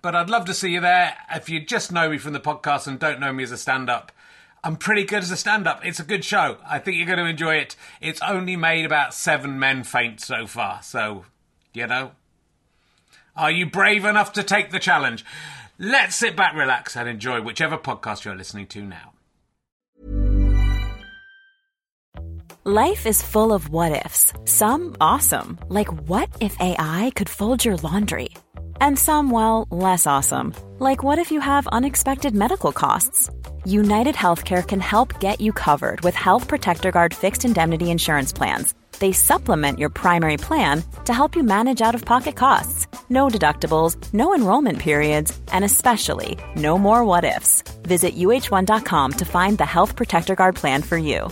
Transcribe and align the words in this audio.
But 0.00 0.14
I'd 0.14 0.30
love 0.30 0.44
to 0.46 0.54
see 0.54 0.70
you 0.70 0.80
there. 0.80 1.16
If 1.34 1.48
you 1.48 1.60
just 1.60 1.90
know 1.90 2.10
me 2.10 2.18
from 2.18 2.32
the 2.32 2.40
podcast 2.40 2.86
and 2.86 2.98
don't 2.98 3.20
know 3.20 3.32
me 3.32 3.42
as 3.42 3.50
a 3.50 3.56
stand 3.56 3.90
up, 3.90 4.12
I'm 4.62 4.76
pretty 4.76 5.04
good 5.04 5.22
as 5.22 5.30
a 5.30 5.36
stand 5.36 5.66
up. 5.66 5.84
It's 5.84 6.00
a 6.00 6.04
good 6.04 6.24
show. 6.24 6.58
I 6.68 6.78
think 6.78 6.96
you're 6.96 7.06
going 7.06 7.18
to 7.18 7.26
enjoy 7.26 7.56
it. 7.56 7.76
It's 8.00 8.20
only 8.22 8.56
made 8.56 8.84
about 8.84 9.14
seven 9.14 9.58
men 9.58 9.84
faint 9.84 10.20
so 10.20 10.46
far. 10.46 10.82
So, 10.82 11.24
you 11.72 11.86
know, 11.86 12.12
are 13.36 13.50
you 13.50 13.66
brave 13.66 14.04
enough 14.04 14.32
to 14.34 14.42
take 14.42 14.70
the 14.70 14.78
challenge? 14.78 15.24
Let's 15.78 16.16
sit 16.16 16.36
back, 16.36 16.54
relax, 16.54 16.96
and 16.96 17.08
enjoy 17.08 17.40
whichever 17.40 17.78
podcast 17.78 18.24
you're 18.24 18.34
listening 18.34 18.66
to 18.68 18.82
now. 18.82 19.12
Life 22.64 23.06
is 23.06 23.22
full 23.22 23.52
of 23.52 23.70
what 23.70 24.04
ifs. 24.04 24.32
Some 24.44 24.96
awesome, 25.00 25.58
like 25.68 25.88
what 26.08 26.28
if 26.40 26.60
AI 26.60 27.12
could 27.14 27.28
fold 27.28 27.64
your 27.64 27.76
laundry? 27.76 28.28
And 28.80 28.98
some, 28.98 29.30
well, 29.30 29.66
less 29.70 30.06
awesome, 30.06 30.54
like 30.78 31.02
what 31.02 31.18
if 31.18 31.30
you 31.30 31.40
have 31.40 31.66
unexpected 31.68 32.34
medical 32.34 32.72
costs? 32.72 33.30
United 33.64 34.14
Healthcare 34.14 34.66
can 34.66 34.80
help 34.80 35.20
get 35.20 35.40
you 35.40 35.52
covered 35.52 36.00
with 36.00 36.14
Health 36.14 36.48
Protector 36.48 36.90
Guard 36.90 37.14
fixed 37.14 37.44
indemnity 37.44 37.90
insurance 37.90 38.32
plans. 38.32 38.74
They 38.98 39.12
supplement 39.12 39.78
your 39.78 39.90
primary 39.90 40.36
plan 40.36 40.82
to 41.04 41.12
help 41.12 41.36
you 41.36 41.42
manage 41.42 41.82
out 41.82 41.94
of 41.94 42.04
pocket 42.04 42.36
costs. 42.36 42.86
No 43.08 43.28
deductibles, 43.28 43.96
no 44.12 44.34
enrollment 44.34 44.78
periods, 44.78 45.38
and 45.52 45.64
especially 45.64 46.36
no 46.56 46.78
more 46.78 47.04
what 47.04 47.24
ifs. 47.24 47.62
Visit 47.82 48.16
uh1.com 48.16 49.12
to 49.12 49.24
find 49.24 49.58
the 49.58 49.66
Health 49.66 49.96
Protector 49.96 50.34
Guard 50.34 50.56
plan 50.56 50.82
for 50.82 50.98
you. 50.98 51.28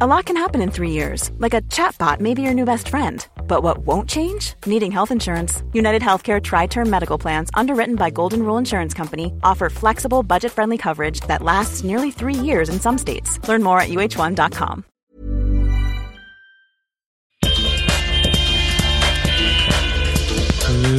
A 0.00 0.06
lot 0.06 0.26
can 0.26 0.36
happen 0.36 0.60
in 0.60 0.70
three 0.70 0.90
years, 0.90 1.30
like 1.38 1.54
a 1.54 1.62
chatbot 1.62 2.20
may 2.20 2.34
be 2.34 2.42
your 2.42 2.54
new 2.54 2.66
best 2.66 2.88
friend. 2.88 3.26
But 3.48 3.62
what 3.62 3.78
won't 3.78 4.08
change? 4.08 4.54
Needing 4.66 4.92
health 4.92 5.10
insurance. 5.10 5.62
United 5.72 6.02
Healthcare 6.02 6.42
Tri 6.42 6.66
Term 6.66 6.90
Medical 6.90 7.16
Plans, 7.18 7.50
underwritten 7.54 7.96
by 7.96 8.10
Golden 8.10 8.42
Rule 8.42 8.58
Insurance 8.58 8.92
Company, 8.92 9.32
offer 9.42 9.70
flexible, 9.70 10.22
budget 10.22 10.52
friendly 10.52 10.78
coverage 10.78 11.20
that 11.28 11.42
lasts 11.42 11.84
nearly 11.84 12.10
three 12.10 12.34
years 12.34 12.68
in 12.68 12.80
some 12.80 12.98
states. 12.98 13.40
Learn 13.48 13.62
more 13.62 13.80
at 13.80 13.88
uh1.com. 13.88 14.84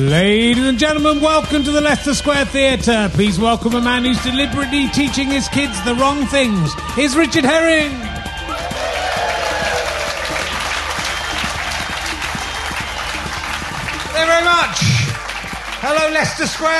Ladies 0.08 0.66
and 0.66 0.80
gentlemen, 0.80 1.22
welcome 1.22 1.64
to 1.64 1.72
the 1.72 1.82
Leicester 1.82 2.14
Square 2.14 2.46
Theatre. 2.46 3.10
Please 3.14 3.40
welcome 3.40 3.74
a 3.74 3.82
man 3.82 4.06
who's 4.06 4.22
deliberately 4.24 4.88
teaching 4.90 5.28
his 5.28 5.50
kids 5.50 5.84
the 5.84 5.96
wrong 5.96 6.26
things. 6.28 6.74
Here's 6.96 7.16
Richard 7.16 7.44
Herring. 7.44 8.17
Hello, 15.80 16.14
Leicester 16.14 16.48
Square. 16.48 16.72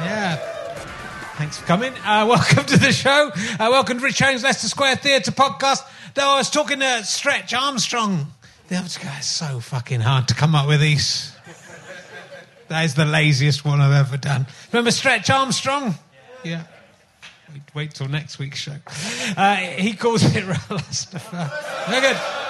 Yeah. 0.00 0.36
Thanks 1.36 1.58
for 1.58 1.66
coming. 1.66 1.92
Uh, 2.04 2.26
welcome 2.28 2.64
to 2.64 2.76
the 2.78 2.92
show. 2.92 3.30
Uh, 3.34 3.68
welcome 3.70 3.98
to 3.98 4.04
Rich 4.04 4.18
Herring's 4.18 4.42
Leicester 4.42 4.68
Square 4.68 4.96
Theatre 4.96 5.32
podcast. 5.32 5.82
Though 6.14 6.28
I 6.28 6.36
was 6.38 6.50
talking 6.50 6.80
to 6.80 7.04
Stretch 7.04 7.52
Armstrong 7.52 8.26
the 8.68 8.76
other 8.76 8.88
guy 9.00 9.18
is 9.20 9.26
so 9.26 9.60
fucking 9.60 10.00
hard 10.00 10.28
to 10.28 10.34
come 10.34 10.54
up 10.56 10.66
with 10.66 10.80
these. 10.80 11.32
That 12.68 12.84
is 12.84 12.94
the 12.94 13.04
laziest 13.04 13.64
one 13.64 13.80
I've 13.80 13.92
ever 13.92 14.16
done. 14.16 14.46
Remember 14.72 14.90
Stretch 14.90 15.30
Armstrong? 15.30 15.94
Yeah. 16.42 16.64
Wait, 17.52 17.62
wait 17.74 17.94
till 17.94 18.08
next 18.08 18.40
week's 18.40 18.58
show. 18.58 18.74
Uh, 19.36 19.54
he 19.56 19.92
calls 19.92 20.24
it 20.24 20.44
Rastafari. 20.44 21.88
Very 21.88 22.00
good. 22.00 22.45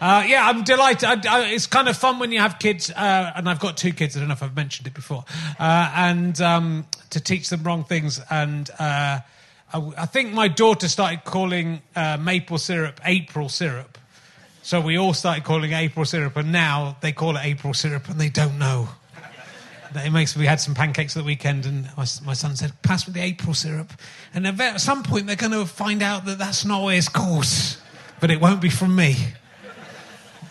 Uh, 0.00 0.24
yeah, 0.26 0.46
I'm 0.46 0.64
delighted. 0.64 1.04
I, 1.04 1.38
I, 1.38 1.46
it's 1.48 1.66
kind 1.66 1.88
of 1.88 1.96
fun 1.96 2.18
when 2.18 2.32
you 2.32 2.40
have 2.40 2.58
kids, 2.58 2.90
uh, 2.90 3.32
and 3.34 3.48
I've 3.48 3.60
got 3.60 3.76
two 3.76 3.92
kids. 3.92 4.16
I 4.16 4.20
don't 4.20 4.28
know 4.28 4.34
if 4.34 4.42
I've 4.42 4.56
mentioned 4.56 4.86
it 4.86 4.94
before, 4.94 5.24
uh, 5.58 5.92
and 5.94 6.40
um, 6.40 6.86
to 7.10 7.20
teach 7.20 7.48
them 7.48 7.62
wrong 7.62 7.84
things. 7.84 8.20
And 8.30 8.70
uh, 8.78 9.20
I, 9.72 9.92
I, 9.96 10.06
think 10.06 10.32
my 10.32 10.48
daughter 10.48 10.88
started 10.88 11.24
calling 11.24 11.82
uh, 11.96 12.16
maple 12.18 12.58
syrup 12.58 13.00
April 13.04 13.48
syrup, 13.48 13.98
so 14.62 14.80
we 14.80 14.98
all 14.98 15.14
started 15.14 15.44
calling 15.44 15.72
April 15.72 16.04
syrup, 16.04 16.36
and 16.36 16.52
now 16.52 16.96
they 17.00 17.12
call 17.12 17.36
it 17.36 17.44
April 17.44 17.74
syrup, 17.74 18.08
and 18.08 18.20
they 18.20 18.28
don't 18.28 18.58
know. 18.58 18.88
It 19.94 20.10
makes. 20.12 20.36
We 20.36 20.44
had 20.44 20.60
some 20.60 20.74
pancakes 20.74 21.14
the 21.14 21.24
weekend, 21.24 21.64
and 21.64 21.84
my, 21.96 22.04
my 22.24 22.34
son 22.34 22.56
said, 22.56 22.72
"Pass 22.82 23.08
me 23.08 23.14
the 23.14 23.22
April 23.22 23.54
syrup." 23.54 23.90
And 24.34 24.46
at 24.46 24.80
some 24.82 25.02
point, 25.02 25.26
they're 25.26 25.34
going 25.34 25.52
to 25.52 25.64
find 25.64 26.02
out 26.02 26.26
that 26.26 26.36
that's 26.36 26.66
not 26.66 26.82
what 26.82 26.94
it's 26.94 27.08
called, 27.08 27.46
but 28.20 28.30
it 28.30 28.38
won't 28.38 28.60
be 28.60 28.68
from 28.68 28.94
me 28.94 29.16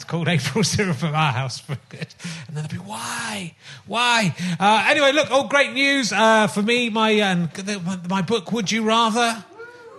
called 0.03 0.27
April 0.27 0.63
syrup 0.63 1.03
at 1.03 1.13
our 1.13 1.31
house. 1.31 1.59
for 1.59 1.77
good. 1.89 2.07
And 2.47 2.55
then 2.55 2.65
they'll 2.67 2.79
be, 2.79 2.85
why? 2.85 3.55
Why? 3.85 4.35
Uh, 4.59 4.85
anyway, 4.87 5.11
look, 5.11 5.31
all 5.31 5.47
great 5.47 5.73
news 5.73 6.11
uh, 6.11 6.47
for 6.47 6.61
me. 6.61 6.89
My, 6.89 7.19
uh, 7.19 7.47
my 8.09 8.21
book, 8.21 8.51
Would 8.51 8.71
You 8.71 8.83
Rather, 8.83 9.43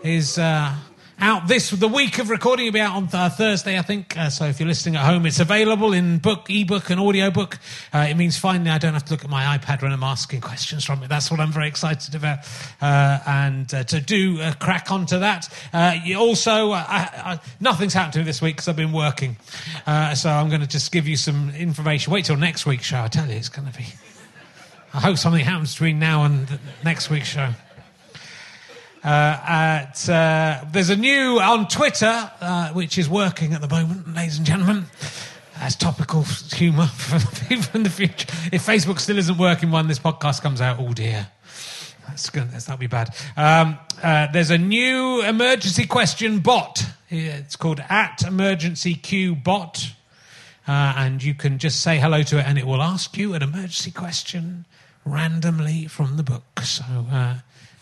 is 0.02 0.38
uh, 0.38 0.74
out 1.20 1.48
this 1.48 1.70
the 1.70 1.88
week 1.88 2.18
of 2.18 2.30
recording. 2.30 2.66
It'll 2.66 2.74
be 2.74 2.80
out 2.80 2.94
on 2.94 3.08
th- 3.08 3.32
Thursday, 3.32 3.78
I 3.78 3.82
think. 3.82 4.16
Uh, 4.16 4.30
so 4.30 4.44
if 4.46 4.60
you're 4.60 4.68
listening 4.68 4.96
at 4.96 5.04
home, 5.04 5.26
it's 5.26 5.40
available 5.40 5.92
in 5.92 6.18
book, 6.18 6.48
ebook, 6.48 6.90
and 6.90 7.00
audiobook. 7.00 7.58
Uh, 7.92 8.06
it 8.08 8.16
means 8.16 8.38
finally 8.38 8.70
I 8.70 8.78
don't 8.78 8.92
have 8.92 9.04
to 9.06 9.12
look 9.12 9.24
at 9.24 9.30
my 9.30 9.58
iPad 9.58 9.82
when 9.82 9.92
I'm 9.92 10.02
asking 10.02 10.40
questions 10.40 10.84
from 10.84 11.02
it. 11.02 11.08
That's 11.08 11.30
what 11.30 11.40
I'm 11.40 11.52
very 11.52 11.68
excited 11.68 12.14
about. 12.14 12.38
Uh, 12.80 13.18
and 13.26 13.72
uh, 13.74 13.84
to 13.84 14.00
do 14.00 14.40
uh, 14.40 14.52
crack 14.54 14.90
onto 14.92 15.18
that. 15.18 15.52
Uh, 15.72 15.98
also, 16.16 16.70
I, 16.72 17.08
I, 17.12 17.40
nothing's 17.60 17.94
happened 17.94 18.14
to 18.14 18.18
me 18.20 18.24
this 18.24 18.40
week 18.40 18.56
because 18.56 18.68
I've 18.68 18.76
been 18.76 18.92
working. 18.92 19.36
so 20.14 20.30
I'm 20.30 20.48
going 20.48 20.60
to 20.60 20.68
just 20.68 20.92
give 20.92 21.08
you 21.08 21.16
some 21.16 21.50
information. 21.50 22.12
Wait 22.12 22.26
till 22.26 22.36
next 22.36 22.66
week's 22.66 22.84
show. 22.84 23.02
I 23.02 23.08
tell 23.08 23.28
you, 23.28 23.34
it's 23.34 23.48
going 23.48 23.70
to 23.70 23.76
be. 23.76 23.86
I 24.94 25.00
hope 25.00 25.18
something 25.18 25.44
happens 25.44 25.74
between 25.74 25.98
now 25.98 26.24
and 26.24 26.58
next 26.82 27.10
week's 27.10 27.28
show. 27.28 27.52
Uh, 29.04 29.08
at, 29.08 30.08
uh, 30.08 30.64
there's 30.72 30.90
a 30.90 30.96
new 30.96 31.38
on 31.38 31.68
Twitter, 31.68 32.30
uh, 32.40 32.72
which 32.72 32.98
is 32.98 33.08
working 33.08 33.52
at 33.52 33.60
the 33.60 33.68
moment, 33.68 34.14
ladies 34.14 34.38
and 34.38 34.46
gentlemen. 34.46 34.86
As 35.60 35.74
topical 35.74 36.22
humour 36.22 36.86
for 36.96 37.46
people 37.46 37.68
in 37.74 37.82
the 37.82 37.90
future. 37.90 38.28
If 38.52 38.64
Facebook 38.64 39.00
still 39.00 39.18
isn't 39.18 39.38
working 39.38 39.70
when 39.70 39.88
this 39.88 39.98
podcast 39.98 40.40
comes 40.42 40.60
out, 40.60 40.78
oh 40.78 40.92
dear. 40.92 41.28
That's 42.06 42.30
gonna, 42.30 42.46
that'll 42.46 42.76
be 42.76 42.86
bad. 42.86 43.14
Um, 43.36 43.78
uh, 44.02 44.28
there's 44.32 44.50
a 44.50 44.58
new 44.58 45.22
emergency 45.22 45.86
question 45.86 46.38
bot. 46.38 46.84
It's 47.10 47.56
called 47.56 47.80
at 47.88 48.22
emergency 48.22 48.94
Q 48.94 49.34
bot. 49.34 49.92
Uh, 50.66 50.94
and 50.96 51.22
you 51.22 51.34
can 51.34 51.58
just 51.58 51.80
say 51.80 51.98
hello 51.98 52.22
to 52.22 52.38
it 52.38 52.46
and 52.46 52.58
it 52.58 52.66
will 52.66 52.82
ask 52.82 53.16
you 53.16 53.32
an 53.34 53.42
emergency 53.42 53.90
question 53.90 54.66
randomly 55.04 55.86
from 55.86 56.18
the 56.18 56.22
book. 56.22 56.60
So 56.62 56.84
uh, 57.10 57.38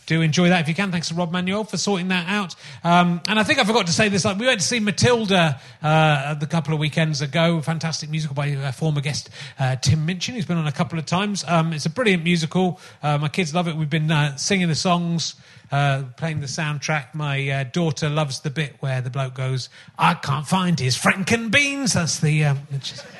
do 0.06 0.22
enjoy 0.22 0.48
that 0.48 0.60
if 0.60 0.68
you 0.68 0.74
can. 0.74 0.90
Thanks 0.90 1.08
to 1.08 1.14
Rob 1.14 1.32
Manuel 1.32 1.64
for 1.64 1.76
sorting 1.76 2.08
that 2.08 2.28
out. 2.28 2.54
Um, 2.84 3.20
and 3.28 3.38
I 3.38 3.42
think 3.42 3.58
I 3.58 3.64
forgot 3.64 3.86
to 3.88 3.92
say 3.92 4.08
this. 4.08 4.24
Like 4.24 4.38
we 4.38 4.46
went 4.46 4.60
to 4.60 4.66
see 4.66 4.80
Matilda 4.80 5.60
uh, 5.82 6.36
a 6.40 6.46
couple 6.46 6.72
of 6.72 6.80
weekends 6.80 7.20
ago. 7.20 7.60
Fantastic 7.60 8.08
musical 8.08 8.34
by 8.34 8.52
uh, 8.52 8.72
former 8.72 9.00
guest 9.00 9.30
uh, 9.58 9.76
Tim 9.76 10.06
Minchin, 10.06 10.34
who's 10.34 10.46
been 10.46 10.58
on 10.58 10.66
a 10.66 10.72
couple 10.72 10.98
of 10.98 11.06
times. 11.06 11.44
Um, 11.46 11.72
it's 11.72 11.86
a 11.86 11.90
brilliant 11.90 12.24
musical. 12.24 12.80
Uh, 13.02 13.18
my 13.18 13.28
kids 13.28 13.54
love 13.54 13.68
it. 13.68 13.76
We've 13.76 13.90
been 13.90 14.10
uh, 14.10 14.36
singing 14.36 14.68
the 14.68 14.74
songs. 14.74 15.34
Uh, 15.72 16.04
playing 16.16 16.38
the 16.38 16.46
soundtrack, 16.46 17.12
my 17.12 17.48
uh, 17.48 17.64
daughter 17.64 18.08
loves 18.08 18.38
the 18.38 18.50
bit 18.50 18.76
where 18.78 19.00
the 19.00 19.10
bloke 19.10 19.34
goes, 19.34 19.68
"I 19.98 20.14
can't 20.14 20.46
find 20.46 20.78
his 20.78 20.96
Franken 20.96 21.50
beans." 21.50 21.94
That's 21.94 22.20
the 22.20 22.44
um, 22.44 22.60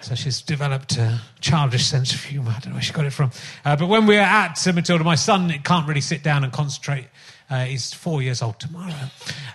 so 0.00 0.14
she's 0.14 0.42
developed 0.42 0.96
a 0.96 1.20
childish 1.40 1.86
sense 1.86 2.14
of 2.14 2.22
humour. 2.22 2.50
I 2.50 2.60
don't 2.60 2.68
know 2.68 2.74
where 2.74 2.82
she 2.82 2.92
got 2.92 3.06
it 3.06 3.12
from. 3.12 3.30
Uh, 3.64 3.76
but 3.76 3.86
when 3.88 4.06
we 4.06 4.16
were 4.16 4.20
at 4.20 4.58
Matilda, 4.74 5.04
my 5.04 5.14
son 5.14 5.50
can't 5.64 5.86
really 5.86 6.00
sit 6.00 6.22
down 6.22 6.44
and 6.44 6.52
concentrate. 6.52 7.06
Uh, 7.48 7.64
he's 7.64 7.92
four 7.92 8.22
years 8.22 8.42
old 8.42 8.58
tomorrow, 8.60 8.94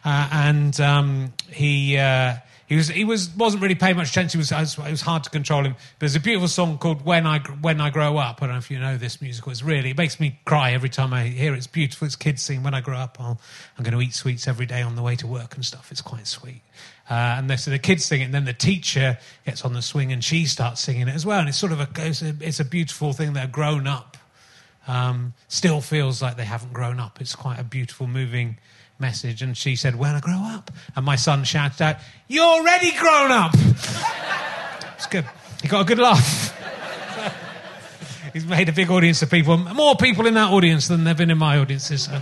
uh, 0.04 0.30
and 0.32 0.80
um, 0.82 1.34
he 1.50 1.98
uh, 1.98 2.36
he 2.68 2.76
was 2.76 2.90
he 2.90 3.06
was 3.06 3.30
wasn't 3.36 3.62
really 3.62 3.76
paying 3.76 3.96
much 3.96 4.10
attention. 4.10 4.40
It 4.40 4.52
was 4.52 4.78
it 4.78 4.92
was 4.92 5.02
hard 5.02 5.24
to 5.24 5.30
control 5.30 5.64
him. 5.64 5.74
But 5.74 6.00
there's 6.00 6.16
a 6.16 6.20
beautiful 6.20 6.48
song 6.48 6.78
called 6.78 7.06
"When 7.06 7.28
I 7.28 7.40
When 7.40 7.80
I 7.80 7.92
Grow 7.92 8.18
Up." 8.18 8.42
I 8.42 8.48
don't 8.48 8.56
know 8.56 8.58
if 8.58 8.72
you 8.72 8.80
know 8.80 8.98
this 8.98 9.22
musical. 9.22 9.52
It's 9.52 9.64
really 9.64 9.92
it 9.92 9.98
makes 9.98 10.20
me 10.20 10.40
cry 10.46 10.74
every 10.74 10.90
time 10.90 11.14
I 11.14 11.24
hear 11.24 11.54
it. 11.54 11.58
It's 11.58 11.68
beautiful. 11.68 12.08
It's 12.08 12.16
kids 12.16 12.42
sing. 12.42 12.64
When 12.64 12.74
I 12.74 12.82
grow 12.82 12.98
up, 12.98 13.18
I'll, 13.20 13.40
I'm 13.78 13.84
going 13.84 13.98
to 13.98 14.02
eat 14.02 14.14
sweets 14.14 14.48
every 14.48 14.66
day 14.66 14.82
on 14.82 14.96
the 14.96 15.04
way 15.04 15.16
to 15.18 15.28
work 15.28 15.56
and 15.56 15.64
stuff. 15.64 15.92
It's 15.92 16.02
quite 16.02 16.28
sweet. 16.28 16.62
Uh, 17.10 17.36
and 17.38 17.60
so 17.60 17.70
the 17.70 17.78
kids 17.78 18.04
sing 18.04 18.22
it, 18.22 18.26
and 18.26 18.34
then 18.34 18.46
the 18.46 18.54
teacher 18.54 19.18
gets 19.46 19.64
on 19.64 19.74
the 19.74 19.82
swing 19.82 20.12
and 20.12 20.24
she 20.24 20.46
starts 20.46 20.82
singing 20.82 21.08
it 21.08 21.14
as 21.14 21.26
well. 21.26 21.40
And 21.40 21.48
it's 21.48 21.58
sort 21.58 21.72
of 21.72 21.80
a 21.80 21.88
it's 21.98 22.22
a, 22.24 22.36
it's 22.42 22.60
a 22.60 22.66
beautiful 22.66 23.14
thing. 23.14 23.34
They're 23.34 23.46
grown 23.46 23.86
up, 23.86 24.18
um, 24.88 25.34
still 25.48 25.82
feels 25.82 26.22
like 26.22 26.36
they 26.36 26.46
haven't 26.46 26.74
grown 26.74 27.00
up. 27.00 27.22
It's 27.22 27.36
quite 27.36 27.60
a 27.60 27.64
beautiful, 27.64 28.08
moving 28.08 28.58
message. 28.98 29.44
And 29.44 29.56
she 29.56 29.76
said, 29.76 29.96
"When 29.96 30.16
I 30.16 30.20
grow 30.20 30.42
up," 30.46 30.72
and 30.96 31.06
my 31.06 31.16
son 31.16 31.44
shouted 31.44 31.80
out, 31.82 31.98
"You're 32.28 32.44
already 32.44 32.92
grown 32.94 33.32
up." 33.32 33.54
it's 34.96 35.06
good. 35.06 35.26
He 35.62 35.68
got 35.68 35.82
a 35.82 35.86
good 35.86 36.00
laugh. 36.00 36.54
He's 38.34 38.48
made 38.48 38.68
a 38.68 38.74
big 38.74 38.90
audience 38.90 39.22
of 39.22 39.30
people, 39.30 39.58
more 39.58 39.96
people 39.96 40.26
in 40.26 40.34
that 40.34 40.52
audience 40.52 40.88
than 40.88 41.04
there've 41.04 41.16
been 41.16 41.32
in 41.32 41.38
my 41.38 41.60
audiences. 41.60 42.06
So 42.06 42.20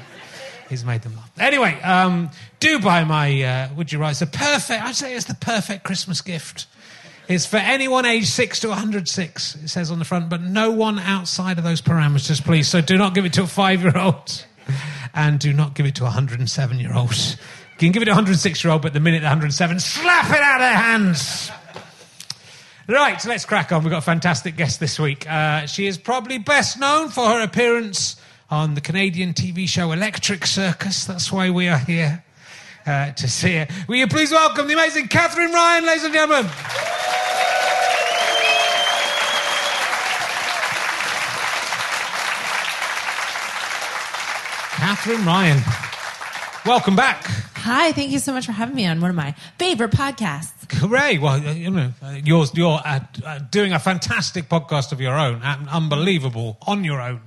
he's 0.69 0.83
made 0.85 1.01
them 1.01 1.15
laugh. 1.15 1.31
Anyway, 1.39 1.79
um, 1.81 2.29
do 2.59 2.79
buy 2.79 3.03
my 3.03 3.41
uh, 3.41 3.69
Would 3.75 3.91
You? 3.91 4.03
It's 4.05 4.19
the 4.19 4.27
perfect, 4.27 4.83
I'd 4.83 4.95
say 4.95 5.15
it's 5.15 5.25
the 5.25 5.35
perfect 5.35 5.83
Christmas 5.83 6.21
gift. 6.21 6.67
It's 7.27 7.45
for 7.45 7.57
anyone 7.57 8.05
aged 8.05 8.27
6 8.27 8.59
to 8.61 8.69
106, 8.69 9.55
it 9.55 9.67
says 9.69 9.91
on 9.91 9.99
the 9.99 10.05
front, 10.05 10.29
but 10.29 10.41
no 10.41 10.71
one 10.71 10.99
outside 10.99 11.57
of 11.57 11.63
those 11.63 11.81
parameters, 11.81 12.43
please. 12.43 12.67
So 12.67 12.81
do 12.81 12.97
not 12.97 13.13
give 13.13 13.25
it 13.25 13.33
to 13.33 13.43
a 13.43 13.47
five 13.47 13.81
year 13.81 13.97
old 13.97 14.45
and 15.13 15.39
do 15.39 15.53
not 15.53 15.73
give 15.73 15.85
it 15.85 15.95
to 15.95 16.03
a 16.03 16.05
107 16.05 16.79
year 16.79 16.93
old. 16.93 17.15
You 17.15 17.87
can 17.87 17.91
give 17.91 18.01
it 18.01 18.05
to 18.05 18.11
a 18.11 18.15
106 18.15 18.63
year 18.63 18.71
old, 18.71 18.81
but 18.81 18.93
the 18.93 18.99
minute 18.99 19.19
the 19.21 19.27
107, 19.27 19.79
slap 19.79 20.29
it 20.29 20.41
out 20.41 20.55
of 20.55 20.61
their 20.61 20.75
hands. 20.75 21.51
Right, 22.87 23.21
so 23.21 23.29
let's 23.29 23.45
crack 23.45 23.71
on. 23.71 23.83
We've 23.83 23.91
got 23.91 23.99
a 23.99 24.01
fantastic 24.01 24.57
guest 24.57 24.81
this 24.81 24.99
week. 24.99 25.29
Uh, 25.29 25.65
she 25.67 25.87
is 25.87 25.97
probably 25.97 26.37
best 26.37 26.77
known 26.77 27.07
for 27.07 27.25
her 27.27 27.41
appearance 27.41 28.17
on 28.49 28.75
the 28.75 28.81
Canadian 28.81 29.33
TV 29.33 29.67
show 29.67 29.91
Electric 29.91 30.45
Circus. 30.45 31.05
That's 31.05 31.31
why 31.31 31.49
we 31.49 31.67
are 31.67 31.77
here 31.77 32.23
uh, 32.85 33.11
to 33.11 33.27
see 33.27 33.53
it. 33.53 33.71
Will 33.87 33.95
you 33.95 34.07
please 34.07 34.31
welcome 34.31 34.67
the 34.67 34.73
amazing 34.73 35.07
Katherine 35.07 35.51
Ryan, 35.51 35.85
ladies 35.85 36.03
and 36.03 36.13
gentlemen? 36.13 36.51
Katherine 44.75 45.25
Ryan, 45.25 45.61
welcome 46.65 46.95
back. 46.95 47.25
Hi, 47.55 47.93
thank 47.93 48.11
you 48.11 48.19
so 48.19 48.33
much 48.33 48.45
for 48.45 48.51
having 48.51 48.75
me 48.75 48.85
on 48.85 48.99
one 48.99 49.09
of 49.09 49.15
my 49.15 49.31
favorite 49.57 49.91
podcasts. 49.91 50.69
Hooray! 50.73 51.17
Well, 51.17 51.35
uh, 51.35 51.53
you 51.53 51.71
know, 51.71 51.93
uh, 52.03 52.19
you're, 52.23 52.45
you're 52.53 52.81
uh, 52.83 52.99
uh, 53.25 53.39
doing 53.49 53.71
a 53.71 53.79
fantastic 53.79 54.49
podcast 54.49 54.91
of 54.91 54.99
your 54.99 55.17
own, 55.17 55.41
and 55.41 55.69
unbelievable 55.69 56.57
on 56.67 56.83
your 56.83 56.99
own. 56.99 57.21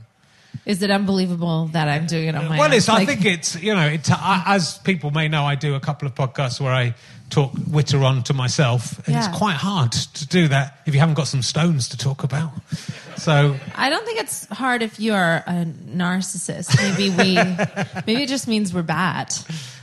Is 0.66 0.82
it 0.82 0.90
unbelievable 0.90 1.68
that 1.68 1.86
I'm 1.88 2.06
doing 2.06 2.26
it 2.28 2.34
on 2.34 2.48
my 2.48 2.58
well, 2.58 2.68
own? 2.68 2.72
it's, 2.76 2.88
I 2.88 3.04
think 3.04 3.24
it's, 3.24 3.54
you 3.62 3.72
know, 3.72 3.86
it, 3.86 4.10
I, 4.10 4.42
as 4.46 4.78
people 4.78 5.12
may 5.12 5.28
know, 5.28 5.44
I 5.44 5.54
do 5.54 5.76
a 5.76 5.80
couple 5.80 6.08
of 6.08 6.14
podcasts 6.16 6.60
where 6.60 6.72
I 6.72 6.94
talk 7.30 7.52
witter 7.70 8.02
on 8.02 8.24
to 8.24 8.34
myself. 8.34 8.98
And 9.06 9.14
Yeah. 9.14 9.28
it's 9.28 9.38
quite 9.38 9.54
hard 9.56 9.92
to 9.92 10.26
do 10.26 10.48
that 10.48 10.80
if 10.84 10.92
you 10.94 10.98
haven't 11.00 11.14
got 11.14 11.28
some 11.28 11.42
stones 11.42 11.88
to 11.90 11.96
talk 11.96 12.24
about. 12.24 12.50
So, 13.16 13.56
I 13.76 13.90
don't 13.90 14.04
think 14.04 14.18
it's 14.20 14.46
hard 14.48 14.82
if 14.82 14.98
you're 14.98 15.36
a 15.46 15.66
narcissist. 15.88 16.76
Maybe 16.76 17.10
we, 17.10 17.34
maybe 18.06 18.22
it 18.24 18.28
just 18.28 18.48
means 18.48 18.74
we're 18.74 18.82
bad. 18.82 19.32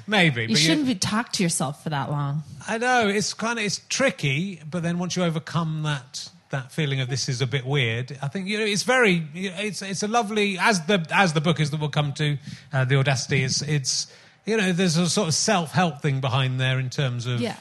maybe. 0.05 0.45
You 0.45 0.55
shouldn't 0.57 0.87
be 0.87 0.95
talk 0.95 1.31
to 1.33 1.43
yourself 1.43 1.81
for 1.81 1.89
that 1.91 2.11
long. 2.11 2.43
I 2.67 2.77
know, 2.77 3.07
it's 3.07 3.33
kind 3.33 3.57
of, 3.57 3.65
it's 3.65 3.79
tricky, 3.89 4.61
but 4.69 4.83
then 4.83 4.97
once 4.99 5.15
you 5.15 5.23
overcome 5.23 5.83
that, 5.83 6.29
that 6.53 6.71
feeling 6.71 7.01
of 7.01 7.09
this 7.09 7.27
is 7.29 7.41
a 7.41 7.45
bit 7.47 7.65
weird, 7.65 8.17
I 8.21 8.27
think 8.29 8.47
you 8.47 8.57
know, 8.57 8.65
it's 8.65 8.83
very, 8.83 9.27
it's, 9.35 9.81
it's 9.81 10.01
a 10.01 10.07
lovely, 10.07 10.57
as 10.57 10.85
the, 10.85 11.05
as 11.11 11.33
the 11.33 11.41
book 11.41 11.59
is 11.59 11.69
that 11.71 11.79
we'll 11.79 11.89
come 11.89 12.13
to, 12.13 12.37
uh, 12.71 12.85
The 12.85 12.95
Audacity, 12.97 13.43
is, 13.43 13.61
it's, 13.61 14.07
you 14.45 14.57
know, 14.57 14.71
there's 14.71 14.97
a 14.97 15.09
sort 15.09 15.27
of 15.27 15.33
self-help 15.33 16.01
thing 16.01 16.21
behind 16.21 16.59
there 16.59 16.79
in 16.79 16.89
terms 16.89 17.25
of 17.27 17.41
Yeah. 17.41 17.57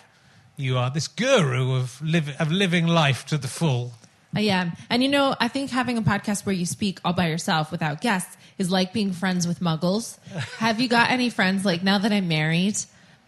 you 0.57 0.79
are 0.79 0.89
this 0.91 1.09
guru 1.09 1.75
of, 1.75 2.01
liv- 2.01 2.37
of 2.39 2.51
living 2.53 2.87
life 2.87 3.27
to 3.27 3.37
the 3.39 3.49
full. 3.49 3.93
I 4.35 4.43
am. 4.43 4.73
And 4.89 5.03
you 5.03 5.11
know, 5.11 5.37
I 5.41 5.49
think 5.49 5.71
having 5.71 5.99
a 5.99 6.03
podcast 6.03 6.47
where 6.47 6.55
you 6.55 6.65
speak 6.65 7.01
all 7.05 7.13
by 7.13 7.29
yourself 7.29 7.71
without 7.71 8.01
guests 8.01 8.35
is 8.57 8.71
like 8.71 8.93
being 8.95 9.13
friends 9.13 9.47
with 9.47 9.61
muggles. 9.61 10.19
Have 10.59 10.81
you 10.81 10.89
got 10.89 11.11
any 11.11 11.29
friends 11.29 11.65
like 11.67 11.83
now 11.83 11.99
that 11.99 12.13
I'm 12.13 12.29
married? 12.29 12.77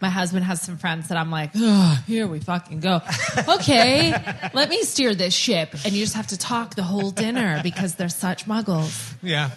My 0.01 0.09
husband 0.09 0.43
has 0.45 0.61
some 0.61 0.77
friends 0.77 1.07
that 1.07 1.17
I'm 1.17 1.31
like, 1.31 1.51
oh, 1.55 2.03
here 2.05 2.27
we 2.27 2.39
fucking 2.39 2.79
go. 2.81 3.01
Okay, 3.47 4.13
let 4.53 4.69
me 4.69 4.81
steer 4.83 5.15
this 5.15 5.33
ship. 5.33 5.73
And 5.85 5.93
you 5.93 6.03
just 6.03 6.15
have 6.15 6.27
to 6.27 6.37
talk 6.37 6.75
the 6.75 6.83
whole 6.83 7.11
dinner 7.11 7.59
because 7.63 7.95
they're 7.95 8.09
such 8.09 8.45
muggles. 8.45 9.13
Yeah. 9.23 9.49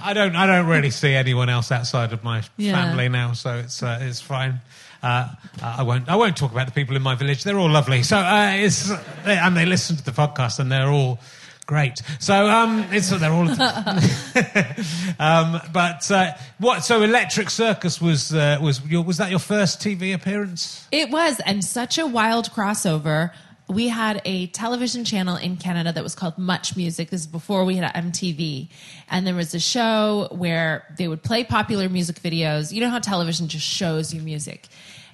I 0.00 0.14
don't. 0.14 0.34
I 0.34 0.46
don't 0.46 0.66
really 0.66 0.90
see 0.90 1.14
anyone 1.14 1.48
else 1.48 1.70
outside 1.70 2.12
of 2.12 2.24
my 2.24 2.42
Yeah. 2.56 2.72
family 2.74 3.08
now, 3.08 3.32
so 3.34 3.56
it's 3.58 3.82
uh, 3.82 3.98
it's 4.02 4.20
fine. 4.20 4.60
Uh, 5.02 5.28
I 5.62 5.82
won't. 5.84 6.08
I 6.08 6.16
won't 6.16 6.36
talk 6.36 6.50
about 6.52 6.66
the 6.66 6.72
people 6.72 6.96
in 6.96 7.02
my 7.02 7.14
village. 7.14 7.44
They're 7.44 7.58
all 7.58 7.70
lovely. 7.70 8.02
So 8.02 8.16
uh, 8.18 8.50
it's 8.54 8.90
and 9.24 9.56
they 9.56 9.64
listen 9.66 9.96
to 9.96 10.04
the 10.04 10.10
podcast 10.12 10.58
and 10.58 10.72
they're 10.72 10.88
all 10.90 11.18
great. 11.66 12.02
So 12.18 12.46
um, 12.46 12.84
it's 12.90 13.10
they're 13.10 13.32
all. 13.32 13.48
um, 15.18 15.60
but 15.72 16.10
uh, 16.10 16.32
what? 16.58 16.84
So 16.84 17.02
Electric 17.02 17.50
Circus 17.50 18.00
was 18.00 18.34
uh, 18.34 18.58
was 18.60 18.84
your, 18.86 19.02
was 19.02 19.18
that 19.18 19.30
your 19.30 19.38
first 19.38 19.80
TV 19.80 20.14
appearance? 20.14 20.86
It 20.90 21.10
was, 21.10 21.40
and 21.40 21.64
such 21.64 21.98
a 21.98 22.06
wild 22.06 22.50
crossover. 22.50 23.32
We 23.68 23.88
had 23.88 24.20
a 24.24 24.48
television 24.48 25.04
channel 25.04 25.36
in 25.36 25.56
Canada 25.56 25.92
that 25.92 26.02
was 26.02 26.14
called 26.14 26.36
Much 26.36 26.76
Music. 26.76 27.10
This 27.10 27.22
is 27.22 27.26
before 27.26 27.64
we 27.64 27.76
had 27.76 27.94
MTV. 27.94 28.68
And 29.08 29.26
there 29.26 29.34
was 29.34 29.54
a 29.54 29.60
show 29.60 30.28
where 30.30 30.84
they 30.98 31.08
would 31.08 31.22
play 31.22 31.44
popular 31.44 31.88
music 31.88 32.16
videos. 32.16 32.72
You 32.72 32.80
know 32.80 32.90
how 32.90 32.98
television 32.98 33.48
just 33.48 33.64
shows 33.64 34.12
you 34.12 34.20
music. 34.20 34.68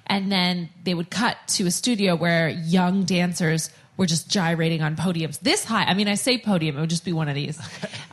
And 0.07 0.31
then 0.31 0.69
they 0.83 0.93
would 0.93 1.11
cut 1.11 1.37
to 1.49 1.67
a 1.67 1.71
studio 1.71 2.15
where 2.15 2.49
young 2.49 3.03
dancers 3.03 3.69
were 3.99 4.07
just 4.07 4.29
gyrating 4.29 4.81
on 4.81 4.95
podiums 4.95 5.39
this 5.41 5.63
high. 5.63 5.83
I 5.83 5.93
mean, 5.93 6.07
I 6.07 6.15
say 6.15 6.37
podium, 6.39 6.77
it 6.77 6.81
would 6.81 6.89
just 6.89 7.05
be 7.05 7.13
one 7.13 7.27
of 7.29 7.35
these. 7.35 7.59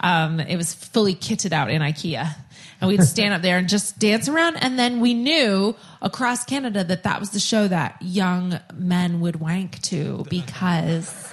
Um, 0.00 0.40
it 0.40 0.56
was 0.56 0.74
fully 0.74 1.14
kitted 1.14 1.52
out 1.52 1.70
in 1.70 1.80
IKEA 1.80 2.34
and 2.80 2.88
we'd 2.88 3.02
stand 3.04 3.32
up 3.32 3.40
there 3.40 3.56
and 3.56 3.68
just 3.68 3.98
dance 3.98 4.28
around 4.28 4.56
and 4.56 4.78
then 4.78 5.00
we 5.00 5.14
knew 5.14 5.74
across 6.02 6.44
canada 6.44 6.84
that 6.84 7.04
that 7.04 7.18
was 7.20 7.30
the 7.30 7.40
show 7.40 7.66
that 7.66 7.96
young 8.02 8.60
men 8.74 9.20
would 9.20 9.36
wank 9.36 9.80
to 9.80 10.26
because 10.28 11.32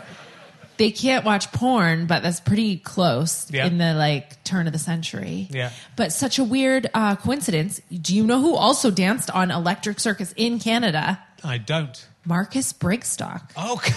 they 0.78 0.90
can't 0.92 1.26
watch 1.26 1.52
porn 1.52 2.06
but 2.08 2.24
that's 2.24 2.40
pretty 2.40 2.78
close 2.78 3.52
Yeah. 3.52 3.66
in 3.66 3.78
the 3.78 3.94
like 3.94 4.42
turn 4.46 4.68
of 4.68 4.74
the 4.74 4.80
century 4.80 5.50
Yeah. 5.52 5.72
but 5.98 6.14
such 6.14 6.40
a 6.40 6.44
weird 6.46 6.90
uh, 6.94 7.18
coincidence 7.18 7.82
do 7.92 8.16
you 8.16 8.24
know 8.26 8.40
who 8.40 8.56
also 8.56 8.90
danced 8.90 9.30
on 9.30 9.52
electric 9.52 10.00
circus 10.00 10.34
in 10.38 10.60
canada 10.60 11.20
I 11.44 11.58
don't. 11.58 12.08
Marcus 12.26 12.72
brigstocke 12.74 13.52
Oh. 13.58 13.76
God. 13.84 13.94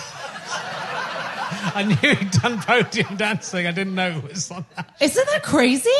I 1.76 1.82
knew 1.84 2.14
he'd 2.14 2.30
done 2.32 2.60
podium 2.60 3.16
dancing. 3.16 3.66
I 3.66 3.70
didn't 3.72 3.94
know 3.94 4.18
it 4.18 4.24
was 4.32 4.50
on 4.50 4.64
that. 4.74 4.94
isn't 5.00 5.26
that 5.28 5.42
crazy 5.42 5.90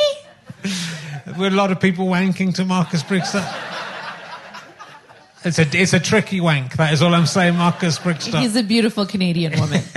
Were 1.37 1.47
a 1.47 1.51
lot 1.51 1.71
of 1.71 1.79
people 1.79 2.07
wanking 2.07 2.53
to 2.55 2.65
Marcus 2.65 3.03
Brigstocke? 3.03 3.63
It's 5.45 5.59
a, 5.59 5.67
it's 5.73 5.93
a 5.93 5.99
tricky 5.99 6.41
wank. 6.41 6.73
That 6.77 6.91
is 6.93 7.01
all 7.01 7.13
I'm 7.15 7.25
saying, 7.27 7.55
Marcus 7.55 7.99
Brigstocke. 7.99 8.41
he's 8.41 8.55
a 8.57 8.63
beautiful 8.63 9.05
canadian 9.05 9.57
woman 9.59 9.81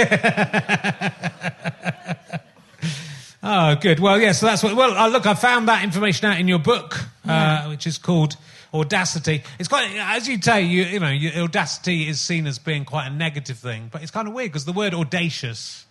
Oh, 3.42 3.74
good. 3.76 4.00
Well, 4.00 4.20
yeah, 4.20 4.32
so 4.32 4.46
that's 4.46 4.62
what. 4.62 4.76
Well, 4.76 4.96
uh, 4.96 5.08
look, 5.08 5.24
I 5.26 5.32
found 5.34 5.66
that 5.68 5.82
information 5.82 6.28
out 6.28 6.38
in 6.38 6.46
your 6.46 6.58
book, 6.58 7.00
uh, 7.26 7.68
which 7.68 7.86
is 7.86 7.96
called 7.96 8.36
Audacity. 8.72 9.42
It's 9.58 9.68
quite, 9.68 9.90
as 9.96 10.28
you 10.28 10.40
say, 10.40 10.62
you, 10.62 10.84
you 10.84 11.00
know, 11.00 11.10
you, 11.10 11.42
audacity 11.42 12.08
is 12.08 12.20
seen 12.20 12.46
as 12.46 12.58
being 12.58 12.84
quite 12.84 13.06
a 13.06 13.10
negative 13.10 13.58
thing, 13.58 13.88
but 13.90 14.02
it's 14.02 14.10
kind 14.10 14.28
of 14.28 14.34
weird 14.34 14.50
because 14.50 14.64
the 14.64 14.72
word 14.72 14.94
audacious 14.94 15.86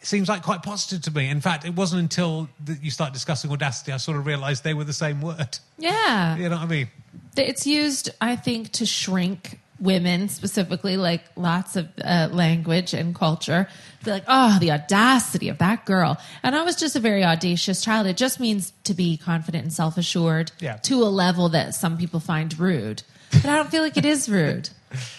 seems 0.00 0.28
like 0.28 0.42
quite 0.42 0.62
positive 0.62 1.02
to 1.02 1.10
me. 1.10 1.28
In 1.28 1.40
fact, 1.40 1.64
it 1.64 1.74
wasn't 1.74 2.02
until 2.02 2.48
that 2.64 2.82
you 2.82 2.90
start 2.90 3.12
discussing 3.12 3.50
audacity 3.50 3.92
I 3.92 3.96
sort 3.96 4.16
of 4.16 4.26
realised 4.26 4.64
they 4.64 4.74
were 4.74 4.84
the 4.84 4.92
same 4.92 5.20
word. 5.20 5.58
Yeah. 5.78 6.36
You 6.38 6.48
know 6.48 6.56
what 6.56 6.64
I 6.64 6.66
mean? 6.66 6.88
It's 7.36 7.66
used, 7.66 8.10
I 8.20 8.36
think, 8.36 8.72
to 8.72 8.86
shrink 8.86 9.58
women 9.80 10.28
specifically, 10.28 10.96
like 10.96 11.22
lots 11.36 11.76
of 11.76 11.88
uh, 12.04 12.28
language 12.32 12.94
and 12.94 13.14
culture. 13.14 13.68
Be 14.04 14.10
like, 14.10 14.24
oh, 14.28 14.58
the 14.60 14.72
audacity 14.72 15.48
of 15.48 15.58
that 15.58 15.84
girl. 15.84 16.18
And 16.42 16.54
I 16.56 16.62
was 16.62 16.76
just 16.76 16.96
a 16.96 17.00
very 17.00 17.24
audacious 17.24 17.82
child. 17.82 18.06
It 18.06 18.16
just 18.16 18.40
means 18.40 18.72
to 18.84 18.94
be 18.94 19.16
confident 19.16 19.64
and 19.64 19.72
self 19.72 19.96
assured 19.96 20.52
Yeah. 20.60 20.76
to 20.82 21.02
a 21.02 21.10
level 21.10 21.48
that 21.50 21.74
some 21.74 21.96
people 21.98 22.20
find 22.20 22.56
rude. 22.58 23.02
But 23.30 23.46
I 23.46 23.56
don't 23.56 23.70
feel 23.70 23.82
like 23.82 23.96
it 23.96 24.06
is 24.06 24.28
rude 24.28 24.70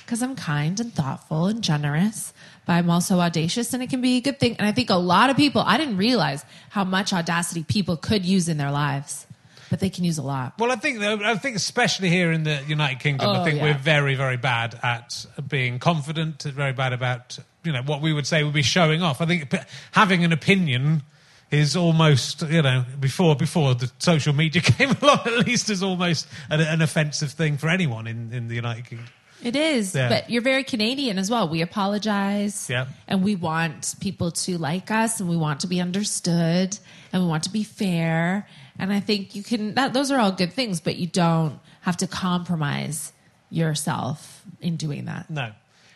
because 0.03 0.23
I'm 0.23 0.35
kind 0.35 0.79
and 0.79 0.93
thoughtful 0.93 1.45
and 1.45 1.61
generous. 1.63 2.33
But 2.65 2.73
I'm 2.73 2.89
also 2.89 3.19
audacious 3.19 3.73
and 3.73 3.81
it 3.83 3.89
can 3.89 4.01
be 4.01 4.17
a 4.17 4.21
good 4.21 4.39
thing. 4.39 4.55
And 4.57 4.67
I 4.67 4.71
think 4.71 4.89
a 4.89 4.95
lot 4.95 5.29
of 5.29 5.37
people, 5.37 5.61
I 5.61 5.77
didn't 5.77 5.97
realize 5.97 6.43
how 6.69 6.83
much 6.83 7.13
audacity 7.13 7.63
people 7.63 7.97
could 7.97 8.25
use 8.25 8.47
in 8.49 8.57
their 8.57 8.71
lives, 8.71 9.25
but 9.69 9.79
they 9.79 9.89
can 9.89 10.03
use 10.03 10.17
a 10.17 10.23
lot. 10.23 10.53
Well, 10.59 10.71
I 10.71 10.75
think 10.75 10.99
I 11.01 11.35
think 11.35 11.55
especially 11.55 12.09
here 12.09 12.31
in 12.31 12.43
the 12.43 12.61
United 12.67 12.99
Kingdom, 12.99 13.29
I 13.29 13.39
Oh, 13.41 13.43
think 13.43 13.57
yeah. 13.57 13.63
we're 13.63 13.77
very 13.77 14.15
very 14.15 14.37
bad 14.37 14.79
at 14.83 15.25
being 15.47 15.79
confident. 15.79 16.43
Very 16.43 16.73
bad 16.73 16.93
about 16.93 17.37
you 17.63 17.71
know 17.71 17.81
what 17.83 18.01
we 18.01 18.13
would 18.13 18.25
say 18.27 18.43
would 18.43 18.53
be 18.53 18.61
showing 18.63 19.01
off. 19.01 19.21
I 19.21 19.25
think 19.25 19.53
having 19.91 20.23
an 20.23 20.31
opinion 20.33 21.03
is 21.51 21.75
almost 21.75 22.41
you 22.43 22.61
know 22.61 22.85
before 22.99 23.35
before 23.35 23.73
the 23.75 23.91
social 23.99 24.33
media 24.33 24.61
came 24.77 24.91
along 25.01 25.19
at 25.25 25.45
least 25.47 25.69
is 25.69 25.81
almost 25.83 26.27
an, 26.49 26.61
an 26.61 26.81
offensive 26.81 27.31
thing 27.31 27.57
for 27.57 27.69
anyone 27.69 28.05
in, 28.07 28.31
in 28.33 28.47
the 28.47 28.55
United 28.55 28.85
Kingdom. 28.85 29.07
It 29.41 29.55
is, 29.55 29.95
Yeah. 29.95 30.09
but 30.09 30.29
you're 30.29 30.41
very 30.41 30.65
Canadian 30.65 31.17
as 31.17 31.31
well. 31.31 31.47
We 31.47 31.61
apologize, 31.61 32.67
Yeah. 32.69 32.87
and 33.07 33.23
we 33.23 33.35
want 33.35 33.95
people 34.01 34.31
to 34.31 34.57
like 34.57 34.91
us, 34.91 35.21
and 35.21 35.29
we 35.29 35.37
want 35.37 35.61
to 35.61 35.67
be 35.67 35.79
understood, 35.79 36.77
and 37.13 37.23
we 37.23 37.29
want 37.29 37.43
to 37.45 37.49
be 37.49 37.63
fair. 37.63 38.45
And 38.79 38.93
I 38.93 38.99
think 39.01 39.35
you 39.35 39.43
can. 39.43 39.75
That, 39.75 39.93
those 39.93 40.09
are 40.09 40.19
all 40.19 40.31
good 40.31 40.53
things, 40.53 40.79
but 40.79 40.95
you 40.95 41.07
don't 41.07 41.59
have 41.81 41.97
to 41.97 42.07
compromise 42.07 43.11
yourself 43.49 44.43
in 44.61 44.77
doing 44.77 45.05
that. 45.05 45.29
No. 45.29 45.51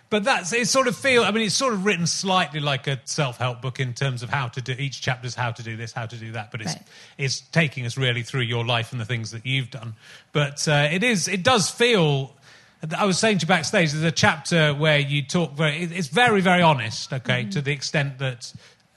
But 0.10 0.26
that's 0.26 0.54
it. 0.54 0.68
Sort 0.68 0.88
of 0.88 0.96
feel. 0.96 1.24
I 1.24 1.32
mean, 1.32 1.46
it's 1.46 1.56
sort 1.56 1.74
of 1.74 1.86
written 1.86 2.06
slightly 2.06 2.60
like 2.60 2.86
a 2.86 3.00
self-help 3.06 3.64
book 3.64 3.80
in 3.80 3.94
terms 3.94 4.22
of 4.22 4.30
how 4.30 4.48
to 4.50 4.62
do 4.62 4.74
each 4.78 5.02
chapter's 5.02 5.34
how 5.34 5.52
to 5.52 5.64
do 5.64 5.76
this, 5.76 5.92
how 5.92 6.06
to 6.06 6.16
do 6.16 6.34
that. 6.34 6.52
But 6.52 6.62
it's 6.62 6.74
Right. 6.74 6.84
it's 7.18 7.40
taking 7.40 7.86
us 7.88 7.98
really 7.98 8.22
through 8.22 8.42
your 8.42 8.64
life 8.64 8.92
and 8.92 9.02
the 9.02 9.06
things 9.06 9.32
that 9.32 9.44
you've 9.44 9.72
done. 9.72 9.96
But 10.32 10.68
uh, 10.68 10.90
it 10.92 11.04
is. 11.04 11.28
It 11.28 11.42
does 11.42 11.70
feel. 11.70 12.36
I 12.96 13.06
was 13.06 13.18
saying 13.18 13.40
to 13.40 13.46
you 13.46 13.48
backstage. 13.48 13.92
There's 13.92 14.04
a 14.04 14.12
chapter 14.12 14.74
where 14.74 15.00
you 15.00 15.24
talk 15.24 15.54
very. 15.54 15.84
It's 15.84 16.10
very 16.10 16.42
very 16.42 16.62
honest. 16.62 17.12
Okay, 17.12 17.46
to 17.46 17.62
the 17.62 17.72
extent 17.72 18.20
that 18.20 18.54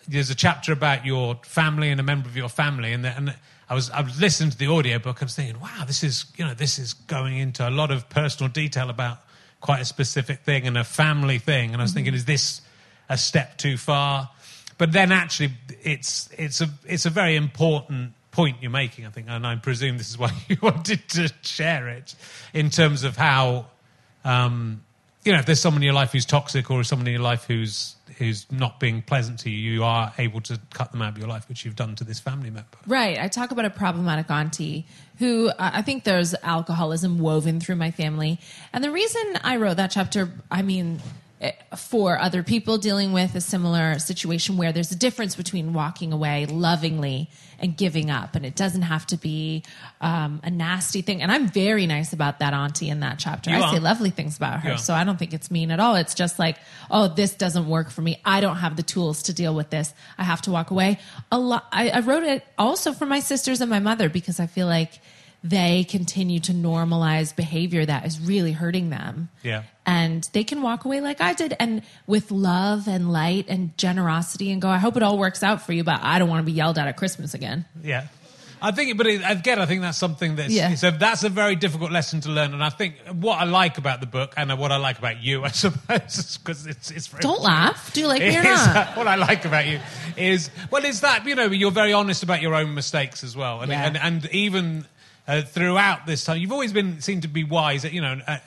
there's 0.06 0.28
a 0.28 0.34
chapter 0.34 0.72
about 0.72 1.06
your 1.06 1.36
family 1.44 1.90
and 1.90 1.98
a 1.98 2.02
member 2.04 2.28
of 2.28 2.36
your 2.36 2.50
family, 2.50 2.92
and 2.92 3.04
the, 3.04 3.16
and 3.16 3.34
I 3.68 3.74
was 3.74 3.90
I 3.90 4.00
was 4.00 4.20
listening 4.20 4.50
to 4.50 4.58
the 4.58 4.68
audiobook. 4.68 5.22
I 5.22 5.24
was 5.24 5.34
thinking, 5.34 5.60
wow, 5.60 5.84
this 5.86 6.04
is 6.04 6.26
you 6.36 6.44
know 6.44 6.54
this 6.54 6.78
is 6.78 6.94
going 6.94 7.36
into 7.36 7.68
a 7.68 7.70
lot 7.70 7.90
of 7.90 8.08
personal 8.08 8.50
detail 8.50 8.90
about 8.90 9.18
quite 9.60 9.80
a 9.80 9.84
specific 9.84 10.40
thing 10.40 10.66
and 10.66 10.78
a 10.78 10.84
family 10.84 11.38
thing. 11.38 11.72
And 11.72 11.82
I 11.82 11.84
was 11.84 11.92
thinking, 11.92 12.14
is 12.14 12.24
this 12.24 12.60
a 13.08 13.18
step 13.18 13.58
too 13.58 13.76
far? 13.76 14.30
But 14.78 14.92
then 14.92 15.10
actually, 15.10 15.52
it's 15.82 16.28
it's 16.36 16.60
a 16.60 16.68
it's 16.84 17.06
a 17.06 17.10
very 17.10 17.34
important 17.34 18.12
point 18.30 18.58
you're 18.60 18.70
making, 18.70 19.06
I 19.06 19.10
think, 19.10 19.28
and 19.30 19.46
I 19.46 19.56
presume 19.56 19.96
this 19.98 20.10
is 20.10 20.18
why 20.18 20.30
you 20.48 20.58
wanted 20.62 21.08
to 21.10 21.32
share 21.42 21.88
it 21.88 22.14
in 22.52 22.70
terms 22.70 23.02
of 23.02 23.16
how 23.16 23.66
um, 24.24 24.84
you 25.26 25.32
know 25.32 25.38
if 25.38 25.46
there's 25.46 25.60
someone 25.60 25.82
in 25.82 25.86
your 25.86 25.94
life 25.94 26.12
who's 26.12 26.24
toxic 26.24 26.70
or 26.70 26.84
someone 26.84 27.06
in 27.06 27.14
your 27.14 27.22
life 27.22 27.44
who's 27.44 27.96
who's 28.18 28.50
not 28.50 28.80
being 28.80 29.02
pleasant 29.02 29.40
to 29.40 29.50
you, 29.50 29.72
you 29.72 29.84
are 29.84 30.12
able 30.18 30.40
to 30.40 30.58
cut 30.72 30.90
them 30.92 31.02
out 31.02 31.12
of 31.12 31.18
your 31.18 31.28
life, 31.28 31.48
which 31.48 31.64
you've 31.64 31.76
done 31.76 31.94
to 31.96 32.04
this 32.04 32.18
family 32.18 32.48
member. 32.48 32.78
Right. 32.86 33.18
I 33.18 33.28
talk 33.28 33.50
about 33.50 33.64
a 33.64 33.70
problematic 33.70 34.30
auntie 34.30 34.86
who 35.18 35.50
I 35.58 35.82
think 35.82 36.04
there's 36.04 36.34
alcoholism 36.42 37.18
woven 37.18 37.60
through 37.60 37.76
my 37.76 37.90
family. 37.90 38.38
And 38.72 38.82
the 38.82 38.90
reason 38.90 39.38
I 39.42 39.56
wrote 39.56 39.76
that 39.76 39.90
chapter, 39.90 40.30
I 40.50 40.62
mean, 40.62 41.00
for 41.76 42.18
other 42.18 42.42
people 42.42 42.78
dealing 42.78 43.12
with 43.12 43.34
a 43.34 43.40
similar 43.40 43.98
situation 43.98 44.56
where 44.56 44.72
there's 44.72 44.90
a 44.90 44.96
difference 44.96 45.36
between 45.36 45.74
walking 45.74 46.12
away 46.12 46.46
lovingly 46.46 47.28
and 47.58 47.76
giving 47.76 48.10
up. 48.10 48.34
And 48.34 48.46
it 48.46 48.56
doesn't 48.56 48.82
have 48.82 49.06
to 49.08 49.16
be 49.16 49.62
um, 50.00 50.40
a 50.42 50.50
nasty 50.50 51.02
thing. 51.02 51.22
And 51.22 51.30
I'm 51.30 51.48
very 51.48 51.86
nice 51.86 52.12
about 52.12 52.38
that 52.38 52.54
auntie 52.54 52.88
in 52.88 53.00
that 53.00 53.18
chapter. 53.18 53.50
You 53.50 53.56
I 53.56 53.72
say 53.72 53.78
lovely 53.80 54.10
things 54.10 54.36
about 54.36 54.60
her. 54.60 54.70
Yeah. 54.70 54.76
So 54.76 54.94
I 54.94 55.04
don't 55.04 55.18
think 55.18 55.34
it's 55.34 55.50
mean 55.50 55.70
at 55.70 55.80
all. 55.80 55.96
It's 55.96 56.14
just 56.14 56.38
like, 56.38 56.56
oh, 56.90 57.08
this 57.08 57.34
doesn't 57.34 57.68
work 57.68 57.90
for 57.90 58.00
me. 58.00 58.18
I 58.24 58.40
don't 58.40 58.56
have 58.56 58.76
the 58.76 58.82
tools 58.82 59.24
to 59.24 59.34
deal 59.34 59.54
with 59.54 59.68
this. 59.68 59.92
I 60.16 60.24
have 60.24 60.40
to 60.42 60.50
walk 60.50 60.70
away. 60.70 60.98
A 61.30 61.38
lot. 61.38 61.66
I, 61.70 61.90
I 61.90 62.00
wrote 62.00 62.24
it 62.24 62.44
also 62.56 62.92
for 62.92 63.04
my 63.04 63.20
sisters 63.20 63.60
and 63.60 63.68
my 63.68 63.80
mother 63.80 64.08
because 64.08 64.40
I 64.40 64.46
feel 64.46 64.66
like 64.66 65.00
they 65.44 65.84
continue 65.84 66.40
to 66.40 66.52
normalize 66.52 67.34
behavior 67.34 67.86
that 67.86 68.04
is 68.06 68.18
really 68.20 68.52
hurting 68.52 68.90
them. 68.90 69.28
Yeah. 69.42 69.62
And 69.84 70.28
they 70.32 70.42
can 70.44 70.62
walk 70.62 70.84
away 70.84 71.00
like 71.00 71.20
I 71.20 71.32
did 71.34 71.54
and 71.60 71.82
with 72.06 72.30
love 72.32 72.88
and 72.88 73.12
light 73.12 73.46
and 73.48 73.76
generosity 73.78 74.50
and 74.50 74.60
go, 74.60 74.68
I 74.68 74.78
hope 74.78 74.96
it 74.96 75.02
all 75.02 75.18
works 75.18 75.42
out 75.42 75.62
for 75.62 75.72
you, 75.72 75.84
but 75.84 76.00
I 76.02 76.18
don't 76.18 76.28
want 76.28 76.40
to 76.44 76.50
be 76.50 76.56
yelled 76.56 76.78
at 76.78 76.88
at 76.88 76.96
Christmas 76.96 77.34
again. 77.34 77.64
Yeah. 77.82 78.08
I 78.60 78.72
think, 78.72 78.96
but 78.96 79.06
again, 79.06 79.58
I 79.60 79.66
think 79.66 79.82
that's 79.82 79.98
something 79.98 80.36
that's 80.36 80.52
Yeah. 80.52 80.74
so 80.76 80.90
that's 80.90 81.22
a 81.24 81.28
very 81.28 81.56
difficult 81.56 81.92
lesson 81.92 82.22
to 82.22 82.30
learn. 82.30 82.54
And 82.54 82.64
I 82.64 82.70
think 82.70 82.96
what 83.12 83.38
I 83.38 83.44
like 83.44 83.76
about 83.76 84.00
the 84.00 84.06
book 84.06 84.32
and 84.38 84.50
what 84.58 84.72
I 84.72 84.78
like 84.78 84.98
about 84.98 85.22
you, 85.22 85.44
I 85.44 85.48
suppose, 85.64 86.38
because 86.38 86.66
it's 86.66 86.90
it's 86.90 87.06
very 87.06 87.20
Don't 87.20 87.42
laugh. 87.42 87.92
Do 87.92 88.00
you 88.00 88.06
like 88.08 88.22
me 88.22 88.34
or 88.34 88.40
is 88.40 88.44
not? 88.46 88.76
Uh, 88.76 88.86
what 88.94 89.06
I 89.06 89.16
like 89.16 89.44
about 89.44 89.66
you 89.66 89.78
is 90.16 90.50
well, 90.70 90.84
is 90.86 91.02
that 91.02 91.26
you 91.26 91.34
know 91.34 91.44
you're 91.44 91.70
very 91.70 91.92
honest 91.92 92.22
about 92.22 92.40
your 92.40 92.54
own 92.54 92.74
mistakes 92.74 93.22
as 93.22 93.36
well, 93.36 93.60
and 93.60 93.70
Yeah. 93.70 93.84
and, 93.86 93.96
and 93.98 94.26
even 94.32 94.86
uh, 95.28 95.42
throughout 95.42 96.06
this 96.06 96.24
time, 96.24 96.38
you've 96.38 96.52
always 96.52 96.72
been 96.72 97.00
seemed 97.00 97.22
to 97.22 97.28
be 97.28 97.44
wise. 97.44 97.84
You 97.84 98.00
know, 98.00 98.20
uh, 98.26 98.38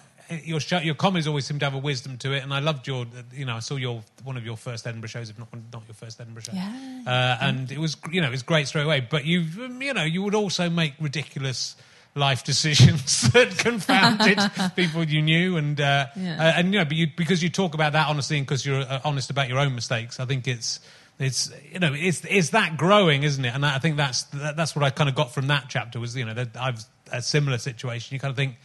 your 0.43 0.59
show, 0.59 0.77
your 0.79 0.95
comedies 0.95 1.27
always 1.27 1.45
seem 1.45 1.59
to 1.59 1.65
have 1.65 1.73
a 1.73 1.79
wisdom 1.79 2.17
to 2.19 2.33
it, 2.33 2.43
and 2.43 2.53
I 2.53 2.59
loved 2.59 2.87
your. 2.87 3.05
You 3.33 3.45
know, 3.45 3.55
I 3.55 3.59
saw 3.59 3.75
your 3.75 4.01
one 4.23 4.37
of 4.37 4.45
your 4.45 4.57
first 4.57 4.85
Edinburgh 4.87 5.09
shows, 5.09 5.29
if 5.29 5.37
not 5.39 5.47
not 5.73 5.83
your 5.87 5.95
first 5.95 6.19
Edinburgh 6.21 6.43
show. 6.43 6.53
Yeah. 6.53 7.01
Uh, 7.05 7.37
and 7.45 7.71
it 7.71 7.79
was 7.79 7.97
you 8.11 8.21
know 8.21 8.27
it 8.27 8.31
was 8.31 8.43
great 8.43 8.67
straight 8.67 8.85
away. 8.85 8.99
But 9.01 9.25
you 9.25 9.45
um, 9.63 9.81
you 9.81 9.93
know 9.93 10.03
you 10.03 10.21
would 10.23 10.35
also 10.35 10.69
make 10.69 10.93
ridiculous. 10.99 11.75
Life 12.15 12.43
decisions 12.51 13.21
that 13.33 13.55
confounded 13.59 14.39
people 14.75 15.03
you 15.03 15.21
knew, 15.21 15.57
and 15.57 15.79
uh, 15.79 16.07
Yeah. 16.15 16.37
uh, 16.39 16.53
and 16.57 16.73
you 16.73 16.79
know, 16.79 16.85
but 16.85 16.97
you, 16.97 17.07
because 17.15 17.43
you 17.43 17.49
talk 17.49 17.75
about 17.75 17.93
that 17.93 18.07
honestly, 18.07 18.37
and 18.39 18.47
because 18.47 18.65
you're 18.65 18.81
uh, 18.81 18.99
honest 19.05 19.29
about 19.29 19.47
your 19.47 19.59
own 19.59 19.75
mistakes, 19.75 20.19
I 20.19 20.25
think 20.25 20.47
it's 20.47 20.79
it's 21.19 21.51
you 21.71 21.79
know 21.79 21.93
it's 21.93 22.23
it's 22.25 22.51
that 22.51 22.77
growing, 22.77 23.23
isn't 23.23 23.43
it? 23.43 23.53
And 23.53 23.65
I 23.65 23.77
think 23.79 23.97
that's 23.97 24.23
that, 24.23 24.55
that's 24.55 24.75
what 24.75 24.83
I 24.83 24.89
kind 24.89 25.09
of 25.09 25.15
got 25.15 25.33
from 25.33 25.47
that 25.47 25.65
chapter 25.67 25.99
was 25.99 26.15
you 26.15 26.25
know 26.25 26.33
that 26.33 26.55
I've 26.55 26.83
a 27.11 27.21
similar 27.21 27.57
situation. 27.57 28.13
You 28.13 28.19
kind 28.19 28.31
of 28.31 28.37
think 28.37 28.55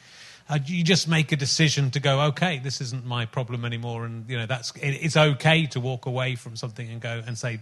uh, 0.48 0.58
you 0.64 0.84
just 0.84 1.08
make 1.08 1.32
a 1.32 1.36
decision 1.36 1.90
to 1.92 2.00
go, 2.00 2.20
okay, 2.22 2.58
this 2.58 2.80
isn't 2.80 3.04
my 3.04 3.26
problem 3.26 3.64
anymore, 3.64 4.04
and 4.04 4.28
you 4.30 4.38
know 4.38 4.46
that's 4.46 4.70
it, 4.76 4.90
it's 5.02 5.16
okay 5.16 5.66
to 5.66 5.80
walk 5.80 6.06
away 6.06 6.36
from 6.36 6.54
something 6.54 6.88
and 6.88 7.00
go 7.00 7.22
and 7.26 7.36
say 7.36 7.60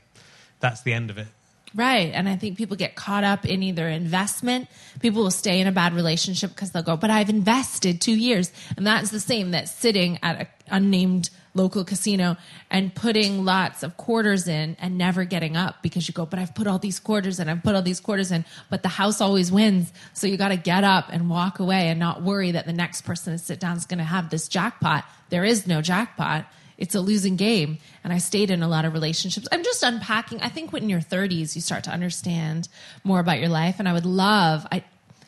that's 0.61 0.83
the 0.83 0.93
end 0.93 1.11
of 1.11 1.19
it. 1.19 1.29
Right. 1.75 2.11
And 2.13 2.29
I 2.29 2.37
think 2.37 2.59
people 2.59 2.77
get 2.77 2.97
caught 2.97 3.25
up 3.25 3.47
in 3.47 3.63
either 3.63 3.89
investment. 3.89 4.69
People 5.01 5.23
will 5.23 5.31
stay 5.31 5.59
in 5.59 5.67
a 5.67 5.73
bad 5.73 5.95
relationship 5.95 6.51
because 6.51 6.73
they'll 6.73 6.83
go, 6.83 6.99
but 6.99 7.09
I've 7.09 7.31
invested 7.31 8.01
two 8.01 8.13
years. 8.13 8.53
And 8.77 8.87
that's 8.87 9.11
the 9.11 9.21
same 9.21 9.53
that 9.53 9.71
sitting 9.71 10.19
at 10.23 10.39
an 10.39 10.47
unnamed 10.71 11.31
local 11.55 11.85
casino 11.85 12.37
and 12.71 12.95
putting 12.95 13.45
lots 13.45 13.83
of 13.83 13.97
quarters 13.97 14.49
in 14.49 14.77
and 14.81 14.97
never 14.97 15.25
getting 15.25 15.57
up 15.57 15.83
because 15.83 16.09
you 16.09 16.15
go, 16.15 16.25
but 16.25 16.39
I've 16.39 16.55
put 16.55 16.67
all 16.67 16.79
these 16.79 16.99
quarters 16.99 17.39
in, 17.41 17.49
I've 17.49 17.63
put 17.63 17.75
all 17.75 17.83
these 17.83 18.01
quarters 18.01 18.33
in, 18.33 18.45
but 18.71 18.83
the 18.83 18.89
house 18.89 19.21
always 19.21 19.53
wins. 19.53 19.93
So 20.15 20.27
you 20.27 20.37
got 20.37 20.49
to 20.49 20.57
get 20.57 20.85
up 20.85 21.07
and 21.11 21.29
walk 21.29 21.59
away 21.59 21.89
and 21.89 22.01
not 22.01 22.23
worry 22.23 22.53
that 22.53 22.67
the 22.67 22.73
next 22.73 23.03
person 23.03 23.33
to 23.33 23.39
sit 23.39 23.61
down 23.61 23.77
is 23.77 23.87
going 23.87 23.99
to 23.99 24.05
have 24.05 24.31
this 24.31 24.49
jackpot. 24.49 25.05
There 25.29 25.45
is 25.45 25.67
no 25.67 25.83
jackpot 25.83 26.47
it's 26.83 26.97
a 26.97 27.01
losing 27.01 27.37
game. 27.37 27.79
And 28.03 28.13
I 28.13 28.19
stayed 28.19 28.51
in 28.51 28.61
a 28.61 28.67
lot 28.67 28.85
of 28.85 28.93
relationships. 28.93 29.47
I'm 29.53 29.63
just 29.63 29.85
unpacking. 29.85 30.41
I 30.41 30.49
think 30.49 30.73
when 30.73 30.83
in 30.83 30.89
your 30.89 31.01
30s, 31.01 31.55
you 31.55 31.61
start 31.61 31.85
to 31.85 31.91
understand 31.91 32.69
more 33.05 33.21
about 33.21 33.39
your 33.39 33.51
life. 33.51 33.77
And 33.79 33.89
I 33.89 33.93
would 33.93 34.05
love, 34.05 34.67
I, 34.73 34.83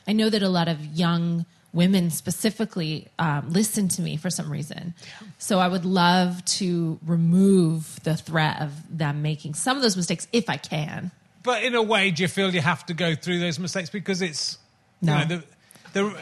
I 0.08 0.14
know 0.14 0.28
that 0.30 0.42
a 0.42 0.48
lot 0.48 0.66
of 0.66 0.84
young 0.84 1.46
women 1.74 2.10
specifically 2.10 3.08
um, 3.18 3.52
listen 3.52 3.88
to 3.88 4.00
me 4.00 4.16
for 4.16 4.30
some 4.30 4.50
reason. 4.50 4.94
So 5.38 5.58
I 5.58 5.68
would 5.68 5.84
love 5.84 6.44
to 6.44 6.98
remove 7.04 7.98
the 8.04 8.16
threat 8.16 8.62
of 8.62 8.70
them 8.96 9.20
making 9.20 9.54
some 9.54 9.76
of 9.76 9.82
those 9.82 9.96
mistakes 9.96 10.28
if 10.32 10.48
I 10.48 10.56
can. 10.56 11.10
But 11.42 11.64
in 11.64 11.74
a 11.74 11.82
way, 11.82 12.10
do 12.10 12.22
you 12.22 12.28
feel 12.28 12.54
you 12.54 12.62
have 12.62 12.86
to 12.86 12.94
go 12.94 13.14
through 13.14 13.40
those 13.40 13.58
mistakes 13.58 13.90
because 13.90 14.22
it's 14.22 14.58
No. 15.02 15.18
You 15.18 15.24
know, 15.24 15.36
the, 15.36 15.44
the, 15.94 16.18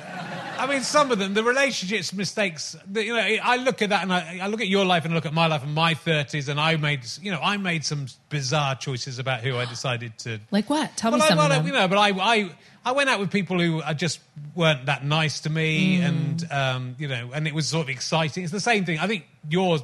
I 0.58 0.66
mean, 0.66 0.82
some 0.82 1.10
of 1.10 1.18
them, 1.18 1.34
the 1.34 1.42
relationships 1.42 2.12
mistakes. 2.12 2.76
The, 2.86 3.04
you 3.04 3.14
know, 3.14 3.20
I 3.20 3.56
look 3.56 3.80
at 3.82 3.88
that 3.90 4.02
and 4.02 4.12
I, 4.12 4.40
I 4.42 4.46
look 4.48 4.60
at 4.60 4.68
your 4.68 4.84
life 4.84 5.04
and 5.04 5.14
I 5.14 5.16
look 5.16 5.26
at 5.26 5.32
my 5.32 5.46
life 5.46 5.62
and 5.62 5.74
my 5.74 5.94
thirties, 5.94 6.48
and 6.48 6.60
I 6.60 6.76
made, 6.76 7.00
you 7.20 7.30
know, 7.30 7.40
I 7.40 7.56
made 7.56 7.84
some 7.84 8.06
bizarre 8.28 8.74
choices 8.74 9.18
about 9.18 9.40
who 9.40 9.56
I 9.56 9.64
decided 9.64 10.18
to. 10.20 10.40
Like 10.50 10.68
what? 10.68 10.96
Tell 10.96 11.10
well, 11.10 11.20
me 11.20 11.24
I, 11.24 11.28
some 11.28 11.38
well, 11.38 11.46
of 11.46 11.52
them. 11.52 11.66
you 11.66 11.72
know, 11.72 11.88
but 11.88 11.98
I, 11.98 12.10
I, 12.10 12.50
I 12.84 12.92
went 12.92 13.08
out 13.10 13.20
with 13.20 13.30
people 13.30 13.60
who 13.60 13.82
just 13.94 14.20
weren't 14.54 14.86
that 14.86 15.04
nice 15.04 15.40
to 15.40 15.50
me, 15.50 15.98
Mm. 15.98 16.04
and 16.08 16.52
um, 16.52 16.96
you 16.98 17.08
know, 17.08 17.30
and 17.32 17.46
it 17.46 17.54
was 17.54 17.68
sort 17.68 17.84
of 17.86 17.90
exciting. 17.90 18.42
It's 18.42 18.52
the 18.52 18.60
same 18.60 18.84
thing. 18.84 18.98
I 18.98 19.06
think 19.06 19.26
your 19.48 19.78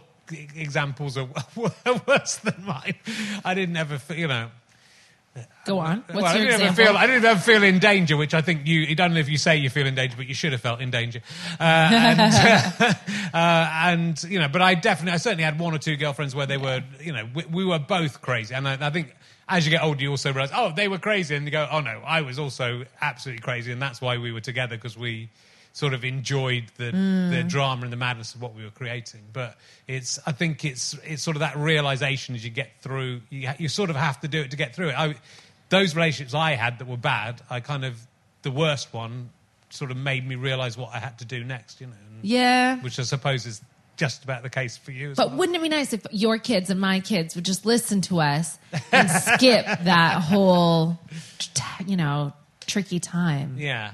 examples 0.56 1.16
are 1.16 1.28
worse 2.06 2.36
than 2.36 2.64
mine. 2.64 2.94
I 3.44 3.54
didn't 3.54 3.76
ever, 3.76 4.00
you 4.14 4.28
know. 4.28 4.50
Go 5.66 5.78
on. 5.78 5.98
What's 6.08 6.14
well, 6.14 6.24
I 6.24 6.32
didn't 6.32 6.48
example? 6.54 6.66
ever 6.66 6.90
feel. 6.90 6.96
I 6.96 7.06
didn't 7.06 7.24
ever 7.24 7.38
feel 7.40 7.62
in 7.62 7.78
danger, 7.78 8.16
which 8.16 8.34
I 8.34 8.40
think 8.40 8.66
you. 8.66 8.86
I 8.90 8.94
don't 8.94 9.14
know 9.14 9.20
if 9.20 9.28
you 9.28 9.38
say 9.38 9.56
you 9.56 9.70
feel 9.70 9.86
in 9.86 9.94
danger, 9.94 10.16
but 10.16 10.26
you 10.26 10.34
should 10.34 10.50
have 10.50 10.60
felt 10.60 10.80
in 10.80 10.90
danger. 10.90 11.20
Uh, 11.60 11.62
and, 11.62 12.20
uh, 13.34 13.70
and 13.84 14.22
you 14.24 14.40
know, 14.40 14.48
but 14.48 14.62
I 14.62 14.74
definitely, 14.74 15.12
I 15.12 15.18
certainly 15.18 15.44
had 15.44 15.60
one 15.60 15.74
or 15.74 15.78
two 15.78 15.96
girlfriends 15.96 16.34
where 16.34 16.46
they 16.46 16.56
were, 16.56 16.82
you 17.00 17.12
know, 17.12 17.28
we, 17.32 17.44
we 17.44 17.64
were 17.64 17.78
both 17.78 18.20
crazy, 18.20 18.54
and 18.54 18.66
I, 18.66 18.78
I 18.88 18.90
think. 18.90 19.14
As 19.48 19.64
you 19.64 19.70
get 19.70 19.82
older, 19.82 20.02
you 20.02 20.10
also 20.10 20.32
realize, 20.32 20.50
oh, 20.54 20.72
they 20.74 20.88
were 20.88 20.98
crazy, 20.98 21.34
and 21.34 21.44
you 21.44 21.50
go, 21.50 21.66
oh 21.70 21.80
no, 21.80 22.02
I 22.04 22.20
was 22.22 22.38
also 22.38 22.84
absolutely 23.00 23.42
crazy, 23.42 23.72
and 23.72 23.80
that's 23.80 24.00
why 24.00 24.18
we 24.18 24.32
were 24.32 24.40
together 24.40 24.76
because 24.76 24.96
we 24.96 25.30
sort 25.72 25.94
of 25.94 26.04
enjoyed 26.04 26.64
the 26.76 26.90
mm. 26.90 27.30
the 27.30 27.44
drama 27.44 27.82
and 27.84 27.92
the 27.92 27.96
madness 27.96 28.34
of 28.34 28.42
what 28.42 28.54
we 28.54 28.64
were 28.64 28.70
creating. 28.70 29.20
But 29.32 29.56
it's, 29.86 30.18
I 30.26 30.32
think 30.32 30.64
it's 30.64 30.94
it's 31.04 31.22
sort 31.22 31.36
of 31.36 31.40
that 31.40 31.56
realization 31.56 32.34
as 32.34 32.44
you 32.44 32.50
get 32.50 32.70
through, 32.80 33.22
you 33.30 33.50
you 33.58 33.68
sort 33.68 33.90
of 33.90 33.96
have 33.96 34.20
to 34.20 34.28
do 34.28 34.40
it 34.40 34.50
to 34.50 34.56
get 34.56 34.74
through 34.74 34.88
it. 34.88 34.98
I, 34.98 35.14
those 35.68 35.94
relationships 35.94 36.34
I 36.34 36.52
had 36.52 36.78
that 36.78 36.88
were 36.88 36.96
bad, 36.96 37.40
I 37.48 37.60
kind 37.60 37.84
of 37.84 37.98
the 38.42 38.50
worst 38.50 38.92
one 38.92 39.30
sort 39.70 39.90
of 39.90 39.96
made 39.96 40.26
me 40.26 40.34
realize 40.34 40.76
what 40.76 40.94
I 40.94 40.98
had 40.98 41.18
to 41.18 41.24
do 41.24 41.44
next, 41.44 41.80
you 41.80 41.86
know, 41.88 41.92
and, 41.92 42.24
Yeah. 42.24 42.80
which 42.80 42.98
I 42.98 43.02
suppose 43.02 43.46
is 43.46 43.60
just 43.98 44.24
about 44.24 44.42
the 44.42 44.48
case 44.50 44.76
for 44.78 44.90
you. 44.92 45.10
As 45.10 45.16
But 45.18 45.28
well. 45.28 45.38
wouldn't 45.40 45.56
it 45.56 45.62
be 45.62 45.68
nice 45.68 45.92
if 45.92 46.06
your 46.10 46.38
kids 46.38 46.70
and 46.70 46.80
my 46.80 47.00
kids 47.00 47.34
would 47.34 47.44
just 47.44 47.66
listen 47.66 48.00
to 48.02 48.20
us 48.20 48.58
and 48.92 49.10
skip 49.10 49.66
that 49.82 50.22
whole, 50.22 50.98
you 51.86 51.96
know, 51.98 52.32
tricky 52.66 53.00
time? 53.00 53.56
yeah. 53.58 53.90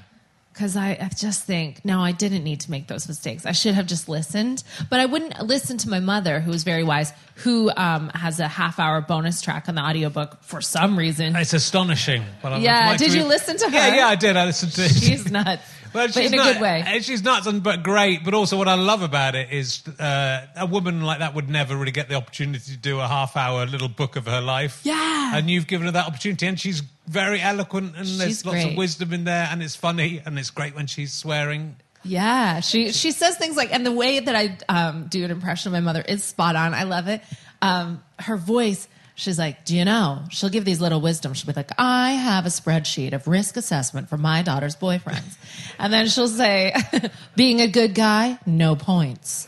Because 0.53 0.77
I, 0.77 0.91
I 0.91 1.09
just 1.13 1.43
think, 1.43 1.83
no, 1.83 1.99
I 1.99 2.13
didn't 2.13 2.45
need 2.45 2.61
to 2.61 2.71
make 2.71 2.87
those 2.87 3.09
mistakes. 3.09 3.45
I 3.45 3.51
should 3.51 3.75
have 3.75 3.87
just 3.87 4.07
listened. 4.07 4.63
But 4.89 5.01
I 5.01 5.05
wouldn't 5.05 5.37
listen 5.41 5.77
to 5.79 5.89
my 5.89 5.99
mother, 5.99 6.39
who 6.39 6.49
was 6.49 6.63
very 6.63 6.85
wise, 6.85 7.11
who 7.43 7.69
um, 7.75 8.07
has 8.15 8.39
a 8.39 8.47
half 8.47 8.79
hour 8.79 9.01
bonus 9.01 9.41
track 9.41 9.67
on 9.67 9.75
the 9.75 9.81
audiobook 9.81 10.41
for 10.43 10.61
some 10.61 10.97
reason. 10.97 11.35
It's 11.35 11.51
astonishing. 11.51 12.23
Yeah, 12.41 12.87
like 12.91 12.99
did 12.99 13.13
you 13.13 13.25
listen 13.25 13.57
to 13.57 13.69
Yeah, 13.69 13.89
her? 13.89 13.95
yeah, 13.97 14.07
I 14.07 14.15
did. 14.15 14.37
I 14.37 14.45
listened 14.45 14.71
to 14.71 14.87
She's 14.87 15.29
nuts. 15.29 15.61
Well, 15.95 16.07
but 16.07 16.13
she's 16.13 16.31
in 16.31 16.33
a 16.33 16.43
not- 16.43 16.53
good 16.53 16.61
way. 16.61 16.99
She's 17.01 17.23
nuts, 17.23 17.47
and 17.47 17.63
but 17.63 17.81
great. 17.81 18.23
But 18.23 18.33
also, 18.33 18.57
what 18.57 18.67
I 18.67 18.75
love 18.75 19.01
about 19.01 19.33
it 19.35 19.51
is 19.51 19.81
uh, 19.99 20.45
a 20.55 20.65
woman 20.65 21.01
like 21.01 21.19
that 21.19 21.33
would 21.33 21.49
never 21.49 21.75
really 21.75 21.91
get 21.91 22.09
the 22.09 22.15
opportunity 22.15 22.71
to 22.71 22.77
do 22.77 22.99
a 22.99 23.07
half-hour 23.07 23.65
little 23.65 23.87
book 23.89 24.15
of 24.15 24.25
her 24.27 24.41
life. 24.41 24.81
Yeah. 24.83 25.35
and 25.37 25.49
you've 25.49 25.67
given 25.67 25.85
her 25.87 25.91
that 25.93 26.07
opportunity, 26.07 26.45
and 26.47 26.59
she's 26.59 26.81
very 27.07 27.41
eloquent, 27.41 27.95
and 27.95 28.05
She's 28.05 28.17
there's 28.17 28.45
lots 28.45 28.65
of 28.65 28.75
wisdom 28.75 29.13
in 29.13 29.23
there, 29.23 29.47
and 29.51 29.63
it's 29.63 29.75
funny, 29.75 30.21
and 30.25 30.37
it's 30.37 30.49
great 30.51 30.75
when 30.75 30.87
she's 30.87 31.13
swearing. 31.13 31.77
Yeah, 32.03 32.59
she 32.59 32.91
she 32.91 33.11
says 33.11 33.35
things 33.37 33.57
like, 33.57 33.73
and 33.73 33.83
the 33.85 33.91
way 33.91 34.19
that 34.19 34.35
I 34.35 34.57
um, 34.69 35.07
do 35.07 35.23
an 35.25 35.31
impression 35.31 35.69
of 35.69 35.73
my 35.73 35.79
mother 35.79 36.01
is 36.07 36.23
spot 36.23 36.55
on. 36.55 36.73
I 36.75 36.83
love 36.83 37.07
it. 37.07 37.21
Um, 37.63 38.03
her 38.19 38.37
voice, 38.37 38.87
she's 39.15 39.39
like, 39.39 39.65
"Do 39.65 39.75
you 39.75 39.85
know?" 39.85 40.23
She'll 40.29 40.49
give 40.49 40.65
these 40.65 40.79
little 40.79 41.01
wisdoms. 41.01 41.37
She'll 41.37 41.51
be 41.51 41.57
like, 41.57 41.71
"I 41.77 42.11
have 42.11 42.45
a 42.45 42.49
spreadsheet 42.49 43.13
of 43.13 43.27
risk 43.27 43.57
assessment 43.57 44.09
for 44.09 44.17
my 44.17 44.43
daughter's 44.43 44.75
boyfriends," 44.75 45.35
and 45.79 45.91
then 45.91 46.07
she'll 46.07 46.27
say, 46.27 46.75
"Being 47.35 47.61
a 47.61 47.67
good 47.67 47.95
guy, 47.95 48.37
no 48.45 48.75
points. 48.75 49.47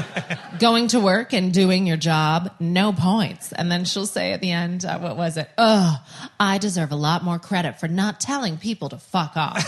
Going 0.58 0.88
to 0.88 1.00
work 1.00 1.32
and 1.32 1.52
doing 1.52 1.86
your 1.86 1.96
job, 1.96 2.50
no 2.58 2.92
points." 2.92 3.52
And 3.52 3.70
then 3.70 3.84
she'll 3.84 4.06
say 4.06 4.32
at 4.32 4.40
the 4.40 4.50
end, 4.50 4.84
uh, 4.84 4.98
"What 4.98 5.16
was 5.16 5.36
it? 5.36 5.48
Oh, 5.56 6.02
I 6.40 6.58
deserve 6.58 6.90
a 6.90 6.96
lot 6.96 7.22
more 7.22 7.38
credit 7.38 7.78
for 7.78 7.88
not 7.88 8.20
telling 8.20 8.56
people 8.56 8.88
to 8.88 8.98
fuck 8.98 9.36
off." 9.36 9.62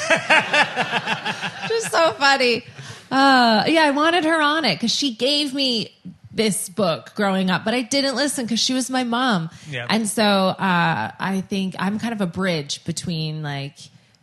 just 1.68 1.92
so 1.92 2.12
funny. 2.12 2.64
Uh, 3.10 3.64
yeah, 3.68 3.84
I 3.84 3.90
wanted 3.90 4.24
her 4.24 4.40
on 4.40 4.64
it 4.64 4.74
because 4.76 4.94
she 4.94 5.14
gave 5.14 5.54
me 5.54 5.94
this 6.34 6.68
book 6.68 7.12
growing 7.14 7.48
up, 7.50 7.64
but 7.64 7.74
I 7.74 7.82
didn't 7.82 8.16
listen 8.16 8.44
because 8.44 8.58
she 8.60 8.74
was 8.74 8.90
my 8.90 9.04
mom. 9.04 9.50
Yeah. 9.70 9.86
And 9.88 10.08
so 10.08 10.22
uh, 10.24 11.10
I 11.18 11.42
think 11.48 11.76
I'm 11.78 11.98
kind 12.00 12.12
of 12.12 12.20
a 12.20 12.26
bridge 12.26 12.84
between 12.84 13.42
like 13.42 13.76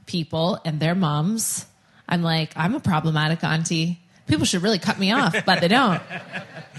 people 0.05 0.59
and 0.65 0.79
their 0.79 0.93
moms. 0.95 1.65
I'm 2.09 2.21
like, 2.21 2.51
I'm 2.57 2.75
a 2.75 2.79
problematic 2.81 3.43
auntie. 3.43 3.99
People 4.27 4.45
should 4.45 4.61
really 4.61 4.79
cut 4.79 4.99
me 4.99 5.11
off, 5.13 5.35
but 5.45 5.61
they 5.61 5.67
don't. 5.67 6.01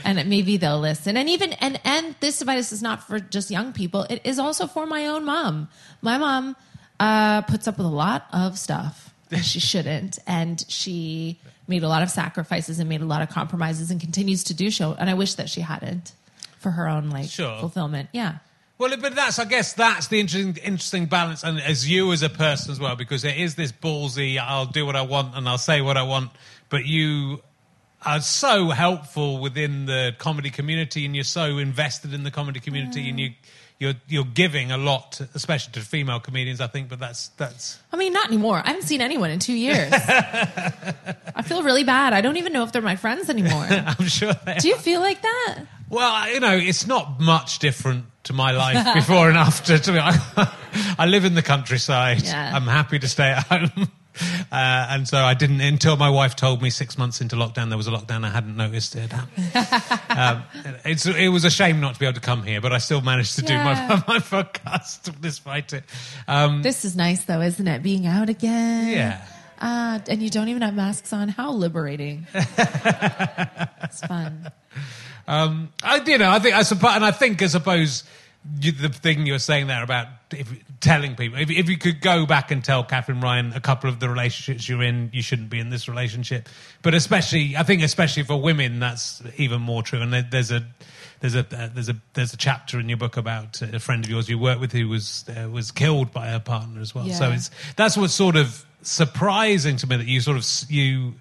And 0.05 0.19
it- 0.19 0.27
maybe 0.27 0.57
they'll 0.57 0.81
listen. 0.81 1.17
And 1.17 1.29
even 1.29 1.53
and 1.55 1.79
and 1.85 2.17
this 2.19 2.41
advice 2.41 2.73
is 2.73 2.83
not 2.83 3.07
for 3.07 3.21
just 3.21 3.53
young 3.53 3.73
people. 3.73 4.05
It 4.11 4.23
is 4.25 4.39
also 4.41 4.67
for 4.67 4.85
my 4.85 5.07
own 5.07 5.25
mom. 5.25 5.69
My 6.01 6.19
mom 6.19 6.57
uh, 6.99 7.43
puts 7.43 7.69
up 7.69 7.77
with 7.79 7.87
a 7.87 7.91
lot 7.91 8.27
of 8.33 8.59
stuff 8.59 9.15
that 9.29 9.45
she 9.45 9.61
shouldn't, 9.61 10.19
and 10.27 10.65
she 10.67 11.39
made 11.73 11.83
a 11.83 11.88
lot 11.88 12.02
of 12.02 12.11
sacrifices 12.11 12.79
and 12.79 12.88
made 12.88 13.01
a 13.01 13.11
lot 13.14 13.23
of 13.23 13.29
compromises, 13.31 13.90
and 13.90 14.01
continues 14.01 14.44
to 14.44 14.55
do 14.55 14.70
so. 14.70 14.94
And 14.99 15.09
I 15.11 15.14
wish 15.14 15.35
that 15.35 15.49
she 15.49 15.62
hadn't 15.62 16.12
for 16.59 16.70
her 16.70 16.87
own 16.87 17.11
like 17.11 17.29
Sure. 17.31 17.59
fulfillment. 17.61 18.09
Yeah. 18.12 18.38
Well, 18.79 18.94
but 19.01 19.14
that's, 19.14 19.38
I 19.38 19.44
guess, 19.44 19.73
that's 19.75 20.09
the 20.09 20.18
interesting, 20.20 20.57
interesting 20.62 21.07
balance, 21.07 21.44
and 21.44 21.61
as 21.61 21.88
you 21.88 22.12
as 22.12 22.23
a 22.23 22.29
person 22.29 22.73
as 22.73 22.79
well, 22.81 22.97
because 22.97 23.25
it 23.25 23.37
is 23.37 23.55
this 23.55 23.73
ballsy. 23.73 24.38
I'll 24.38 24.66
do 24.66 24.85
what 24.85 24.97
I 24.97 25.03
want 25.03 25.37
and 25.37 25.49
I'll 25.49 25.59
say 25.70 25.81
what 25.83 25.97
I 25.97 26.03
want, 26.03 26.31
but 26.68 26.85
you 26.85 27.42
are 28.05 28.21
so 28.21 28.71
helpful 28.71 29.38
within 29.38 29.87
the 29.87 30.15
comedy 30.19 30.51
community, 30.51 31.05
and 31.07 31.15
you're 31.15 31.25
so 31.25 31.59
invested 31.59 32.12
in 32.12 32.25
the 32.25 32.31
comedy 32.31 32.61
community, 32.61 33.09
and 33.09 33.19
you. 33.19 33.31
You're, 33.79 33.95
you're 34.07 34.25
giving 34.25 34.71
a 34.71 34.77
lot, 34.77 35.21
especially 35.35 35.73
to 35.73 35.81
female 35.81 36.21
comedians, 36.21 36.61
I 36.61 36.69
think, 36.69 36.88
but 36.88 37.01
that's 37.01 37.31
that's 37.31 37.81
I 37.93 37.97
mean, 37.97 38.12
not 38.12 38.29
anymore. 38.29 38.62
I 38.65 38.69
haven't 38.69 38.85
seen 38.85 39.01
anyone 39.01 39.31
in 39.31 39.41
two 39.41 39.55
years. 39.55 39.93
I 41.35 41.43
feel 41.45 41.65
really 41.65 41.83
bad. 41.83 42.12
I 42.12 42.21
don't 42.21 42.37
even 42.37 42.53
know 42.53 42.62
if 42.62 42.71
they're 42.71 42.81
my 42.81 42.95
friends 42.95 43.29
anymore. 43.29 43.65
I'm 43.71 44.07
sure. 44.07 44.35
They 44.45 44.59
Do 44.59 44.69
you 44.69 44.77
feel 44.77 45.01
like 45.01 45.23
that? 45.23 45.65
Well, 45.88 46.29
you 46.33 46.38
know, 46.38 46.57
it's 46.57 46.87
not 46.87 47.19
much 47.19 47.59
different 47.59 48.05
to 48.25 48.33
my 48.33 48.53
life 48.53 48.95
before 48.95 49.29
and 49.29 49.37
after. 49.37 49.77
To 49.79 49.93
me, 49.93 49.99
I, 49.99 50.17
I 50.99 51.07
live 51.07 51.25
in 51.25 51.35
the 51.35 51.43
countryside. 51.43 52.23
Yeah. 52.23 52.53
I'm 52.55 52.69
happy 52.69 53.01
to 53.01 53.09
stay 53.09 53.31
at 53.31 53.43
home. 53.47 53.91
Uh, 54.53 54.87
and 54.90 55.09
so 55.09 55.16
I 55.16 55.33
didn't 55.33 55.62
until 55.62 55.96
my 55.96 56.11
wife 56.11 56.37
told 56.37 56.61
me 56.61 56.68
six 56.68 56.98
months 56.98 57.22
into 57.22 57.37
lockdown 57.37 57.70
there 57.70 57.79
was 57.79 57.88
a 57.88 57.90
lockdown. 57.90 58.22
I 58.22 58.29
hadn't 58.29 58.55
noticed 58.55 58.94
it. 58.96 59.11
um, 60.11 60.42
it's 60.85 61.07
it 61.07 61.29
was 61.29 61.46
a 61.46 61.51
shame 61.51 61.81
not 61.81 61.94
to 61.94 62.01
be 62.01 62.05
able 62.05 62.16
to 62.16 62.20
come 62.20 62.42
here, 62.42 62.61
but 62.61 62.70
I 62.70 62.77
still 62.79 63.01
managed 63.01 63.37
to 63.37 63.42
Yeah. 63.42 63.48
do 63.48 63.57
my 63.64 64.05
my 64.09 64.18
podcast 64.18 65.18
despite 65.22 65.72
it. 65.72 65.85
Um, 66.29 66.61
This 66.61 66.85
is 66.85 66.94
nice, 66.94 67.25
though, 67.25 67.40
isn't 67.40 67.66
it? 67.66 67.83
Being 67.83 68.07
out 68.07 68.29
again. 68.29 68.88
yeah. 68.90 69.25
Uh, 69.59 70.01
and 70.09 70.22
you 70.22 70.29
don't 70.29 70.48
even 70.48 70.61
have 70.61 70.75
masks 70.75 71.14
on. 71.14 71.29
How 71.31 71.51
liberating. 71.53 72.27
it's 72.35 74.01
fun. 74.07 74.51
I, 75.27 76.03
you 76.07 76.18
know, 76.18 76.31
I 76.31 76.38
think 76.40 76.55
I 76.55 76.62
suppose, 76.62 76.94
and 76.96 77.05
I 77.05 77.11
think 77.11 77.40
I 77.42 77.46
suppose 77.46 78.05
you, 78.61 78.72
the 78.72 78.88
thing 78.88 79.26
you 79.26 79.33
were 79.33 79.38
saying 79.38 79.68
there 79.68 79.83
about 79.83 80.09
if, 80.33 80.48
telling 80.81 81.14
people, 81.14 81.38
if, 81.38 81.50
if 81.50 81.68
you 81.68 81.78
could 81.78 82.00
go 82.00 82.26
back 82.26 82.50
and 82.50 82.64
tell 82.64 82.83
Katherine 82.83 83.20
Ryan 83.20 83.52
a 83.52 83.61
couple 83.61 83.88
of 83.88 84.00
the 84.00 84.09
relationships 84.09 84.68
you're 84.68 84.83
in, 84.83 85.11
you 85.12 85.22
shouldn't 85.22 85.50
be 85.50 85.61
in 85.61 85.70
this 85.70 85.88
relationship. 85.88 86.48
But 86.83 86.94
especially, 86.94 87.57
I 87.57 87.62
think 87.62 87.83
especially 87.83 88.24
for 88.24 88.40
women, 88.40 88.81
that's 88.81 89.22
even 89.37 89.61
more 89.61 89.83
true. 89.83 90.00
And 90.00 90.12
there, 90.12 90.26
there's 90.28 90.50
a 90.50 90.64
there's 91.20 91.37
a 91.37 91.40
uh, 91.40 91.68
there's 91.72 91.88
a 91.88 91.96
there's 92.14 92.35
a 92.35 92.37
chapter 92.37 92.81
in 92.81 92.88
your 92.88 92.98
book 92.98 93.16
about 93.16 93.62
a 93.62 93.78
friend 93.78 94.05
of 94.05 94.11
yours 94.11 94.28
you 94.28 94.38
worked 94.38 94.61
with 94.61 94.72
who 94.72 94.88
was 94.88 95.24
uh, 95.28 95.48
was 95.48 95.70
killed 95.70 96.12
by 96.12 96.28
her 96.28 96.40
partner 96.40 96.81
as 96.81 96.94
well. 96.94 97.07
So 97.18 97.31
it's 97.31 97.50
that's 97.76 97.96
what's 97.96 98.14
sort 98.14 98.37
of 98.37 98.64
surprising 98.83 99.76
to 99.76 99.87
me 99.87 99.96
that 99.96 100.07
you 100.07 100.20
sort 100.20 100.37
of 100.37 100.70
you 100.70 101.14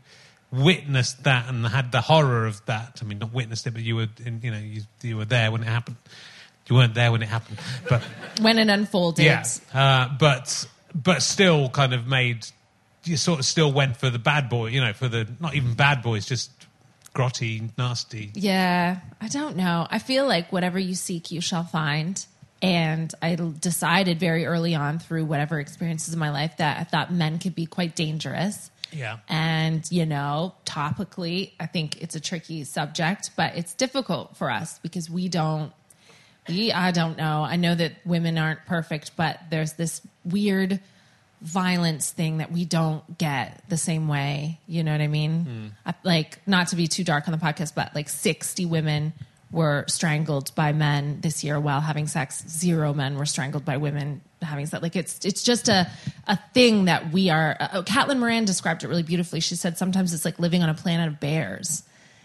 witnessed 0.52 1.24
that 1.24 1.48
and 1.48 1.66
had 1.66 1.92
the 1.92 2.02
horror 2.02 2.46
of 2.46 2.66
that. 2.66 3.00
I 3.02 3.06
mean, 3.06 3.20
not 3.20 3.34
witnessed 3.34 3.66
it, 3.68 3.72
but 3.72 3.84
you 3.84 3.96
were, 3.96 4.08
in, 4.26 4.42
you 4.44 4.52
know, 4.52 4.58
you, 4.58 4.82
you 5.02 5.18
were 5.18 5.26
there 5.26 5.52
when 5.52 5.62
it 5.62 5.68
happened. 5.68 5.96
You 6.68 6.76
weren't 6.76 6.94
there 6.94 7.12
when 7.12 7.22
it 7.22 7.28
happened, 7.30 7.60
but 7.90 8.02
When 8.42 8.58
it 8.60 8.70
unfolded. 8.70 9.26
yeah, 9.26 9.44
uh, 9.74 10.10
but 10.18 10.66
but 10.96 11.22
still, 11.22 11.70
kind 11.70 11.94
of 11.94 12.08
made 12.08 12.46
you 13.04 13.18
sort 13.18 13.40
of 13.40 13.46
still 13.46 13.72
went 13.72 13.98
for 13.98 14.10
the 14.10 14.20
bad 14.20 14.50
boy, 14.50 14.68
you 14.68 14.82
know, 14.82 14.94
for 14.94 15.08
the 15.08 15.28
not 15.40 15.56
even 15.56 15.74
bad 15.74 16.02
boys, 16.02 16.26
just 16.26 16.52
grotty, 17.16 17.70
nasty. 17.78 18.32
Yeah, 18.36 19.00
I 19.20 19.28
don't 19.28 19.58
know. 19.58 19.88
I 19.90 20.00
feel 20.00 20.28
like 20.28 20.52
whatever 20.52 20.80
you 20.80 20.96
seek, 20.96 21.32
you 21.32 21.42
shall 21.42 21.64
find. 21.64 22.24
And 22.64 23.12
I 23.24 23.36
decided 23.36 24.20
very 24.20 24.46
early 24.46 24.76
on 24.76 25.00
through 25.00 25.26
whatever 25.26 25.60
experiences 25.60 26.14
in 26.14 26.20
my 26.20 26.30
life 26.30 26.58
that 26.58 26.80
I 26.80 26.84
thought 26.84 27.12
men 27.12 27.40
could 27.40 27.56
be 27.56 27.66
quite 27.66 27.96
dangerous. 27.96 28.70
Yeah. 28.92 29.18
And, 29.28 29.90
you 29.92 30.06
know, 30.06 30.54
topically, 30.64 31.54
I 31.60 31.66
think 31.66 32.02
it's 32.04 32.16
a 32.16 32.20
tricky 32.20 32.64
subject, 32.66 33.32
but 33.36 33.56
it's 33.56 33.74
difficult 33.74 34.38
for 34.38 34.52
us 34.52 34.78
because 34.80 35.10
we 35.10 35.28
don't, 35.28 35.72
I 36.50 36.92
don't 36.92 37.18
know. 37.18 37.44
I 37.44 37.56
know 37.56 37.76
that 37.76 37.94
women 38.06 38.38
aren't 38.38 38.66
perfect, 38.66 39.16
but 39.16 39.40
there's 39.50 39.74
this 39.74 40.02
weird 40.26 40.80
violence 41.42 42.12
thing 42.12 42.38
that 42.38 42.52
we 42.52 42.66
don't 42.66 43.18
get 43.18 43.64
the 43.70 43.78
same 43.78 44.08
way. 44.08 44.60
You 44.68 44.84
know 44.84 44.92
what 44.92 45.02
I 45.02 45.08
mean? 45.08 45.74
I, 45.86 45.94
like, 46.04 46.40
not 46.48 46.68
to 46.70 46.76
be 46.76 46.88
too 46.88 47.04
dark 47.04 47.28
on 47.28 47.32
the 47.32 47.38
podcast, 47.38 47.74
but 47.76 47.94
like 47.96 48.10
60 48.10 48.66
women 48.66 49.14
were 49.52 49.84
strangled 49.88 50.54
by 50.56 50.72
men 50.72 51.20
this 51.22 51.44
year 51.44 51.60
while 51.60 51.82
having 51.82 52.08
sex. 52.08 52.44
Zero 52.48 52.94
men 52.94 53.18
were 53.18 53.26
strangled 53.26 53.66
by 53.66 53.78
women 53.78 54.22
having 54.42 54.66
sex. 54.66 54.82
Like, 54.82 54.96
it's 54.96 55.26
it's 55.26 55.44
just 55.44 55.68
a 55.68 55.90
a 56.28 56.38
thing 56.54 56.86
that 56.86 57.12
we 57.12 57.30
are. 57.30 57.58
Uh, 57.60 57.82
Caitlin 57.84 58.20
Moran 58.20 58.46
described 58.46 58.84
it 58.84 58.88
really 58.88 59.04
beautifully. 59.04 59.40
She 59.42 59.56
said 59.56 59.78
sometimes 59.78 60.14
it's 60.14 60.26
like 60.26 60.40
living 60.40 60.64
on 60.64 60.70
a 60.70 60.74
planet 60.74 61.08
of 61.08 61.20
bears. 61.20 61.84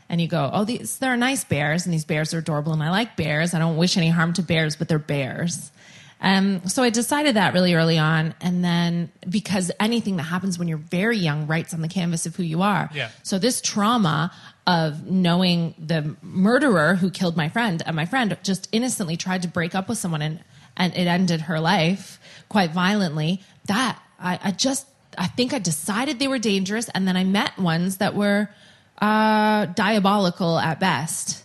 And 0.09 0.21
you 0.21 0.29
go, 0.29 0.51
oh, 0.53 0.64
these 0.64 0.99
they're 0.99 1.16
nice 1.16 1.45
bears, 1.45 1.85
and 1.85 1.92
these 1.92 2.05
bears 2.05 2.33
are 2.35 2.38
adorable, 2.38 2.73
and 2.73 2.83
I 2.83 2.90
like 2.90 3.16
bears. 3.16 3.55
I 3.55 3.59
don't 3.59 3.77
wish 3.77 3.97
any 3.97 4.11
harm 4.11 4.33
to 4.35 4.42
bears, 4.42 4.77
but 4.77 4.88
they're 4.88 4.99
bears. 4.99 5.71
Um, 6.21 6.66
so 6.66 6.83
I 6.83 6.90
decided 6.90 7.37
that 7.37 7.53
really 7.53 7.75
early 7.75 7.99
on, 7.99 8.35
and 8.40 8.64
then 8.64 9.12
because 9.29 9.71
anything 9.79 10.16
that 10.16 10.25
happens 10.25 10.59
when 10.59 10.69
you're 10.69 10.79
very 10.79 11.19
young 11.19 11.47
writes 11.47 11.75
on 11.75 11.83
the 11.83 11.88
canvas 11.88 12.25
of 12.25 12.37
who 12.37 12.42
you 12.42 12.62
are. 12.62 12.88
Yeah. 12.95 13.11
So 13.23 13.38
this 13.38 13.61
trauma 13.61 14.33
of 14.66 15.07
knowing 15.07 15.75
the 15.79 16.16
murderer 16.23 16.97
who 16.97 17.11
killed 17.11 17.37
my 17.37 17.49
friend 17.49 17.83
and 17.87 17.95
my 17.95 18.07
friend 18.07 18.37
just 18.42 18.69
innocently 18.73 19.16
tried 19.16 19.42
to 19.42 19.49
break 19.49 19.75
up 19.75 19.88
with 19.88 19.99
someone 19.99 20.23
and 20.23 20.42
and 20.77 20.92
it 20.95 21.07
ended 21.07 21.42
her 21.42 21.61
life 21.61 22.19
quite 22.49 22.71
violently. 22.71 23.42
That 23.66 24.01
I, 24.19 24.38
I 24.42 24.51
just 24.53 24.87
I 25.19 25.27
think 25.27 25.53
I 25.53 25.59
decided 25.59 26.19
they 26.19 26.29
were 26.29 26.38
dangerous, 26.38 26.88
and 26.90 27.07
then 27.07 27.16
I 27.16 27.25
met 27.25 27.59
ones 27.59 27.99
that 27.99 28.14
were 28.14 28.49
uh, 28.98 29.66
diabolical 29.66 30.59
at 30.59 30.80
best. 30.80 31.42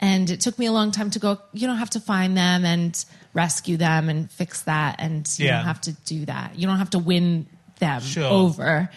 And 0.00 0.30
it 0.30 0.40
took 0.40 0.58
me 0.58 0.66
a 0.66 0.72
long 0.72 0.92
time 0.92 1.10
to 1.10 1.18
go. 1.18 1.38
You 1.52 1.66
don't 1.66 1.78
have 1.78 1.90
to 1.90 2.00
find 2.00 2.36
them 2.36 2.64
and 2.64 3.04
rescue 3.34 3.76
them 3.76 4.08
and 4.08 4.30
fix 4.30 4.62
that, 4.62 4.96
and 5.00 5.28
you 5.38 5.46
Yeah. 5.46 5.56
don't 5.56 5.66
have 5.66 5.80
to 5.82 5.92
do 6.06 6.24
that. 6.26 6.56
You 6.56 6.66
don't 6.68 6.78
have 6.78 6.90
to 6.90 6.98
win 7.00 7.46
them 7.80 8.00
Sure. 8.02 8.24
over. 8.30 8.90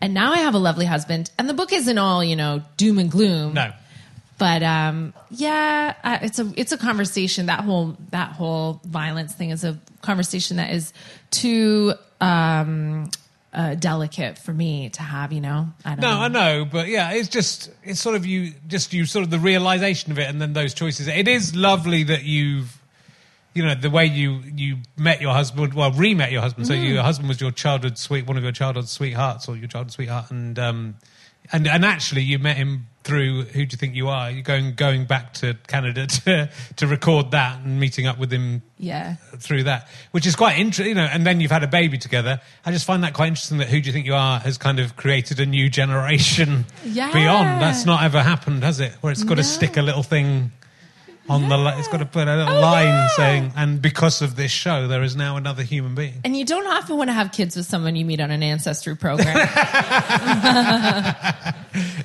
And 0.00 0.14
now 0.14 0.32
I 0.32 0.38
have 0.38 0.54
a 0.54 0.58
lovely 0.58 0.86
husband, 0.86 1.30
and 1.38 1.48
the 1.48 1.54
book 1.54 1.72
isn't 1.72 1.98
all 1.98 2.22
you 2.22 2.36
know 2.36 2.62
doom 2.76 2.98
and 2.98 3.10
gloom. 3.10 3.54
No. 3.54 3.72
But 4.38 4.62
um, 4.62 5.12
yeah, 5.30 5.94
it's 6.22 6.38
a 6.38 6.52
it's 6.56 6.72
a 6.72 6.78
conversation. 6.78 7.46
That 7.46 7.60
whole 7.60 7.96
that 8.10 8.30
whole 8.32 8.80
violence 8.84 9.32
thing 9.32 9.50
is 9.50 9.64
a 9.64 9.78
conversation 10.02 10.56
that 10.58 10.70
is 10.72 10.92
too 11.30 11.94
um, 12.20 13.10
uh, 13.54 13.74
delicate 13.76 14.38
for 14.38 14.52
me 14.52 14.88
to 14.90 15.02
have. 15.02 15.32
You 15.32 15.40
know, 15.40 15.68
I 15.84 15.90
don't 15.90 16.00
No, 16.00 16.10
know. 16.10 16.20
I 16.20 16.28
know, 16.28 16.64
but 16.64 16.88
yeah, 16.88 17.12
it's 17.12 17.28
just 17.28 17.70
it's 17.82 18.00
sort 18.00 18.16
of 18.16 18.26
you 18.26 18.52
just 18.66 18.92
you 18.92 19.06
sort 19.06 19.24
of 19.24 19.30
the 19.30 19.38
realization 19.38 20.12
of 20.12 20.18
it, 20.18 20.28
and 20.28 20.40
then 20.40 20.52
those 20.52 20.74
choices. 20.74 21.08
It 21.08 21.28
is 21.28 21.54
lovely 21.54 22.02
that 22.04 22.24
you've, 22.24 22.80
you 23.54 23.64
know, 23.64 23.74
the 23.74 23.90
way 23.90 24.06
you 24.06 24.40
you 24.54 24.78
met 24.96 25.20
your 25.20 25.32
husband, 25.32 25.74
well, 25.74 25.92
re-met 25.92 26.32
your 26.32 26.40
husband. 26.42 26.66
So 26.66 26.74
your 26.74 27.02
husband 27.02 27.28
was 27.28 27.40
your 27.40 27.52
childhood 27.52 27.96
sweet, 27.98 28.26
one 28.26 28.36
of 28.36 28.42
your 28.42 28.52
childhood 28.52 28.88
sweethearts, 28.88 29.48
or 29.48 29.56
your 29.56 29.68
childhood 29.68 29.92
sweetheart, 29.92 30.30
and 30.30 30.58
um, 30.58 30.96
and 31.52 31.66
and 31.66 31.84
actually 31.84 32.22
you 32.22 32.38
met 32.38 32.56
him 32.56 32.86
through 33.04 33.42
who 33.42 33.66
do 33.66 33.74
you 33.74 33.76
think 33.78 33.94
you 33.94 34.08
are? 34.08 34.30
You're 34.30 34.42
going 34.42 34.74
going 34.74 35.04
back 35.04 35.34
to 35.34 35.54
Canada 35.66 36.06
to 36.24 36.50
to 36.76 36.86
record 36.86 37.32
that 37.32 37.60
and 37.60 37.78
meeting 37.78 38.06
up 38.06 38.18
with 38.18 38.32
him 38.32 38.62
Yeah, 38.78 39.16
through 39.38 39.64
that, 39.64 39.88
which 40.12 40.26
is 40.26 40.34
quite 40.36 40.58
interesting, 40.58 40.88
you 40.88 40.94
know, 40.94 41.04
and 41.12 41.26
then 41.26 41.40
you've 41.40 41.50
had 41.50 41.62
a 41.62 41.68
baby 41.68 41.98
together. 41.98 42.40
I 42.64 42.72
just 42.72 42.86
find 42.86 43.04
that 43.04 43.12
quite 43.12 43.28
interesting 43.28 43.58
that 43.58 43.68
Who 43.68 43.80
Do 43.80 43.86
You 43.88 43.92
Think 43.92 44.06
You 44.06 44.14
Are 44.14 44.38
has 44.40 44.56
kind 44.56 44.78
of 44.80 44.96
created 44.96 45.38
a 45.38 45.44
new 45.46 45.68
generation 45.68 46.64
Yeah. 46.84 47.12
beyond. 47.12 47.60
That's 47.60 47.84
not 47.84 48.02
ever 48.04 48.22
happened, 48.22 48.62
has 48.64 48.80
it? 48.80 48.92
Where 49.02 49.12
it's 49.12 49.22
got 49.22 49.34
to 49.34 49.42
No. 49.42 49.48
stick 49.48 49.76
a 49.76 49.82
little 49.82 50.02
thing 50.02 50.50
on 51.28 51.48
the, 51.48 51.56
li- 51.56 51.72
it's 51.78 51.88
got 51.88 51.98
to 51.98 52.06
put 52.06 52.28
a 52.28 52.36
little 52.36 52.56
Oh, 52.56 52.60
line 52.60 52.86
yeah. 52.86 53.08
saying, 53.16 53.52
and 53.56 53.80
because 53.80 54.20
of 54.22 54.36
this 54.36 54.50
show, 54.50 54.88
there 54.88 55.02
is 55.02 55.16
now 55.16 55.36
another 55.36 55.62
human 55.62 55.94
being. 55.94 56.14
and 56.24 56.36
you 56.36 56.44
don't 56.44 56.66
often 56.66 56.96
want 56.98 57.08
to 57.08 57.14
have 57.14 57.32
kids 57.32 57.56
with 57.56 57.66
someone 57.66 57.96
you 57.96 58.04
meet 58.04 58.20
on 58.20 58.30
an 58.30 58.42
ancestry 58.42 58.96
program. 58.96 59.34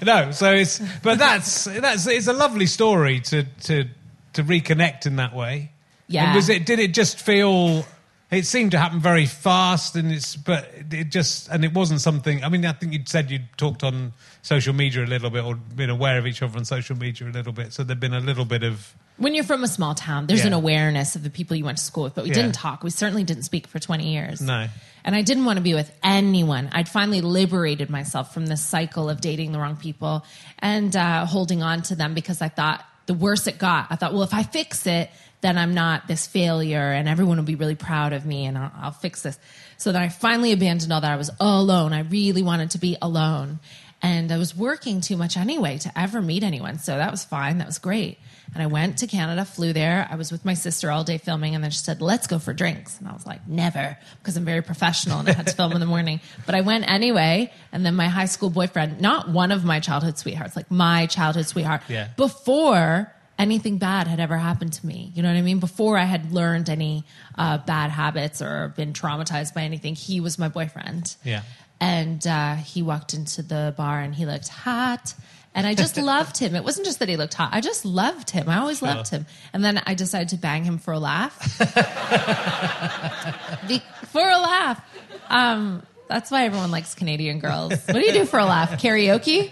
No, 0.02 0.32
so 0.32 0.54
it's, 0.54 0.80
but 1.04 1.20
that's, 1.20 1.66
that's, 1.66 2.08
it's 2.08 2.28
a 2.28 2.34
lovely 2.34 2.66
story 2.66 3.20
to, 3.20 3.44
to, 3.44 3.86
to 4.34 4.44
reconnect 4.44 5.06
in 5.06 5.18
that 5.18 5.36
way. 5.36 5.72
Yeah. 6.08 6.28
And 6.28 6.36
was 6.36 6.50
it, 6.50 6.66
did 6.66 6.80
it 6.80 6.94
just 6.94 7.20
feel, 7.20 7.86
it 8.32 8.46
seemed 8.46 8.72
to 8.72 8.80
happen 8.80 9.00
very 9.00 9.26
fast 9.26 9.96
and 9.96 10.12
it's, 10.12 10.36
but 10.38 10.72
it 10.92 11.10
just, 11.12 11.50
and 11.50 11.64
it 11.66 11.74
wasn't 11.74 12.02
something, 12.02 12.44
I 12.44 12.50
mean, 12.50 12.66
I 12.66 12.72
think 12.72 12.94
you'd 12.94 13.10
said 13.10 13.30
you'd 13.30 13.46
talked 13.58 13.84
on 13.84 14.14
social 14.42 14.74
media 14.74 15.04
a 15.04 15.06
little 15.06 15.30
bit 15.30 15.44
or 15.44 15.56
been 15.56 15.90
aware 15.90 16.18
of 16.18 16.26
each 16.26 16.42
other 16.42 16.58
on 16.58 16.66
social 16.66 16.98
media 16.98 17.28
a 17.28 17.30
little 17.30 17.54
bit. 17.54 17.74
So 17.74 17.84
there'd 17.84 18.00
been 18.00 18.14
a 18.14 18.22
little 18.22 18.46
bit 18.46 18.64
of, 18.64 18.96
when 19.20 19.36
you're 19.36 19.44
from 19.44 19.64
a 19.64 19.68
small 19.68 19.94
town, 19.96 20.28
there's 20.28 20.46
an 20.46 20.54
awareness 20.54 21.16
of 21.16 21.24
the 21.24 21.30
people 21.30 21.56
you 21.56 21.66
went 21.66 21.78
to 21.78 21.84
school 21.84 22.06
with, 22.06 22.16
but 22.16 22.24
we 22.24 22.30
Yeah. 22.30 22.36
didn't 22.36 22.54
talk. 22.56 22.84
We 22.84 22.90
certainly 22.90 23.24
didn't 23.24 23.44
speak 23.44 23.68
for 23.68 23.78
20 23.80 24.12
years. 24.12 24.42
No. 24.42 24.68
And 25.06 25.16
I 25.16 25.22
didn't 25.22 25.46
want 25.46 25.58
to 25.58 25.62
be 25.64 25.74
with 25.74 25.92
anyone. 26.04 26.70
I'd 26.72 26.90
finally 26.90 27.22
liberated 27.22 27.90
myself 27.90 28.34
from 28.34 28.46
this 28.48 28.62
cycle 28.62 29.10
of 29.10 29.22
dating 29.22 29.52
the 29.52 29.60
wrong 29.60 29.76
people 29.78 30.26
and 30.60 30.96
uh, 30.96 31.26
holding 31.26 31.62
on 31.64 31.82
to 31.84 31.96
them 31.96 32.14
because 32.14 32.42
I 32.42 32.50
thought 32.50 32.84
the 33.06 33.14
worse 33.14 33.48
it 33.48 33.58
got, 33.58 33.88
I 33.90 33.96
thought, 33.96 34.14
well, 34.14 34.24
if 34.24 34.34
I 34.34 34.44
fix 34.44 34.86
it, 34.88 35.10
then 35.42 35.58
I'm 35.58 35.74
not 35.74 36.08
this 36.08 36.28
failure 36.28 36.92
and 36.92 37.08
everyone 37.08 37.38
will 37.38 37.46
be 37.46 37.56
really 37.56 37.76
proud 37.76 38.12
of 38.14 38.26
me 38.26 38.46
and 38.46 38.58
I'll, 38.58 38.72
I'll 38.82 38.92
fix 38.92 39.22
this. 39.22 39.40
So 39.78 39.92
then 39.94 40.02
I 40.02 40.10
finally 40.10 40.52
abandoned 40.52 40.92
all 40.92 41.00
that. 41.02 41.12
I 41.12 41.16
was 41.16 41.32
alone. 41.40 41.94
I 41.94 42.02
really 42.02 42.44
wanted 42.44 42.72
to 42.72 42.78
be 42.78 42.98
alone. 43.02 43.60
And 44.02 44.32
I 44.32 44.38
was 44.38 44.56
working 44.56 45.02
too 45.02 45.18
much 45.18 45.36
anyway 45.36 45.78
to 45.80 45.92
ever 46.00 46.22
meet 46.22 46.42
anyone. 46.44 46.80
So 46.80 46.96
that 46.98 47.12
was 47.12 47.26
fine. 47.26 47.58
That 47.58 47.68
was 47.68 47.80
great. 47.80 48.18
And 48.54 48.64
I 48.64 48.68
went 48.68 49.00
to 49.00 49.08
Canada, 49.08 49.44
flew 49.46 49.74
there. 49.74 50.08
I 50.10 50.16
was 50.16 50.32
with 50.32 50.46
my 50.46 50.54
sister 50.54 50.90
all 50.90 51.04
day 51.04 51.18
filming, 51.18 51.54
and 51.54 51.64
then 51.64 51.70
she 51.70 51.80
said, 51.80 52.02
Let's 52.02 52.26
go 52.26 52.40
for 52.40 52.54
drinks. 52.54 52.98
And 52.98 53.08
I 53.10 53.14
was 53.14 53.26
like, 53.26 53.46
Never, 53.48 53.98
because 54.20 54.38
I'm 54.38 54.46
very 54.46 54.62
professional 54.62 55.20
and 55.20 55.28
I 55.30 55.34
had 55.34 55.48
to 55.48 55.54
film 55.54 55.74
in 55.74 55.80
the 55.82 55.86
morning. 55.96 56.22
But 56.46 56.56
I 56.56 56.62
went 56.62 56.90
anyway. 56.90 57.52
And 57.74 57.86
then 57.86 57.96
my 57.96 58.08
high 58.08 58.26
school 58.26 58.50
boyfriend, 58.50 59.02
not 59.02 59.30
one 59.30 59.52
of 59.52 59.66
my 59.66 59.80
childhood 59.82 60.18
sweethearts, 60.18 60.56
like 60.56 60.72
my 60.72 61.06
childhood 61.06 61.46
sweetheart, 61.48 61.82
Yeah. 61.90 62.08
before 62.16 63.14
anything 63.38 63.78
bad 63.78 64.08
had 64.08 64.20
ever 64.20 64.38
happened 64.38 64.74
to 64.74 64.86
me. 64.86 65.12
You 65.14 65.24
know 65.24 65.30
what 65.30 65.38
I 65.38 65.42
mean? 65.42 65.60
Before 65.60 65.98
I 65.98 66.04
had 66.06 66.32
learned 66.34 66.70
any 66.70 67.06
uh, 67.38 67.58
bad 67.60 67.90
habits 67.92 68.42
or 68.42 68.74
been 68.76 68.94
traumatized 68.94 69.54
by 69.54 69.62
anything, 69.62 69.96
he 69.96 70.20
was 70.22 70.40
my 70.40 70.48
boyfriend. 70.50 71.16
Yeah. 71.24 71.44
And 71.82 72.26
uh, 72.28 72.56
he 72.56 72.82
walked 72.82 73.14
into 73.14 73.42
the 73.42 73.74
bar 73.78 74.00
and 74.00 74.14
he 74.14 74.26
looked 74.26 74.50
hot. 74.50 75.14
And 75.56 75.66
I 75.66 75.74
just 75.74 75.98
loved 76.14 76.38
him. 76.38 76.56
It 76.56 76.64
wasn't 76.64 76.86
just 76.86 77.00
that 77.00 77.10
he 77.10 77.18
looked 77.18 77.34
hot. 77.34 77.50
I 77.54 77.62
just 77.62 77.86
loved 77.86 78.30
him. 78.30 78.50
I 78.50 78.60
always 78.60 78.82
loved 78.82 79.10
him. 79.10 79.26
And 79.54 79.64
then 79.64 79.82
I 79.86 79.94
decided 79.94 80.30
to 80.30 80.38
bang 80.38 80.64
him 80.64 80.78
for 80.78 80.94
a 80.94 81.00
laugh. 81.00 81.58
Be- 83.68 83.82
for 84.12 84.22
a 84.28 84.38
laugh. 84.40 84.82
Um, 85.30 85.84
that's 86.08 86.32
why 86.32 86.46
everyone 86.46 86.72
likes 86.72 86.96
Canadian 86.96 87.40
girls. 87.40 87.74
What 87.86 87.94
do 87.94 88.00
you 88.00 88.14
do 88.14 88.26
for 88.26 88.40
a 88.40 88.46
laugh? 88.46 88.82
Karaoke? 88.82 89.52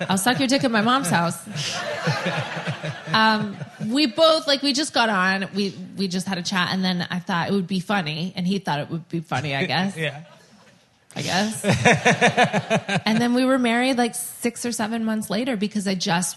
I'll 0.10 0.18
suck 0.18 0.40
your 0.40 0.48
dick 0.48 0.64
at 0.64 0.72
my 0.72 0.80
mom's 0.80 1.08
house. 1.08 1.38
Um, 3.12 3.56
we 3.86 4.06
both 4.06 4.48
like 4.48 4.62
we 4.62 4.72
just 4.72 4.92
got 4.92 5.08
on. 5.08 5.48
We 5.54 5.72
we 5.96 6.08
just 6.08 6.26
had 6.26 6.36
a 6.38 6.42
chat, 6.42 6.70
and 6.72 6.84
then 6.84 7.06
I 7.10 7.20
thought 7.20 7.48
it 7.48 7.52
would 7.52 7.68
be 7.68 7.78
funny, 7.78 8.32
and 8.34 8.44
he 8.44 8.58
thought 8.58 8.80
it 8.80 8.90
would 8.90 9.08
be 9.08 9.20
funny. 9.20 9.54
I 9.54 9.66
guess. 9.66 9.96
Yeah. 9.96 10.24
I 11.18 11.22
guess. 11.22 11.64
and 13.06 13.20
then 13.20 13.34
we 13.34 13.44
were 13.44 13.58
married 13.58 13.98
like 13.98 14.14
six 14.14 14.64
or 14.64 14.72
seven 14.72 15.04
months 15.04 15.28
later 15.30 15.56
because 15.56 15.88
I 15.88 15.94
just 15.94 16.36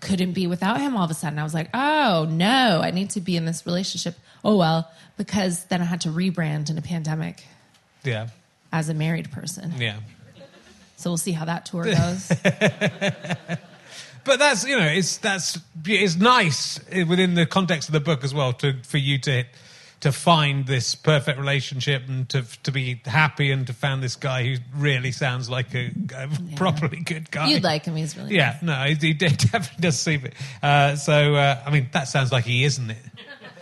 couldn't 0.00 0.32
be 0.32 0.46
without 0.46 0.80
him 0.80 0.96
all 0.96 1.04
of 1.04 1.10
a 1.10 1.14
sudden. 1.14 1.38
I 1.38 1.42
was 1.42 1.54
like, 1.54 1.68
oh 1.74 2.26
no, 2.30 2.80
I 2.82 2.90
need 2.90 3.10
to 3.10 3.20
be 3.20 3.36
in 3.36 3.44
this 3.44 3.66
relationship. 3.66 4.16
Oh 4.44 4.56
well, 4.56 4.90
because 5.16 5.64
then 5.66 5.80
I 5.80 5.84
had 5.84 6.00
to 6.02 6.08
rebrand 6.08 6.70
in 6.70 6.78
a 6.78 6.82
pandemic 6.82 7.44
Yeah. 8.04 8.28
as 8.72 8.88
a 8.88 8.94
married 8.94 9.30
person. 9.30 9.74
Yeah. 9.78 9.98
So 10.96 11.10
we'll 11.10 11.18
see 11.18 11.32
how 11.32 11.44
that 11.44 11.66
tour 11.66 11.84
goes. 11.84 12.32
But 14.24 14.40
that's 14.40 14.66
you 14.66 14.76
know 14.76 14.86
it's 14.86 15.18
that's 15.18 15.56
it's 15.84 16.16
nice 16.16 16.80
within 16.90 17.34
the 17.34 17.46
context 17.46 17.88
of 17.88 17.92
the 17.92 18.00
book 18.00 18.24
as 18.24 18.34
well 18.34 18.52
to 18.54 18.74
for 18.82 18.98
you 18.98 19.18
to 19.20 19.44
to 20.00 20.12
find 20.12 20.66
this 20.66 20.94
perfect 20.94 21.38
relationship 21.38 22.02
and 22.08 22.28
to 22.28 22.44
to 22.62 22.72
be 22.72 23.00
happy 23.04 23.50
and 23.50 23.66
to 23.66 23.72
find 23.72 24.02
this 24.02 24.16
guy 24.16 24.44
who 24.44 24.56
really 24.74 25.12
sounds 25.12 25.48
like 25.48 25.74
a, 25.74 25.90
a 26.14 26.28
properly 26.56 27.00
good 27.00 27.30
guy. 27.30 27.48
You'd 27.48 27.64
like 27.64 27.84
him. 27.84 27.96
He's 27.96 28.16
really 28.16 28.36
Yeah, 28.36 28.58
no, 28.62 28.84
he, 28.84 28.94
he 28.94 29.12
definitely 29.14 29.80
does 29.80 29.98
seem 29.98 30.26
it. 30.26 30.34
Uh, 30.62 30.96
so, 30.96 31.34
uh, 31.34 31.62
I 31.64 31.70
mean, 31.70 31.88
that 31.92 32.08
sounds 32.08 32.32
like 32.32 32.44
he 32.44 32.64
isn't 32.64 32.90
it. 32.90 32.96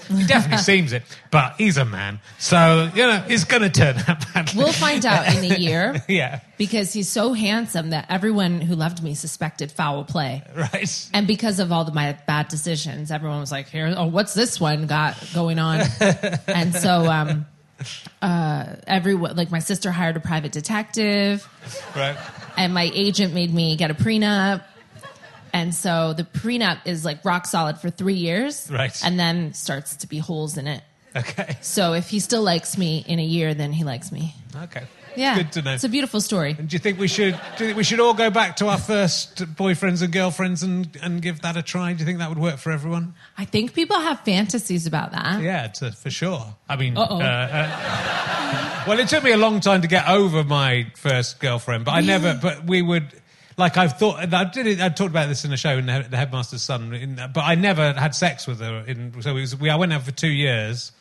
He 0.09 0.25
definitely 0.27 0.59
seems 0.65 0.93
it, 0.93 1.03
but 1.31 1.55
he's 1.59 1.77
a 1.77 1.85
man, 1.85 2.21
so 2.39 2.91
you 2.95 3.07
know 3.07 3.19
he's 3.27 3.45
going 3.45 3.63
to 3.63 3.71
turn 3.71 3.97
out 4.09 4.33
badly. 4.35 4.59
We'll 4.63 4.73
find 4.73 5.05
out 5.07 5.35
in 5.35 5.51
a 5.53 5.57
year 5.59 6.03
yeah, 6.09 6.41
because 6.59 6.93
he's 6.93 7.09
so 7.09 7.33
handsome 7.33 7.91
that 7.91 8.07
everyone 8.09 8.61
who 8.61 8.75
loved 8.75 9.03
me 9.03 9.15
suspected 9.15 9.71
foul 9.73 10.05
play. 10.05 10.43
right. 10.55 11.11
And 11.13 11.27
because 11.27 11.61
of 11.61 11.73
all 11.73 11.87
of 11.87 11.95
my 11.95 12.17
bad 12.27 12.49
decisions, 12.49 13.11
everyone 13.11 13.41
was 13.41 13.53
like, 13.53 13.69
"Here, 13.69 13.93
oh, 13.97 14.07
what's 14.07 14.35
this 14.35 14.61
one 14.61 14.87
got 14.87 15.17
going 15.35 15.59
on?" 15.59 15.81
and 16.49 16.75
so, 16.75 17.07
um, 17.11 17.47
uh, 18.23 18.77
everyone, 18.87 19.37
like 19.37 19.51
my 19.51 19.59
sister, 19.59 19.91
hired 19.91 20.17
a 20.17 20.21
private 20.21 20.53
detective, 20.53 21.47
Right. 21.97 22.17
and 22.57 22.73
my 22.73 22.91
agent 22.95 23.35
made 23.35 23.53
me 23.53 23.77
get 23.77 23.91
a 23.91 23.95
prenup. 23.95 24.63
And 25.55 25.73
so 25.73 26.13
the 26.13 26.25
prenup 26.25 26.81
is 26.85 27.05
like 27.05 27.25
rock 27.25 27.47
solid 27.47 27.79
for 27.79 27.89
three 27.89 28.15
years, 28.15 28.69
Right. 28.71 29.01
And 29.05 29.19
then 29.19 29.55
starts 29.55 29.95
to 29.97 30.09
be 30.09 30.19
holes 30.19 30.59
in 30.59 30.67
it. 30.67 30.83
Okay. 31.17 31.57
So 31.63 31.93
if 31.93 32.09
he 32.09 32.19
still 32.19 32.43
likes 32.43 32.77
me 32.77 33.05
in 33.07 33.21
a 33.21 33.25
year, 33.25 33.55
then 33.55 33.73
he 33.73 33.85
likes 33.85 34.11
me. 34.11 34.35
Okay. 34.65 34.83
Yeah, 35.17 35.37
Good 35.37 35.53
to 35.53 35.63
know. 35.63 35.75
It's 35.75 35.85
a 35.85 35.89
beautiful 35.89 36.21
story. 36.21 36.55
Do 36.55 36.67
you 36.71 36.81
think 36.81 36.99
we 36.99 37.07
should? 37.07 37.39
Do 37.57 37.65
you 37.65 37.69
think 37.69 37.77
we 37.77 37.85
should 37.85 38.01
all 38.01 38.15
go 38.15 38.31
back 38.31 38.57
to 38.57 38.67
our 38.67 38.79
first 38.79 39.37
boyfriends 39.55 40.03
and 40.03 40.13
girlfriends 40.13 40.65
and, 40.65 40.89
and 41.01 41.23
give 41.23 41.43
that 41.43 41.57
a 41.57 41.63
try? 41.63 41.93
Do 41.93 42.01
you 42.01 42.05
think 42.05 42.19
that 42.19 42.31
would 42.31 42.39
work 42.39 42.59
for 42.59 42.73
everyone? 42.73 43.15
I 43.39 43.45
think 43.45 43.75
people 43.75 44.01
have 44.01 44.21
fantasies 44.21 44.89
about 44.89 45.13
that. 45.13 45.41
Yeah, 45.41 45.69
for 45.93 46.11
sure. 46.11 46.57
I 46.69 46.75
mean, 46.75 46.97
uh, 46.97 47.03
uh, 47.03 48.85
well, 48.89 48.99
it 48.99 49.07
took 49.07 49.23
me 49.23 49.31
a 49.31 49.37
long 49.37 49.61
time 49.61 49.83
to 49.83 49.89
get 49.89 50.09
over 50.09 50.43
my 50.43 50.89
first 50.97 51.39
girlfriend, 51.39 51.85
but 51.85 51.93
I 51.93 52.01
never. 52.01 52.37
But 52.43 52.65
we 52.65 52.83
would 52.83 53.07
like 53.57 53.77
I've 53.77 53.99
thought. 53.99 54.33
I 54.33 54.45
did. 54.45 54.67
It, 54.67 54.81
I 54.81 54.89
talked 54.89 55.11
about 55.11 55.29
this 55.29 55.45
in 55.45 55.53
a 55.53 55.57
show 55.57 55.79
in 55.79 55.87
the, 55.87 55.93
headmaster's 55.93 56.63
son, 56.63 56.93
in, 56.93 57.17
but 57.17 57.43
I 57.43 57.55
never 57.55 57.93
had 57.93 58.15
sex 58.15 58.47
with 58.47 58.61
her. 58.61 58.85
In, 58.87 59.21
so 59.23 59.37
it 59.37 59.41
was, 59.41 59.57
we, 59.57 59.71
I 59.71 59.77
went 59.77 59.93
out 59.93 60.03
for 60.03 60.11
two 60.11 60.31
years, 60.31 60.93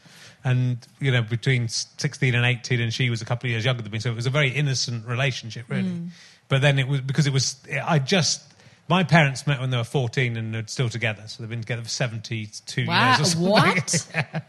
and 0.44 0.78
you 1.00 1.12
know, 1.12 1.22
between 1.22 1.68
sixteen 1.68 2.36
and 2.36 2.46
eighteen, 2.46 2.80
and 2.80 2.94
she 2.94 3.10
was 3.10 3.22
a 3.22 3.26
couple 3.26 3.48
of 3.48 3.52
years 3.52 3.66
younger 3.66 3.82
than 3.82 3.92
me. 3.92 4.00
So 4.00 4.12
it 4.12 4.16
was 4.16 4.26
a 4.26 4.32
very 4.32 4.50
innocent 4.50 5.06
relationship, 5.08 5.66
really. 5.70 5.84
Mm. 5.84 6.10
But 6.48 6.62
then 6.62 6.78
it 6.78 6.88
was 6.88 7.02
because 7.02 7.28
it 7.28 7.34
was. 7.34 7.58
I 7.84 8.00
just. 8.00 8.42
My 8.90 9.06
parents 9.06 9.48
met 9.48 9.62
when 9.62 9.70
they 9.70 9.78
were 9.78 9.86
14 9.86 10.36
and 10.36 10.54
they're 10.54 10.68
still 10.68 10.90
together. 10.90 11.24
So 11.28 11.42
they've 11.42 11.50
been 11.50 11.62
together 11.62 11.84
for 11.84 11.90
72 11.90 12.86
Wow, 12.86 13.16
years 13.16 13.22
or 13.22 13.24
something. 13.24 13.50
what? 13.50 14.08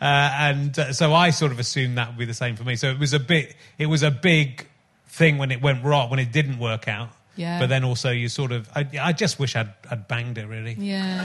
uh, 0.00 0.02
and 0.02 0.78
uh, 0.78 0.94
so 0.94 1.12
I 1.12 1.28
sort 1.28 1.52
of 1.52 1.58
assumed 1.58 1.98
that 1.98 2.08
would 2.08 2.16
be 2.16 2.24
the 2.24 2.32
same 2.32 2.56
for 2.56 2.64
me. 2.64 2.76
So 2.76 2.88
it 2.88 2.98
was 2.98 3.12
a 3.12 3.20
bit, 3.20 3.54
it 3.76 3.84
was 3.84 4.02
a 4.02 4.10
big 4.10 4.66
thing 5.08 5.36
when 5.36 5.50
it 5.50 5.60
went 5.60 5.84
wrong, 5.84 6.08
when 6.08 6.18
it 6.18 6.32
didn't 6.32 6.58
work 6.58 6.88
out. 6.88 7.10
Yeah. 7.36 7.58
But 7.60 7.68
then 7.68 7.84
also 7.84 8.10
you 8.10 8.28
sort 8.28 8.50
of, 8.52 8.68
I, 8.74 8.86
I 9.00 9.12
just 9.12 9.38
wish 9.38 9.54
I'd, 9.56 9.72
I'd 9.90 10.08
banged 10.08 10.38
it 10.38 10.46
really, 10.46 10.74
Yeah. 10.78 11.22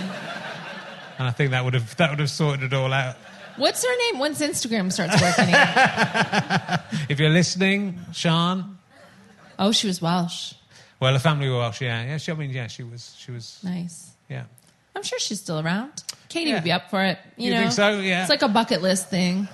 and 1.18 1.28
I 1.28 1.32
think 1.32 1.52
that 1.52 1.64
would 1.64 1.74
have 1.74 1.96
that 1.98 2.10
would 2.10 2.20
have 2.20 2.30
sorted 2.30 2.64
it 2.64 2.74
all 2.74 2.92
out. 2.94 3.16
What's 3.58 3.84
her 3.84 3.98
name 4.12 4.20
once 4.20 4.42
Instagram 4.42 4.92
starts 4.92 5.22
working? 5.22 5.54
If 7.10 7.20
you're 7.20 7.30
listening, 7.30 8.00
Sean, 8.14 8.78
oh, 9.60 9.72
she 9.72 9.88
was 9.88 10.02
Welsh. 10.02 10.54
well, 11.00 11.14
the 11.14 11.20
family 11.20 11.50
were 11.50 11.58
Welsh, 11.58 11.82
yeah, 11.82 12.04
yeah. 12.04 12.18
She, 12.18 12.32
I 12.32 12.36
mean, 12.36 12.52
yeah, 12.52 12.68
she 12.68 12.84
was, 12.84 13.16
she 13.18 13.32
was, 13.32 13.60
Nice. 13.64 14.12
yeah. 14.30 14.44
I'm 14.96 15.04
sure 15.04 15.20
she's 15.20 15.40
still 15.42 15.60
around. 15.60 16.04
Katie 16.30 16.50
Yeah. 16.50 16.56
would 16.58 16.64
be 16.64 16.72
up 16.72 16.90
for 16.90 17.04
it. 17.04 17.18
You, 17.38 17.48
You 17.48 17.54
know, 17.56 17.60
think 17.62 17.72
so? 17.74 18.00
Yeah. 18.00 18.22
It's 18.22 18.30
like 18.30 18.42
a 18.42 18.48
bucket 18.48 18.82
list 18.82 19.10
thing. 19.10 19.48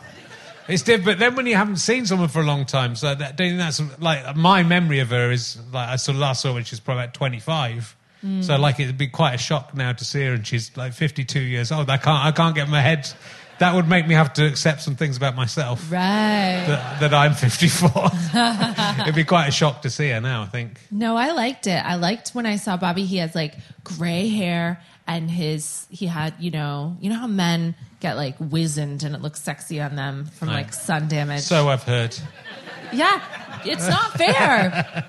It's 0.67 0.83
different, 0.83 1.05
but 1.05 1.19
then 1.19 1.35
when 1.35 1.45
you 1.47 1.55
haven't 1.55 1.77
seen 1.77 2.05
someone 2.05 2.27
for 2.27 2.41
a 2.41 2.45
long 2.45 2.65
time, 2.65 2.95
so 2.95 3.15
that, 3.15 3.37
don't 3.37 3.47
think 3.47 3.59
that's 3.59 3.81
like 3.99 4.35
my 4.35 4.63
memory 4.63 4.99
of 4.99 5.09
her 5.09 5.31
is 5.31 5.57
like 5.71 5.87
I 5.89 5.95
saw 5.95 6.11
last 6.11 6.41
saw 6.41 6.49
her 6.49 6.53
when 6.55 6.63
she 6.63 6.73
was 6.73 6.79
probably 6.79 7.03
about 7.03 7.13
twenty 7.13 7.39
five. 7.39 7.95
Hmm. 8.21 8.41
So 8.41 8.57
like 8.57 8.79
it'd 8.79 8.97
be 8.97 9.07
quite 9.07 9.33
a 9.35 9.37
shock 9.37 9.73
now 9.75 9.93
to 9.93 10.03
see 10.03 10.23
her, 10.25 10.33
and 10.33 10.45
she's 10.45 10.75
like 10.75 10.93
fifty 10.93 11.23
two 11.23 11.39
years 11.41 11.71
old. 11.71 11.89
I 11.89 11.97
can't 11.97 12.25
I 12.25 12.31
can't 12.31 12.55
get 12.55 12.67
my 12.67 12.81
head. 12.81 13.07
That 13.59 13.73
would 13.73 13.87
make 13.87 14.07
me 14.07 14.13
have 14.13 14.33
to 14.33 14.45
accept 14.45 14.83
some 14.83 14.95
things 14.95 15.17
about 15.17 15.35
myself 15.35 15.91
Right. 15.91 16.63
that, 16.67 16.99
that 16.99 17.13
I'm 17.13 17.33
fifty 17.33 17.67
four. 17.69 18.09
it'd 19.01 19.15
be 19.15 19.23
quite 19.23 19.47
a 19.47 19.51
shock 19.51 19.81
to 19.83 19.89
see 19.89 20.09
her 20.09 20.21
now. 20.21 20.43
I 20.43 20.45
think. 20.47 20.79
No, 20.91 21.15
I 21.15 21.31
liked 21.31 21.65
it. 21.65 21.83
I 21.83 21.95
liked 21.95 22.31
when 22.35 22.45
I 22.45 22.57
saw 22.57 22.77
Bobby. 22.77 23.05
He 23.05 23.17
has 23.17 23.33
like 23.33 23.55
gray 23.83 24.27
hair 24.29 24.81
and 25.07 25.31
his 25.31 25.87
he 25.89 26.05
had 26.05 26.33
you 26.39 26.51
know 26.51 26.97
you 26.99 27.09
know 27.09 27.15
how 27.17 27.27
men 27.27 27.73
get 27.99 28.15
like 28.17 28.35
wizened 28.39 29.03
and 29.03 29.15
it 29.15 29.21
looks 29.21 29.41
sexy 29.41 29.79
on 29.81 29.95
them 29.95 30.25
from 30.25 30.49
like 30.49 30.73
sun 30.73 31.07
damage. 31.07 31.41
So 31.41 31.69
I've 31.69 31.83
heard. 31.83 32.15
yeah, 32.91 33.21
it's 33.65 33.87
not 33.87 34.11
fair. 34.13 35.05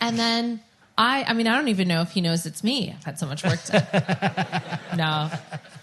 and 0.00 0.18
then 0.18 0.60
I, 0.96 1.24
I 1.24 1.32
mean, 1.34 1.48
I 1.48 1.56
don't 1.56 1.68
even 1.68 1.88
know 1.88 2.02
if 2.02 2.12
he 2.12 2.20
knows 2.20 2.46
it's 2.46 2.62
me. 2.62 2.94
I've 2.96 3.04
had 3.04 3.18
so 3.18 3.26
much 3.26 3.42
work 3.42 3.62
done. 3.66 3.82
no, 4.96 5.30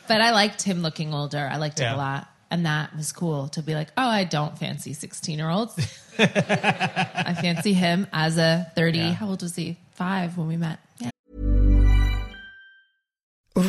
but 0.07 0.21
I 0.21 0.31
liked 0.31 0.61
him 0.61 0.81
looking 0.81 1.13
older. 1.13 1.49
I 1.51 1.57
liked 1.57 1.79
it 1.79 1.83
Yeah. 1.83 1.95
a 1.95 1.97
lot. 1.97 2.27
And 2.49 2.65
that 2.65 2.95
was 2.95 3.11
cool 3.11 3.47
to 3.49 3.61
be 3.61 3.75
like, 3.75 3.89
oh, 3.97 4.07
I 4.07 4.23
don't 4.25 4.57
fancy 4.57 4.93
16 4.93 5.37
year 5.37 5.49
olds. 5.49 5.75
I 6.19 7.35
fancy 7.41 7.73
him 7.73 8.07
as 8.13 8.37
a 8.37 8.71
30. 8.75 8.97
Yeah. 8.97 9.11
How 9.13 9.27
old 9.29 9.41
was 9.41 9.55
he? 9.55 9.77
Five 9.93 10.37
when 10.37 10.47
we 10.47 10.57
met. 10.57 10.79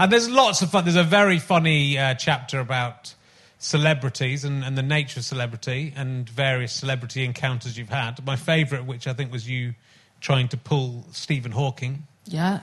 And 0.00 0.10
there's 0.10 0.30
lots 0.30 0.62
of 0.62 0.70
fun. 0.70 0.84
There's 0.84 0.96
a 0.96 1.04
very 1.04 1.38
funny 1.38 1.98
uh, 1.98 2.14
chapter 2.14 2.58
about 2.58 3.14
celebrities 3.58 4.44
and, 4.44 4.64
and 4.64 4.76
the 4.78 4.82
nature 4.82 5.20
of 5.20 5.24
celebrity 5.26 5.92
and 5.94 6.26
various 6.28 6.72
celebrity 6.72 7.22
encounters 7.24 7.76
you've 7.76 7.90
had. 7.90 8.24
My 8.24 8.36
favourite, 8.36 8.86
which 8.86 9.06
I 9.06 9.12
think 9.12 9.30
was 9.30 9.46
you 9.48 9.74
trying 10.20 10.48
to 10.48 10.56
pull 10.56 11.04
Stephen 11.12 11.52
Hawking 11.52 12.06
Yeah. 12.24 12.60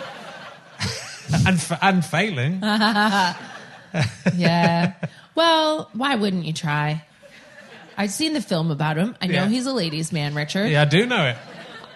and 1.46 1.56
f- 1.56 1.78
and 1.80 2.04
failing. 2.04 2.60
Yeah. 4.34 4.94
well, 5.36 5.88
why 5.92 6.16
wouldn't 6.16 6.44
you 6.46 6.52
try? 6.52 7.04
I've 7.96 8.10
seen 8.10 8.32
the 8.32 8.40
film 8.40 8.72
about 8.72 8.96
him. 8.96 9.14
I 9.22 9.28
know 9.28 9.34
Yeah. 9.44 9.48
he's 9.48 9.66
a 9.66 9.72
ladies' 9.72 10.12
man, 10.12 10.34
Richard. 10.34 10.66
yeah, 10.68 10.82
I 10.82 10.84
do 10.84 11.06
know 11.06 11.26
it. 11.26 11.36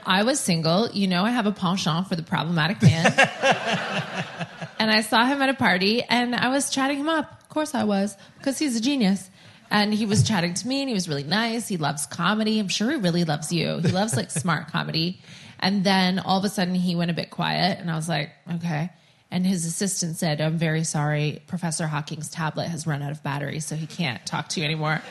I 0.09 0.23
was 0.23 0.41
single. 0.41 0.89
You 0.91 1.07
know, 1.07 1.23
I 1.23 1.31
have 1.31 1.45
a 1.45 1.53
penchant 1.53 2.09
for 2.09 2.17
the 2.17 2.23
problematic 2.23 2.81
man. 2.81 3.05
and 4.79 4.91
I 4.91 5.03
saw 5.03 5.27
him 5.27 5.43
at 5.43 5.51
a 5.51 5.55
party 5.55 6.03
and 6.03 6.35
I 6.35 6.49
was 6.49 6.71
chatting 6.71 6.97
him 6.97 7.11
up. 7.11 7.43
Of 7.43 7.49
course 7.51 7.75
I 7.75 7.85
was, 7.85 8.17
because 8.39 8.59
he's 8.59 8.75
a 8.75 8.81
genius. 8.81 9.29
And 9.71 9.93
he 9.93 10.07
was 10.07 10.27
chatting 10.27 10.55
to 10.55 10.67
me 10.67 10.81
and 10.81 10.89
he 10.89 10.95
was 10.95 11.11
really 11.11 11.25
nice. 11.25 11.69
He 11.69 11.77
loves 11.77 12.07
comedy. 12.07 12.59
I'm 12.59 12.69
sure 12.69 12.91
he 12.91 12.97
really 12.97 13.25
loves 13.25 13.53
you. 13.53 13.81
He 13.81 13.89
loves 13.89 14.17
like 14.17 14.31
smart 14.45 14.69
comedy. 14.69 15.21
And 15.61 15.85
then 15.85 16.19
all 16.19 16.39
of 16.39 16.45
a 16.47 16.49
sudden 16.49 16.75
he 16.75 16.97
went 16.97 17.11
a 17.11 17.15
bit 17.15 17.29
quiet 17.29 17.79
and 17.79 17.91
I 17.91 17.95
was 17.95 18.09
like, 18.09 18.31
okay. 18.55 18.89
And 19.31 19.47
his 19.47 19.67
assistant 19.67 20.17
said, 20.17 20.41
I'm 20.41 20.57
very 20.57 20.85
sorry. 20.85 21.43
Professor 21.49 21.87
Hawking's 21.87 22.31
tablet 22.31 22.69
has 22.69 22.87
run 22.87 23.03
out 23.03 23.11
of 23.11 23.23
battery, 23.23 23.61
so 23.61 23.77
he 23.77 23.87
can't 23.87 24.25
talk 24.25 24.49
to 24.51 24.61
you 24.61 24.65
anymore. 24.65 25.03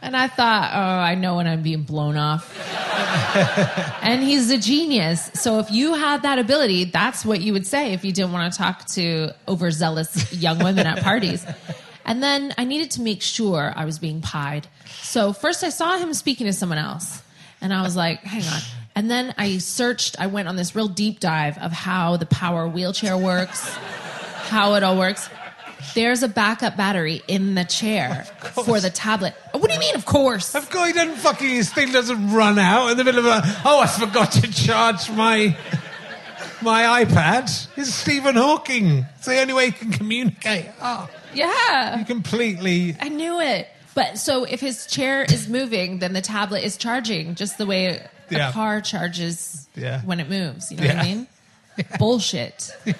And 0.00 0.16
I 0.16 0.28
thought, 0.28 0.70
oh, 0.72 0.78
I 0.78 1.16
know 1.16 1.34
when 1.34 1.48
I'm 1.48 1.62
being 1.62 1.82
blown 1.82 2.16
off 2.16 2.85
and 4.02 4.22
he's 4.22 4.50
a 4.50 4.58
genius. 4.58 5.30
So 5.34 5.58
if 5.58 5.70
you 5.70 5.94
had 5.94 6.22
that 6.22 6.38
ability, 6.38 6.84
that's 6.84 7.24
what 7.24 7.40
you 7.40 7.52
would 7.52 7.66
say 7.66 7.92
if 7.92 8.04
you 8.04 8.12
didn't 8.12 8.32
want 8.32 8.52
to 8.52 8.58
talk 8.58 8.86
to 8.88 9.34
overzealous 9.48 10.32
young 10.32 10.58
women 10.58 10.86
at 10.86 11.02
parties. 11.02 11.46
And 12.04 12.22
then 12.22 12.54
I 12.56 12.64
needed 12.64 12.92
to 12.92 13.02
make 13.02 13.22
sure 13.22 13.72
I 13.74 13.84
was 13.84 13.98
being 13.98 14.20
pied. 14.20 14.68
So 15.02 15.32
first 15.32 15.64
I 15.64 15.70
saw 15.70 15.98
him 15.98 16.14
speaking 16.14 16.46
to 16.46 16.52
someone 16.52 16.78
else, 16.78 17.22
and 17.60 17.72
I 17.72 17.82
was 17.82 17.96
like, 17.96 18.20
hang 18.20 18.44
on. 18.44 18.60
And 18.94 19.10
then 19.10 19.34
I 19.36 19.58
searched, 19.58 20.16
I 20.20 20.26
went 20.26 20.48
on 20.48 20.56
this 20.56 20.74
real 20.74 20.88
deep 20.88 21.20
dive 21.20 21.58
of 21.58 21.72
how 21.72 22.16
the 22.16 22.26
power 22.26 22.68
wheelchair 22.68 23.16
works, 23.18 23.68
how 24.48 24.74
it 24.74 24.82
all 24.82 24.96
works. 24.96 25.28
There's 25.94 26.22
a 26.22 26.28
backup 26.28 26.76
battery 26.76 27.22
in 27.28 27.54
the 27.54 27.64
chair 27.64 28.24
for 28.64 28.80
the 28.80 28.90
tablet. 28.90 29.34
What 29.52 29.68
do 29.68 29.74
you 29.74 29.80
mean, 29.80 29.94
of 29.94 30.04
course? 30.04 30.54
Of 30.54 30.68
course, 30.70 30.88
he 30.88 30.92
doesn't 30.92 31.16
fucking. 31.16 31.48
His 31.48 31.70
thing 31.72 31.92
doesn't 31.92 32.32
run 32.32 32.58
out 32.58 32.88
in 32.90 32.96
the 32.96 33.04
middle 33.04 33.20
of 33.20 33.26
a. 33.26 33.42
Oh, 33.64 33.80
I 33.80 33.86
forgot 33.86 34.32
to 34.32 34.50
charge 34.52 35.10
my 35.10 35.56
my 36.62 37.04
iPad. 37.04 37.68
It's 37.76 37.92
Stephen 37.94 38.36
Hawking. 38.36 39.06
It's 39.16 39.26
the 39.26 39.38
only 39.40 39.52
way 39.54 39.66
he 39.66 39.72
can 39.72 39.92
communicate. 39.92 40.66
Oh, 40.80 41.08
Yeah. 41.34 41.98
you 41.98 42.04
completely. 42.04 42.96
I 43.00 43.08
knew 43.08 43.40
it. 43.40 43.68
But 43.94 44.18
so 44.18 44.44
if 44.44 44.60
his 44.60 44.86
chair 44.86 45.22
is 45.24 45.48
moving, 45.48 45.98
then 46.00 46.12
the 46.12 46.20
tablet 46.20 46.64
is 46.64 46.76
charging 46.76 47.34
just 47.34 47.56
the 47.58 47.66
way 47.66 47.86
a 47.86 48.10
Yeah. 48.30 48.52
car 48.52 48.80
charges 48.80 49.66
Yeah. 49.74 50.00
when 50.02 50.20
it 50.20 50.28
moves. 50.28 50.70
You 50.70 50.78
know 50.78 50.86
what 50.86 50.96
I 50.96 51.02
Yeah. 51.02 51.14
mean? 51.14 51.26
Bullshit. 51.98 52.70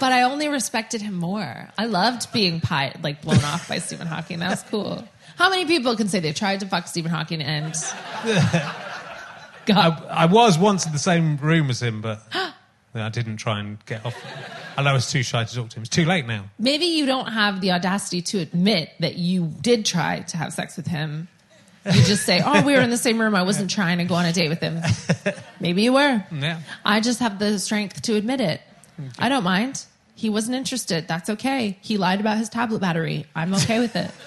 but 0.00 0.12
I 0.12 0.22
only 0.22 0.48
respected 0.48 1.02
him 1.02 1.14
more. 1.14 1.68
I 1.76 1.86
loved 1.86 2.32
being 2.32 2.60
pie, 2.60 2.94
like 3.02 3.22
blown 3.22 3.42
off 3.44 3.68
by 3.68 3.78
Stephen 3.78 4.06
Hawking. 4.06 4.38
That 4.38 4.50
was 4.50 4.62
cool. 4.62 5.06
How 5.36 5.50
many 5.50 5.66
people 5.66 5.96
can 5.96 6.08
say 6.08 6.20
they've 6.20 6.34
tried 6.34 6.60
to 6.60 6.66
fuck 6.66 6.86
Stephen 6.86 7.10
Hawking 7.10 7.42
and 7.42 7.74
God, 9.66 10.04
I, 10.08 10.22
I 10.22 10.26
was 10.26 10.58
once 10.58 10.86
in 10.86 10.92
the 10.92 10.98
same 10.98 11.36
room 11.38 11.70
as 11.70 11.82
him, 11.82 12.00
but 12.00 12.20
I 12.94 13.08
didn't 13.08 13.36
try 13.36 13.60
and 13.60 13.84
get 13.84 14.06
off. 14.06 14.16
And 14.78 14.88
I 14.88 14.92
was 14.92 15.10
too 15.10 15.22
shy 15.22 15.44
to 15.44 15.54
talk 15.54 15.70
to 15.70 15.76
him. 15.76 15.82
It's 15.82 15.90
too 15.90 16.04
late 16.04 16.26
now. 16.26 16.44
maybe 16.58 16.86
you 16.86 17.06
don't 17.06 17.28
have 17.32 17.60
the 17.60 17.72
audacity 17.72 18.22
to 18.22 18.38
admit 18.38 18.90
that 19.00 19.16
you 19.16 19.52
did 19.60 19.84
try 19.84 20.20
to 20.20 20.36
have 20.36 20.52
sex 20.52 20.76
with 20.76 20.86
him. 20.86 21.28
You 21.84 22.02
just 22.02 22.24
say, 22.24 22.42
"Oh, 22.44 22.62
we 22.62 22.72
were 22.74 22.80
in 22.80 22.90
the 22.90 22.96
same 22.96 23.20
room. 23.20 23.36
I 23.36 23.42
wasn't 23.42 23.70
trying 23.70 23.98
to 23.98 24.04
go 24.04 24.16
on 24.16 24.24
a 24.24 24.32
date 24.32 24.48
with 24.48 24.60
him." 24.60 24.80
Maybe 25.60 25.82
you 25.82 25.92
were. 25.92 26.24
Yeah. 26.32 26.60
I 26.84 27.00
just 27.00 27.20
have 27.20 27.38
the 27.38 27.60
strength 27.60 28.02
to 28.02 28.16
admit 28.16 28.40
it. 28.40 28.60
I 29.18 29.28
don't 29.28 29.44
mind. 29.44 29.84
He 30.14 30.30
wasn't 30.30 30.56
interested. 30.56 31.06
That's 31.06 31.28
okay. 31.30 31.78
He 31.82 31.98
lied 31.98 32.20
about 32.20 32.38
his 32.38 32.48
tablet 32.48 32.80
battery. 32.80 33.26
I'm 33.34 33.54
okay 33.54 33.78
with 33.78 33.96
it. 33.96 34.10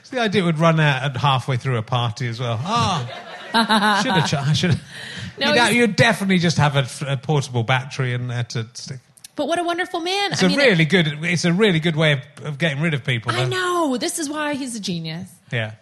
It's 0.00 0.14
the 0.14 0.20
idea 0.20 0.42
it 0.42 0.46
would 0.46 0.58
run 0.58 0.80
out 0.80 1.02
at 1.02 1.16
halfway 1.18 1.58
through 1.58 1.76
a 1.76 1.82
party 1.82 2.26
as 2.28 2.40
well. 2.40 2.58
Ah. 2.62 3.24
Oh, 3.54 4.02
should 4.02 4.12
have. 4.12 4.48
I 4.48 4.52
should. 4.52 4.80
No, 5.38 5.54
you'd, 5.54 5.74
you'd 5.74 5.96
definitely 5.96 6.38
just 6.38 6.58
have 6.58 6.76
a, 6.76 7.12
a 7.12 7.16
portable 7.16 7.62
battery 7.62 8.12
in 8.12 8.28
there 8.28 8.44
to 8.44 8.66
stick. 8.74 9.00
But 9.36 9.48
what 9.48 9.58
a 9.58 9.64
wonderful 9.64 10.00
man. 10.00 10.32
It's 10.32 10.42
I 10.42 10.46
a 10.46 10.48
mean, 10.50 10.58
really 10.58 10.84
good. 10.84 11.06
It's 11.24 11.46
a 11.46 11.52
really 11.52 11.80
good 11.80 11.96
way 11.96 12.12
of, 12.12 12.20
of 12.44 12.58
getting 12.58 12.82
rid 12.82 12.92
of 12.92 13.04
people. 13.04 13.32
I 13.32 13.44
though. 13.44 13.48
know. 13.48 13.96
This 13.96 14.18
is 14.18 14.28
why 14.28 14.52
he's 14.54 14.76
a 14.76 14.80
genius. 14.80 15.30
Yeah. 15.50 15.72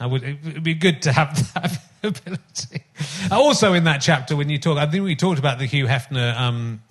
I 0.00 0.06
would. 0.06 0.22
It 0.22 0.38
would 0.44 0.62
be 0.62 0.74
good 0.74 1.02
to 1.02 1.12
have 1.12 1.52
that 1.54 1.78
ability. 2.02 2.84
Also, 3.30 3.72
in 3.72 3.84
that 3.84 3.98
chapter, 3.98 4.36
when 4.36 4.48
you 4.48 4.58
talk, 4.58 4.78
I 4.78 4.86
think 4.86 5.04
we 5.04 5.16
talked 5.16 5.38
about 5.38 5.58
the 5.58 5.66
Hugh 5.66 5.86
Hefner 5.86 6.36
um, 6.38 6.82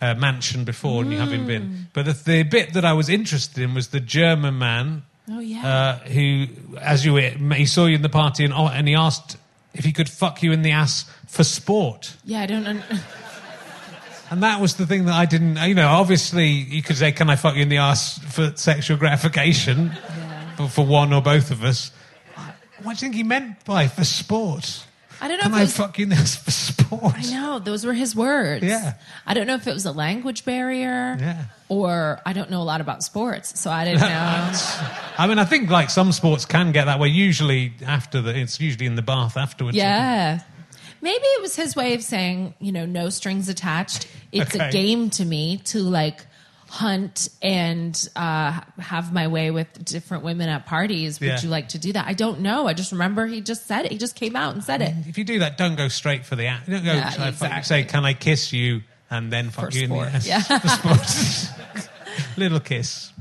uh, 0.00 0.14
mansion 0.14 0.64
before, 0.64 1.02
and 1.02 1.12
you 1.12 1.18
haven't 1.18 1.44
Mm. 1.44 1.46
been. 1.46 1.86
But 1.92 2.04
the, 2.06 2.12
the 2.12 2.42
bit 2.42 2.74
that 2.74 2.84
I 2.84 2.92
was 2.92 3.08
interested 3.08 3.62
in 3.62 3.74
was 3.74 3.88
the 3.88 4.00
German 4.00 4.58
man 4.58 5.02
Oh 5.30 5.40
yeah. 5.40 5.66
uh, 5.66 6.08
who, 6.08 6.46
as 6.80 7.04
you 7.04 7.14
were, 7.14 7.20
he 7.54 7.64
saw 7.66 7.86
you 7.86 7.94
in 7.96 8.02
the 8.02 8.08
party, 8.08 8.44
and, 8.44 8.52
and 8.52 8.86
he 8.88 8.94
asked 8.94 9.36
if 9.74 9.84
he 9.84 9.92
could 9.92 10.08
fuck 10.10 10.42
you 10.42 10.52
in 10.52 10.62
the 10.62 10.72
ass 10.72 11.04
for 11.26 11.44
sport. 11.44 12.16
yeah, 12.24 12.40
I 12.42 12.46
don't. 12.46 12.66
Un- 12.66 12.82
And 14.32 14.44
that 14.44 14.60
was 14.60 14.76
the 14.76 14.86
thing 14.86 15.06
that 15.06 15.14
I 15.14 15.24
didn't, 15.26 15.56
you 15.56 15.74
know, 15.74 15.88
obviously 15.88 16.46
you 16.46 16.82
could 16.84 16.96
say, 16.96 17.10
can 17.10 17.28
I 17.28 17.34
fuck 17.34 17.56
you 17.56 17.62
in 17.62 17.68
the 17.68 17.78
ass 17.78 18.16
for 18.32 18.52
sexual 18.54 18.96
gratification? 18.96 19.90
For, 20.56 20.68
for 20.68 20.86
one 20.86 21.12
or 21.12 21.20
both 21.20 21.50
of 21.50 21.64
us. 21.64 21.90
What 22.82 22.96
do 22.98 23.06
you 23.06 23.12
think 23.12 23.14
he 23.14 23.22
meant 23.22 23.64
by 23.64 23.88
for 23.88 24.04
sport? 24.04 24.84
I 25.22 25.28
don't 25.28 25.36
know 25.36 25.42
Can 25.42 25.52
if 25.52 25.58
I 25.58 25.60
was- 25.62 25.76
fuck 25.76 25.98
you 25.98 26.04
in 26.04 26.08
the 26.08 26.16
ass 26.16 26.36
for 26.36 26.50
sport? 26.50 27.14
I 27.14 27.22
know 27.30 27.58
those 27.58 27.84
were 27.84 27.92
his 27.92 28.16
words. 28.16 28.64
Yeah. 28.64 28.94
I 29.26 29.34
don't 29.34 29.46
know 29.46 29.54
if 29.54 29.66
it 29.66 29.74
was 29.74 29.84
a 29.84 29.92
language 29.92 30.46
barrier. 30.46 31.16
Yeah. 31.20 31.44
Or 31.68 32.20
I 32.24 32.32
don't 32.32 32.50
know 32.50 32.62
a 32.62 32.64
lot 32.64 32.80
about 32.80 33.02
sports, 33.02 33.60
so 33.60 33.70
I 33.70 33.84
didn't 33.84 34.00
know. 34.08 34.52
I 35.18 35.26
mean, 35.28 35.38
I 35.38 35.44
think 35.44 35.68
like 35.70 35.90
some 35.90 36.12
sports 36.12 36.46
can 36.46 36.72
get 36.72 36.86
that 36.86 36.98
way. 36.98 37.08
Usually 37.08 37.74
after 37.86 38.22
the, 38.22 38.34
it's 38.34 38.58
usually 38.60 38.86
in 38.86 38.94
the 38.94 39.02
bath 39.02 39.36
afterwards. 39.36 39.76
yeah. 39.76 40.40
Maybe 41.02 41.24
it 41.24 41.40
was 41.42 41.56
his 41.56 41.74
way 41.74 41.94
of 41.94 42.02
saying, 42.02 42.52
you 42.60 42.72
know, 42.72 42.84
no 42.84 43.08
strings 43.08 43.48
attached. 43.48 44.06
It's 44.32 44.54
a 44.54 44.70
game 44.70 45.08
to 45.10 45.24
me 45.24 45.56
to 45.66 45.78
like 45.82 46.26
hunt 46.70 47.28
and 47.42 48.08
uh, 48.14 48.60
have 48.78 49.12
my 49.12 49.26
way 49.26 49.50
with 49.50 49.84
different 49.84 50.22
women 50.22 50.48
at 50.48 50.66
parties. 50.66 51.18
Would 51.18 51.26
Yeah. 51.26 51.40
you 51.42 51.48
like 51.48 51.70
to 51.70 51.78
do 51.78 51.92
that? 51.94 52.06
I 52.06 52.12
don't 52.12 52.40
know. 52.42 52.68
I 52.68 52.74
just 52.74 52.92
remember 52.92 53.26
he 53.26 53.40
just 53.40 53.66
said 53.66 53.86
it. 53.86 53.90
He 53.90 53.98
just 53.98 54.14
came 54.14 54.36
out 54.36 54.54
and 54.54 54.62
said 54.62 54.80
it. 54.80 54.94
If 55.08 55.18
you 55.18 55.24
do 55.24 55.40
that, 55.40 55.58
don't 55.58 55.74
go 55.74 55.88
straight 55.88 56.24
for 56.24 56.36
the 56.36 56.46
ass. 56.46 56.64
Don't 56.68 56.84
go, 56.84 56.92
Yeah, 56.92 57.10
"Can 57.10 57.22
I 57.22 57.32
fuck 57.32 57.50
exactly. 57.50 57.62
say, 57.64 57.84
can 57.84 58.04
I 58.04 58.14
kiss 58.14 58.52
you? 58.52 58.82
And 59.10 59.32
then 59.32 59.50
fuck 59.50 59.72
For 59.72 59.76
you 59.78 59.86
sport. 59.86 60.06
in 60.14 60.20
the 60.20 60.30
ass. 60.30 61.50
Yeah. 61.58 61.86
Little 62.36 62.60
kiss. 62.60 63.12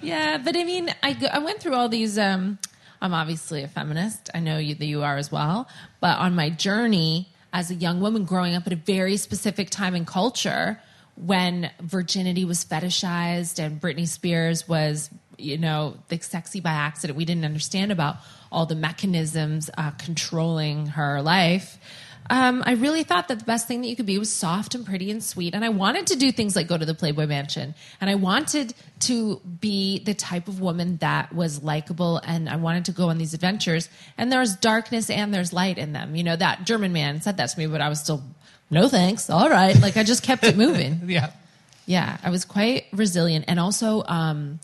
Yeah, 0.00 0.38
but 0.38 0.56
I 0.56 0.64
mean, 0.64 0.94
I, 1.02 1.12
go- 1.12 1.26
I 1.30 1.40
went 1.40 1.60
through 1.60 1.74
all 1.74 1.90
these. 1.90 2.18
Um, 2.18 2.58
I'm 3.02 3.12
obviously 3.12 3.62
a 3.62 3.68
feminist. 3.68 4.30
I 4.34 4.40
know 4.40 4.56
you, 4.56 4.74
that 4.76 4.86
you 4.86 5.02
are 5.02 5.18
as 5.18 5.30
well. 5.30 5.68
But 6.00 6.18
on 6.18 6.34
my 6.34 6.48
journey 6.48 7.28
as 7.52 7.70
a 7.70 7.74
young 7.74 8.00
woman 8.00 8.24
growing 8.24 8.54
up 8.54 8.66
at 8.66 8.72
a 8.72 8.76
very 8.76 9.18
specific 9.18 9.68
time 9.68 9.94
in 9.94 10.06
culture 10.06 10.80
when 11.16 11.70
virginity 11.80 12.44
was 12.44 12.64
fetishized 12.64 13.58
and 13.58 13.80
Britney 13.80 14.08
Spears 14.08 14.68
was, 14.68 15.10
you 15.38 15.58
know, 15.58 15.96
the 16.08 16.20
sexy 16.20 16.60
by 16.60 16.70
accident, 16.70 17.16
we 17.16 17.24
didn't 17.24 17.44
understand 17.44 17.92
about 17.92 18.16
all 18.50 18.66
the 18.66 18.74
mechanisms 18.74 19.70
uh, 19.76 19.90
controlling 19.92 20.86
her 20.86 21.22
life. 21.22 21.78
Um, 22.30 22.62
I 22.64 22.72
really 22.72 23.02
thought 23.02 23.28
that 23.28 23.38
the 23.38 23.44
best 23.44 23.68
thing 23.68 23.82
that 23.82 23.88
you 23.88 23.96
could 23.96 24.06
be 24.06 24.18
was 24.18 24.32
soft 24.32 24.74
and 24.74 24.86
pretty 24.86 25.10
and 25.10 25.22
sweet. 25.22 25.54
And 25.54 25.64
I 25.64 25.68
wanted 25.68 26.06
to 26.08 26.16
do 26.16 26.32
things 26.32 26.56
like 26.56 26.68
go 26.68 26.78
to 26.78 26.86
the 26.86 26.94
Playboy 26.94 27.26
Mansion. 27.26 27.74
And 28.00 28.08
I 28.08 28.14
wanted 28.14 28.72
to 29.00 29.40
be 29.60 29.98
the 29.98 30.14
type 30.14 30.48
of 30.48 30.60
woman 30.60 30.96
that 30.98 31.34
was 31.34 31.62
likable. 31.62 32.18
And 32.18 32.48
I 32.48 32.56
wanted 32.56 32.86
to 32.86 32.92
go 32.92 33.10
on 33.10 33.18
these 33.18 33.34
adventures. 33.34 33.90
And 34.16 34.32
there's 34.32 34.56
darkness 34.56 35.10
and 35.10 35.34
there's 35.34 35.52
light 35.52 35.76
in 35.76 35.92
them. 35.92 36.16
You 36.16 36.24
know, 36.24 36.36
that 36.36 36.64
German 36.64 36.94
man 36.94 37.20
said 37.20 37.36
that 37.36 37.50
to 37.50 37.58
me, 37.58 37.66
but 37.66 37.82
I 37.82 37.90
was 37.90 38.00
still, 38.00 38.22
no 38.74 38.88
thanks. 38.88 39.30
All 39.30 39.48
right. 39.48 39.80
Like 39.80 39.96
I 39.96 40.02
just 40.02 40.22
kept 40.22 40.44
it 40.44 40.56
moving. 40.56 41.00
Yeah. 41.06 41.30
Yeah, 41.86 42.16
I 42.22 42.30
was 42.30 42.44
quite 42.46 42.86
resilient 42.92 43.44
and 43.48 43.60
also 43.60 44.02
um, 44.06 44.58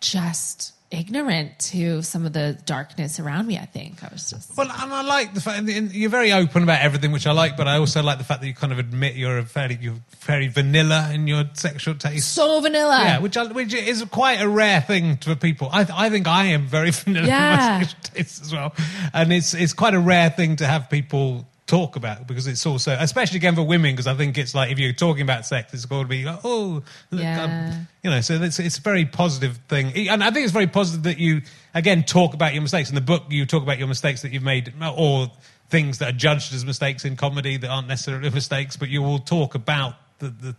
just 0.00 0.72
ignorant 0.90 1.58
to 1.58 2.00
some 2.02 2.24
of 2.26 2.32
the 2.32 2.58
darkness 2.66 3.18
around 3.20 3.46
me. 3.46 3.58
I 3.58 3.66
think 3.66 4.02
I 4.04 4.08
was 4.12 4.30
just. 4.30 4.56
Well, 4.56 4.68
and 4.70 4.92
I 4.92 5.02
like 5.02 5.34
the 5.34 5.40
fact 5.40 5.62
you're 5.68 6.10
very 6.10 6.32
open 6.32 6.62
about 6.62 6.80
everything, 6.80 7.12
which 7.12 7.26
I 7.26 7.32
like. 7.32 7.56
But 7.56 7.68
I 7.68 7.78
also 7.78 8.02
like 8.02 8.18
the 8.18 8.24
fact 8.24 8.40
that 8.40 8.46
you 8.48 8.54
kind 8.54 8.72
of 8.72 8.78
admit 8.78 9.14
you're 9.14 9.38
a 9.38 9.42
very 9.42 9.78
you're 9.80 9.94
very 10.20 10.48
vanilla 10.48 11.10
in 11.12 11.26
your 11.28 11.44
sexual 11.54 11.94
taste. 11.94 12.32
So 12.32 12.60
vanilla. 12.60 13.00
yeah, 13.04 13.18
which 13.20 13.36
I, 13.36 13.44
which 13.46 13.72
is 13.74 14.04
quite 14.04 14.40
a 14.40 14.48
rare 14.48 14.80
thing 14.80 15.16
for 15.18 15.34
people. 15.36 15.68
I 15.72 15.86
I 15.92 16.10
think 16.10 16.26
I 16.26 16.46
am 16.46 16.66
very 16.66 16.90
vanilla 17.04 17.26
Yeah. 17.28 17.74
in 17.76 17.80
my 17.80 17.82
sexual 17.86 18.00
taste 18.14 18.42
as 18.42 18.52
well, 18.52 18.74
and 19.14 19.32
it's 19.32 19.54
it's 19.54 19.72
quite 19.72 19.94
a 19.94 20.00
rare 20.00 20.30
thing 20.30 20.56
to 20.56 20.66
have 20.66 20.90
people 20.90 21.46
talk 21.66 21.96
about 21.96 22.28
because 22.28 22.46
it's 22.46 22.64
also 22.64 22.96
especially 23.00 23.38
again 23.38 23.56
for 23.56 23.62
women 23.62 23.92
because 23.92 24.06
I 24.06 24.14
think 24.14 24.38
it's 24.38 24.54
like 24.54 24.70
if 24.70 24.78
you're 24.78 24.92
talking 24.92 25.22
about 25.22 25.44
sex 25.44 25.74
it's 25.74 25.84
going 25.84 26.04
to 26.04 26.08
be 26.08 26.24
like 26.24 26.38
oh 26.44 26.82
look, 27.10 27.20
Yeah. 27.20 27.82
you 28.04 28.10
know 28.10 28.20
so 28.20 28.34
it's 28.34 28.60
it's 28.60 28.78
a 28.78 28.80
very 28.80 29.04
positive 29.04 29.58
thing 29.68 29.92
and 30.08 30.22
I 30.22 30.30
think 30.30 30.44
it's 30.44 30.52
very 30.52 30.68
positive 30.68 31.02
that 31.04 31.18
you 31.18 31.42
again 31.74 32.04
talk 32.04 32.34
about 32.34 32.54
your 32.54 32.62
mistakes 32.62 32.88
in 32.88 32.94
the 32.94 33.00
book 33.00 33.24
you 33.30 33.44
talk 33.46 33.64
about 33.64 33.78
your 33.78 33.88
mistakes 33.88 34.22
that 34.22 34.32
you've 34.32 34.44
made 34.44 34.72
uh, 34.80 34.94
or 34.94 35.26
things 35.68 35.98
that 35.98 36.08
are 36.14 36.16
judged 36.16 36.54
as 36.54 36.64
mistakes 36.64 37.04
in 37.04 37.16
comedy 37.16 37.56
that 37.56 37.68
aren't 37.68 37.88
necessarily 37.88 38.30
mistakes 38.42 38.76
but 38.76 38.88
you 38.88 39.02
will 39.02 39.18
talk 39.18 39.56
about 39.56 39.94
the, 40.20 40.28
the 40.28 40.56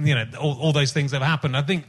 you 0.00 0.14
know 0.14 0.24
all, 0.40 0.58
all 0.60 0.72
those 0.72 0.92
things 0.92 1.10
that 1.10 1.20
have 1.20 1.28
happened. 1.28 1.56
I 1.56 1.62
think, 1.62 1.84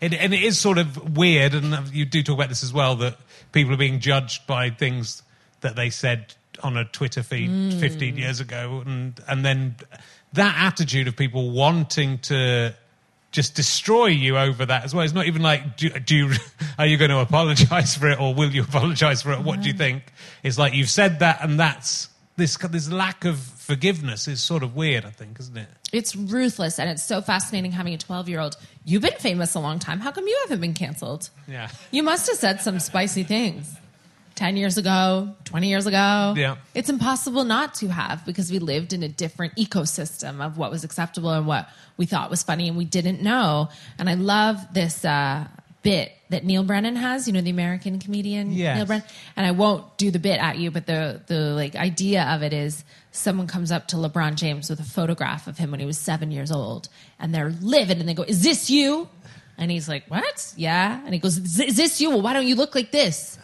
it, 0.00 0.14
and 0.14 0.34
it 0.34 0.42
is 0.42 0.58
sort 0.58 0.78
of 0.78 1.16
weird, 1.16 1.54
and 1.54 1.88
you 1.94 2.04
do 2.04 2.22
talk 2.22 2.34
about 2.34 2.48
this 2.48 2.62
as 2.62 2.72
well 2.72 2.96
that 2.96 3.16
people 3.52 3.72
are 3.74 3.78
being 3.78 4.00
judged 4.00 4.46
by 4.46 4.70
things 4.70 5.22
that 5.60 5.76
they 5.76 5.90
said 5.90 6.34
on 6.62 6.76
a 6.76 6.84
Twitter 6.84 7.22
feed 7.22 7.48
hmm. 7.48 7.78
15 7.78 8.16
years 8.16 8.40
ago, 8.40 8.82
and 8.84 9.20
and 9.28 9.44
then 9.44 9.76
that 10.32 10.54
attitude 10.58 11.08
of 11.08 11.16
people 11.16 11.50
wanting 11.50 12.18
to 12.18 12.74
just 13.32 13.54
destroy 13.54 14.06
you 14.06 14.38
over 14.38 14.64
that 14.64 14.84
as 14.84 14.94
well. 14.94 15.04
It's 15.04 15.12
not 15.12 15.26
even 15.26 15.42
like, 15.42 15.76
do, 15.76 15.90
do 15.90 16.16
you, 16.16 16.32
are 16.78 16.86
you 16.86 16.96
going 16.96 17.10
to 17.10 17.18
apologize 17.18 17.94
for 17.94 18.08
it 18.08 18.18
or 18.18 18.34
will 18.34 18.50
you 18.50 18.62
apologize 18.62 19.22
for 19.22 19.32
it? 19.32 19.40
What 19.40 19.60
do 19.60 19.68
you 19.68 19.74
think? 19.74 20.12
It's 20.42 20.58
like 20.58 20.72
you've 20.72 20.90
said 20.90 21.18
that, 21.18 21.40
and 21.42 21.60
that's 21.60 22.08
this 22.36 22.56
this 22.56 22.90
lack 22.90 23.24
of 23.24 23.38
forgiveness 23.38 24.28
is 24.28 24.40
sort 24.40 24.62
of 24.62 24.74
weird. 24.74 25.04
I 25.04 25.10
think, 25.10 25.38
isn't 25.40 25.56
it? 25.56 25.68
It's 25.92 26.16
ruthless, 26.16 26.78
and 26.78 26.88
it's 26.88 27.02
so 27.02 27.20
fascinating 27.20 27.72
having 27.72 27.94
a 27.94 27.98
12 27.98 28.28
year 28.28 28.40
old. 28.40 28.56
You've 28.84 29.02
been 29.02 29.18
famous 29.18 29.54
a 29.54 29.60
long 29.60 29.78
time. 29.78 30.00
How 30.00 30.12
come 30.12 30.26
you 30.26 30.38
haven't 30.44 30.60
been 30.60 30.74
canceled? 30.74 31.30
Yeah. 31.46 31.68
You 31.90 32.02
must 32.02 32.26
have 32.28 32.36
said 32.36 32.60
some 32.60 32.80
spicy 32.80 33.22
things 33.22 33.76
10 34.36 34.56
years 34.56 34.78
ago, 34.78 35.34
20 35.44 35.68
years 35.68 35.86
ago. 35.86 36.34
Yeah. 36.36 36.56
It's 36.74 36.88
impossible 36.88 37.44
not 37.44 37.74
to 37.76 37.88
have 37.88 38.24
because 38.24 38.50
we 38.52 38.58
lived 38.58 38.92
in 38.92 39.02
a 39.02 39.08
different 39.08 39.56
ecosystem 39.56 40.44
of 40.44 40.58
what 40.58 40.70
was 40.70 40.84
acceptable 40.84 41.30
and 41.30 41.46
what 41.46 41.68
we 41.96 42.06
thought 42.06 42.30
was 42.30 42.42
funny 42.42 42.68
and 42.68 42.76
we 42.76 42.84
didn't 42.84 43.22
know. 43.22 43.70
And 43.98 44.08
I 44.08 44.14
love 44.14 44.58
this 44.72 45.04
uh, 45.04 45.48
bit 45.82 46.12
that 46.28 46.44
Neal 46.44 46.64
Brennan 46.64 46.96
has, 46.96 47.26
you 47.26 47.32
know, 47.32 47.40
the 47.40 47.50
American 47.50 47.98
comedian 47.98 48.52
Yes. 48.52 48.76
Neal 48.76 48.86
Brennan. 48.86 49.06
And 49.36 49.46
I 49.46 49.52
won't 49.52 49.96
do 49.96 50.10
the 50.10 50.18
bit 50.18 50.38
at 50.38 50.58
you, 50.58 50.70
but 50.70 50.86
the, 50.86 51.22
the 51.26 51.54
like 51.54 51.74
idea 51.74 52.24
of 52.24 52.42
it 52.42 52.52
is 52.52 52.84
someone 53.12 53.46
comes 53.46 53.72
up 53.72 53.88
to 53.88 53.96
LeBron 53.96 54.34
James 54.34 54.68
with 54.68 54.80
a 54.80 54.84
photograph 54.84 55.46
of 55.46 55.56
him 55.56 55.70
when 55.70 55.80
he 55.80 55.86
was 55.86 55.96
seven 55.96 56.30
years 56.30 56.52
old 56.52 56.88
and 57.18 57.34
they're 57.34 57.54
livid 57.62 58.00
and 58.00 58.08
they 58.08 58.14
go, 58.14 58.22
Is 58.24 58.42
this 58.42 58.68
you? 58.68 59.08
And 59.56 59.70
he's 59.70 59.88
like, 59.88 60.04
What? 60.08 60.52
Yeah. 60.56 61.00
And 61.04 61.14
he 61.14 61.20
goes, 61.20 61.38
Is 61.38 61.58
is 61.58 61.76
this 61.76 62.00
you? 62.02 62.10
Well, 62.10 62.20
why 62.20 62.34
don't 62.34 62.46
you 62.46 62.56
look 62.56 62.74
like 62.74 62.90
this? 62.90 63.38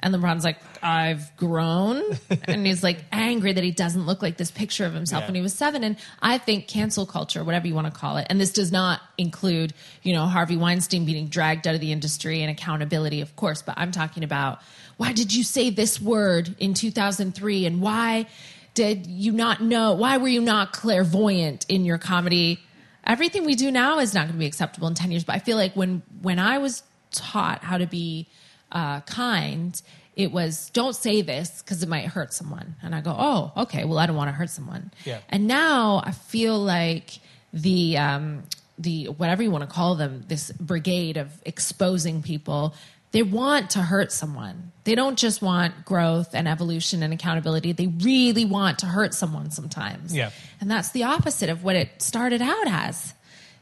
And 0.00 0.14
LeBron's 0.14 0.44
like, 0.44 0.58
I've 0.82 1.34
grown. 1.36 2.02
And 2.46 2.66
he's 2.66 2.82
like 2.82 3.04
angry 3.12 3.52
that 3.52 3.64
he 3.64 3.70
doesn't 3.70 4.06
look 4.06 4.22
like 4.22 4.36
this 4.36 4.50
picture 4.50 4.84
of 4.86 4.92
himself 4.94 5.22
Yeah. 5.22 5.26
when 5.28 5.34
he 5.34 5.40
was 5.42 5.54
seven. 5.54 5.82
And 5.84 5.96
I 6.22 6.38
think 6.38 6.68
cancel 6.68 7.06
culture, 7.06 7.42
whatever 7.44 7.66
you 7.66 7.74
want 7.74 7.86
to 7.92 7.98
call 7.98 8.16
it, 8.18 8.26
and 8.30 8.40
this 8.40 8.52
does 8.52 8.70
not 8.72 9.00
include, 9.18 9.72
you 10.02 10.12
know, 10.12 10.26
Harvey 10.26 10.56
Weinstein 10.56 11.04
being 11.04 11.26
dragged 11.28 11.66
out 11.66 11.74
of 11.74 11.80
the 11.80 11.92
industry 11.92 12.42
and 12.42 12.50
accountability, 12.50 13.20
of 13.20 13.34
course, 13.36 13.62
but 13.62 13.74
I'm 13.78 13.92
talking 13.92 14.24
about 14.24 14.60
why 14.96 15.12
did 15.12 15.34
you 15.34 15.42
say 15.42 15.70
this 15.70 16.00
word 16.00 16.54
in 16.58 16.74
2003 16.74 17.66
and 17.66 17.80
why 17.80 18.26
did 18.74 19.06
you 19.06 19.32
not 19.32 19.62
know? 19.62 19.92
Why 19.92 20.18
were 20.18 20.28
you 20.28 20.40
not 20.40 20.72
clairvoyant 20.72 21.66
in 21.68 21.84
your 21.84 21.98
comedy? 21.98 22.60
everything 23.06 23.44
we 23.44 23.54
do 23.54 23.70
now 23.70 23.98
is 23.98 24.14
not 24.14 24.22
going 24.22 24.32
to 24.32 24.38
be 24.38 24.46
acceptable 24.46 24.88
in 24.88 24.94
10 24.94 25.10
years. 25.10 25.24
But 25.24 25.34
I 25.36 25.38
feel 25.38 25.58
like 25.58 25.74
when, 25.74 26.00
when 26.22 26.38
I 26.38 26.56
was 26.56 26.82
taught 27.10 27.62
how 27.62 27.76
to 27.76 27.86
be 27.86 28.26
uh, 28.74 29.00
kind, 29.02 29.80
it 30.16 30.32
was 30.32 30.70
don't 30.70 30.94
say 30.94 31.22
this 31.22 31.62
because 31.62 31.82
it 31.82 31.88
might 31.88 32.06
hurt 32.06 32.32
someone. 32.34 32.76
And 32.82 32.94
I 32.94 33.00
go, 33.00 33.14
oh, 33.16 33.52
okay, 33.62 33.84
well, 33.84 33.98
I 33.98 34.06
don't 34.06 34.16
want 34.16 34.28
to 34.28 34.32
hurt 34.32 34.50
someone. 34.50 34.92
Yeah. 35.04 35.20
And 35.28 35.46
now 35.46 36.02
I 36.04 36.10
feel 36.12 36.58
like 36.58 37.18
the, 37.52 37.96
um, 37.98 38.42
the 38.78 39.06
whatever 39.06 39.42
you 39.42 39.50
want 39.50 39.62
to 39.62 39.72
call 39.72 39.94
them, 39.94 40.24
this 40.28 40.50
brigade 40.52 41.16
of 41.16 41.30
exposing 41.46 42.22
people, 42.22 42.74
they 43.12 43.22
want 43.22 43.70
to 43.70 43.82
hurt 43.82 44.10
someone. 44.10 44.72
They 44.82 44.96
don't 44.96 45.16
just 45.16 45.40
want 45.40 45.84
growth 45.84 46.34
and 46.34 46.48
evolution 46.48 47.02
and 47.02 47.12
accountability. 47.12 47.70
They 47.70 47.86
really 47.86 48.44
want 48.44 48.80
to 48.80 48.86
hurt 48.86 49.14
someone 49.14 49.52
sometimes. 49.52 50.14
Yeah. 50.14 50.30
And 50.60 50.68
that's 50.68 50.90
the 50.90 51.04
opposite 51.04 51.48
of 51.48 51.62
what 51.62 51.76
it 51.76 52.02
started 52.02 52.42
out 52.42 52.66
as. 52.66 53.14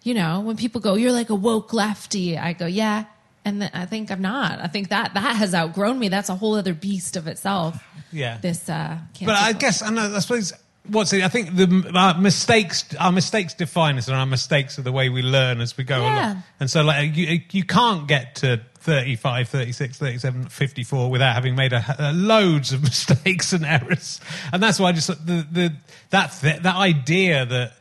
You 0.03 0.15
know, 0.15 0.41
when 0.41 0.57
people 0.57 0.81
go, 0.81 0.95
you're 0.95 1.13
like 1.13 1.31
a 1.31 1.35
woke 1.35 1.73
lefty, 1.73 2.37
I 2.37 2.55
go, 2.55 2.67
yeah. 2.67 3.05
And 3.45 3.69
I 3.75 3.87
think 3.87 4.11
I'm 4.13 4.23
not. 4.23 4.61
I 4.61 4.69
think 4.69 4.91
that 4.91 5.15
that 5.15 5.37
has 5.37 5.53
outgrown 5.55 5.99
me. 5.99 6.09
That's 6.09 6.29
a 6.29 6.37
whole 6.37 6.55
other 6.55 6.75
beast 6.75 7.17
of 7.17 7.27
itself. 7.27 7.83
Yeah. 8.13 8.39
This, 8.41 8.69
uh, 8.69 8.99
But 9.21 9.31
I 9.37 9.53
guess 9.53 9.83
I 9.83 9.91
know. 9.91 10.15
I 10.15 10.19
suppose 10.21 10.53
what's 10.89 11.13
it? 11.13 11.23
I 11.25 11.29
think 11.29 11.57
the 11.57 11.91
our 11.95 12.17
mistakes, 12.21 12.85
our 13.01 13.11
mistakes 13.11 13.55
define 13.55 13.99
us, 13.99 14.07
and 14.07 14.17
our 14.17 14.27
mistakes 14.27 14.79
are 14.79 14.83
the 14.83 14.93
way 14.93 15.09
we 15.09 15.23
learn 15.23 15.61
as 15.61 15.77
we 15.77 15.83
go 15.83 15.99
Yeah. 15.99 16.33
along. 16.33 16.43
And 16.61 16.71
so, 16.71 16.83
like, 16.83 17.17
you 17.17 17.41
you 17.51 17.65
can't 17.65 18.07
get 18.07 18.37
to 18.37 18.61
35, 18.79 19.49
36, 19.49 19.99
37, 19.99 20.45
54 20.49 21.11
without 21.11 21.35
having 21.35 21.55
made 21.57 21.73
a, 21.73 21.85
a 21.99 22.13
loads 22.13 22.73
of 22.73 22.83
mistakes 22.91 23.53
and 23.53 23.65
errors. 23.65 24.21
And 24.53 24.63
that's 24.63 24.79
why 24.79 24.91
I 24.91 24.93
just 24.93 25.09
the 25.09 25.47
the 25.51 25.73
that 26.11 26.29
th- 26.41 26.63
that 26.63 26.77
idea 26.77 27.45
that. 27.47 27.73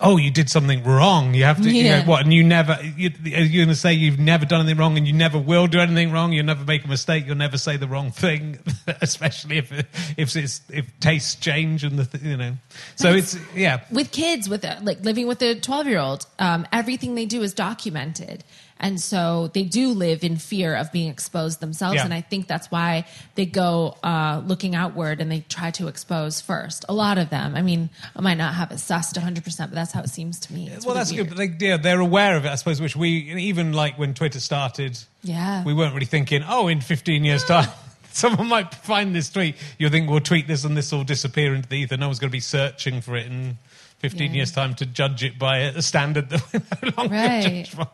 Oh, 0.00 0.16
you 0.16 0.30
did 0.30 0.48
something 0.48 0.82
wrong. 0.82 1.34
You 1.34 1.44
have 1.44 1.60
to, 1.62 1.70
you 1.70 1.84
know, 1.84 2.02
what? 2.02 2.22
And 2.22 2.32
you 2.32 2.42
never, 2.42 2.78
you, 2.96 3.10
you're 3.22 3.64
going 3.64 3.68
to 3.68 3.74
say 3.74 3.92
you've 3.92 4.18
never 4.18 4.46
done 4.46 4.60
anything 4.60 4.78
wrong 4.78 4.96
and 4.96 5.06
you 5.06 5.12
never 5.12 5.38
will 5.38 5.66
do 5.66 5.78
anything 5.78 6.10
wrong. 6.10 6.32
You'll 6.32 6.46
never 6.46 6.64
make 6.64 6.84
a 6.84 6.88
mistake. 6.88 7.26
You'll 7.26 7.36
never 7.36 7.58
say 7.58 7.76
the 7.76 7.86
wrong 7.86 8.10
thing, 8.10 8.58
especially 9.02 9.58
if, 9.58 9.70
if 10.16 10.34
it's, 10.36 10.62
if 10.70 10.98
tastes 11.00 11.34
change 11.34 11.84
and 11.84 11.98
the, 11.98 12.06
th- 12.06 12.24
you 12.24 12.36
know. 12.36 12.56
So 12.96 13.12
it's, 13.12 13.36
yeah. 13.54 13.82
with 13.90 14.10
kids 14.10 14.48
with 14.48 14.64
a, 14.64 14.78
like 14.82 15.04
living 15.04 15.26
with 15.26 15.42
a 15.42 15.60
12 15.60 15.86
year 15.86 15.98
old 15.98 16.26
um, 16.38 16.66
everything 16.72 17.14
they 17.14 17.26
do 17.26 17.42
is 17.42 17.52
documented 17.52 18.42
and 18.80 19.00
so 19.00 19.48
they 19.54 19.62
do 19.62 19.88
live 19.90 20.24
in 20.24 20.36
fear 20.36 20.74
of 20.74 20.90
being 20.90 21.10
exposed 21.10 21.60
themselves 21.60 21.96
Yeah. 21.96 22.04
and 22.04 22.14
i 22.14 22.20
think 22.20 22.46
that's 22.48 22.70
why 22.70 23.06
they 23.34 23.46
go 23.46 23.96
uh, 24.02 24.42
looking 24.44 24.74
outward 24.74 25.20
and 25.20 25.30
they 25.30 25.40
try 25.48 25.70
to 25.72 25.86
expose 25.88 26.40
first 26.40 26.84
a 26.88 26.92
lot 26.94 27.18
of 27.18 27.30
them 27.30 27.54
i 27.54 27.62
mean 27.62 27.90
i 28.16 28.20
might 28.20 28.38
not 28.38 28.54
have 28.54 28.70
it 28.72 28.76
sussed 28.76 29.14
100% 29.18 29.58
but 29.58 29.72
that's 29.72 29.92
how 29.92 30.00
it 30.02 30.08
seems 30.10 30.40
to 30.40 30.52
me 30.52 30.68
It's 30.68 30.84
well, 30.84 30.94
really 30.94 31.00
that's 31.00 31.12
weird. 31.12 31.28
good. 31.28 31.38
Like, 31.38 31.60
yeah, 31.60 31.76
they're 31.76 32.00
aware 32.00 32.36
of 32.36 32.44
it, 32.44 32.48
I 32.48 32.54
suppose, 32.56 32.80
which 32.80 32.96
we, 32.96 33.08
even 33.34 33.72
like 33.72 33.98
when 33.98 34.14
Twitter 34.14 34.40
started, 34.40 34.98
Yeah. 35.22 35.62
we 35.64 35.74
weren't 35.74 35.94
really 35.94 36.06
thinking, 36.06 36.42
oh, 36.48 36.68
in 36.68 36.80
15 36.80 37.24
years' 37.24 37.44
time. 37.44 37.68
Someone 38.12 38.48
might 38.48 38.74
find 38.74 39.14
this 39.14 39.30
tweet. 39.30 39.54
You'll 39.78 39.90
think 39.90 40.10
we'll 40.10 40.20
tweet 40.20 40.46
this 40.48 40.64
and 40.64 40.76
this 40.76 40.90
will 40.90 41.04
disappear 41.04 41.54
into 41.54 41.68
the 41.68 41.76
ether. 41.76 41.96
No 41.96 42.06
one's 42.08 42.18
going 42.18 42.30
to 42.30 42.32
be 42.32 42.40
searching 42.40 43.00
for 43.00 43.14
it 43.16 43.26
in 43.26 43.56
15 44.00 44.30
Yeah. 44.30 44.36
years' 44.36 44.52
time 44.52 44.74
to 44.74 44.86
judge 44.86 45.22
it 45.24 45.38
by 45.38 45.58
a 45.58 45.80
standard 45.82 46.28
that 46.30 46.42
we're 46.52 46.90
no 46.90 46.96
longer 46.96 47.14
Right. 47.14 47.64
judged 47.64 47.76
by. 47.76 47.86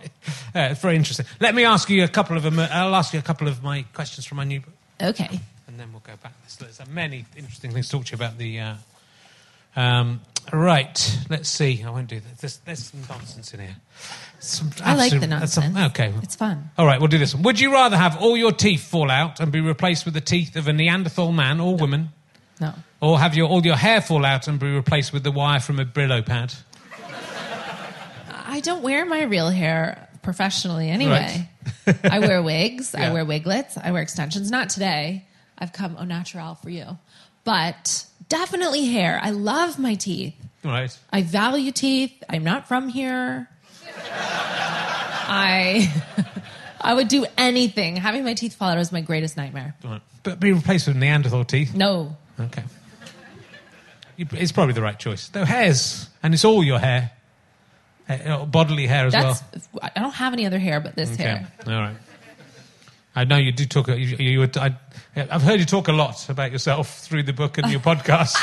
Yeah, 0.55 0.69
it's 0.71 0.81
very 0.81 0.97
interesting. 0.97 1.27
Let 1.41 1.55
me 1.55 1.65
ask 1.65 1.89
you 1.91 2.03
a 2.03 2.09
couple 2.09 2.37
of 2.37 2.43
them. 2.43 2.59
I'll 2.59 2.97
ask 2.97 3.13
you 3.13 3.19
a 3.21 3.23
couple 3.23 3.49
of 3.49 3.63
my 3.63 3.83
questions 3.93 4.25
from 4.27 4.37
my 4.37 4.45
new 4.45 4.61
book, 4.61 4.75
okay 5.01 5.41
and 5.77 5.81
then 5.81 5.93
we'll 5.93 6.01
go 6.01 6.17
back. 6.23 6.33
There's, 6.59 6.81
many 6.89 7.27
interesting 7.37 7.71
things 7.71 7.89
to 7.89 7.93
talk 7.99 8.07
to 8.07 8.13
you 8.13 8.17
about 8.17 8.39
the. 8.39 8.61
Uh, 8.61 8.75
um, 9.77 10.23
right, 10.51 11.19
let's 11.29 11.51
see. 11.51 11.83
I 11.85 11.91
won't 11.91 12.09
do 12.09 12.19
that. 12.19 12.39
There's, 12.39 12.57
there's 12.65 12.85
some 12.85 13.01
nonsense 13.11 13.53
in 13.53 13.61
here. 13.61 13.77
Some 14.41 14.71
i 14.83 14.95
like 14.95 15.13
the 15.13 15.19
that's 15.27 15.53
some- 15.53 15.73
nonsense 15.75 15.93
okay. 15.99 16.15
it's 16.23 16.37
fun 16.37 16.71
All 16.79 16.87
right, 16.87 16.99
we'll 16.99 17.09
do 17.09 17.19
this 17.19 17.35
one. 17.35 17.43
Would 17.43 17.61
you 17.61 17.73
rather 17.73 17.97
have 17.99 18.17
all 18.23 18.37
your 18.39 18.53
teeth 18.53 18.85
fall 18.89 19.11
out 19.11 19.39
and 19.41 19.53
be 19.53 19.61
replaced 19.61 20.07
with 20.07 20.15
the 20.15 20.21
teeth 20.23 20.57
of 20.57 20.67
a 20.69 20.73
Neanderthal 20.73 21.33
man 21.33 21.61
or 21.61 21.77
woman, 21.77 22.11
no 22.61 22.73
or 23.01 23.18
have 23.18 23.34
your, 23.34 23.49
all 23.49 23.64
your 23.64 23.76
hair 23.76 24.01
fall 24.01 24.24
out 24.24 24.49
and 24.49 24.59
be 24.59 24.70
replaced 24.74 25.12
with 25.12 25.22
the 25.24 25.30
wire 25.30 25.61
from 25.61 25.78
a 25.78 25.84
Brillo 25.84 26.24
pad? 26.24 26.53
I 28.49 28.61
don't 28.61 28.82
wear 28.82 29.05
my 29.05 29.22
real 29.22 29.51
hair 29.51 30.09
professionally 30.22 30.88
anyway. 30.88 31.49
I 32.05 32.20
wear 32.20 32.42
wigs, 32.42 32.94
Yeah. 32.97 33.11
I 33.11 33.12
wear 33.12 33.24
wiglets, 33.24 33.76
I 33.76 33.90
wear 33.92 34.03
extensions. 34.03 34.51
Not 34.51 34.70
today. 34.70 35.24
I've 35.59 35.72
come 35.72 35.97
au 35.99 36.05
natural 36.05 36.55
for 36.57 36.70
you. 36.70 36.99
But 37.44 38.07
definitely 38.28 38.86
hair. 38.86 39.20
I 39.22 39.30
love 39.30 39.78
my 39.78 39.94
teeth. 39.94 40.34
Right. 40.64 40.97
I 41.12 41.22
value 41.22 41.70
teeth. 41.70 42.12
I'm 42.28 42.44
not 42.44 42.66
from 42.66 42.88
here. 42.88 43.49
I 45.28 45.92
I 46.80 46.94
would 46.94 47.09
do 47.09 47.26
anything. 47.36 47.97
Having 47.97 48.24
my 48.24 48.34
teeth 48.34 48.55
fall 48.55 48.70
out 48.70 48.78
is 48.78 48.92
my 48.92 49.01
greatest 49.01 49.36
nightmare. 49.36 49.74
right. 49.84 50.01
But 50.22 50.40
be 50.40 50.53
replaced 50.53 50.88
with 50.88 50.97
Neanderthal 50.97 51.44
teeth? 51.44 51.74
No. 51.74 52.16
Okay. 52.38 52.62
It's 54.19 54.53
probably 54.53 54.75
the 54.75 54.83
right 54.83 54.99
choice. 54.99 55.29
Though 55.29 55.45
hairs, 55.45 56.09
and 56.23 56.33
it's 56.35 56.45
all 56.45 56.62
your 56.64 56.79
hair, 56.79 57.11
Uh, 58.09 58.45
bodily 58.47 58.87
hair 58.87 59.07
as 59.07 59.12
That's 59.12 59.43
well. 59.73 59.91
I 59.97 60.01
don't 60.01 60.14
have 60.14 60.33
any 60.33 60.47
other 60.47 60.59
hair 60.61 60.79
but 60.81 60.95
this 60.95 61.11
Okay. 61.12 61.23
hair. 61.25 61.49
All 61.67 61.73
right. 61.73 61.97
I 63.17 63.25
know 63.25 63.37
you 63.37 63.51
do 63.51 63.64
talk. 63.67 63.89
You, 63.89 63.97
you, 63.97 64.39
were- 64.41 64.51
I, 64.61 64.77
I've 65.17 65.43
heard 65.43 65.59
you 65.59 65.64
talk 65.67 65.89
a 65.89 65.93
lot 65.93 66.29
about 66.29 66.53
yourself 66.53 67.01
through 67.01 67.25
the 67.25 67.33
book 67.33 67.59
and 67.59 67.71
your 67.71 67.81
podcast, 67.91 68.37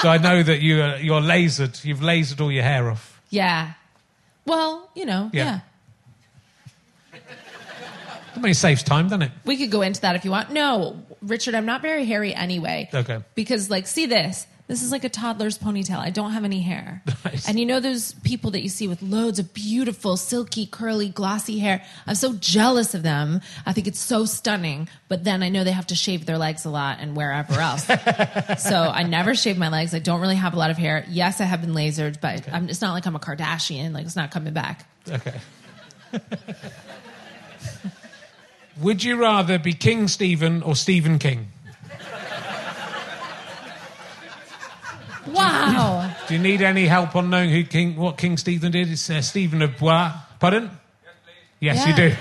so 0.00 0.08
I 0.08 0.18
know 0.18 0.42
that 0.42 0.60
you 0.60 0.82
are, 0.82 0.96
you're 0.98 1.20
lasered. 1.20 1.82
You've 1.84 2.00
lasered 2.00 2.40
all 2.40 2.52
your 2.52 2.62
hair 2.62 2.90
off. 2.90 3.20
Yeah. 3.30 3.72
Well, 4.46 4.88
you 4.94 5.04
know, 5.06 5.30
Yeah. 5.32 5.60
yeah. 7.14 7.20
I 8.36 8.40
mean, 8.40 8.52
it 8.52 8.56
saves 8.56 8.82
time, 8.84 9.06
doesn't 9.08 9.22
it? 9.22 9.32
We 9.44 9.56
could 9.56 9.70
go 9.70 9.82
into 9.82 10.00
that 10.02 10.14
if 10.14 10.24
you 10.24 10.30
want. 10.30 10.50
No, 10.52 11.02
Richard, 11.22 11.54
I'm 11.56 11.66
not 11.66 11.82
very 11.82 12.04
hairy 12.04 12.34
anyway. 12.34 12.88
Okay. 12.94 13.18
Because, 13.34 13.68
like, 13.68 13.86
see 13.88 14.06
this. 14.06 14.46
This 14.68 14.82
is 14.82 14.92
like 14.92 15.02
a 15.02 15.08
toddler's 15.08 15.58
ponytail. 15.58 15.96
I 15.96 16.10
don't 16.10 16.32
have 16.32 16.44
any 16.44 16.60
hair. 16.60 17.02
Nice. 17.24 17.48
And 17.48 17.58
you 17.58 17.66
know 17.66 17.80
those 17.80 18.12
people 18.22 18.52
that 18.52 18.62
you 18.62 18.68
see 18.68 18.86
with 18.86 19.02
loads 19.02 19.38
of 19.38 19.52
beautiful, 19.52 20.16
silky, 20.16 20.66
curly, 20.66 21.08
glossy 21.08 21.58
hair? 21.58 21.84
I'm 22.06 22.14
so 22.14 22.32
jealous 22.34 22.94
of 22.94 23.02
them. 23.02 23.40
I 23.66 23.72
think 23.72 23.86
it's 23.86 23.98
so 23.98 24.24
stunning. 24.24 24.88
But 25.08 25.24
then 25.24 25.42
I 25.42 25.48
know 25.48 25.64
they 25.64 25.72
have 25.72 25.88
to 25.88 25.94
shave 25.96 26.24
their 26.24 26.38
legs 26.38 26.64
a 26.64 26.70
lot 26.70 26.98
and 27.00 27.16
wherever 27.16 27.54
else. 27.54 27.84
so 28.62 28.76
I 28.76 29.02
never 29.02 29.34
shave 29.34 29.58
my 29.58 29.68
legs. 29.68 29.94
I 29.94 29.98
don't 29.98 30.20
really 30.20 30.36
have 30.36 30.54
a 30.54 30.56
lot 30.56 30.70
of 30.70 30.78
hair. 30.78 31.04
Yes, 31.08 31.40
I 31.40 31.44
have 31.44 31.60
been 31.60 31.72
lasered, 31.72 32.20
but 32.20 32.48
I'm, 32.50 32.68
it's 32.68 32.80
not 32.80 32.92
like 32.92 33.04
I'm 33.04 33.16
a 33.16 33.20
Kardashian. 33.20 33.92
Like, 33.92 34.06
it's 34.06 34.16
not 34.16 34.30
coming 34.30 34.54
back. 34.54 34.86
Okay. 35.10 35.40
Would 38.80 39.02
you 39.02 39.16
rather 39.16 39.58
be 39.58 39.72
King 39.72 40.06
Stephen 40.08 40.62
or 40.62 40.76
Stephen 40.76 41.18
King? 41.18 41.48
Wow. 45.32 46.14
Do 46.26 46.34
you 46.34 46.40
need 46.40 46.62
any 46.62 46.86
help 46.86 47.16
on 47.16 47.30
knowing 47.30 47.50
who 47.50 47.64
King, 47.64 47.96
what 47.96 48.18
King 48.18 48.36
Stephen 48.36 48.72
did? 48.72 48.90
It's 48.90 49.08
uh, 49.10 49.22
Stephen 49.22 49.62
of 49.62 49.78
Blois. 49.78 50.12
Pardon? 50.40 50.70
Yes, 51.60 51.86
you 51.86 51.92
Yeah. 52.04 52.10
do. 52.10 52.16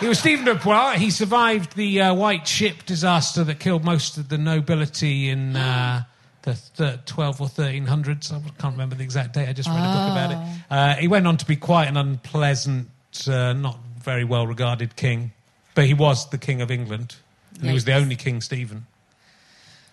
He 0.00 0.08
was 0.08 0.18
Stephen 0.18 0.46
of 0.48 0.62
Blois. 0.62 0.92
He 0.96 1.10
survived 1.10 1.74
the 1.74 2.02
uh, 2.02 2.14
White 2.14 2.46
Ship 2.46 2.74
disaster 2.84 3.42
that 3.44 3.58
killed 3.58 3.84
most 3.84 4.18
of 4.18 4.28
the 4.28 4.36
nobility 4.38 5.30
in 5.30 5.56
uh, 5.56 6.02
the 6.42 6.58
th- 6.76 7.00
12 7.06 7.40
or 7.40 7.46
1300s. 7.48 8.30
I 8.32 8.40
can't 8.60 8.74
remember 8.74 8.94
the 8.94 9.02
exact 9.04 9.32
date. 9.34 9.48
I 9.48 9.52
just 9.54 9.68
read 9.68 9.78
a 9.78 9.80
book 9.80 10.12
about 10.12 10.30
it. 10.32 10.62
Uh, 10.70 10.94
he 11.00 11.08
went 11.08 11.26
on 11.26 11.38
to 11.38 11.46
be 11.46 11.56
quite 11.56 11.88
an 11.88 11.96
unpleasant, 11.96 12.88
uh, 13.26 13.54
not 13.54 13.78
very 13.98 14.24
well 14.24 14.46
regarded 14.46 14.96
king, 14.96 15.32
but 15.74 15.86
he 15.86 15.94
was 15.94 16.28
the 16.30 16.38
King 16.38 16.60
of 16.60 16.70
England. 16.70 17.16
And 17.58 17.68
he 17.68 17.72
was 17.72 17.86
the 17.86 17.94
only 17.94 18.16
King 18.16 18.42
Stephen. 18.42 18.86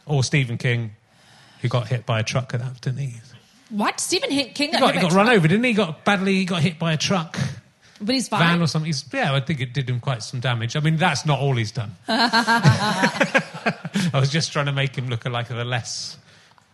Or 0.06 0.22
Stephen 0.22 0.58
King, 0.58 0.92
who 1.64 1.70
got 1.70 1.88
hit 1.88 2.06
by 2.06 2.20
a 2.20 2.24
truck 2.24 2.54
at 2.54 2.60
that, 2.60 2.80
didn't 2.82 3.00
he? 3.00 3.16
What? 3.70 4.00
Stephen 4.00 4.30
Hin- 4.30 4.52
King 4.54 4.72
He 4.74 4.78
got, 4.80 4.94
hit 4.94 5.02
he 5.02 5.10
got 5.10 5.16
run 5.16 5.30
over, 5.30 5.48
didn't 5.48 5.64
he? 5.64 5.70
He 5.72 5.76
got 5.76 6.04
badly. 6.06 6.34
He 6.36 6.46
got 6.46 6.62
hit 6.62 6.78
by 6.78 6.94
a 6.94 6.98
truck, 6.98 7.40
But 8.00 8.14
he's 8.14 8.28
fine. 8.28 8.42
van 8.42 8.62
or 8.62 8.68
something. 8.68 8.86
He's, 8.88 9.04
yeah, 9.12 9.34
I 9.34 9.40
think 9.40 9.62
it 9.62 9.74
did 9.74 9.90
him 9.90 10.00
quite 10.00 10.22
some 10.22 10.40
damage. 10.42 10.76
I 10.76 10.82
mean, 10.82 10.98
that's 10.98 11.26
not 11.26 11.40
all 11.40 11.56
he's 11.56 11.72
done. 11.72 11.96
I 12.08 13.74
was 14.14 14.30
just 14.30 14.52
trying 14.52 14.66
to 14.68 14.72
make 14.74 14.96
him 14.96 15.08
look 15.08 15.26
like 15.26 15.50
a 15.50 15.54
the 15.54 15.64
less. 15.66 16.18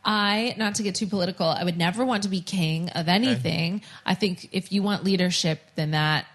I, 0.04 0.56
not 0.58 0.76
to 0.76 0.84
get 0.84 0.96
too 0.96 1.08
political, 1.08 1.46
I 1.48 1.64
would 1.64 1.78
never 1.78 2.04
want 2.04 2.24
to 2.24 2.30
be 2.30 2.42
king 2.42 2.90
of 2.90 3.08
anything. 3.08 3.82
I 4.06 4.16
think 4.16 4.50
if 4.52 4.72
you 4.72 4.82
want 4.82 5.04
leadership, 5.04 5.62
then 5.76 5.92
that 5.92 6.26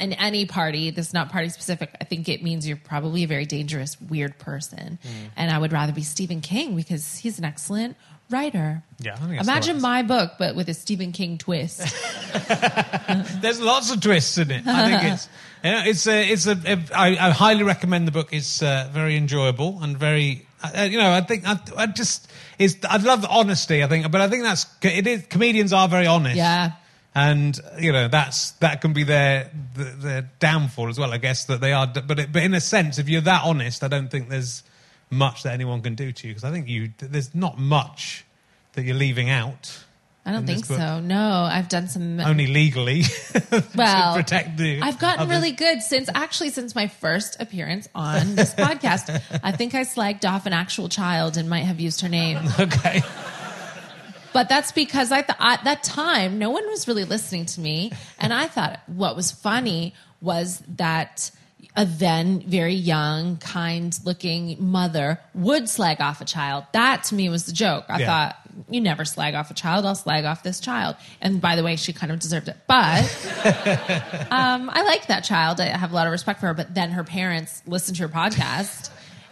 in 0.00 0.12
any 0.14 0.46
party, 0.46 0.90
that's 0.90 1.12
not 1.12 1.30
party 1.30 1.48
specific, 1.48 1.90
I 2.00 2.04
think 2.04 2.28
it 2.28 2.42
means 2.42 2.66
you're 2.66 2.76
probably 2.76 3.24
a 3.24 3.26
very 3.26 3.46
dangerous, 3.46 4.00
weird 4.00 4.38
person. 4.38 4.98
Hmm. 5.02 5.26
And 5.36 5.50
I 5.50 5.58
would 5.58 5.72
rather 5.72 5.92
be 5.92 6.02
Stephen 6.02 6.40
King 6.40 6.76
because 6.76 7.16
he's 7.16 7.38
an 7.38 7.44
excellent 7.44 7.96
writer. 8.30 8.82
Yeah, 9.00 9.14
I 9.14 9.16
think 9.16 9.30
that's 9.36 9.48
Imagine 9.48 9.80
my 9.80 10.02
book, 10.02 10.32
but 10.38 10.56
with 10.56 10.68
a 10.68 10.74
Stephen 10.74 11.12
King 11.12 11.38
twist. 11.38 11.80
There's 13.40 13.60
lots 13.60 13.92
of 13.92 14.00
twists 14.00 14.38
in 14.38 14.50
it. 14.50 14.66
I 14.66 14.90
think 14.90 15.12
it's 15.12 15.28
you 15.64 15.70
know, 15.70 15.82
it's 15.84 16.06
a, 16.06 16.30
it's 16.30 16.46
a, 16.46 16.52
a 16.66 16.98
I, 16.98 17.28
I 17.28 17.30
highly 17.30 17.62
recommend 17.62 18.06
the 18.06 18.12
book. 18.12 18.32
It's 18.32 18.62
uh, 18.62 18.88
very 18.92 19.16
enjoyable 19.16 19.78
and 19.82 19.96
very 19.96 20.46
uh, 20.62 20.82
you 20.82 20.98
know 20.98 21.10
I 21.10 21.20
think 21.20 21.46
I, 21.46 21.58
I 21.76 21.86
just 21.86 22.30
it's 22.58 22.76
I 22.88 22.96
love 22.96 23.26
honesty. 23.28 23.82
I 23.82 23.86
think, 23.86 24.10
but 24.10 24.20
I 24.20 24.28
think 24.28 24.44
that's 24.44 24.66
it 24.82 25.06
is 25.06 25.26
comedians 25.26 25.72
are 25.72 25.88
very 25.88 26.06
honest. 26.06 26.36
yeah. 26.36 26.72
And 27.14 27.58
you 27.78 27.92
know 27.92 28.08
that's 28.08 28.52
that 28.52 28.80
can 28.80 28.92
be 28.92 29.04
their 29.04 29.50
their, 29.74 29.92
their 29.96 30.30
downfall 30.40 30.88
as 30.88 30.98
well. 30.98 31.12
I 31.12 31.18
guess 31.18 31.44
that 31.46 31.60
they 31.60 31.72
are, 31.72 31.86
but 31.86 32.18
it, 32.18 32.32
but 32.32 32.42
in 32.42 32.54
a 32.54 32.60
sense, 32.60 32.98
if 32.98 33.08
you're 33.08 33.20
that 33.22 33.42
honest, 33.44 33.84
I 33.84 33.88
don't 33.88 34.10
think 34.10 34.28
there's 34.28 34.62
much 35.10 35.44
that 35.44 35.52
anyone 35.52 35.80
can 35.80 35.94
do 35.94 36.10
to 36.12 36.26
you 36.26 36.34
because 36.34 36.44
I 36.44 36.50
think 36.50 36.68
you 36.68 36.92
there's 36.98 37.34
not 37.34 37.58
much 37.58 38.24
that 38.72 38.84
you're 38.84 38.96
leaving 38.96 39.30
out. 39.30 39.84
I 40.26 40.32
don't 40.32 40.46
think 40.46 40.64
so. 40.64 41.00
No, 41.00 41.46
I've 41.50 41.68
done 41.68 41.88
some. 41.88 42.18
Only 42.20 42.46
legally 42.46 43.02
well, 43.74 44.14
to 44.14 44.22
protect 44.22 44.56
the. 44.56 44.80
I've 44.80 44.98
gotten 44.98 45.20
others. 45.20 45.36
really 45.36 45.52
good 45.52 45.82
since 45.82 46.08
actually 46.14 46.48
since 46.48 46.74
my 46.74 46.88
first 46.88 47.36
appearance 47.40 47.88
on 47.94 48.34
this 48.34 48.54
podcast. 48.54 49.20
I 49.42 49.52
think 49.52 49.74
I 49.74 49.82
slagged 49.82 50.24
off 50.28 50.46
an 50.46 50.54
actual 50.54 50.88
child 50.88 51.36
and 51.36 51.50
might 51.50 51.64
have 51.64 51.78
used 51.78 52.00
her 52.00 52.08
name. 52.08 52.38
okay. 52.58 53.02
But 54.34 54.50
that's 54.50 54.72
because 54.72 55.10
I 55.12 55.22
th- 55.22 55.38
at 55.40 55.64
that 55.64 55.82
time 55.82 56.38
no 56.38 56.50
one 56.50 56.66
was 56.68 56.86
really 56.86 57.04
listening 57.04 57.46
to 57.46 57.60
me, 57.60 57.92
and 58.18 58.34
I 58.34 58.46
thought 58.48 58.80
what 58.86 59.16
was 59.16 59.30
funny 59.32 59.94
was 60.20 60.62
that 60.76 61.30
a 61.76 61.84
then 61.84 62.40
very 62.40 62.74
young, 62.74 63.36
kind-looking 63.38 64.56
mother 64.60 65.18
would 65.34 65.68
slag 65.68 66.00
off 66.00 66.20
a 66.20 66.24
child. 66.24 66.64
That 66.72 67.04
to 67.04 67.14
me 67.14 67.28
was 67.28 67.46
the 67.46 67.52
joke. 67.52 67.84
I 67.88 67.98
Yeah. 68.00 68.06
thought 68.06 68.36
you 68.70 68.80
never 68.80 69.04
slag 69.04 69.34
off 69.34 69.50
a 69.50 69.54
child. 69.54 69.84
I'll 69.84 69.96
slag 69.96 70.24
off 70.24 70.44
this 70.44 70.60
child. 70.60 70.94
And 71.20 71.40
by 71.40 71.56
the 71.56 71.64
way, 71.64 71.74
she 71.74 71.92
kind 71.92 72.12
of 72.12 72.20
deserved 72.20 72.46
it. 72.48 72.56
But 72.68 73.02
um, 74.30 74.70
I 74.72 74.82
like 74.84 75.08
that 75.08 75.24
child. 75.24 75.60
I 75.60 75.66
have 75.76 75.90
a 75.90 75.94
lot 75.94 76.06
of 76.06 76.12
respect 76.12 76.38
for 76.40 76.46
her. 76.46 76.54
But 76.54 76.74
then 76.74 76.90
her 76.92 77.02
parents 77.04 77.62
listened 77.66 77.96
to 77.96 78.04
her 78.04 78.08
podcast 78.08 78.90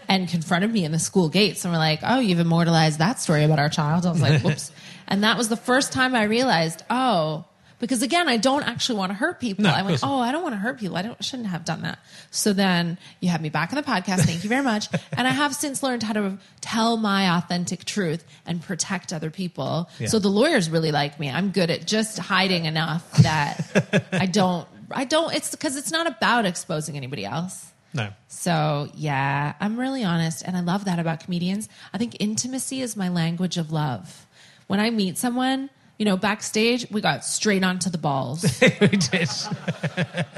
and 0.09 0.29
confronted 0.29 0.73
me 0.73 0.85
in 0.85 0.91
the 0.91 0.99
school 0.99 1.29
gates 1.29 1.65
and 1.65 1.73
were 1.73 1.79
like, 1.79 2.01
"Oh, 2.03 2.19
you've 2.19 2.41
immortalized 2.41 2.99
that 2.99 3.21
story 3.21 3.45
about 3.45 3.61
our 3.61 3.69
child." 3.69 4.05
I 4.05 4.11
was 4.11 4.21
like, 4.21 4.43
"Whoops!" 4.45 4.73
And 5.13 5.25
that 5.25 5.37
was 5.37 5.51
the 5.51 5.59
first 5.59 5.93
time 5.93 6.15
I 6.15 6.25
realized, 6.25 6.83
oh. 6.89 7.45
Because 7.79 8.01
again, 8.01 8.29
I 8.29 8.37
don't 8.37 8.63
actually 8.63 8.99
want 8.99 9.11
to 9.11 9.15
hurt 9.15 9.41
people. 9.41 9.65
No, 9.65 9.71
I 9.71 9.83
went, 9.83 10.01
oh, 10.05 10.21
I 10.21 10.31
don't 10.31 10.43
want 10.43 10.55
to 10.55 10.59
hurt 10.59 10.79
people. 10.79 10.97
I 10.97 11.03
don't 11.03 11.23
shouldn't 11.23 11.49
have 11.49 11.65
done 11.65 11.83
that. 11.83 11.99
So 12.31 12.53
then 12.53 12.97
you 13.21 13.29
had 13.29 13.43
me 13.43 13.49
back 13.51 13.73
on 13.73 13.77
the 13.77 13.83
podcast. 13.83 14.21
Thank 14.21 14.45
you 14.45 14.49
very 14.49 14.63
much. 14.63 14.89
and 15.17 15.27
I 15.27 15.33
have 15.33 15.53
since 15.55 15.83
learned 15.83 16.05
how 16.05 16.13
to 16.13 16.39
tell 16.61 16.97
my 16.97 17.37
authentic 17.39 17.85
truth 17.85 18.25
and 18.47 18.63
protect 18.63 19.13
other 19.13 19.31
people. 19.31 19.91
Yeah. 19.99 20.07
So 20.07 20.21
the 20.21 20.29
lawyers 20.29 20.71
really 20.71 20.93
like 20.93 21.19
me. 21.19 21.29
I'm 21.29 21.51
good 21.51 21.71
at 21.71 21.85
just 21.85 22.21
hiding 22.21 22.67
enough 22.67 23.11
that 23.23 24.07
I 24.13 24.27
don't. 24.27 24.67
I 24.93 25.05
don't. 25.05 25.35
It's 25.35 25.51
because 25.51 25.77
it's 25.77 25.91
not 25.91 26.07
about 26.07 26.47
exposing 26.47 26.97
anybody 26.97 27.25
else. 27.25 27.73
No. 27.95 28.11
So 28.29 28.89
yeah, 28.95 29.55
I'm 29.61 29.79
really 29.79 30.05
honest, 30.05 30.43
and 30.47 30.57
I 30.57 30.61
love 30.61 30.85
that 30.87 30.99
about 30.99 31.21
comedians. 31.21 31.69
I 31.93 31.99
think 31.99 32.17
intimacy 32.21 32.81
is 32.81 32.97
my 32.97 33.09
language 33.09 33.59
of 33.59 33.73
love. 33.73 34.27
When 34.73 34.81
I 34.81 34.89
meet 34.89 35.19
someone, 35.19 35.69
you 35.99 36.07
know, 36.07 36.17
backstage, 36.17 36.91
we 36.91 37.03
got 37.03 37.27
straight 37.27 37.63
onto 37.63 37.91
the 37.91 37.99
balls, 37.99 38.43
we 38.81 38.87
did. 38.89 39.29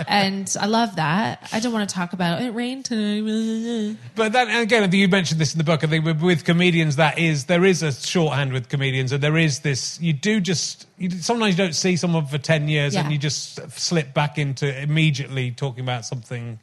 and 0.09 0.53
I 0.61 0.67
love 0.67 0.97
that. 0.97 1.49
I 1.53 1.61
don't 1.61 1.73
want 1.73 1.89
to 1.89 1.95
talk 1.95 2.15
about 2.15 2.43
it. 2.43 2.51
Rained 2.51 2.85
tonight. 2.85 3.97
But 4.17 4.33
then 4.33 4.51
again, 4.51 4.83
I 4.83 4.89
think 4.89 5.01
you 5.01 5.07
mentioned 5.07 5.41
this 5.41 5.55
in 5.55 5.59
the 5.59 5.63
book. 5.63 5.85
I 5.85 5.87
think 5.87 6.05
with, 6.05 6.21
with 6.21 6.45
comedians, 6.45 6.97
that 6.97 7.17
is 7.17 7.45
there 7.45 7.65
is 7.65 7.85
a 7.85 7.93
shorthand 7.93 8.53
with 8.53 8.69
comedians, 8.69 9.13
and 9.13 9.23
there 9.23 9.37
is 9.37 9.61
this. 9.61 10.01
You 10.01 10.13
do 10.13 10.41
just 10.41 10.89
you, 10.99 11.11
sometimes 11.11 11.57
you 11.57 11.65
don't 11.65 11.77
see 11.77 11.97
someone 11.97 12.27
for 12.27 12.39
ten 12.39 12.67
years, 12.67 12.97
and 12.97 13.13
you 13.13 13.19
just 13.19 13.71
slip 13.71 14.15
back 14.15 14.37
into 14.37 14.67
immediately 14.83 15.53
talking 15.53 15.85
about 15.85 16.05
something 16.05 16.59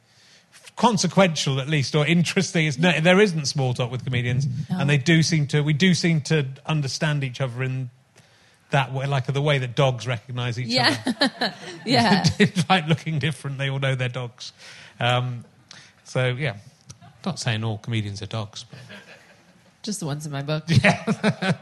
consequential, 0.76 1.60
at 1.60 1.68
least, 1.68 1.94
or 1.94 2.06
interesting. 2.06 2.66
It's 2.66 2.78
no, 2.78 3.00
there 3.00 3.20
isn't 3.20 3.46
small 3.46 3.74
talk 3.74 3.90
with 3.90 4.04
comedians, 4.04 4.46
and 4.68 4.88
they 4.88 4.98
do 4.98 5.22
seem 5.22 5.46
to. 5.48 5.62
We 5.62 5.72
do 5.72 5.94
seem 5.94 6.20
to 6.22 6.46
understand 6.66 7.24
each 7.24 7.40
other 7.40 7.62
in 7.62 7.90
that 8.70 8.92
way, 8.92 9.06
like 9.06 9.26
the 9.26 9.42
way 9.42 9.58
that 9.58 9.74
dogs 9.76 10.06
recognise 10.06 10.58
each 10.58 10.68
Yeah, 10.68 10.96
other. 11.06 11.54
yeah. 11.86 12.24
Despite 12.38 12.88
looking 12.88 13.18
different, 13.18 13.58
they 13.58 13.68
all 13.68 13.78
know 13.78 13.94
their 13.94 14.08
dogs. 14.08 14.52
Um, 14.98 15.44
so 16.04 16.28
yeah, 16.28 16.56
not 17.24 17.38
saying 17.38 17.64
all 17.64 17.78
comedians 17.78 18.22
are 18.22 18.26
dogs. 18.26 18.64
But. 18.64 18.78
Just 19.82 20.00
the 20.00 20.06
ones 20.06 20.24
in 20.26 20.32
my 20.32 20.42
book. 20.42 20.64
Yeah. 20.68 21.54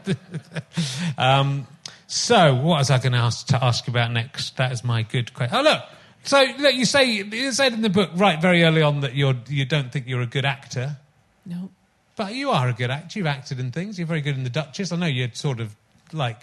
So, 2.13 2.53
what 2.55 2.79
was 2.79 2.91
I 2.91 2.97
going 2.97 3.13
to 3.13 3.19
ask 3.19 3.47
to 3.47 3.63
ask 3.63 3.87
you 3.87 3.91
about 3.91 4.11
next? 4.11 4.57
That 4.57 4.73
is 4.73 4.83
my 4.83 5.03
good 5.03 5.33
question. 5.33 5.57
Oh, 5.57 5.61
look. 5.61 5.81
So, 6.23 6.45
look, 6.59 6.75
you 6.75 6.85
say 6.85 7.05
you 7.11 7.51
said 7.51 7.73
in 7.73 7.81
the 7.81 7.89
book 7.89 8.11
right 8.15 8.39
very 8.41 8.63
early 8.63 8.81
on 8.81 9.01
that 9.01 9.15
you're 9.15 9.35
you 9.47 9.65
don't 9.65 9.91
think 9.91 10.07
you're 10.07 10.21
a 10.21 10.27
good 10.27 10.45
actor, 10.45 10.97
No, 11.45 11.69
but 12.15 12.33
you 12.35 12.51
are 12.51 12.67
a 12.69 12.73
good 12.73 12.91
actor. 12.91 13.17
You've 13.19 13.27
acted 13.27 13.59
in 13.59 13.71
things. 13.71 13.97
You're 13.97 14.07
very 14.07 14.21
good 14.21 14.35
in 14.35 14.43
The 14.43 14.49
Duchess. 14.51 14.91
I 14.91 14.97
know 14.97 15.07
you're 15.07 15.29
sort 15.33 15.59
of 15.59 15.75
like 16.13 16.41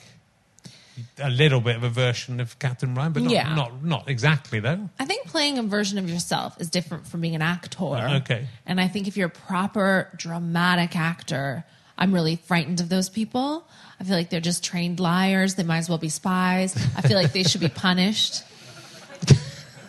a 1.20 1.30
little 1.30 1.60
bit 1.60 1.76
of 1.76 1.84
a 1.84 1.88
version 1.88 2.40
of 2.40 2.58
Katherine 2.58 2.94
Ryan, 2.96 3.12
but 3.12 3.22
not 3.22 3.32
Yeah. 3.32 3.54
not, 3.54 3.84
not 3.84 4.08
exactly 4.08 4.58
though. 4.58 4.88
I 4.98 5.04
think 5.04 5.26
playing 5.28 5.58
a 5.58 5.62
version 5.62 5.96
of 5.98 6.10
yourself 6.10 6.60
is 6.60 6.68
different 6.70 7.06
from 7.06 7.20
being 7.20 7.36
an 7.36 7.42
actor. 7.42 7.84
Uh, 7.84 8.16
okay. 8.18 8.48
And 8.66 8.80
I 8.80 8.88
think 8.88 9.06
if 9.06 9.16
you're 9.16 9.28
a 9.28 9.30
proper 9.30 10.10
dramatic 10.16 10.96
actor, 10.96 11.64
I'm 11.96 12.12
really 12.12 12.34
frightened 12.34 12.80
of 12.80 12.88
those 12.88 13.08
people. 13.08 13.64
I 14.00 14.04
feel 14.04 14.16
like 14.16 14.30
they're 14.30 14.40
just 14.40 14.64
trained 14.64 14.98
liars. 14.98 15.54
They 15.54 15.62
might 15.62 15.78
as 15.78 15.88
well 15.88 15.98
be 15.98 16.08
spies. 16.08 16.74
I 16.96 17.02
feel 17.02 17.16
like 17.16 17.32
they 17.32 17.44
should 17.44 17.60
be 17.60 17.68
punished. 17.86 18.42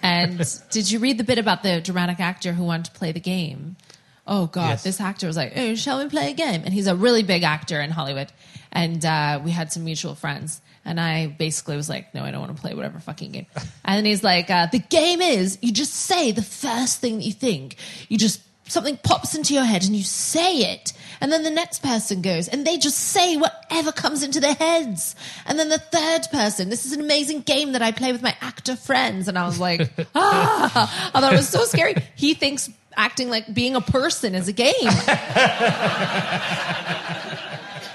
And 0.04 0.60
did 0.70 0.90
you 0.92 1.00
read 1.00 1.18
the 1.18 1.24
bit 1.24 1.38
about 1.38 1.64
the 1.64 1.82
dramatic 1.82 2.20
actor 2.20 2.54
who 2.54 2.64
wanted 2.64 2.86
to 2.86 2.92
play 2.92 3.12
the 3.12 3.20
game? 3.20 3.76
Oh 4.28 4.46
God, 4.46 4.70
Yes. 4.70 4.84
this 4.84 5.02
actor 5.02 5.26
was 5.28 5.36
like, 5.36 5.54
"Oh, 5.56 5.74
shall 5.76 5.98
we 6.04 6.08
play 6.10 6.30
a 6.30 6.34
game?" 6.34 6.62
And 6.64 6.74
he's 6.74 6.86
a 6.88 6.96
really 6.96 7.24
big 7.24 7.44
actor 7.44 7.82
in 7.82 7.90
Hollywood. 7.90 8.32
And 8.72 9.04
uh, 9.04 9.42
we 9.44 9.50
had 9.50 9.72
some 9.74 9.84
mutual 9.86 10.14
friends, 10.14 10.62
and 10.86 11.00
I 11.00 11.26
basically 11.28 11.76
was 11.76 11.90
like, 11.90 12.14
"No, 12.14 12.24
I 12.24 12.30
don't 12.30 12.40
want 12.42 12.56
to 12.56 12.62
play 12.62 12.76
whatever 12.76 13.00
fucking 13.00 13.32
game." 13.32 13.48
And 13.86 13.98
then 13.98 14.06
he's 14.06 14.24
like, 14.24 14.52
uh, 14.52 14.68
"The 14.72 14.78
game 14.80 15.22
is 15.22 15.58
you 15.64 15.72
just 15.72 15.94
say 15.94 16.32
the 16.32 16.44
first 16.44 17.00
thing 17.02 17.18
that 17.18 17.24
you 17.26 17.34
think. 17.34 17.78
You 18.08 18.20
just 18.20 18.40
something 18.70 18.96
pops 18.98 19.36
into 19.36 19.54
your 19.54 19.66
head 19.66 19.84
and 19.84 19.94
you 19.94 20.04
say 20.04 20.72
it, 20.72 20.94
and 21.20 21.30
then 21.32 21.44
the 21.44 21.52
next 21.52 21.84
person 21.84 22.22
goes 22.22 22.48
and 22.48 22.66
they 22.66 22.78
just 22.78 22.98
say 22.98 23.36
whatever 23.36 23.92
comes 23.92 24.24
into 24.24 24.40
their 24.40 24.54
heads, 24.54 25.14
and 25.46 25.60
then 25.60 25.68
the 25.68 25.80
third 25.80 26.22
person. 26.32 26.70
This 26.70 26.86
is 26.86 26.94
an 26.94 27.02
amazing 27.02 27.42
game 27.42 27.74
that 27.74 27.82
I 27.82 27.92
play 27.92 28.14
with 28.14 28.22
my 28.22 28.34
actor 28.40 28.78
friends." 28.78 29.28
And 29.28 29.38
I 29.38 29.46
was 29.46 29.60
like, 29.60 29.90
"Ah!" 30.16 31.12
I 31.14 31.20
thought 31.20 31.34
it 31.34 31.36
was 31.36 31.50
so 31.50 31.66
scary. 31.66 31.96
He 32.16 32.34
thinks 32.34 32.70
acting 32.96 33.30
like 33.30 33.54
being 33.54 33.76
a 33.76 33.82
person 33.82 34.36
is 34.36 34.48
a 34.48 34.54
game. 34.54 34.74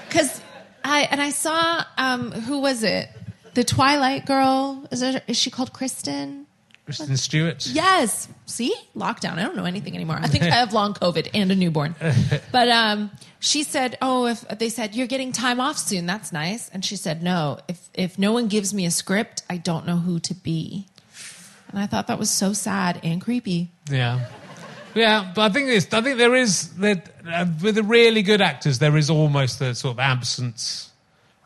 Because 0.07 0.39
I 0.81 1.01
and 1.11 1.21
I 1.21 1.31
saw 1.31 1.83
um, 1.97 2.31
who 2.31 2.59
was 2.59 2.83
it? 2.83 3.09
The 3.53 3.65
Twilight 3.65 4.25
girl 4.25 4.87
is 4.91 5.01
there, 5.01 5.21
is 5.27 5.37
she 5.37 5.49
called 5.49 5.73
Kristen? 5.73 6.44
Kristen 6.85 7.17
Stewart. 7.17 7.65
Yes. 7.67 8.27
See, 8.45 8.73
lockdown. 8.95 9.33
I 9.33 9.41
don't 9.41 9.55
know 9.55 9.65
anything 9.65 9.95
anymore. 9.95 10.17
I 10.21 10.27
think 10.27 10.43
I 10.43 10.51
have 10.51 10.71
long 10.71 10.93
COVID 10.93 11.31
and 11.33 11.51
a 11.51 11.55
newborn. 11.55 11.95
But 12.51 12.69
um, 12.69 13.11
she 13.39 13.63
said, 13.63 13.97
"Oh, 14.01 14.27
if 14.27 14.47
they 14.59 14.69
said 14.69 14.95
you're 14.95 15.07
getting 15.07 15.31
time 15.31 15.59
off 15.59 15.77
soon, 15.77 16.05
that's 16.05 16.31
nice." 16.31 16.69
And 16.69 16.85
she 16.85 16.95
said, 16.95 17.23
"No, 17.23 17.59
if 17.67 17.89
if 17.93 18.17
no 18.19 18.31
one 18.33 18.47
gives 18.47 18.73
me 18.73 18.85
a 18.85 18.91
script, 18.91 19.43
I 19.49 19.57
don't 19.57 19.85
know 19.85 19.97
who 19.97 20.19
to 20.19 20.33
be." 20.35 20.87
And 21.69 21.79
I 21.79 21.87
thought 21.87 22.07
that 22.07 22.19
was 22.19 22.29
so 22.29 22.53
sad 22.53 22.99
and 23.03 23.19
creepy. 23.19 23.71
Yeah. 23.89 24.29
Yeah, 24.93 25.33
but 25.35 25.41
I 25.41 25.53
think 25.53 25.67
this. 25.67 25.87
I 25.91 26.01
think 26.01 26.17
there 26.17 26.35
is 26.35 26.69
that 26.77 27.09
uh, 27.27 27.45
with 27.61 27.75
the 27.75 27.83
really 27.83 28.21
good 28.21 28.41
actors, 28.41 28.79
there 28.79 28.95
is 28.95 29.09
almost 29.09 29.59
a 29.59 29.75
sort 29.75 29.95
of 29.95 29.99
absence 29.99 30.91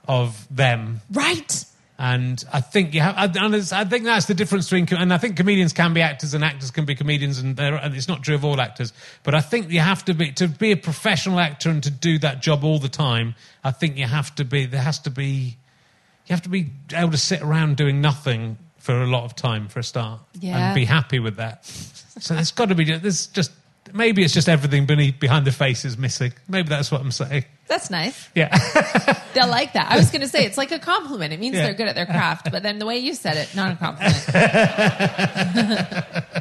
of 0.08 0.48
them, 0.56 1.02
Right. 1.12 1.66
And 2.02 2.42
I 2.54 2.62
think 2.62 2.94
you 2.94 3.02
have. 3.02 3.16
I, 3.18 3.26
and 3.26 3.54
it's- 3.54 3.74
I 3.74 3.84
think 3.84 4.06
that's 4.06 4.26
the 4.26 4.34
difference 4.34 4.70
between. 4.70 4.88
And 4.98 5.14
I 5.14 5.18
think 5.18 5.36
comedians 5.36 5.74
can 5.74 5.94
be 5.94 6.02
actors, 6.02 6.34
and 6.34 6.46
actors 6.46 6.72
can 6.72 6.86
be 6.86 6.96
comedians, 6.96 7.40
and, 7.40 7.60
and 7.60 7.94
it's 7.94 8.08
not 8.08 8.24
true 8.24 8.36
of 8.36 8.46
all 8.46 8.62
actors. 8.62 8.94
But 9.24 9.36
I 9.36 9.42
think 9.42 9.70
you 9.70 9.82
have 9.82 10.06
to 10.06 10.14
be 10.14 10.32
to 10.32 10.48
be 10.48 10.72
a 10.72 10.78
professional 10.78 11.40
actor 11.42 11.70
and 11.70 11.84
to 11.84 11.92
do 11.92 12.18
that 12.20 12.42
job 12.42 12.64
all 12.64 12.80
the 12.80 12.88
time. 12.90 13.36
I 13.66 13.72
think 13.72 13.98
you 13.98 14.06
have 14.06 14.34
to 14.36 14.46
be. 14.46 14.66
There 14.66 14.82
has 14.82 14.98
to 15.00 15.10
be. 15.10 15.58
You 16.28 16.34
have 16.34 16.42
to 16.44 16.50
be 16.50 16.72
able 16.94 17.12
to 17.12 17.18
sit 17.18 17.42
around 17.42 17.76
doing 17.76 18.00
nothing 18.00 18.58
for 18.78 19.02
a 19.02 19.08
lot 19.08 19.26
of 19.26 19.36
time 19.36 19.68
for 19.68 19.80
a 19.80 19.84
start, 19.84 20.22
Yeah. 20.40 20.58
and 20.70 20.76
be 20.76 20.86
happy 20.86 21.20
with 21.20 21.36
that. 21.36 21.66
So 21.66 22.34
there's 22.34 22.52
got 22.52 22.70
to 22.70 22.76
be. 22.76 22.86
There's 22.86 23.28
just 23.28 23.52
maybe 23.94 24.24
it's 24.24 24.34
just 24.34 24.48
everything 24.50 24.86
beneath 24.86 25.20
behind 25.20 25.46
the 25.46 25.52
face 25.52 25.86
is 25.86 25.98
missing. 25.98 26.34
Maybe 26.48 26.70
that's 26.70 26.92
what 26.92 27.02
I'm 27.02 27.12
saying. 27.12 27.46
That's 27.68 27.90
nice. 27.92 28.30
Yeah. 28.34 28.56
They'll 29.34 29.48
like 29.48 29.74
that. 29.74 29.92
I 29.92 29.98
was 29.98 30.10
going 30.10 30.22
to 30.22 30.28
say 30.28 30.46
it's 30.46 30.58
like 30.58 30.72
a 30.72 30.80
compliment. 30.80 31.34
It 31.34 31.40
means 31.40 31.56
Yeah. 31.56 31.66
they're 31.66 31.74
good 31.76 31.88
at 31.88 31.96
their 31.96 32.06
craft. 32.08 32.52
But 32.52 32.64
then 32.64 32.80
the 32.80 32.86
way 32.86 32.98
you 32.98 33.14
said 33.14 33.38
it, 33.38 33.56
not 33.56 33.74
a 33.74 33.76
compliment. 33.76 34.16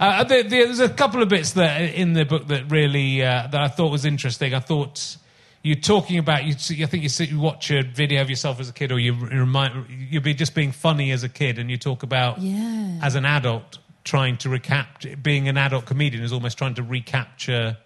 Uh, 0.00 0.22
there, 0.24 0.42
there's 0.44 0.78
a 0.78 0.88
couple 0.88 1.22
of 1.22 1.28
bits 1.28 1.52
that 1.52 1.80
in 1.94 2.12
the 2.12 2.24
book 2.24 2.46
that 2.48 2.70
really 2.70 3.22
uh, 3.22 3.48
that 3.50 3.60
I 3.60 3.66
thought 3.68 3.90
was 3.90 4.04
interesting. 4.04 4.54
I 4.54 4.60
thought 4.60 5.16
you're 5.62 5.74
talking 5.74 6.18
about 6.18 6.44
you. 6.44 6.52
I 6.52 6.86
think 6.86 7.02
you, 7.02 7.08
see, 7.08 7.24
you 7.24 7.40
watch 7.40 7.70
a 7.72 7.82
video 7.82 8.20
of 8.22 8.30
yourself 8.30 8.60
as 8.60 8.68
a 8.68 8.72
kid, 8.72 8.92
or 8.92 8.98
you 9.00 9.14
remind 9.14 9.86
you'll 10.10 10.22
be 10.22 10.34
just 10.34 10.54
being 10.54 10.70
funny 10.70 11.10
as 11.10 11.24
a 11.24 11.28
kid, 11.28 11.58
and 11.58 11.68
you 11.70 11.78
talk 11.78 12.02
about 12.04 12.38
Yeah. 12.40 13.00
as 13.02 13.14
an 13.16 13.24
adult 13.24 13.78
trying 14.08 14.38
to 14.38 14.48
recapture 14.48 15.14
being 15.16 15.48
an 15.48 15.58
adult 15.58 15.84
comedian 15.84 16.24
is 16.24 16.32
almost 16.32 16.56
trying 16.56 16.74
to 16.74 16.82
recapture 16.82 17.76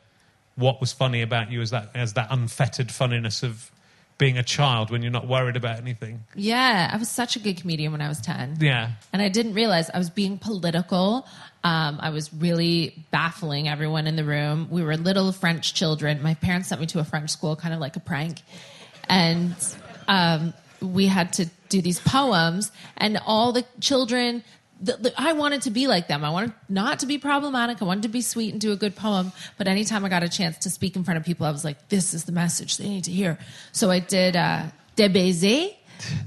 what 0.55 0.81
was 0.81 0.93
funny 0.93 1.20
about 1.20 1.51
you 1.51 1.61
as 1.61 1.70
that 1.70 1.91
as 1.95 2.12
that 2.12 2.29
unfettered 2.31 2.93
funniness 2.93 3.43
of 3.43 3.73
being 4.18 4.39
a 4.39 4.43
child 4.43 4.91
when 4.91 5.03
you're 5.03 5.11
not 5.11 5.27
worried 5.27 5.57
about 5.57 5.79
anything. 5.79 6.23
Yeah, 6.37 6.89
I 6.93 6.97
was 6.97 7.09
such 7.09 7.35
a 7.35 7.41
good 7.41 7.57
comedian 7.57 7.91
when 7.91 8.01
I 8.01 8.07
was 8.07 8.20
10. 8.20 8.59
Yeah. 8.61 8.93
And 9.12 9.20
I 9.20 9.29
didn't 9.29 9.55
realize 9.55 9.91
I 9.91 9.99
was 9.99 10.11
being 10.11 10.39
political. 10.39 11.27
Um, 11.64 11.99
I 12.01 12.11
was 12.11 12.33
really 12.33 13.05
baffling 13.11 13.68
everyone 13.68 14.07
in 14.07 14.14
the 14.14 14.23
room. 14.23 14.68
We 14.70 14.85
were 14.85 14.97
little 14.97 15.33
French 15.33 15.75
children. 15.75 16.23
My 16.23 16.35
parents 16.35 16.68
sent 16.68 16.81
me 16.81 16.87
to 16.89 17.01
a 17.01 17.05
French 17.05 17.31
school, 17.31 17.57
kind 17.57 17.75
of 17.75 17.81
like 17.81 17.97
a 17.97 18.01
prank. 18.01 18.43
And 19.09 19.57
um, 20.07 20.55
we 20.81 21.07
had 21.07 21.33
to 21.35 21.51
do 21.68 21.83
these 21.83 21.99
poems, 21.99 22.70
and 22.97 23.18
all 23.27 23.51
the 23.51 23.64
children. 23.81 24.45
The, 24.83 24.97
the, 24.97 25.12
I 25.16 25.33
wanted 25.33 25.62
to 25.62 25.70
be 25.70 25.87
like 25.87 26.09
them. 26.09 26.24
I 26.24 26.30
wanted 26.30 26.53
not 26.68 26.99
to 27.01 27.07
be 27.07 27.18
problematic. 27.18 27.80
I 27.80 27.85
wanted 27.85 28.03
to 28.03 28.09
be 28.09 28.20
sweet 28.20 28.53
and 28.53 28.61
do 28.61 28.72
a 28.72 28.76
good 28.76 28.97
poem. 28.97 29.33
But 29.57 29.68
anytime 29.68 30.05
I 30.05 30.09
got 30.09 30.24
a 30.24 30.28
chance 30.28 30.59
to 30.59 30.70
speak 30.70 30.97
in 30.97 31.05
front 31.05 31.18
of 31.18 31.24
people, 31.24 31.47
I 31.47 31.53
was 31.53 31.64
like, 31.64 31.89
this 31.89 32.14
is 32.14 32.24
the 32.24 32.33
message 32.33 32.78
they 32.78 32.89
need 32.89 33.05
to 33.05 33.12
hear. 33.12 33.39
So 33.70 33.91
I 33.91 34.01
did 34.01 34.35
uh, 34.35 34.64
Des 34.97 35.09
baisers. 35.09 35.70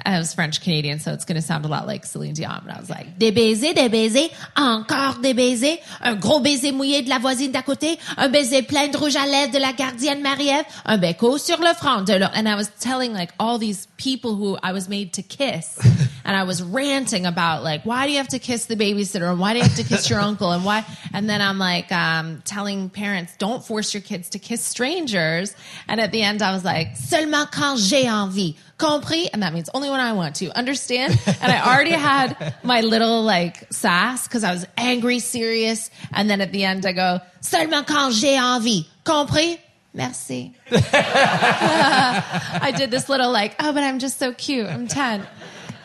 I 0.06 0.18
was 0.20 0.34
French 0.34 0.62
Canadian, 0.62 1.00
so 1.00 1.12
it's 1.12 1.26
going 1.26 1.36
to 1.36 1.42
sound 1.42 1.66
a 1.66 1.68
lot 1.68 1.86
like 1.86 2.06
Celine 2.06 2.34
Dion. 2.34 2.62
But 2.66 2.76
I 2.76 2.80
was 2.80 2.90
like, 2.90 3.20
des 3.20 3.32
baisers, 3.32 3.74
des 3.74 3.90
baisers, 3.90 4.30
encore 4.56 5.20
des 5.22 5.34
baisers, 5.34 5.80
un 6.02 6.16
gros 6.16 6.40
baiser 6.40 6.72
mouillé 6.72 7.02
de 7.02 7.10
la 7.10 7.20
voisine 7.20 7.52
d'à 7.52 7.62
côté, 7.62 8.00
un 8.16 8.30
baiser 8.30 8.62
plein 8.62 8.88
de 8.88 8.98
rouge 8.98 9.18
à 9.18 9.26
lèvres 9.26 9.52
de 9.52 9.60
la 9.60 9.74
gardienne 9.74 10.22
Marie-Ève, 10.22 10.66
un 10.86 10.98
béco 10.98 11.38
sur 11.38 11.60
le 11.60 11.74
front 11.74 12.02
de 12.04 12.14
l'autre. 12.14 12.32
And 12.36 12.48
I 12.48 12.56
was 12.56 12.70
telling 12.80 13.14
like 13.14 13.32
all 13.38 13.60
these 13.60 13.88
people 13.98 14.36
who 14.36 14.58
I 14.62 14.74
was 14.74 14.90
made 14.90 15.14
to 15.14 15.22
kiss. 15.22 15.80
and 16.26 16.36
I 16.36 16.44
was 16.44 16.62
ranting 16.62 17.26
about 17.26 17.64
like, 17.64 17.86
why 17.86 18.06
do 18.06 18.12
you 18.12 18.18
have 18.18 18.30
to 18.30 18.40
kiss 18.40 18.66
the 18.66 18.76
babysitter? 18.76 19.30
And 19.30 19.40
why 19.40 19.54
do 19.54 19.60
you 19.60 19.64
have 19.64 19.76
to 19.76 19.84
kiss 19.84 20.10
your 20.10 20.20
uncle? 20.30 20.52
And 20.52 20.66
why? 20.66 20.86
And 21.14 21.30
then 21.30 21.42
I'm 21.42 21.58
like, 21.58 21.92
um, 21.92 22.42
telling 22.46 22.90
parents, 22.90 23.36
don't 23.38 23.66
force 23.66 23.94
your 23.94 24.02
kids 24.02 24.30
to 24.30 24.40
kiss 24.40 24.64
strangers. 24.64 25.56
And 25.88 26.02
at 26.02 26.12
the 26.12 26.22
end, 26.22 26.42
I 26.42 26.52
was 26.52 26.66
like, 26.66 26.98
seulement 26.98 27.52
quand 27.52 27.80
j'ai 27.80 28.06
envie. 28.06 28.58
Compris? 28.78 29.30
And 29.32 29.42
that 29.42 29.54
means 29.54 29.70
only 29.74 29.90
when 29.90 30.02
I 30.02 30.12
want 30.14 30.36
to. 30.38 30.50
Understand? 30.58 31.18
And 31.26 31.52
I 31.52 31.74
already 31.74 31.92
had 31.92 32.56
my 32.64 32.82
little 32.82 33.24
like 33.24 33.72
sass 33.72 34.28
because 34.28 34.44
I 34.44 34.52
was 34.52 34.68
angry, 34.78 35.20
serious. 35.20 35.90
And 36.12 36.30
then 36.30 36.42
at 36.42 36.52
the 36.52 36.66
end, 36.66 36.86
I 36.86 36.92
go, 36.92 37.20
seulement 37.40 37.88
quand 37.88 38.14
j'ai 38.14 38.36
envie. 38.36 38.88
Compris? 39.06 39.60
Merci. 39.96 40.56
I 40.72 42.74
did 42.76 42.92
this 42.92 43.10
little 43.10 43.32
like, 43.32 43.56
oh, 43.60 43.74
but 43.74 43.84
I'm 43.84 44.00
just 44.00 44.18
so 44.20 44.34
cute. 44.34 44.68
I'm 44.68 44.88
10. 44.88 45.26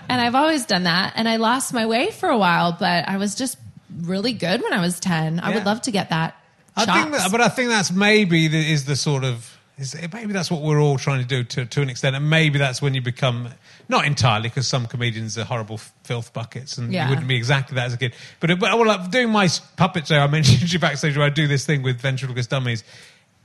And 0.09 0.21
I've 0.21 0.35
always 0.35 0.67
done 0.67 0.85
that. 0.85 1.13
And 1.17 1.29
I 1.29 1.37
lost 1.37 1.73
my 1.73 1.87
way 1.87 2.11
for 2.11 2.29
a 2.29 2.39
while, 2.39 2.77
but 2.79 3.09
I 3.09 3.17
was 3.17 3.35
just 3.35 3.57
really 4.03 4.33
good 4.33 4.63
when 4.63 4.73
I 4.73 4.81
was 4.81 4.99
10. 5.01 5.41
I 5.41 5.51
Yeah. 5.51 5.55
would 5.57 5.67
love 5.67 5.83
to 5.83 5.91
get 5.91 6.11
that. 6.11 6.37
I 6.77 6.87
think, 6.87 7.13
that, 7.13 7.31
but 7.31 7.41
I 7.41 7.49
think 7.49 7.69
that's 7.69 7.93
maybe 7.93 8.49
the, 8.49 8.73
is 8.73 8.85
the 8.87 8.97
sort 8.97 9.25
of 9.25 9.57
is, 9.77 9.95
maybe 10.13 10.33
that's 10.33 10.51
what 10.51 10.61
we're 10.63 10.81
all 10.81 10.99
trying 10.99 11.21
to 11.23 11.27
do 11.27 11.43
to 11.43 11.65
to 11.65 11.81
an 11.83 11.89
extent, 11.89 12.15
and 12.15 12.29
maybe 12.29 12.59
that's 12.59 12.83
when 12.83 12.93
you 12.95 13.01
become 13.01 13.49
not 13.89 14.05
entirely 14.05 14.49
because 14.49 14.69
some 14.69 14.87
comedians 14.87 15.39
are 15.39 15.45
horrible 15.45 15.79
filth 16.05 16.33
buckets, 16.35 16.77
and 16.79 16.93
Yeah. 16.93 17.05
you 17.05 17.11
wouldn't 17.11 17.27
be 17.29 17.35
exactly 17.35 17.75
that 17.77 17.87
as 17.87 17.95
a 17.95 17.97
kid. 17.97 18.15
But, 18.41 18.49
but 18.61 18.79
well, 18.79 18.87
like 18.87 19.11
doing 19.11 19.31
my 19.31 19.49
puppet 19.77 20.07
show, 20.07 20.19
I 20.19 20.27
mentioned 20.27 20.71
you 20.73 20.79
backstage 20.79 21.17
where 21.17 21.27
I 21.27 21.31
do 21.31 21.49
this 21.49 21.65
thing 21.67 21.83
with 21.83 21.99
ventriloquist 22.01 22.51
dummies, 22.51 22.85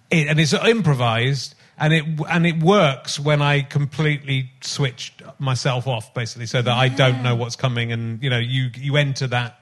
it, 0.10 0.28
and 0.28 0.40
it's 0.40 0.54
improvised. 0.54 1.56
And 1.78 1.94
it 1.94 2.06
and 2.30 2.46
it 2.48 2.64
works 2.64 3.20
when 3.20 3.42
I 3.42 3.62
completely 3.62 4.50
switched 4.62 5.22
myself 5.40 5.88
off, 5.88 6.14
basically, 6.14 6.46
so 6.46 6.62
that 6.62 6.72
I 6.72 6.88
don't 6.88 7.22
know 7.22 7.36
what's 7.36 7.58
coming, 7.58 7.92
and 7.92 8.24
you 8.24 8.30
know, 8.30 8.38
you 8.38 8.70
you 8.76 8.96
enter 8.96 9.28
that 9.28 9.60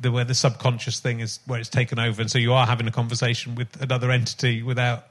the 0.00 0.10
where 0.10 0.24
the 0.24 0.34
subconscious 0.34 0.98
thing 0.98 1.20
is 1.20 1.38
where 1.46 1.60
it's 1.60 1.68
taken 1.68 2.00
over, 2.00 2.20
and 2.20 2.28
so 2.28 2.38
you 2.38 2.52
are 2.54 2.66
having 2.66 2.88
a 2.88 2.90
conversation 2.90 3.54
with 3.54 3.80
another 3.80 4.10
entity 4.10 4.64
without. 4.64 5.06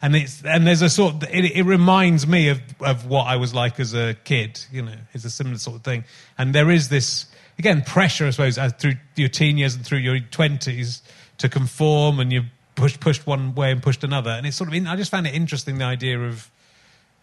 And 0.00 0.14
it's 0.14 0.44
and 0.44 0.64
there's 0.64 0.82
a 0.82 0.88
sort. 0.88 1.24
It, 1.24 1.56
it 1.56 1.64
reminds 1.64 2.28
me 2.28 2.50
of 2.50 2.60
of 2.80 3.06
what 3.06 3.26
I 3.26 3.34
was 3.34 3.52
like 3.52 3.80
as 3.80 3.92
a 3.92 4.14
kid. 4.22 4.60
You 4.70 4.82
know, 4.82 4.94
it's 5.12 5.24
a 5.24 5.30
similar 5.30 5.58
sort 5.58 5.78
of 5.78 5.82
thing. 5.82 6.04
And 6.38 6.54
there 6.54 6.70
is 6.70 6.90
this 6.90 7.26
again 7.58 7.82
pressure, 7.82 8.28
I 8.28 8.30
suppose, 8.30 8.56
as 8.56 8.72
through 8.74 8.94
your 9.16 9.28
teen 9.28 9.58
years 9.58 9.74
and 9.74 9.84
through 9.84 9.98
your 9.98 10.20
twenties 10.20 11.02
to 11.38 11.48
conform, 11.48 12.20
and 12.20 12.32
you 12.32 12.42
pushed 12.78 13.00
pushed 13.00 13.26
one 13.26 13.54
way 13.54 13.72
and 13.72 13.82
pushed 13.82 14.04
another. 14.04 14.30
And 14.30 14.46
it's 14.46 14.56
sort 14.56 14.72
of. 14.72 14.86
I 14.86 14.96
just 14.96 15.10
found 15.10 15.26
it 15.26 15.34
interesting 15.34 15.76
the 15.78 15.84
idea 15.84 16.18
of 16.18 16.50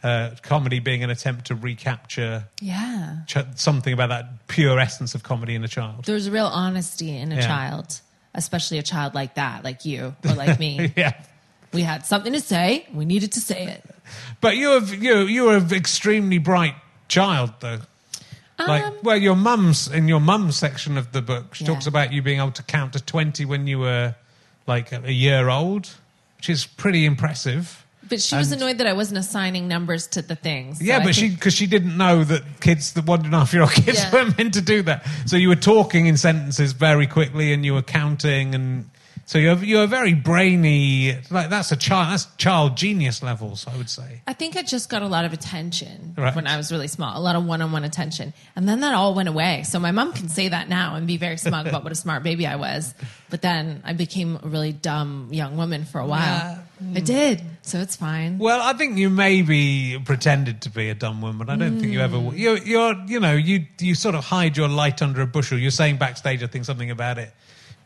uh, 0.03 0.31
comedy 0.43 0.79
being 0.79 1.03
an 1.03 1.09
attempt 1.09 1.47
to 1.47 1.55
recapture 1.55 2.45
yeah. 2.61 3.17
ch- 3.25 3.37
something 3.55 3.91
about 3.93 4.09
that 4.09 4.47
pure 4.47 4.77
essence 4.79 5.15
of 5.15 5.23
comedy 5.23 5.55
in 5.55 5.63
a 5.63 5.67
child. 5.67 6.05
There's 6.05 6.27
a 6.27 6.31
real 6.31 6.45
honesty 6.45 7.15
in 7.17 7.31
a 7.31 7.35
Yeah. 7.37 7.47
child, 7.47 8.01
especially 8.35 8.77
a 8.77 8.83
child 8.83 9.15
like 9.15 9.35
that, 9.35 9.63
like 9.63 9.83
you 9.85 10.13
or 10.27 10.33
like 10.43 10.59
me. 10.59 10.93
yeah. 10.95 11.13
we 11.73 11.81
had 11.81 12.05
something 12.05 12.33
to 12.33 12.41
say. 12.41 12.85
We 12.93 13.05
needed 13.05 13.31
to 13.31 13.39
say 13.39 13.65
it. 13.65 13.83
But 14.41 14.57
you're 14.57 14.83
you 14.83 15.21
you're 15.21 15.57
an 15.57 15.73
extremely 15.73 16.37
bright 16.37 16.75
child 17.07 17.51
though. 17.61 17.79
Like 18.59 18.83
Um, 18.85 18.93
well, 19.03 19.17
your 19.17 19.35
mum's 19.35 19.87
in 19.87 20.07
your 20.07 20.19
mum's 20.21 20.55
section 20.55 20.97
of 20.97 21.11
the 21.11 21.21
book, 21.21 21.55
she 21.55 21.63
Yeah. 21.63 21.73
talks 21.73 21.87
about 21.87 22.13
you 22.13 22.21
being 22.21 22.39
able 22.39 22.51
to 22.51 22.63
count 22.63 22.93
to 22.93 23.03
twenty 23.03 23.43
when 23.45 23.65
you 23.67 23.79
were 23.79 24.15
like 24.67 24.91
a 24.91 25.11
year 25.11 25.49
old, 25.49 25.89
which 26.37 26.49
is 26.49 26.65
pretty 26.65 27.05
impressive. 27.05 27.81
But 28.07 28.21
she 28.21 28.35
was 28.35 28.51
And- 28.51 28.61
annoyed 28.61 28.77
that 28.77 28.85
I 28.87 28.93
wasn't 28.93 29.17
assigning 29.17 29.67
numbers 29.67 30.05
to 30.07 30.21
the 30.21 30.35
things. 30.35 30.77
So 30.77 30.85
yeah, 30.85 31.03
but 31.03 31.15
she 31.15 31.29
because 31.29 31.55
she 31.55 31.65
didn't 31.65 31.97
know 31.97 32.23
that 32.23 32.43
kids, 32.61 32.93
the 32.93 33.01
one 33.01 33.25
and 33.25 33.33
a 33.33 33.39
half 33.39 33.51
year 33.53 33.63
old 33.63 33.71
kids, 33.71 33.97
Yeah. 33.99 34.11
were 34.23 34.33
meant 34.37 34.53
to 34.53 34.61
do 34.61 34.83
that. 34.83 35.05
So 35.25 35.37
you 35.37 35.49
were 35.49 35.55
talking 35.55 36.05
in 36.05 36.15
sentences 36.17 36.73
very 36.73 37.07
quickly, 37.07 37.51
and 37.51 37.65
you 37.65 37.73
were 37.73 37.81
counting, 37.81 38.53
and 38.53 38.89
so 39.27 39.39
you're 39.39 39.57
you're 39.57 39.87
very 39.87 40.13
brainy. 40.13 41.17
Like 41.31 41.49
that's 41.49 41.71
a 41.71 41.75
child, 41.75 42.11
that's 42.11 42.25
child 42.37 42.77
genius 42.77 43.23
levels, 43.23 43.65
I 43.67 43.75
would 43.75 43.89
say. 43.89 44.21
I 44.27 44.33
think 44.33 44.55
I 44.55 44.61
just 44.61 44.87
got 44.89 45.01
a 45.01 45.07
lot 45.07 45.25
of 45.25 45.33
attention 45.33 46.13
Right. 46.17 46.35
when 46.35 46.45
I 46.45 46.57
was 46.57 46.71
really 46.71 46.87
small, 46.87 47.17
a 47.17 47.21
lot 47.21 47.35
of 47.35 47.43
one 47.45 47.61
on 47.61 47.71
one 47.71 47.83
attention. 47.83 48.33
And 48.55 48.69
then 48.69 48.81
that 48.81 48.93
all 48.93 49.15
went 49.15 49.27
away. 49.27 49.63
So 49.63 49.79
my 49.79 49.91
mom 49.91 50.13
can 50.13 50.29
say 50.29 50.49
that 50.49 50.69
now 50.69 50.95
and 50.95 51.07
be 51.07 51.17
very 51.17 51.37
smug 51.37 51.65
about 51.65 51.83
what 51.83 51.91
a 51.91 51.95
smart 51.95 52.21
baby 52.21 52.45
I 52.45 52.55
was. 52.57 52.93
But 53.31 53.41
then 53.41 53.81
I 53.83 53.93
became 53.93 54.39
a 54.43 54.47
really 54.47 54.71
dumb 54.73 55.29
young 55.31 55.57
woman 55.57 55.85
for 55.85 55.99
a 55.99 56.05
while. 56.05 56.61
I 56.93 56.99
did. 56.99 57.41
So 57.63 57.79
it's 57.79 57.95
fine. 57.95 58.37
Well, 58.37 58.61
I 58.61 58.73
think 58.73 58.97
you 58.97 59.09
maybe 59.09 59.97
pretended 60.05 60.61
to 60.63 60.69
be 60.69 60.89
a 60.89 60.93
dumb 60.93 61.21
woman. 61.21 61.49
I 61.49 61.55
don't 61.55 61.79
think 61.79 61.91
you 61.91 62.01
ever. 62.01 62.17
Mm. 62.17 62.37
You're, 62.37 62.57
you're, 62.57 62.95
you 63.07 63.19
know, 63.19 63.33
you 63.33 63.65
you 63.79 63.95
sort 63.95 64.13
of 64.13 64.23
hide 64.25 64.55
your 64.55 64.67
light 64.67 65.01
under 65.01 65.21
a 65.21 65.27
bushel. 65.27 65.57
You're 65.57 65.71
saying 65.71 65.97
backstage, 65.97 66.43
I 66.43 66.47
think 66.47 66.65
something 66.65 66.91
about 66.91 67.17
it 67.17 67.33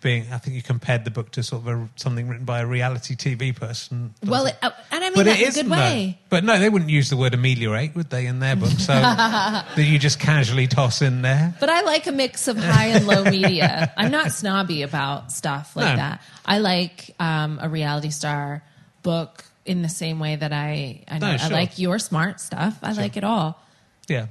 being. 0.01 0.31
I 0.31 0.37
think 0.37 0.55
you 0.55 0.61
compared 0.61 1.03
the 1.05 1.11
book 1.11 1.31
to 1.31 1.43
sort 1.43 1.61
of 1.61 1.67
a, 1.67 1.89
something 1.95 2.27
written 2.27 2.45
by 2.45 2.59
a 2.61 2.65
reality 2.65 3.15
TV 3.15 3.55
person. 3.55 4.13
Well, 4.25 4.45
it, 4.47 4.55
uh, 4.61 4.71
and 4.91 5.03
I 5.03 5.07
mean 5.09 5.15
but 5.15 5.25
that 5.25 5.39
it 5.39 5.43
in 5.43 5.49
a 5.49 5.51
good 5.53 5.65
though. 5.67 5.75
way. 5.75 6.19
But 6.29 6.43
no, 6.43 6.57
they 6.59 6.69
wouldn't 6.69 6.89
use 6.91 7.09
the 7.09 7.17
word 7.17 7.33
ameliorate, 7.33 7.95
would 7.95 8.09
they, 8.09 8.25
in 8.25 8.39
their 8.39 8.55
book? 8.55 8.69
So 8.71 8.93
that 8.93 9.77
you 9.77 9.99
just 9.99 10.19
casually 10.19 10.67
toss 10.67 11.01
in 11.01 11.21
there. 11.21 11.55
But 11.59 11.69
I 11.69 11.81
like 11.81 12.07
a 12.07 12.11
mix 12.11 12.47
of 12.47 12.57
high 12.57 12.87
and 12.87 13.05
low 13.07 13.23
media. 13.23 13.93
I'm 13.97 14.11
not 14.11 14.31
snobby 14.31 14.81
about 14.83 15.31
stuff 15.31 15.75
like 15.75 15.89
No. 15.89 15.95
that. 15.97 16.21
I 16.45 16.59
like 16.59 17.15
um, 17.19 17.59
a 17.61 17.69
reality 17.69 18.09
star 18.09 18.63
book 19.03 19.43
in 19.65 19.81
the 19.81 19.89
same 19.89 20.19
way 20.19 20.35
that 20.35 20.51
I 20.53 21.03
I, 21.07 21.19
know, 21.19 21.35
No, 21.35 21.37
I 21.43 21.47
like 21.49 21.77
your 21.79 21.99
smart 21.99 22.39
stuff. 22.39 22.77
I 22.81 22.93
like 22.93 23.17
it 23.17 23.23
all. 23.23 23.61
Yeah, 24.07 24.27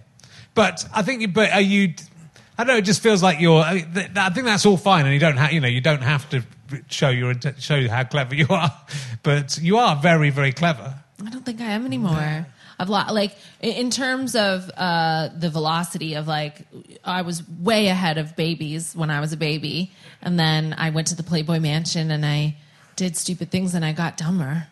but 0.54 0.84
I 0.94 1.02
think. 1.02 1.20
you- 1.20 1.28
But 1.28 1.52
are 1.52 1.60
you? 1.60 1.94
I 2.59 2.64
don't 2.64 2.74
know. 2.74 2.78
It 2.78 2.84
just 2.84 3.00
feels 3.02 3.22
like 3.22 3.40
you're. 3.40 3.61
I, 3.62 3.74
mean, 3.74 3.94
th- 3.94 4.11
I 4.16 4.30
think 4.30 4.46
that's 4.46 4.66
all 4.66 4.76
fine, 4.76 5.04
and 5.04 5.14
you 5.14 5.20
don't 5.20 5.36
have. 5.36 5.52
You 5.52 5.61
know, 5.61 5.68
you 5.68 5.80
don't 5.80 6.02
have 6.02 6.28
to 6.30 6.42
show 6.90 7.09
your 7.09 7.32
show 7.59 7.88
how 7.88 8.02
clever 8.04 8.34
you 8.34 8.46
are, 8.50 8.72
but 9.22 9.59
you 9.62 9.78
are 9.78 9.94
very, 9.96 10.30
very 10.30 10.52
clever. 10.52 10.94
I 11.24 11.30
don't 11.30 11.44
think 11.46 11.61
I 11.61 11.66
am 11.70 11.86
anymore. 11.86 12.46
I've 12.80 12.88
lo- 12.88 13.12
like 13.12 13.36
in- 13.61 13.74
in 13.74 13.90
terms 13.90 14.34
of 14.34 14.68
uh, 14.76 15.28
the 15.36 15.50
velocity 15.50 16.14
of 16.14 16.26
like 16.26 16.66
I 17.04 17.22
was 17.22 17.48
way 17.48 17.86
ahead 17.88 18.18
of 18.18 18.34
babies 18.36 18.94
when 18.94 19.11
I 19.11 19.20
was 19.20 19.32
a 19.32 19.36
baby, 19.36 19.92
and 20.20 20.38
then 20.38 20.74
I 20.76 20.90
went 20.90 21.06
to 21.09 21.16
the 21.16 21.22
Playboy 21.22 21.61
Mansion 21.61 22.11
and 22.11 22.26
I 22.26 22.56
did 22.96 23.16
stupid 23.16 23.50
things 23.52 23.74
and 23.76 23.84
I 23.84 23.92
got 23.92 24.16
dumber, 24.16 24.66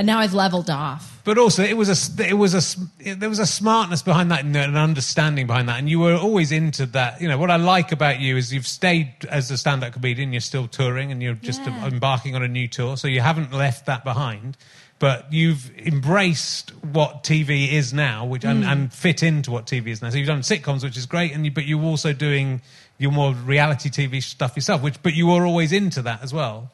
and 0.00 0.06
now 0.06 0.18
I've 0.18 0.32
leveled 0.32 0.70
off. 0.70 1.20
But 1.24 1.36
also, 1.36 1.62
it 1.62 1.76
was 1.76 1.88
a. 2.18 2.26
It 2.26 2.32
was 2.38 2.54
a. 2.54 2.56
s- 2.56 2.76
There 2.98 3.28
was 3.28 3.38
a 3.38 3.46
smartness 3.46 4.00
behind 4.02 4.30
that 4.30 4.44
and 4.44 4.56
an 4.56 4.74
understanding 4.76 5.46
behind 5.46 5.68
that, 5.68 5.78
and 5.78 5.90
you 5.90 6.00
were 6.00 6.14
always 6.16 6.50
into 6.52 6.86
that. 6.86 7.20
You 7.20 7.28
know 7.28 7.36
what 7.36 7.50
I 7.50 7.56
like 7.56 7.92
about 7.92 8.18
you 8.18 8.38
is 8.38 8.52
you've 8.52 8.66
stayed 8.66 9.12
as 9.28 9.50
a 9.50 9.58
stand-up 9.58 9.92
comedian. 9.92 10.32
You're 10.32 10.40
still 10.40 10.66
touring, 10.66 11.12
and 11.12 11.22
you're 11.22 11.34
just 11.34 11.60
Yeah. 11.60 11.86
embarking 11.86 12.34
on 12.34 12.42
a 12.42 12.48
new 12.48 12.66
tour, 12.66 12.96
so 12.96 13.06
you 13.08 13.20
haven't 13.20 13.52
left 13.52 13.84
that 13.86 14.02
behind. 14.02 14.56
But 14.98 15.30
you've 15.32 15.70
embraced 15.78 16.70
what 16.92 17.22
TV 17.22 17.72
is 17.72 17.92
now, 17.92 18.24
which 18.24 18.44
and, 18.44 18.64
hmm. 18.64 18.70
and 18.70 18.92
fit 18.92 19.22
into 19.22 19.50
what 19.50 19.66
TV 19.66 19.88
is 19.88 20.00
now. 20.02 20.10
So 20.10 20.16
you've 20.16 20.26
done 20.26 20.40
sitcoms, 20.40 20.82
which 20.82 20.96
is 20.96 21.04
great, 21.06 21.32
and 21.32 21.44
you, 21.44 21.50
but 21.50 21.64
you're 21.66 21.82
also 21.84 22.12
doing 22.14 22.60
your 22.98 23.12
more 23.12 23.32
reality 23.34 23.90
TV 23.90 24.22
stuff 24.22 24.56
yourself. 24.56 24.82
Which, 24.82 25.02
but 25.02 25.14
you 25.14 25.26
were 25.26 25.44
always 25.44 25.72
into 25.72 26.00
that 26.02 26.22
as 26.22 26.32
well. 26.32 26.70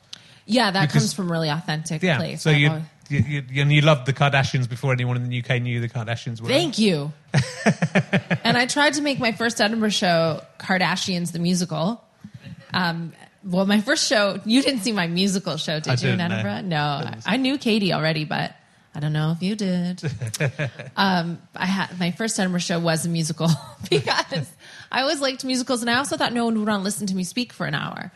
Yeah, 0.47 0.71
that 0.71 0.83
Because- 0.83 1.03
comes 1.03 1.13
from 1.13 1.31
really 1.31 1.49
authentic 1.51 2.03
Yeah. 2.03 2.19
place. 2.19 2.41
So 2.43 2.51
you, 2.51 2.71
you, 3.09 3.45
you 3.51 3.63
and 3.63 3.73
you 3.73 3.81
loved 3.81 4.07
the 4.07 4.13
Kardashians 4.13 4.69
before 4.69 4.93
anyone 4.93 5.17
in 5.17 5.29
the 5.29 5.39
UK 5.43 5.63
knew 5.63 5.81
the 5.81 5.89
Kardashians 5.89 6.41
were. 6.41 6.49
Thank 6.49 6.79
you. 6.79 7.13
and 8.45 8.57
I 8.57 8.67
tried 8.67 8.95
to 8.95 9.03
make 9.03 9.19
my 9.19 9.33
first 9.33 9.61
Edinburgh 9.61 9.91
show 9.91 10.43
Kardashians 10.59 11.33
the 11.33 11.39
musical. 11.39 12.03
Um, 12.73 13.13
well, 13.45 13.67
my 13.67 13.81
first 13.81 14.09
show, 14.09 14.41
you 14.45 14.63
didn't 14.63 14.81
see 14.81 14.93
my 14.93 15.07
musical 15.07 15.57
show, 15.57 15.79
did 15.79 16.05
I 16.05 16.07
you 16.07 16.15
in. 16.15 16.21
Edinburgh? 16.21 16.63
No, 16.63 16.79
I, 16.79 17.19
I 17.25 17.37
knew 17.37 17.59
Katie 17.59 17.93
already, 17.93 18.25
but 18.25 18.55
I 18.97 18.99
don't 18.99 19.13
know 19.13 19.33
if 19.33 19.43
you 19.43 19.55
did. 19.55 20.03
um, 20.97 21.39
I 21.55 21.67
had 21.67 21.99
my 22.01 22.11
first 22.13 22.39
Edinburgh 22.41 22.61
show 22.61 22.81
was 22.81 23.05
a 23.05 23.09
musical 23.09 23.49
because 23.91 24.51
I 24.91 25.03
always 25.03 25.21
liked 25.21 25.45
musicals, 25.45 25.83
and 25.83 25.91
I 25.91 25.99
also 25.99 26.17
thought 26.17 26.33
no 26.33 26.47
one 26.47 26.59
would 26.59 26.67
want 26.67 26.81
to 26.81 26.85
listen 26.85 27.07
to 27.09 27.15
me 27.15 27.23
speak 27.23 27.53
for 27.53 27.67
an 27.67 27.75
hour. 27.75 28.11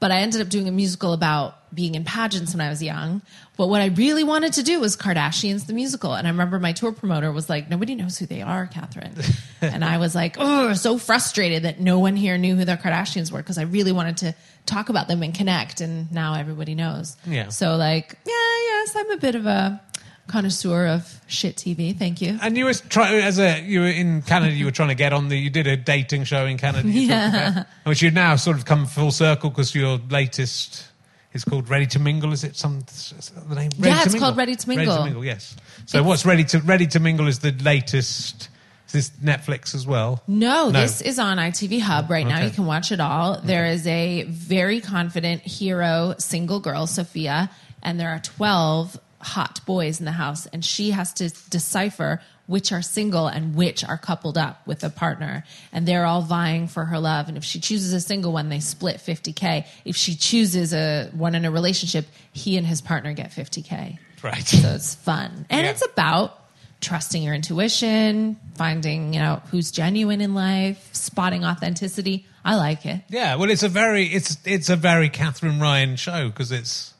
But 0.00 0.10
I 0.10 0.20
ended 0.20 0.40
up 0.40 0.48
doing 0.48 0.68
a 0.68 0.72
musical 0.72 1.12
about 1.12 1.56
being 1.74 1.94
in 1.94 2.04
pageants 2.04 2.52
when 2.52 2.60
I 2.60 2.68
was 2.68 2.82
young. 2.82 3.22
But 3.56 3.68
what 3.68 3.80
I 3.80 3.86
really 3.86 4.24
wanted 4.24 4.52
to 4.54 4.62
do 4.62 4.80
was 4.80 4.96
Kardashians 4.96 5.66
the 5.66 5.72
musical. 5.72 6.14
And 6.14 6.26
I 6.26 6.30
remember 6.30 6.58
my 6.58 6.72
tour 6.72 6.92
promoter 6.92 7.30
was 7.32 7.48
like, 7.48 7.70
"Nobody 7.70 7.94
knows 7.94 8.18
who 8.18 8.26
they 8.26 8.42
are, 8.42 8.66
Katherine." 8.66 9.14
and 9.60 9.84
I 9.84 9.98
was 9.98 10.14
like, 10.14 10.36
"Oh, 10.38 10.74
so 10.74 10.98
frustrated 10.98 11.62
that 11.62 11.80
no 11.80 11.98
one 11.98 12.16
here 12.16 12.36
knew 12.36 12.56
who 12.56 12.64
the 12.64 12.76
Kardashians 12.76 13.30
were 13.30 13.38
because 13.38 13.58
I 13.58 13.62
really 13.62 13.92
wanted 13.92 14.18
to 14.18 14.34
talk 14.66 14.88
about 14.88 15.08
them 15.08 15.22
and 15.22 15.34
connect." 15.34 15.80
And 15.80 16.10
now 16.12 16.34
everybody 16.34 16.74
knows. 16.74 17.16
Yeah. 17.26 17.48
So 17.48 17.76
like, 17.76 18.18
yeah, 18.26 18.32
yes, 18.32 18.96
I'm 18.96 19.10
a 19.12 19.16
bit 19.16 19.34
of 19.36 19.46
a 19.46 19.80
connoisseur 20.26 20.86
of 20.86 21.20
shit 21.26 21.56
TV. 21.56 21.96
Thank 21.96 22.20
you. 22.22 22.38
And 22.42 22.56
you 22.56 22.64
were 22.64 22.74
trying 22.74 23.22
as 23.22 23.38
a 23.38 23.60
you 23.60 23.80
were 23.80 23.86
in 23.88 24.22
Canada. 24.22 24.52
You 24.54 24.64
were 24.66 24.70
trying 24.70 24.88
to 24.88 24.94
get 24.94 25.12
on 25.12 25.28
the. 25.28 25.36
You 25.38 25.50
did 25.50 25.66
a 25.66 25.76
dating 25.76 26.24
show 26.24 26.46
in 26.46 26.56
Canada. 26.58 26.88
you 26.88 27.02
Yeah. 27.02 27.64
which 27.84 28.02
you've 28.02 28.14
now 28.14 28.36
sort 28.36 28.56
of 28.56 28.64
come 28.64 28.86
full 28.86 29.10
circle 29.10 29.50
because 29.50 29.74
your 29.74 29.98
latest 30.10 30.88
is 31.32 31.44
called 31.44 31.68
Ready 31.68 31.86
to 31.88 31.98
Mingle. 31.98 32.32
Is 32.32 32.44
it 32.44 32.56
some 32.56 32.84
is 32.88 33.32
the 33.48 33.54
name? 33.54 33.70
Ready 33.78 33.94
Yeah, 33.96 34.02
it's 34.04 34.14
called 34.14 34.36
Ready 34.36 34.56
to 34.56 34.66
Ready 34.68 34.78
Mingle. 34.78 34.96
to 34.98 35.04
Mingle. 35.04 35.24
Yes. 35.24 35.56
So 35.86 36.02
what's 36.02 36.24
Ready 36.24 36.44
to 36.44 36.58
Ready 36.60 36.86
to 36.88 37.00
Mingle 37.00 37.28
is 37.28 37.40
the 37.40 37.52
latest. 37.52 38.48
Is 38.86 38.92
this 38.92 39.10
Netflix 39.22 39.74
as 39.74 39.86
well? 39.86 40.22
No, 40.28 40.68
No. 40.70 40.80
this 40.80 41.00
is 41.00 41.18
on 41.18 41.38
ITV 41.38 41.80
Hub 41.80 42.10
right 42.10 42.26
now. 42.26 42.40
You 42.44 42.50
can 42.50 42.64
watch 42.66 42.92
it 42.92 43.00
all. 43.00 43.40
There 43.42 43.66
is 43.66 43.86
a 43.86 44.22
very 44.28 44.80
confident 44.80 45.42
hero 45.42 46.14
single 46.18 46.60
girl, 46.60 46.86
Sophia, 46.86 47.50
and 47.82 47.98
there 47.98 48.10
are 48.10 48.20
12 48.20 48.98
hot 49.24 49.60
boys 49.66 49.98
in 49.98 50.04
the 50.04 50.12
house, 50.12 50.46
and 50.46 50.64
she 50.64 50.90
has 50.90 51.12
to 51.14 51.30
decipher 51.50 52.20
which 52.46 52.72
are 52.72 52.82
single 52.82 53.26
and 53.26 53.54
which 53.54 53.82
are 53.82 53.96
coupled 53.96 54.36
up 54.36 54.66
with 54.66 54.84
a 54.84 54.90
partner. 54.90 55.44
And 55.72 55.88
they're 55.88 56.04
all 56.04 56.20
vying 56.20 56.68
for 56.68 56.84
her 56.84 56.98
love. 56.98 57.28
And 57.28 57.38
if 57.38 57.44
she 57.44 57.58
chooses 57.58 57.94
a 57.94 58.00
single 58.00 58.32
one, 58.32 58.50
they 58.50 58.60
split 58.60 58.96
50K. 58.96 59.66
If 59.86 59.96
she 59.96 60.14
chooses 60.14 60.74
a 60.74 61.08
one 61.14 61.34
in 61.34 61.46
a 61.46 61.50
relationship, 61.50 62.04
he 62.32 62.58
and 62.58 62.66
his 62.66 62.82
partner 62.82 63.14
get 63.14 63.30
50K. 63.30 63.98
Right. 64.22 64.46
So 64.46 64.68
it's 64.74 64.94
fun. 64.94 65.46
And 65.48 65.64
Yeah. 65.64 65.70
it's 65.70 65.84
about 65.84 66.38
trusting 66.80 67.22
your 67.22 67.34
intuition, 67.34 68.36
finding, 68.56 69.14
you 69.14 69.20
know, 69.20 69.40
who's 69.50 69.70
genuine 69.70 70.20
in 70.20 70.34
life, 70.34 70.86
spotting 70.92 71.44
authenticity. 71.44 72.26
I 72.44 72.56
like 72.56 72.84
it. 72.84 73.00
Yeah, 73.08 73.36
well, 73.36 73.48
it's 73.50 73.62
a 73.62 73.68
very 73.70 74.04
it's 74.06 74.36
it's 74.44 74.68
a 74.68 74.76
very 74.76 75.08
Katherine 75.08 75.60
Ryan 75.60 75.96
show 75.96 76.28
because 76.28 76.52
it's 76.52 76.92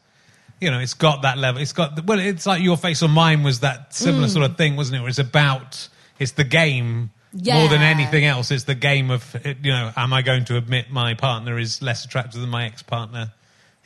you 0.61 0.70
know 0.70 0.78
it's 0.80 0.94
got 0.94 1.22
that 1.22 1.38
level. 1.38 1.61
It's 1.61 1.72
got 1.72 2.05
well, 2.07 2.18
it's 2.18 2.46
like 2.46 2.62
your 2.62 2.76
face 2.76 3.02
or 3.02 3.09
mine 3.09 3.42
was 3.42 3.61
that 3.61 3.90
Mm. 3.90 3.94
similar 3.94 4.28
sort 4.28 4.50
of 4.50 4.57
thing, 4.57 4.76
wasn't 4.76 4.96
it? 4.96 5.00
Where 5.00 5.09
it's 5.11 5.18
about 5.18 5.88
it's 6.18 6.32
the 6.32 6.44
game 6.44 7.11
more 7.32 7.68
than 7.68 7.82
anything 7.82 8.24
else. 8.24 8.50
It's 8.52 8.64
the 8.64 8.74
game 8.76 9.11
of 9.11 9.36
you 9.44 9.72
know, 9.72 9.92
am 9.96 10.12
I 10.12 10.22
going 10.22 10.44
to 10.46 10.57
admit 10.57 10.90
my 10.90 11.14
partner 11.14 11.59
is 11.59 11.82
less 11.82 12.05
attractive 12.05 12.40
than 12.40 12.50
my 12.50 12.66
ex 12.66 12.82
partner? 12.82 13.32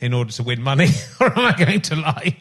In 0.01 0.13
order 0.13 0.31
to 0.31 0.43
win 0.43 0.61
money, 0.61 0.87
or 1.19 1.27
am 1.37 1.39
I 1.45 1.51
going 1.57 1.81
to 1.81 1.95
lie 1.97 2.37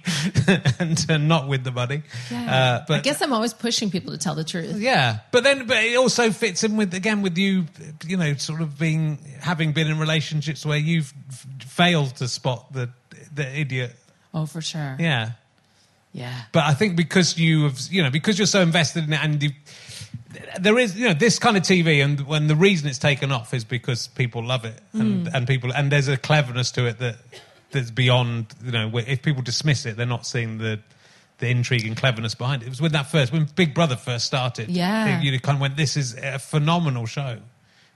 and 0.79 1.07
uh, 1.11 1.17
not 1.17 1.49
win 1.49 1.65
the 1.65 1.73
money? 1.73 2.05
Uh, 2.33 2.83
but 2.87 2.99
I 2.99 3.01
guess 3.01 3.21
I'm 3.21 3.33
always 3.33 3.53
pushing 3.53 3.91
people 3.91 4.13
to 4.13 4.19
tell 4.19 4.37
the 4.37 4.45
truth. 4.45 4.77
yeah, 4.77 5.19
but 5.33 5.43
then, 5.43 5.67
but 5.67 5.79
it 5.83 5.97
also 5.97 6.31
fits 6.31 6.63
in 6.63 6.77
with 6.77 6.95
again 6.95 7.21
with 7.21 7.37
you, 7.37 7.67
you 8.07 8.17
know, 8.17 8.35
sort 8.35 8.61
of 8.61 8.79
being 8.79 9.19
having 9.41 9.73
been 9.73 9.89
in 9.89 9.99
relationships 9.99 10.65
where 10.65 10.79
you've 10.79 11.13
failed 11.61 12.15
to 12.17 12.29
spot 12.29 12.73
the 12.73 12.91
the 13.35 13.59
idiot. 13.59 13.97
Oh, 14.35 14.47
for 14.47 14.61
sure. 14.61 14.97
Yeah, 14.99 15.33
Yeah. 16.13 16.43
but 16.53 16.65
I 16.65 16.75
think 16.75 16.97
because 16.97 17.39
you 17.39 17.65
have, 17.65 17.81
you 17.91 18.03
know, 18.03 18.11
because 18.11 18.39
you're 18.39 18.47
so 18.47 18.61
invested 18.61 19.05
in 19.05 19.13
it, 19.13 19.21
and 19.23 19.43
you, 19.43 19.51
there 20.61 20.79
is, 20.79 20.97
you 20.97 21.09
know, 21.09 21.15
this 21.15 21.39
kind 21.39 21.57
of 21.57 21.63
TV, 21.63 22.05
and 22.05 22.21
when 22.27 22.47
the 22.47 22.57
reason 22.57 22.89
it's 22.89 22.99
taken 22.99 23.33
off 23.33 23.55
is 23.55 23.65
because 23.65 24.09
people 24.09 24.45
love 24.45 24.65
it, 24.65 24.79
and 24.93 25.27
hmm. 25.29 25.35
and 25.35 25.47
people, 25.47 25.73
and 25.73 25.91
there's 25.91 26.09
a 26.09 26.17
cleverness 26.17 26.71
to 26.73 26.87
it 26.87 26.99
that 26.99 27.17
that's 27.71 27.91
beyond, 27.91 28.47
you 28.65 28.73
know, 28.73 28.91
if 28.97 29.23
people 29.23 29.43
dismiss 29.43 29.87
it, 29.87 29.97
they're 29.97 30.07
not 30.07 30.27
seeing 30.27 30.59
the. 30.59 30.81
The 31.41 31.49
intrigue 31.49 31.87
and 31.87 31.97
cleverness 31.97 32.35
behind 32.35 32.63
it. 32.63 32.67
It 32.67 32.71
was 32.71 32.81
when 32.81 32.91
that 32.91 33.13
first, 33.13 33.33
when 33.33 33.45
Big 33.55 33.73
Brother 33.73 33.95
first 33.95 34.27
started. 34.27 34.69
Yeah. 34.71 35.21
you 35.21 35.39
kind 35.39 35.55
of 35.55 35.61
went, 35.61 35.77
"This 35.77 35.97
is 35.97 36.15
a 36.15 36.41
phenomenal 36.41 37.07
show," 37.07 37.39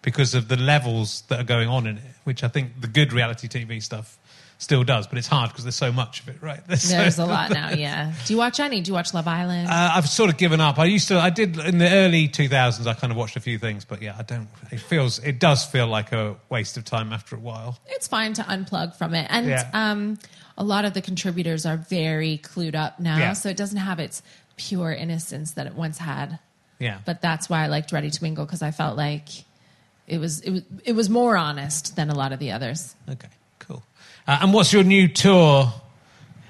because 0.01 0.35
of 0.37 0.47
the 0.47 0.57
levels 0.57 1.23
that 1.27 1.41
are 1.41 1.45
going 1.45 1.69
on 1.69 1.89
in 1.89 1.97
it, 1.97 2.05
which 2.23 2.45
I 2.45 2.49
think 2.49 2.81
the 2.81 2.87
good 2.87 3.13
reality 3.13 3.49
TV 3.49 3.83
stuff 3.83 4.17
still 4.63 4.85
does, 4.85 5.07
but 5.07 5.19
it's 5.19 5.27
hard 5.27 5.51
because 5.51 5.65
there's 5.65 5.75
so 5.77 5.91
much 5.93 6.21
of 6.21 6.29
it, 6.29 6.37
right? 6.41 6.61
so- 6.79 6.97
There's 6.97 7.19
a 7.19 7.27
lot 7.27 7.51
now, 7.51 7.71
yeah. 7.77 8.13
Do 8.27 8.33
you 8.33 8.39
watch 8.39 8.61
any? 8.61 8.81
Do 8.81 8.91
you 8.91 8.95
watch 8.95 9.13
Love 9.13 9.27
Island? 9.27 9.69
Uh, 9.69 9.91
I've 9.95 10.09
sort 10.09 10.31
of 10.31 10.37
given 10.37 10.61
up. 10.61 10.79
I 10.79 10.85
used 10.85 11.09
to. 11.09 11.19
I 11.19 11.31
did 11.31 11.59
in 11.59 11.79
the 11.79 11.91
early 11.91 12.29
2000s. 12.29 12.87
I 12.87 12.95
kind 12.95 13.11
of 13.11 13.17
watched 13.17 13.37
a 13.37 13.41
few 13.41 13.59
things, 13.59 13.85
but 13.85 14.01
yeah, 14.01 14.15
I 14.19 14.23
don't. 14.23 14.49
It 14.71 14.81
feels. 14.81 15.19
It 15.19 15.39
does 15.41 15.65
feel 15.65 15.87
like 15.89 16.13
a 16.13 16.37
waste 16.49 16.77
of 16.77 16.85
time 16.85 17.13
after 17.13 17.35
a 17.37 17.41
while. 17.41 17.79
it's 17.89 18.07
fine 18.09 18.33
to 18.35 18.43
unplug 18.43 18.95
from 18.97 19.15
it. 19.15 19.27
And 19.31 19.49
Yeah. 19.49 19.69
um, 19.75 20.19
a 20.57 20.65
lot 20.65 20.85
of 20.85 20.95
the 20.95 21.01
contributors 21.03 21.67
are 21.67 21.77
very 21.77 22.39
clued 22.39 22.75
up 22.75 23.01
now, 23.01 23.17
Yeah. 23.19 23.33
so 23.33 23.49
it 23.49 23.57
doesn't 23.57 23.79
have 23.79 23.99
its 23.99 24.23
pure 24.57 24.93
innocence 24.93 25.53
that 25.53 25.67
it 25.67 25.75
once 25.75 25.99
had. 25.99 26.39
Yeah, 26.79 26.99
But 27.05 27.21
that's 27.23 27.49
why 27.49 27.63
I 27.65 27.67
liked 27.69 27.91
Ready 27.93 28.11
to 28.11 28.21
because 28.21 28.61
I 28.63 28.71
felt 28.73 28.97
like 28.97 29.29
it 30.07 30.19
was 30.19 30.41
it 30.41 30.51
was 30.51 30.63
it 30.85 30.93
was 30.93 31.09
more 31.09 31.37
honest 31.37 31.95
than 31.97 32.11
a 32.11 32.15
lot 32.15 32.33
of 32.33 32.39
the 32.41 32.51
others. 32.53 32.95
okay, 33.09 33.29
cool. 33.67 33.83
Uh, 34.27 34.39
and 34.43 34.53
what's 34.55 34.73
your 34.73 34.85
new 34.85 35.09
tour? 35.09 35.73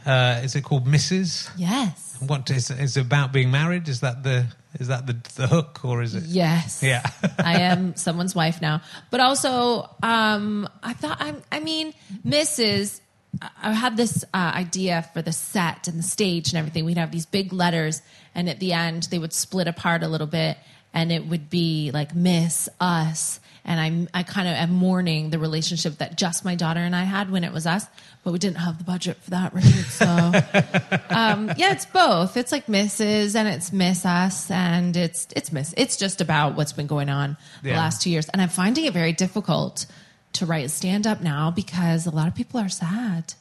Uh, 0.05 0.41
is 0.43 0.55
it 0.57 0.63
called 0.65 0.87
Mrs? 0.87 1.51
Yes. 1.57 2.17
What 2.27 2.51
is 2.51 2.71
is 2.71 2.97
it 2.97 3.01
about 3.03 3.33
being 3.33 3.51
married? 3.51 3.89
Is 3.89 4.01
that 4.01 4.23
the 4.23 4.47
is 4.81 4.89
that 4.89 5.07
the 5.07 5.17
the 5.37 5.47
hook 5.47 5.81
or 5.85 6.03
is 6.03 6.15
it? 6.15 6.25
Yes. 6.25 6.83
Yeah. 6.83 7.03
I 7.39 7.61
am 7.61 7.95
someone's 7.97 8.35
wife 8.35 8.61
now. 8.61 8.81
But 9.11 9.21
also, 9.21 9.89
um, 10.03 10.69
I 10.83 10.93
thought, 10.95 11.19
I, 11.21 11.35
I 11.51 11.61
mean, 11.61 11.95
Mrs. 12.27 13.01
I- 13.41 13.51
I 13.63 13.73
had 13.73 13.97
this 13.97 14.25
uh, 14.35 14.53
idea 14.55 15.09
for 15.15 15.23
the 15.23 15.33
set 15.33 15.89
and 15.89 15.99
the 15.99 16.03
stage 16.03 16.51
and 16.51 16.59
everything. 16.59 16.85
We'd 16.85 16.99
have 16.99 17.11
these 17.13 17.27
big 17.27 17.53
letters, 17.53 18.03
and 18.35 18.49
at 18.49 18.61
the 18.61 18.73
end, 18.73 19.05
they 19.11 19.19
would 19.19 19.33
split 19.33 19.69
apart 19.69 20.03
a 20.03 20.09
little 20.09 20.27
bit, 20.27 20.59
and 20.93 21.11
it 21.11 21.27
would 21.27 21.49
be 21.49 21.91
like 21.93 22.15
Miss 22.15 22.69
Us. 22.81 23.41
And 23.65 23.79
I'm, 23.79 24.09
I 24.13 24.25
kind 24.25 24.49
of 24.49 24.55
am 24.55 24.73
mourning 24.73 25.31
the 25.31 25.39
relationship 25.39 25.99
that 25.99 26.17
just 26.17 26.45
my 26.45 26.57
daughter 26.57 26.81
and 26.81 26.97
I 26.97 27.05
had 27.05 27.31
when 27.31 27.45
it 27.45 27.53
was 27.53 27.65
us, 27.65 27.87
but 28.25 28.33
we 28.33 28.41
didn't 28.41 28.57
have 28.57 28.79
the 28.79 28.85
budget 28.85 29.17
for 29.19 29.31
that, 29.31 29.55
right? 29.55 29.63
So, 29.63 30.05
um, 31.15 31.53
yeah, 31.57 31.73
it's 31.73 31.87
both. 31.87 32.37
It's 32.37 32.51
like 32.51 32.67
Mrs. 32.67 33.37
and 33.37 33.47
it's 33.47 33.73
Miss 33.73 34.05
Us, 34.05 34.51
and 34.51 34.97
it's 34.97 35.29
it's 35.37 35.53
Miss. 35.53 35.75
It's 35.77 35.97
just 35.97 36.21
about 36.21 36.57
what's 36.57 36.73
been 36.73 36.89
going 36.89 37.09
on 37.09 37.37
the 37.63 37.73
last 37.73 38.03
two 38.03 38.11
years, 38.11 38.29
and 38.31 38.43
I'm 38.43 38.49
finding 38.49 38.85
it 38.85 38.93
very 38.93 39.13
difficult 39.13 39.87
to 40.35 40.47
write 40.47 40.71
stand 40.71 41.07
up 41.07 41.21
now 41.21 41.51
because 41.51 42.07
a 42.07 42.11
lot 42.11 42.29
of 42.29 42.35
people 42.35 42.59
are 42.61 42.69
sad. 42.69 43.35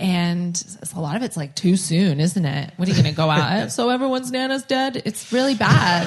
And 0.00 0.78
a 0.94 1.00
lot 1.00 1.16
of 1.16 1.24
it's 1.24 1.36
like 1.36 1.56
too 1.56 1.76
soon, 1.76 2.20
isn't 2.20 2.44
it? 2.44 2.72
What 2.76 2.86
are 2.86 2.92
you 2.92 3.02
going 3.02 3.12
to 3.12 3.16
go 3.16 3.30
out? 3.30 3.72
so 3.72 3.90
everyone's 3.90 4.30
nana's 4.30 4.62
dead. 4.62 5.02
It's 5.04 5.32
really 5.32 5.56
bad. 5.56 6.06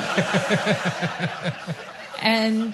and 2.22 2.74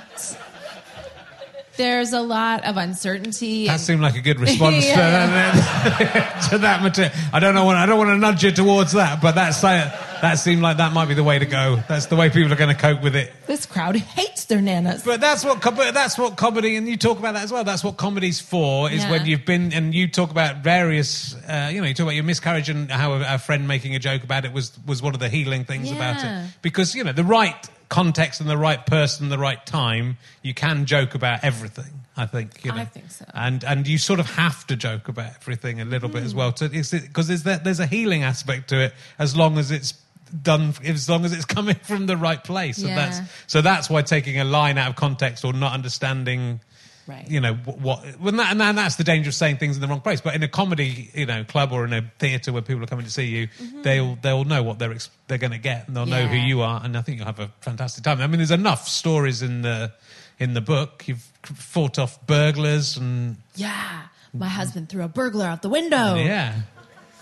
there's 1.78 2.14
a 2.14 2.22
lot 2.22 2.66
of 2.66 2.78
uncertainty. 2.78 3.66
That 3.68 3.74
and- 3.74 3.82
seemed 3.82 4.02
like 4.02 4.16
a 4.16 4.22
good 4.22 4.40
response 4.48 4.84
to, 4.84 4.90
Yeah. 4.90 5.26
that, 5.30 6.48
to 6.52 6.58
that 6.60 6.82
material. 6.84 7.14
I 7.32 7.40
don't 7.40 7.56
know. 7.56 7.66
What, 7.66 7.76
I 7.76 7.86
don't 7.86 7.98
want 7.98 8.10
to 8.10 8.18
nudge 8.18 8.44
you 8.44 8.52
towards 8.52 8.94
that, 8.94 9.22
but 9.22 9.36
that's 9.36 9.62
that 9.62 10.36
seemed 10.40 10.62
like 10.64 10.78
that 10.78 10.94
might 10.94 11.08
be 11.08 11.14
the 11.14 11.24
way 11.24 11.38
to 11.40 11.46
go. 11.46 11.80
That's 11.88 12.08
the 12.08 12.16
way 12.16 12.30
people 12.30 12.52
are 12.52 12.56
going 12.56 12.76
to 12.76 12.82
cope 12.82 13.04
with 13.04 13.16
it. 13.16 13.32
this 13.46 13.66
crowd 13.68 13.96
hates 13.96 14.46
their 14.46 14.60
nanas. 14.60 15.04
But 15.06 15.22
that's 15.22 15.46
what 15.46 15.62
that's 15.62 16.18
what 16.18 16.38
comedy, 16.38 16.76
and 16.76 16.88
you 16.88 16.98
talk 16.98 17.20
about 17.20 17.34
that 17.36 17.44
as 17.44 17.52
well. 17.52 17.64
That's 17.64 17.84
what 17.84 17.98
comedy's 17.98 18.40
for. 18.40 18.90
Is 18.92 19.04
Yeah. 19.04 19.12
when 19.12 19.26
you've 19.26 19.46
been 19.46 19.74
and 19.74 19.94
you 19.94 20.08
talk 20.08 20.32
about 20.32 20.58
various. 20.64 21.36
Uh, 21.48 21.70
you 21.72 21.82
know, 21.82 21.88
you 21.88 21.94
talk 21.94 22.06
about 22.06 22.16
your 22.16 22.24
miscarriage 22.24 22.70
and 22.70 22.90
how 22.92 23.14
a, 23.14 23.36
a 23.36 23.38
friend 23.38 23.68
making 23.68 23.96
a 23.96 24.00
joke 24.00 24.24
about 24.24 24.44
it 24.46 24.54
was 24.54 24.72
was 24.88 25.02
one 25.02 25.14
of 25.14 25.20
the 25.20 25.30
healing 25.30 25.66
things 25.66 25.92
about 25.92 26.24
it. 26.24 26.50
Because 26.62 26.96
you 26.96 27.04
know 27.04 27.14
the 27.14 27.24
right 27.24 27.70
context 27.90 28.42
and 28.42 28.50
the 28.50 28.58
right 28.58 28.86
person, 28.86 29.30
the 29.30 29.38
right 29.38 29.64
time, 29.66 30.18
you 30.42 30.54
can 30.54 30.86
joke 30.86 31.16
about 31.16 31.44
everything. 31.44 32.02
I 32.20 32.26
think. 32.26 32.66
You 32.66 32.72
know? 32.72 32.78
I 32.82 32.86
think 32.86 33.12
so. 33.12 33.26
And 33.34 33.64
and 33.64 33.88
you 33.88 33.98
sort 34.00 34.20
of 34.20 34.26
have 34.32 34.66
to 34.68 34.76
joke 34.76 35.08
about 35.08 35.32
everything 35.42 35.80
a 35.82 35.86
little 35.86 36.10
bit 36.10 36.24
as 36.24 36.32
Hmm. 36.32 36.38
well. 36.40 36.52
Because 36.52 37.28
there's 37.28 37.44
that, 37.44 37.64
there's 37.64 37.80
a 37.80 37.86
healing 37.86 38.24
aspect 38.24 38.70
to 38.70 38.82
it 38.82 38.94
as 39.20 39.36
long 39.36 39.58
as 39.58 39.70
it's 39.72 39.94
done 40.42 40.74
as 40.84 41.08
long 41.08 41.24
as 41.24 41.32
it's 41.32 41.46
coming 41.46 41.76
from 41.84 42.06
the 42.06 42.18
right 42.18 42.44
place 42.44 42.80
and 42.80 42.98
that's 42.98 43.22
so 43.48 43.62
that's 43.62 43.90
why 43.90 44.02
taking 44.02 44.38
a 44.38 44.44
line 44.44 44.78
out 44.78 44.90
of 44.90 44.96
context 44.98 45.46
or 45.46 45.54
not 45.54 45.72
understanding 45.72 46.60
Right. 47.08 47.30
you 47.30 47.40
know 47.40 47.54
what, 47.54 48.20
well, 48.20 48.32
that, 48.34 48.52
and 48.52 48.78
that's 48.78 48.98
the 48.98 49.04
danger 49.06 49.30
of 49.30 49.34
saying 49.36 49.58
things 49.58 49.78
in 49.78 49.82
the 49.82 49.88
wrong 49.88 50.02
place 50.02 50.20
but 50.20 50.36
in 50.36 50.44
a 50.44 50.48
comedy 50.50 51.10
you 51.14 51.26
know 51.26 51.44
club 51.46 51.72
or 51.72 51.86
in 51.86 51.94
a 51.94 52.02
theater 52.20 52.52
where 52.52 52.62
people 52.62 52.84
are 52.84 52.88
coming 52.88 53.06
to 53.06 53.12
see 53.12 53.26
you 53.26 53.48
they'll 53.82 54.16
they'll 54.22 54.44
know 54.44 54.62
what 54.62 54.78
they're 54.80 54.96
they're 55.28 55.38
going 55.38 55.52
to 55.54 55.58
get 55.58 55.88
and 55.88 55.96
they'll 55.96 56.06
know 56.06 56.26
who 56.28 56.36
Mm-hmm. 56.36 56.48
You 56.48 56.62
are 56.62 56.82
and 56.84 56.98
i 56.98 57.02
think 57.02 57.18
you'll 57.18 57.26
have 57.28 57.40
a 57.40 57.50
fantastic 57.62 58.04
time 58.04 58.20
i 58.20 58.28
mean 58.28 58.38
there's 58.40 58.52
enough 58.52 58.88
stories 58.88 59.42
in 59.42 59.62
the 59.62 59.94
in 60.40 60.54
the 60.54 60.62
book 60.62 61.04
you've 61.08 61.26
fought 61.44 61.98
off 61.98 62.26
burglars 62.28 62.98
and 62.98 63.38
Yeah. 63.56 64.02
My 64.34 64.50
husband 64.50 64.90
threw 64.90 65.04
a 65.04 65.08
burglar 65.08 65.46
out 65.46 65.62
the 65.62 65.70
window. 65.70 66.16
yeah 66.16 66.62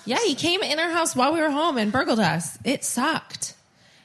Yeah, 0.05 0.17
he 0.25 0.35
came 0.35 0.61
in 0.63 0.79
our 0.79 0.89
house 0.89 1.15
while 1.15 1.31
we 1.33 1.39
were 1.41 1.51
home 1.51 1.77
and 1.77 1.91
burgled 1.91 2.19
us. 2.19 2.57
It 2.63 2.83
sucked. 2.83 3.53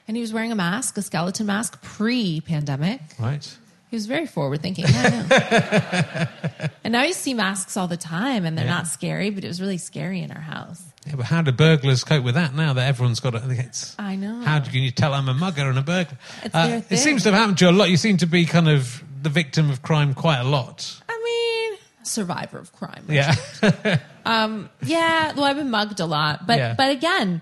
And 0.07 0.15
he 0.17 0.21
was 0.21 0.31
wearing 0.33 0.51
a 0.51 0.55
mask, 0.55 0.97
a 0.97 1.01
skeleton 1.01 1.45
mask, 1.47 1.81
pre 1.81 2.39
pandemic. 2.41 3.01
Right. 3.19 3.57
He 3.91 3.95
was 3.97 4.05
very 4.07 4.25
forward 4.25 4.61
thinking. 4.61 4.85
Yeah, 4.87 5.27
I 5.29 6.29
know. 6.61 6.69
and 6.83 6.93
now 6.93 7.03
you 7.03 7.11
see 7.13 7.33
masks 7.33 7.75
all 7.77 7.87
the 7.87 7.97
time 7.97 8.45
and 8.45 8.57
they're 8.57 8.65
Yeah. 8.65 8.71
not 8.75 8.87
scary, 8.87 9.29
but 9.29 9.43
it 9.43 9.47
was 9.47 9.59
really 9.61 9.77
scary 9.77 10.21
in 10.21 10.31
our 10.31 10.39
house. 10.41 10.81
Yeah, 11.05 11.15
but 11.17 11.25
how 11.25 11.41
do 11.41 11.51
burglars 11.51 12.03
cope 12.05 12.23
with 12.23 12.35
that 12.35 12.55
now 12.55 12.71
that 12.73 12.87
everyone's 12.87 13.19
got 13.19 13.35
it? 13.35 13.41
It's, 13.47 13.95
I 13.99 14.15
know. 14.15 14.39
How 14.41 14.59
do- 14.59 14.71
can 14.71 14.81
you 14.81 14.91
tell 14.91 15.13
I'm 15.13 15.27
a 15.27 15.33
mugger 15.33 15.67
and 15.69 15.77
a 15.77 15.81
burglar? 15.81 16.17
Uh, 16.53 16.81
it 16.89 16.97
seems 16.99 17.23
to 17.23 17.31
have 17.31 17.39
happened 17.39 17.57
to 17.59 17.65
you 17.65 17.71
a 17.71 17.73
lot. 17.73 17.89
You 17.89 17.97
seem 17.97 18.17
to 18.17 18.25
be 18.27 18.45
kind 18.45 18.69
of 18.69 19.03
the 19.21 19.29
victim 19.29 19.69
of 19.69 19.81
crime 19.81 20.13
quite 20.13 20.39
a 20.39 20.43
lot. 20.45 21.01
I 21.09 21.69
mean, 21.71 21.79
survivor 22.03 22.59
of 22.59 22.71
crime. 22.71 23.03
Yeah. 23.09 23.35
um, 24.25 24.69
Yeah, 24.83 25.33
well, 25.35 25.43
I've 25.45 25.57
been 25.57 25.69
mugged 25.69 25.99
a 25.99 26.05
lot, 26.05 26.47
but 26.47 26.57
Yeah. 26.57 26.75
but 26.77 26.91
again, 26.91 27.41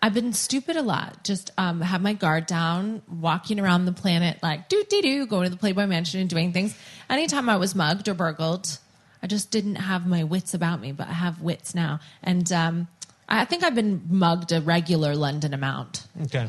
I've 0.00 0.14
been 0.14 0.32
stupid 0.32 0.76
a 0.76 0.82
lot. 0.82 1.24
Just 1.24 1.50
um, 1.58 1.80
have 1.80 2.00
my 2.00 2.12
guard 2.12 2.46
down, 2.46 3.02
walking 3.08 3.58
around 3.58 3.84
the 3.84 3.92
planet 3.92 4.38
like 4.42 4.68
doo 4.68 4.84
doo 4.88 5.02
doo, 5.02 5.26
going 5.26 5.44
to 5.44 5.50
the 5.50 5.56
Playboy 5.56 5.86
Mansion 5.86 6.20
and 6.20 6.30
doing 6.30 6.52
things. 6.52 6.76
Anytime 7.10 7.48
I 7.48 7.56
was 7.56 7.74
mugged 7.74 8.08
or 8.08 8.14
burgled, 8.14 8.78
I 9.22 9.26
just 9.26 9.50
didn't 9.50 9.76
have 9.76 10.06
my 10.06 10.24
wits 10.24 10.54
about 10.54 10.80
me, 10.80 10.92
but 10.92 11.08
I 11.08 11.12
have 11.12 11.40
wits 11.42 11.74
now, 11.74 12.00
and 12.22 12.50
um, 12.52 12.88
I 13.28 13.44
think 13.44 13.64
I've 13.64 13.74
been 13.74 14.02
mugged 14.08 14.52
a 14.52 14.60
regular 14.60 15.14
London 15.14 15.52
amount. 15.52 16.06
okay. 16.22 16.48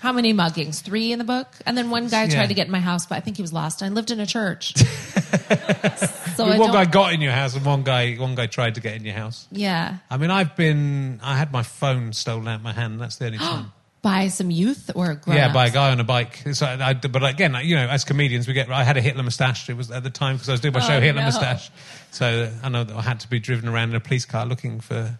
How 0.00 0.12
many 0.12 0.32
muggings? 0.34 0.80
Three 0.82 1.12
in 1.12 1.18
the 1.18 1.24
book, 1.24 1.48
and 1.66 1.76
then 1.76 1.90
one 1.90 2.08
guy 2.08 2.24
Yeah. 2.24 2.34
tried 2.36 2.46
to 2.48 2.54
get 2.54 2.66
in 2.66 2.72
my 2.72 2.80
house, 2.80 3.06
but 3.06 3.16
I 3.16 3.20
think 3.20 3.36
he 3.36 3.42
was 3.42 3.52
lost. 3.52 3.82
I 3.82 3.88
lived 3.88 4.10
in 4.10 4.20
a 4.20 4.26
church, 4.26 4.74
so 6.36 6.46
one 6.58 6.70
guy 6.72 6.84
got 6.84 7.12
in 7.12 7.20
your 7.20 7.32
house 7.32 7.54
and 7.56 7.64
one 7.64 7.82
guy 7.82 8.14
one 8.14 8.34
guy 8.34 8.46
tried 8.46 8.74
to 8.76 8.80
get 8.80 8.94
in 8.94 9.04
your 9.04 9.14
house. 9.14 9.46
yeah, 9.50 9.96
I 10.10 10.16
mean, 10.16 10.30
I've 10.30 10.54
been. 10.56 11.20
I 11.22 11.36
had 11.36 11.52
my 11.52 11.62
phone 11.62 12.12
stolen 12.12 12.48
out 12.48 12.56
of 12.56 12.62
my 12.62 12.72
hand. 12.72 13.00
That's 13.00 13.16
the 13.16 13.26
only 13.26 13.38
time. 13.52 13.72
by 14.02 14.28
some 14.28 14.50
youth 14.50 14.90
or 14.94 15.10
a 15.10 15.16
grown 15.16 15.36
Yeah, 15.36 15.52
by 15.52 15.66
a 15.66 15.70
guy 15.70 15.90
on 15.90 15.98
a 16.00 16.04
bike. 16.04 16.42
So 16.52 16.66
I, 16.66 16.94
but 16.94 17.24
again, 17.24 17.56
you 17.62 17.74
know, 17.76 17.86
as 17.88 18.04
comedians, 18.04 18.46
we 18.46 18.54
get. 18.54 18.70
I 18.70 18.84
had 18.84 18.96
a 18.96 19.00
Hitler 19.00 19.22
moustache. 19.22 19.68
It 19.68 19.76
was 19.76 19.90
at 19.90 20.02
the 20.04 20.10
time 20.10 20.36
because 20.36 20.48
I 20.48 20.52
was 20.52 20.60
doing 20.60 20.74
my 20.74 20.80
oh, 20.80 20.86
show 20.86 20.96
Oh, 20.96 21.00
Hitler 21.00 21.22
no. 21.22 21.26
moustache. 21.26 21.70
So 22.10 22.50
I 22.62 22.68
know 22.68 22.84
that 22.84 22.96
I 22.96 23.02
had 23.02 23.20
to 23.20 23.28
be 23.28 23.40
driven 23.40 23.68
around 23.68 23.90
in 23.90 23.96
a 23.96 24.00
police 24.00 24.24
car 24.24 24.46
looking 24.46 24.80
for 24.80 25.18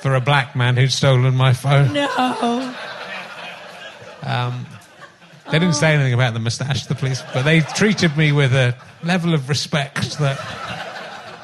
for 0.00 0.14
a 0.14 0.20
black 0.20 0.54
man 0.54 0.76
who'd 0.76 0.92
stolen 0.92 1.34
my 1.34 1.52
phone. 1.52 1.92
No. 1.92 2.74
Um, 4.22 4.66
they 5.50 5.58
didn't 5.58 5.76
say 5.76 5.94
anything 5.94 6.12
about 6.12 6.34
the 6.34 6.40
moustache, 6.40 6.86
the 6.86 6.94
police, 6.94 7.22
but 7.32 7.42
they 7.42 7.60
treated 7.60 8.16
me 8.16 8.32
with 8.32 8.52
a 8.52 8.76
level 9.02 9.32
of 9.32 9.48
respect 9.48 10.18
that 10.18 10.38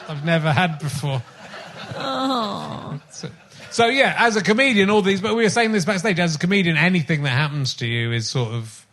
I've 0.09 0.25
never 0.25 0.53
had 0.53 0.79
before. 0.79 1.23
So, 3.11 3.31
so 3.71 3.87
yeah, 3.87 4.15
as 4.19 4.37
a 4.37 4.43
comedian, 4.43 4.91
all 4.91 5.03
these. 5.03 5.21
But 5.21 5.35
we 5.35 5.43
were 5.43 5.51
saying 5.51 5.73
this 5.73 5.85
backstage. 5.85 6.19
As 6.19 6.37
a 6.37 6.39
comedian, 6.39 6.77
anything 6.77 7.23
that 7.23 7.31
happens 7.31 7.75
to 7.77 7.87
you 7.87 8.13
is 8.13 8.29
sort 8.29 8.53
of 8.53 8.87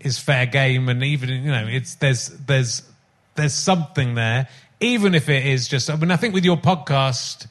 is 0.00 0.18
fair 0.18 0.46
game, 0.46 0.88
and 0.88 1.02
even 1.02 1.28
you 1.28 1.50
know, 1.50 1.66
it's 1.68 1.94
there's 1.96 2.28
there's 2.28 2.82
there's 3.34 3.54
something 3.54 4.14
there, 4.14 4.48
even 4.80 5.14
if 5.14 5.28
it 5.28 5.46
is 5.46 5.68
just. 5.68 5.90
I 5.90 5.96
mean, 5.96 6.10
I 6.10 6.16
think 6.16 6.34
with 6.34 6.44
your 6.44 6.56
podcast, 6.56 7.46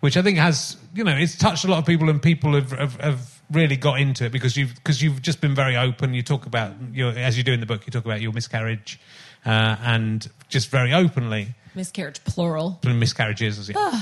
which 0.00 0.16
I 0.16 0.22
think 0.22 0.38
has 0.38 0.76
you 0.94 1.04
know, 1.04 1.16
it's 1.16 1.36
touched 1.36 1.64
a 1.64 1.68
lot 1.68 1.78
of 1.78 1.86
people, 1.86 2.08
and 2.08 2.22
people 2.22 2.54
have 2.54 2.70
have, 2.72 3.00
have 3.00 3.29
really 3.50 3.76
got 3.76 4.00
into 4.00 4.24
it 4.26 4.32
because 4.32 4.56
you've 4.56 4.74
because 4.74 5.02
you've 5.02 5.22
just 5.22 5.40
been 5.40 5.54
very 5.54 5.76
open. 5.76 6.14
You 6.14 6.22
talk 6.22 6.46
about 6.46 6.72
your 6.92 7.10
as 7.12 7.36
you 7.36 7.44
do 7.44 7.52
in 7.52 7.60
the 7.60 7.66
book, 7.66 7.86
you 7.86 7.90
talk 7.90 8.04
about 8.04 8.20
your 8.20 8.32
miscarriage, 8.32 9.00
uh, 9.44 9.76
and 9.82 10.28
just 10.48 10.70
very 10.70 10.92
openly 10.92 11.54
Miscarriage, 11.74 12.22
plural. 12.24 12.78
miscarriages. 12.84 13.68
Yeah. 13.68 14.00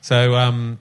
so, 0.00 0.34
um, 0.36 0.78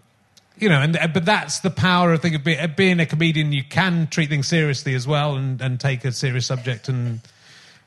you 0.60 0.70
know, 0.70 0.82
and 0.82 0.96
uh, 0.98 1.08
but 1.08 1.26
that's 1.26 1.60
the 1.60 1.70
power 1.72 2.14
I 2.14 2.18
think 2.18 2.36
of, 2.36 2.44
be, 2.44 2.56
of 2.56 2.76
being 2.76 3.00
a 3.00 3.06
comedian. 3.06 3.52
You 3.52 3.64
can 3.64 4.08
treat 4.08 4.30
things 4.30 4.48
seriously 4.48 4.94
as 4.96 5.08
well, 5.08 5.36
and, 5.36 5.62
and 5.62 5.80
take 5.80 6.06
a 6.06 6.12
serious 6.12 6.46
subject, 6.46 6.90
and 6.90 7.22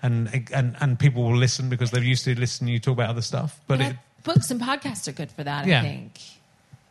and 0.02 0.48
and 0.52 0.76
and 0.80 0.98
people 0.98 1.22
will 1.24 1.36
listen 1.36 1.68
because 1.68 1.90
they're 1.90 2.02
used 2.02 2.24
to 2.24 2.38
listening. 2.38 2.72
You 2.72 2.80
talk 2.80 2.94
about 2.94 3.10
other 3.10 3.22
stuff, 3.22 3.60
but 3.66 3.80
Yeah, 3.80 3.90
it, 3.90 3.96
books 4.24 4.50
and 4.50 4.60
podcasts 4.60 5.06
are 5.08 5.12
good 5.12 5.30
for 5.30 5.44
that, 5.44 5.66
Yeah. 5.66 5.80
I 5.80 5.82
think. 5.82 6.20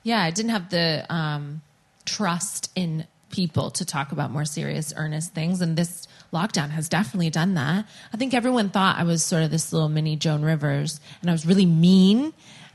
Yeah, 0.04 0.22
I 0.24 0.32
didn't 0.32 0.52
have 0.52 0.70
the 0.70 1.06
um, 1.14 1.62
trust 2.06 2.72
in 2.76 3.06
people 3.30 3.72
to 3.72 3.86
talk 3.86 4.12
about 4.12 4.32
more 4.32 4.46
serious, 4.46 4.94
earnest 4.96 5.34
things. 5.34 5.62
And 5.62 5.78
this 5.78 6.08
lockdown 6.34 6.70
has 6.72 6.90
definitely 6.90 7.30
done 7.30 7.54
that. 7.56 7.86
I 8.14 8.18
think 8.18 8.34
everyone 8.34 8.70
thought 8.70 8.98
I 8.98 9.04
was 9.04 9.24
sort 9.24 9.44
of 9.44 9.52
this 9.52 9.72
little 9.72 9.90
mini 9.90 10.16
Joan 10.16 10.44
Rivers 10.44 11.00
and 11.22 11.30
I 11.30 11.34
was 11.34 11.46
really 11.46 11.66
mean. 11.66 12.34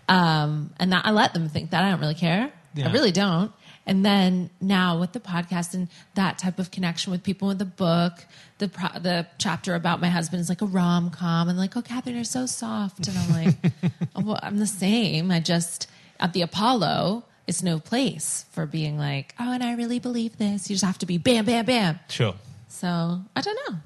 Um, 0.08 0.70
and 0.78 0.92
that, 0.92 1.06
I 1.06 1.10
let 1.10 1.34
them 1.34 1.48
think 1.48 1.70
that. 1.70 1.84
I 1.84 1.90
don't 1.90 2.00
really 2.00 2.14
care. 2.14 2.52
Yeah. 2.74 2.88
I 2.88 2.92
really 2.92 3.12
don't. 3.12 3.52
And 3.86 4.04
then 4.04 4.50
now 4.60 4.98
with 4.98 5.12
the 5.12 5.20
podcast 5.20 5.74
and 5.74 5.88
that 6.14 6.38
type 6.38 6.58
of 6.58 6.70
connection 6.70 7.10
with 7.10 7.22
people 7.22 7.48
with 7.48 7.58
the 7.58 7.66
book, 7.66 8.24
the 8.58 8.68
pro- 8.68 8.98
the 8.98 9.26
chapter 9.38 9.74
about 9.74 10.00
my 10.00 10.08
husband 10.08 10.40
is 10.40 10.48
like 10.48 10.62
a 10.62 10.66
rom 10.66 11.10
com, 11.10 11.48
and 11.48 11.58
like, 11.58 11.76
oh, 11.76 11.82
Katherine, 11.82 12.16
you're 12.16 12.24
so 12.24 12.46
soft, 12.46 13.06
and 13.06 13.18
I'm 13.18 13.30
like, 13.30 13.72
oh, 14.16 14.22
well, 14.24 14.40
I'm 14.42 14.58
the 14.58 14.66
same. 14.66 15.30
I 15.30 15.40
just 15.40 15.88
at 16.18 16.32
the 16.32 16.40
Apollo, 16.42 17.24
it's 17.46 17.62
no 17.62 17.78
place 17.78 18.46
for 18.52 18.66
being 18.66 18.98
like, 18.98 19.34
oh, 19.38 19.52
and 19.52 19.62
I 19.62 19.74
really 19.74 19.98
believe 19.98 20.38
this. 20.38 20.70
You 20.70 20.74
just 20.76 20.84
have 20.84 20.98
to 20.98 21.06
be 21.06 21.18
bam, 21.18 21.44
bam, 21.44 21.64
bam. 21.66 21.98
sure. 22.08 22.34
So 22.68 23.20
I 23.36 23.40
don't 23.40 23.58
know. 23.68 23.76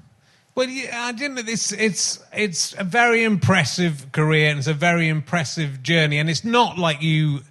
Well, 0.55 0.67
yeah, 0.67 1.03
I 1.05 1.11
didn't. 1.13 1.47
It's 1.47 1.71
it's 1.71 2.21
it's 2.33 2.73
a 2.77 2.83
very 2.83 3.23
impressive 3.23 4.11
career 4.11 4.49
and 4.49 4.59
it's 4.59 4.67
a 4.67 4.73
very 4.73 5.07
impressive 5.07 5.81
journey, 5.83 6.17
and 6.17 6.29
it's 6.29 6.43
not 6.43 6.77
like 6.77 7.01
you 7.01 7.41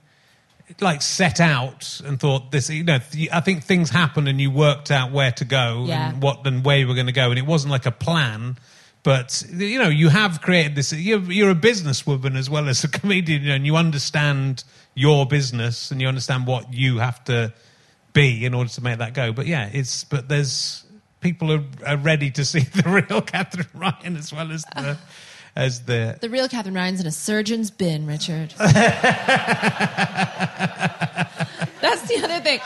like 0.80 1.00
set 1.00 1.40
out 1.40 2.00
and 2.04 2.20
thought 2.20 2.50
this. 2.50 2.68
You 2.68 2.84
know, 2.84 2.98
I 3.32 3.40
think 3.40 3.64
things 3.64 3.88
happened 3.90 4.28
and 4.28 4.38
you 4.40 4.50
worked 4.50 4.90
out 4.90 5.11
where 5.12 5.32
to 5.32 5.44
go 5.44 5.84
Yeah. 5.86 6.11
and 6.11 6.22
what 6.22 6.46
and 6.46 6.64
where 6.64 6.78
you 6.78 6.86
were 6.88 6.94
going 6.94 7.06
to 7.06 7.12
go, 7.12 7.30
and 7.30 7.38
it 7.38 7.46
wasn't 7.46 7.70
like 7.70 7.86
a 7.86 7.92
plan. 7.92 8.59
But 9.04 9.42
you 9.54 9.78
know, 9.78 9.88
you 9.88 10.09
have 10.11 10.42
created 10.42 10.74
this. 10.74 10.92
You're, 10.92 11.20
you're 11.20 11.50
a 11.50 11.54
businesswoman 11.54 12.36
as 12.36 12.50
well 12.50 12.68
as 12.68 12.82
a 12.84 12.88
comedian, 12.98 13.42
you 13.42 13.48
know, 13.50 13.54
and 13.54 13.64
you 13.64 13.76
understand 13.76 14.64
your 14.99 15.26
business 15.26 15.90
and 15.90 16.01
you 16.01 16.09
understand 16.09 16.46
what 16.46 16.74
you 16.74 16.99
have 16.99 17.22
to 17.24 17.53
be 18.12 18.44
in 18.44 18.53
order 18.53 18.68
to 18.68 18.82
make 18.82 18.99
that 18.99 19.14
go. 19.14 19.32
But 19.32 19.46
yeah, 19.46 19.70
it's 19.72 20.03
but 20.05 20.28
there's 20.28 20.84
people 21.20 21.53
are, 21.53 21.62
are 21.86 21.96
ready 21.96 22.30
to 22.32 22.44
see 22.44 22.61
the 22.74 22.82
real 23.09 23.22
Katherine 23.22 23.68
Ryan 23.74 24.16
as 24.16 24.32
well 24.32 24.51
as 24.51 24.64
the 24.74 24.99
as 25.57 25.84
the 25.84 26.18
The 26.20 26.28
real 26.28 26.49
Katherine 26.49 26.74
Ryan's 26.74 27.01
in 27.01 27.07
a 27.07 27.12
surgeon's 27.12 27.70
bin, 27.70 28.07
Richard. 28.07 28.55
That's 28.59 28.82
the 32.09 32.20
other 32.24 32.40
thing. 32.40 32.61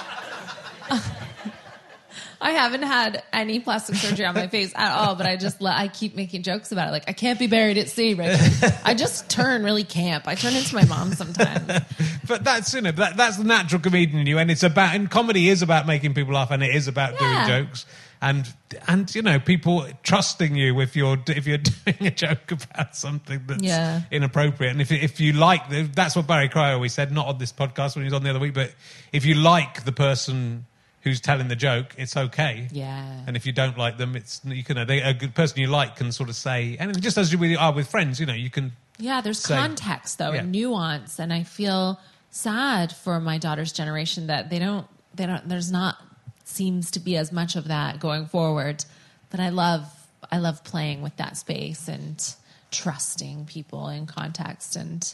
I 2.43 2.51
haven't 2.51 2.83
had 2.83 3.23
any 3.33 3.61
plastic 3.61 3.95
surgery 3.97 4.27
on 4.27 4.35
my 4.35 4.49
face 4.49 4.73
at 4.75 4.93
all, 4.93 5.15
but 5.15 5.27
I 5.27 5.37
just 5.37 5.61
let, 5.61 5.77
I 5.77 5.89
keep 5.89 6.15
making 6.17 6.43
jokes 6.43 6.73
about 6.73 6.89
it. 6.89 6.91
Like 6.91 7.05
I 7.09 7.13
can't 7.13 7.39
be 7.39 7.47
buried 7.47 7.79
at 7.79 7.89
sea, 7.89 8.15
right? 8.15 8.37
I 8.85 8.95
just 8.95 9.31
turn 9.31 9.63
really 9.65 9.85
camp. 9.85 10.27
I 10.27 10.35
turn 10.35 10.55
into 10.55 10.75
my 10.75 10.85
mom 10.85 11.13
sometimes. 11.13 11.83
but 12.27 12.45
that's 12.45 12.75
you 12.75 12.81
know 12.81 12.93
that, 12.93 13.17
that's 13.17 13.37
the 13.37 13.45
natural 13.45 13.81
comedian 13.81 14.19
in 14.21 14.27
you, 14.27 14.39
and 14.39 14.51
it's 14.51 14.63
about 14.63 14.95
and 14.95 15.11
comedy 15.11 15.49
is 15.49 15.63
about 15.63 15.87
making 15.87 16.15
people 16.15 16.35
laugh, 16.35 16.51
and 16.51 16.63
it 16.63 16.75
is 16.75 16.89
about 16.89 17.13
Yeah. 17.21 17.47
doing 17.47 17.67
jokes, 17.67 17.87
and 18.21 18.53
and 18.89 19.15
you 19.15 19.23
know 19.23 19.39
people 19.39 19.87
trusting 20.03 20.55
you 20.57 20.81
if 20.81 20.97
you're 20.97 21.19
if 21.29 21.47
you're 21.47 21.59
doing 21.85 21.97
a 22.01 22.11
joke 22.11 22.51
about 22.51 22.97
something 22.97 23.43
that's 23.47 23.63
Yeah. 23.63 24.03
inappropriate, 24.11 24.73
and 24.73 24.81
if 24.81 24.91
if 24.91 25.21
you 25.21 25.33
like 25.35 25.69
the, 25.71 25.83
that's 25.83 26.17
what 26.17 26.27
Barry 26.27 26.49
Cryer 26.49 26.75
always 26.75 26.93
said, 26.93 27.13
not 27.13 27.27
on 27.29 27.39
this 27.39 27.53
podcast 27.53 27.95
when 27.95 28.03
he 28.03 28.07
was 28.07 28.15
on 28.15 28.25
the 28.25 28.31
other 28.31 28.41
week, 28.41 28.55
but 28.55 28.75
if 29.13 29.25
you 29.25 29.35
like 29.37 29.85
the 29.85 29.93
person 29.93 30.67
who's 31.03 31.21
telling 31.21 31.49
the 31.49 31.57
joke, 31.57 31.95
it's 31.99 32.17
okay. 32.17 32.69
Yeah. 32.73 33.05
And 33.27 33.37
if 33.37 33.45
you 33.45 33.53
don't 33.53 33.77
like 33.77 33.99
them, 33.99 34.17
it's 34.17 34.41
you 34.45 34.65
can 34.65 34.87
they, 34.87 35.01
a 35.01 35.13
good 35.13 35.35
person 35.35 35.61
you 35.61 35.67
like 35.67 35.97
can 35.97 36.13
sort 36.13 36.29
of 36.29 36.37
say, 36.37 36.77
and 36.79 37.01
just 37.03 37.19
as 37.19 37.33
you 37.33 37.59
are 37.59 37.73
with 37.73 37.89
friends, 37.89 38.19
you 38.21 38.27
know, 38.27 38.33
you 38.35 38.51
can 38.51 38.73
Yeah, 38.99 39.21
there's 39.21 39.41
Say- 39.41 39.57
context 39.57 40.19
though, 40.19 40.33
and 40.33 40.53
nuance, 40.53 41.19
and 41.19 41.33
I 41.33 41.43
feel 41.43 42.01
sad 42.31 42.93
for 42.93 43.21
my 43.21 43.39
daughter's 43.39 43.73
generation 43.73 44.29
that 44.29 44.49
they 44.49 44.59
don't, 44.59 44.87
they 45.15 45.27
don't. 45.27 45.49
There's 45.49 45.71
not 45.71 45.97
seems 46.45 46.91
to 46.93 47.01
be 47.01 47.17
as 47.17 47.33
much 47.33 47.57
of 47.57 47.69
that 47.69 47.99
going 48.01 48.27
forward. 48.27 48.85
But 49.31 49.41
I 49.41 49.49
love, 49.49 49.87
I 50.31 50.39
love 50.39 50.63
playing 50.65 51.01
with 51.01 51.17
that 51.17 51.37
space 51.39 51.89
and 51.89 52.23
trusting 52.71 53.47
people 53.47 53.89
in 53.89 54.07
context, 54.07 54.77
and 54.77 55.13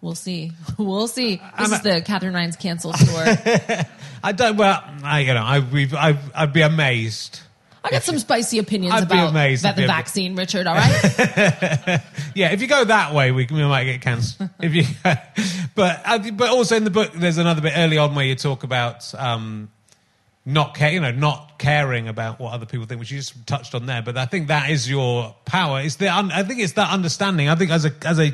we'll 0.00 0.14
see, 0.14 0.52
we'll 0.78 1.08
see. 1.08 1.40
This 1.58 1.72
is 1.72 1.82
the 1.82 2.02
Katherine 2.02 2.34
Ryan's 2.34 2.56
cancel 2.56 2.92
tour. 2.92 3.24
I 4.22 4.32
don't. 4.32 4.56
Well, 4.56 4.82
I 5.02 5.20
you 5.20 5.34
know, 5.34 5.42
I 5.42 5.60
we've, 5.60 5.94
I 5.94 6.18
I'd 6.34 6.52
be 6.52 6.62
amazed. 6.62 7.40
I 7.84 7.90
got 7.90 8.02
some 8.02 8.18
spicy 8.18 8.58
opinions 8.58 8.94
I'd 8.94 9.04
about 9.04 9.30
amazed 9.30 9.62
that 9.62 9.76
the 9.76 9.86
vaccine, 9.86 10.34
Richard. 10.34 10.66
All 10.66 10.74
right. 10.74 12.00
Yeah, 12.34 12.52
if 12.52 12.60
you 12.60 12.68
go 12.68 12.84
that 12.84 13.14
way, 13.14 13.32
we, 13.32 13.46
we 13.50 13.64
might 13.64 13.84
get 13.84 14.00
cancelled. 14.00 14.50
if 14.60 14.72
you, 14.72 14.84
but 15.74 16.02
uh, 16.04 16.30
but 16.30 16.50
also 16.50 16.76
in 16.76 16.84
the 16.84 16.90
book, 16.90 17.12
there's 17.12 17.38
another 17.38 17.60
bit 17.60 17.72
early 17.74 17.98
on 17.98 18.14
where 18.14 18.24
you 18.26 18.36
talk 18.36 18.62
about 18.62 19.12
um, 19.18 19.70
not 20.44 20.74
care, 20.74 20.92
you 20.92 21.00
know, 21.00 21.10
not 21.10 21.58
caring 21.58 22.06
about 22.06 22.38
what 22.38 22.52
other 22.52 22.64
people 22.64 22.86
think, 22.86 23.00
which 23.00 23.10
you 23.10 23.18
just 23.18 23.44
touched 23.46 23.74
on 23.74 23.86
there. 23.86 24.02
But 24.02 24.16
I 24.16 24.26
think 24.26 24.48
that 24.48 24.70
is 24.70 24.88
your 24.88 25.34
power. 25.46 25.80
It's 25.80 25.96
the 25.96 26.14
un, 26.14 26.30
I 26.30 26.44
think 26.44 26.60
it's 26.60 26.74
that 26.74 26.90
understanding. 26.90 27.48
I 27.48 27.56
think 27.56 27.72
as 27.72 27.84
a 27.84 27.92
as 28.04 28.20
a 28.20 28.32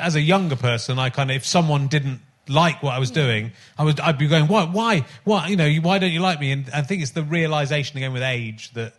as 0.00 0.14
a 0.14 0.20
younger 0.20 0.56
person, 0.56 0.98
I 0.98 1.10
kind 1.10 1.30
of 1.30 1.36
if 1.36 1.46
someone 1.46 1.88
didn't 1.88 2.20
like 2.48 2.82
what 2.82 2.94
I 2.94 2.98
was 2.98 3.10
doing, 3.10 3.52
I 3.78 3.84
was 3.84 3.98
I'd 4.00 4.18
be 4.18 4.28
going, 4.28 4.46
why, 4.46 4.64
why, 4.64 5.04
why, 5.24 5.48
you 5.48 5.56
know, 5.56 5.70
why 5.76 5.98
don't 5.98 6.12
you 6.12 6.20
like 6.20 6.40
me? 6.40 6.52
And 6.52 6.70
I 6.72 6.82
think 6.82 7.02
it's 7.02 7.12
the 7.12 7.22
realization 7.22 7.96
again 7.96 8.12
with 8.12 8.22
age 8.22 8.72
that. 8.72 8.94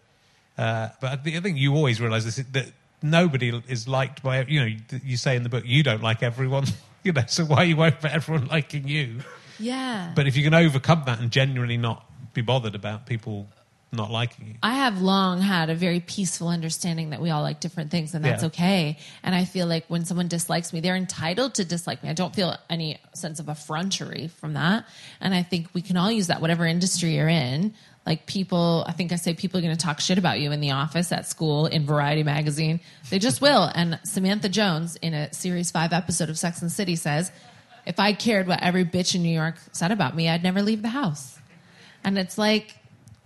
Uh, 0.58 0.90
but 1.00 1.12
I 1.12 1.16
think, 1.18 1.38
I 1.38 1.40
think 1.40 1.58
you 1.58 1.76
always 1.76 2.02
realize 2.02 2.26
this 2.26 2.44
that 2.54 2.72
nobody 3.04 3.62
is 3.68 3.88
liked 3.88 4.24
by 4.24 4.44
you 4.46 4.60
know. 4.60 4.76
You 5.04 5.16
say 5.16 5.36
in 5.36 5.44
the 5.44 5.50
book 5.50 5.64
you 5.66 5.84
don't 5.84 6.02
like 6.02 6.24
everyone, 6.24 6.66
you 7.04 7.12
know. 7.12 7.24
So 7.28 7.46
why 7.46 7.64
you 7.64 7.76
won't 7.76 8.02
for 8.02 8.08
everyone 8.08 8.48
liking 8.52 8.88
you? 8.88 9.20
Yeah. 9.60 10.12
But 10.16 10.28
if 10.28 10.36
you 10.36 10.44
can 10.44 10.54
overcome 10.54 11.04
that 11.06 11.20
and 11.20 11.32
genuinely 11.32 11.78
not 11.78 12.06
be 12.34 12.42
bothered 12.42 12.76
about 12.76 13.06
people 13.06 13.48
not 13.92 14.12
liking 14.12 14.48
you, 14.48 14.54
I 14.62 14.74
have 14.76 15.02
long 15.02 15.40
had 15.42 15.70
a 15.70 15.76
very 15.76 16.00
peaceful 16.02 16.50
understanding 16.50 17.12
that 17.12 17.22
we 17.22 17.30
all 17.30 17.42
like 17.42 17.60
different 17.62 17.90
things 17.90 18.14
and 18.14 18.24
that's 18.24 18.44
Yeah. 18.44 18.48
okay. 18.48 18.98
And 19.24 19.34
I 19.34 19.46
feel 19.46 19.66
like 19.66 19.86
when 19.88 20.04
someone 20.06 20.28
dislikes 20.28 20.74
me, 20.74 20.82
they're 20.82 20.96
entitled 20.96 21.56
to 21.56 21.66
dislike 21.66 22.04
me. 22.04 22.10
I 22.10 22.14
don't 22.14 22.36
feel 22.36 22.58
any 22.70 23.00
sense 23.16 23.40
of 23.40 23.48
effrontery 23.48 24.28
from 24.28 24.54
that. 24.54 24.86
And 25.22 25.34
I 25.34 25.42
think 25.44 25.70
we 25.74 25.82
can 25.82 25.96
all 25.98 26.12
use 26.12 26.28
that, 26.28 26.42
whatever 26.42 26.66
industry 26.66 27.16
you're 27.16 27.30
in. 27.30 27.74
Like 28.06 28.26
people, 28.26 28.86
I 28.88 28.94
think 28.94 29.12
I 29.12 29.16
say 29.18 29.34
people 29.34 29.58
are 29.60 29.62
going 29.62 29.76
to 29.76 29.86
talk 29.86 30.00
shit 30.00 30.18
about 30.18 30.40
you 30.40 30.52
in 30.54 30.62
the 30.62 30.72
office, 30.72 31.12
at 31.12 31.28
school, 31.28 31.66
in 31.66 31.86
Variety 31.86 32.24
magazine. 32.24 32.80
They 33.10 33.20
just 33.20 33.42
will. 33.42 33.70
And 33.76 34.00
Samantha 34.04 34.48
Jones, 34.48 34.96
in 34.98 35.14
a 35.14 35.34
series 35.34 35.72
five 35.72 35.92
episode 35.92 36.30
of 36.30 36.38
Sex 36.40 36.62
and 36.62 36.70
the 36.70 36.74
City, 36.74 36.96
says, 36.96 37.32
if 37.86 38.00
I 38.00 38.14
cared 38.14 38.48
what 38.48 38.62
every 38.62 38.86
bitch 38.86 39.14
in 39.16 39.24
New 39.24 39.34
York 39.34 39.56
said 39.74 39.92
about 39.92 40.16
me, 40.16 40.30
I'd 40.30 40.44
never 40.44 40.62
leave 40.62 40.82
the 40.82 40.90
house. 40.90 41.38
And 42.04 42.18
it's 42.18 42.38
like, 42.38 42.77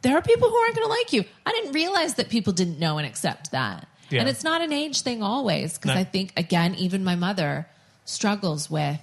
there 0.02 0.18
are 0.18 0.22
people 0.22 0.50
who 0.50 0.56
aren't 0.56 0.76
going 0.76 0.88
to 0.88 0.94
like 0.94 1.14
you. 1.14 1.24
I 1.46 1.52
didn't 1.52 1.74
realize 1.74 2.16
that 2.16 2.30
people 2.30 2.54
didn't 2.54 2.80
know 2.80 2.98
and 2.98 3.08
accept 3.08 3.52
that. 3.52 3.88
Yeah. 4.10 4.22
And 4.22 4.30
it's 4.30 4.44
not 4.44 4.62
an 4.62 4.74
age 4.74 5.02
thing 5.02 5.24
always, 5.24 5.78
because 5.78 5.96
No. 5.96 6.02
I 6.02 6.04
think, 6.04 6.34
again, 6.36 6.76
even 6.76 7.04
my 7.04 7.16
mother 7.16 7.68
struggles 8.06 8.70
with, 8.70 9.00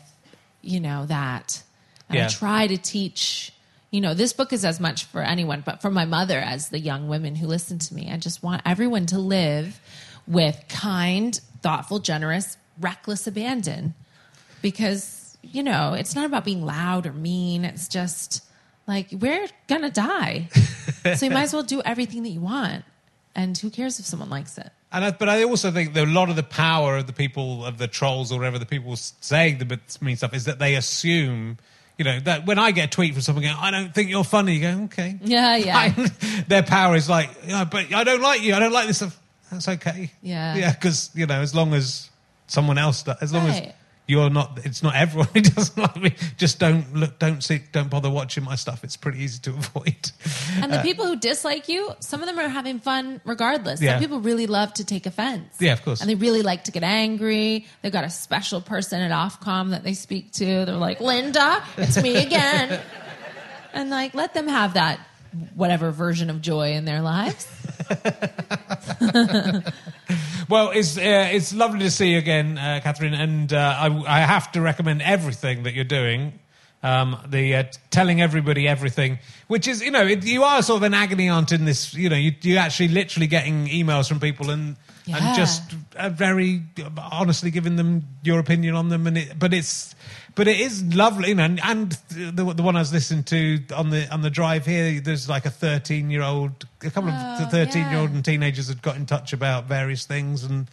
you 0.60 0.80
know, 0.80 1.06
that. 1.06 1.62
And 2.08 2.18
Yeah. 2.18 2.26
I 2.26 2.28
try 2.28 2.66
to 2.66 2.76
teach, 2.76 3.52
you 3.90 4.00
know, 4.00 4.12
this 4.12 4.32
book 4.32 4.52
is 4.52 4.64
as 4.64 4.80
much 4.80 5.04
for 5.04 5.22
anyone, 5.22 5.62
but 5.64 5.80
for 5.80 5.90
my 5.90 6.04
mother 6.04 6.38
as 6.38 6.68
the 6.68 6.78
young 6.78 7.08
women 7.08 7.36
who 7.36 7.46
listen 7.46 7.78
to 7.78 7.94
me. 7.94 8.10
I 8.10 8.16
just 8.16 8.42
want 8.42 8.62
everyone 8.66 9.06
to 9.06 9.18
live 9.18 9.80
with 10.26 10.62
kind, 10.68 11.40
thoughtful, 11.62 12.00
generous, 12.00 12.56
reckless 12.80 13.26
abandon 13.26 13.94
because 14.62 15.36
you 15.42 15.62
know 15.62 15.94
it's 15.94 16.14
not 16.14 16.26
about 16.26 16.44
being 16.44 16.64
loud 16.64 17.06
or 17.06 17.12
mean 17.12 17.64
it's 17.64 17.88
just 17.88 18.44
like 18.88 19.06
we're 19.12 19.46
gonna 19.68 19.90
die 19.90 20.48
so 21.14 21.26
you 21.26 21.30
might 21.30 21.42
as 21.44 21.52
well 21.52 21.62
do 21.62 21.80
everything 21.84 22.24
that 22.24 22.30
you 22.30 22.40
want 22.40 22.84
and 23.36 23.56
who 23.58 23.70
cares 23.70 24.00
if 24.00 24.06
someone 24.06 24.30
likes 24.30 24.58
it 24.58 24.70
And 24.90 25.04
I, 25.04 25.10
but 25.12 25.28
I 25.28 25.44
also 25.44 25.70
think 25.70 25.92
that 25.94 26.08
a 26.08 26.10
lot 26.10 26.30
of 26.30 26.36
the 26.36 26.42
power 26.42 26.96
of 26.96 27.06
the 27.06 27.12
people, 27.12 27.64
of 27.64 27.76
the 27.76 27.86
trolls 27.86 28.32
or 28.32 28.38
whatever, 28.38 28.58
the 28.58 28.66
people 28.66 28.96
saying 28.96 29.58
the 29.58 29.78
mean 30.00 30.16
stuff 30.16 30.32
is 30.34 30.46
that 30.46 30.58
they 30.58 30.76
assume, 30.76 31.58
you 31.98 32.04
know, 32.06 32.18
that 32.20 32.46
when 32.46 32.58
I 32.58 32.70
get 32.72 32.86
a 32.86 32.90
tweet 32.90 33.12
from 33.12 33.20
someone 33.22 33.44
going, 33.44 33.54
I 33.54 33.70
don't 33.70 33.94
think 33.94 34.08
you're 34.08 34.24
funny, 34.24 34.54
you 34.54 34.60
go, 34.62 34.84
okay. 34.84 35.18
Yeah, 35.22 35.56
yeah. 35.56 35.92
Their 36.48 36.62
power 36.62 36.96
is 36.96 37.08
like, 37.10 37.28
yeah, 37.46 37.64
but 37.64 37.92
I 37.92 38.02
don't 38.02 38.22
like 38.22 38.40
you. 38.42 38.54
I 38.54 38.60
don't 38.60 38.72
like 38.72 38.86
this 38.86 38.96
stuff. 38.96 39.20
That's 39.52 39.68
okay. 39.68 40.10
Yeah. 40.22 40.56
Yeah, 40.56 40.72
because, 40.72 41.10
you 41.14 41.26
know, 41.26 41.40
as 41.42 41.54
long 41.54 41.74
as 41.74 42.08
someone 42.46 42.78
else 42.78 43.02
does, 43.02 43.18
as 43.20 43.30
long 43.32 43.46
as 43.46 43.60
Right. 43.60 43.74
You're 44.08 44.30
not, 44.30 44.58
it's 44.64 44.82
not 44.82 44.96
everyone 44.96 45.28
who 45.34 45.42
doesn't 45.42 45.78
like 45.80 45.96
me. 45.96 46.14
Just 46.36 46.58
don't 46.58 46.92
look, 46.94 47.18
don't 47.20 47.44
see, 47.44 47.60
don't 47.70 47.88
bother 47.90 48.10
watching 48.10 48.42
my 48.42 48.56
stuff. 48.56 48.82
It's 48.82 48.96
pretty 48.96 49.22
easy 49.22 49.38
to 49.42 49.50
avoid. 49.62 50.10
and 50.60 50.72
the 50.72 50.78
uh, 50.80 50.82
people 50.82 51.06
who 51.06 51.14
dislike 51.16 51.68
you 51.68 51.90
some 52.00 52.20
of 52.20 52.26
them 52.26 52.38
are 52.38 52.48
having 52.48 52.78
fun 52.80 53.20
regardless 53.24 53.80
Yeah. 53.80 53.92
some 53.92 54.00
people 54.00 54.20
really 54.20 54.46
love 54.46 54.72
to 54.74 54.84
take 54.84 55.06
offense 55.06 55.54
Yeah, 55.60 55.74
of 55.74 55.82
course. 55.84 56.00
and 56.00 56.08
they 56.10 56.14
really 56.14 56.42
like 56.42 56.64
to 56.64 56.72
get 56.72 56.82
angry 56.82 57.66
they've 57.82 57.92
got 57.92 58.04
a 58.04 58.10
special 58.10 58.60
person 58.60 59.00
at 59.02 59.10
ofcom 59.10 59.70
that 59.70 59.84
they 59.84 59.92
speak 59.94 60.32
to 60.32 60.64
they're 60.64 60.74
like 60.74 61.00
linda 61.00 61.62
it's 61.76 62.02
me 62.02 62.16
again 62.16 62.80
and 63.74 63.90
like 63.90 64.14
let 64.14 64.32
them 64.34 64.48
have 64.48 64.74
that 64.74 64.98
whatever 65.54 65.90
version 65.90 66.30
of 66.30 66.40
joy 66.40 66.72
in 66.72 66.84
their 66.86 67.02
lives 67.02 67.46
Well, 70.48 70.70
it's 70.70 70.96
uh, 70.96 71.28
it's 71.30 71.54
lovely 71.54 71.80
to 71.80 71.90
see 71.90 72.12
you 72.12 72.18
again, 72.18 72.56
uh, 72.56 72.80
Katherine, 72.82 73.14
and 73.14 73.52
uh, 73.52 73.76
I, 73.78 73.86
I 74.06 74.20
have 74.20 74.50
to 74.52 74.60
recommend 74.60 75.02
everything 75.02 75.64
that 75.64 75.74
you're 75.74 75.84
doing. 75.84 76.38
Um, 76.82 77.16
the 77.28 77.56
uh, 77.56 77.64
telling 77.90 78.20
everybody 78.22 78.66
everything, 78.68 79.18
which 79.48 79.66
is 79.68 79.82
you 79.82 79.90
know 79.90 80.06
it, 80.06 80.24
you 80.24 80.44
are 80.44 80.62
sort 80.62 80.78
of 80.78 80.82
an 80.84 80.94
agony 80.94 81.28
aunt 81.28 81.52
in 81.52 81.64
this. 81.64 81.92
You 81.92 82.08
know, 82.08 82.16
you 82.16 82.32
you 82.40 82.56
actually 82.56 82.88
literally 82.88 83.26
getting 83.26 83.66
emails 83.66 84.08
from 84.08 84.20
people 84.20 84.48
and 84.50 84.76
Yeah. 85.04 85.16
and 85.18 85.36
just 85.36 85.62
uh, 85.96 86.08
very 86.08 86.62
honestly 87.12 87.50
giving 87.50 87.76
them 87.76 88.04
your 88.22 88.38
opinion 88.38 88.74
on 88.74 88.88
them, 88.90 89.06
and 89.06 89.18
it, 89.18 89.38
but 89.38 89.52
it's 89.52 89.94
but 90.38 90.46
it 90.46 90.60
is 90.60 90.94
lovely, 90.94 91.30
you 91.30 91.34
know, 91.34 91.42
and, 91.42 91.60
and 91.64 91.92
the 92.10 92.54
the 92.54 92.62
one 92.62 92.76
I 92.76 92.78
was 92.78 92.92
listening 92.92 93.24
to 93.24 93.58
on 93.74 93.90
the 93.90 94.08
on 94.10 94.22
the 94.22 94.30
drive 94.30 94.64
here, 94.64 95.00
there's 95.00 95.28
like 95.28 95.44
a 95.46 95.50
13 95.50 96.10
year 96.10 96.22
old, 96.22 96.64
a 96.82 96.90
couple 96.90 97.10
Oh, 97.12 97.42
of 97.42 97.50
13 97.50 97.90
year 97.90 97.98
old 97.98 98.10
and 98.10 98.24
teenagers 98.24 98.68
had 98.68 98.80
got 98.80 98.94
in 98.94 99.04
touch 99.04 99.32
about 99.32 99.64
various 99.64 100.06
things 100.06 100.44
and 100.44 100.70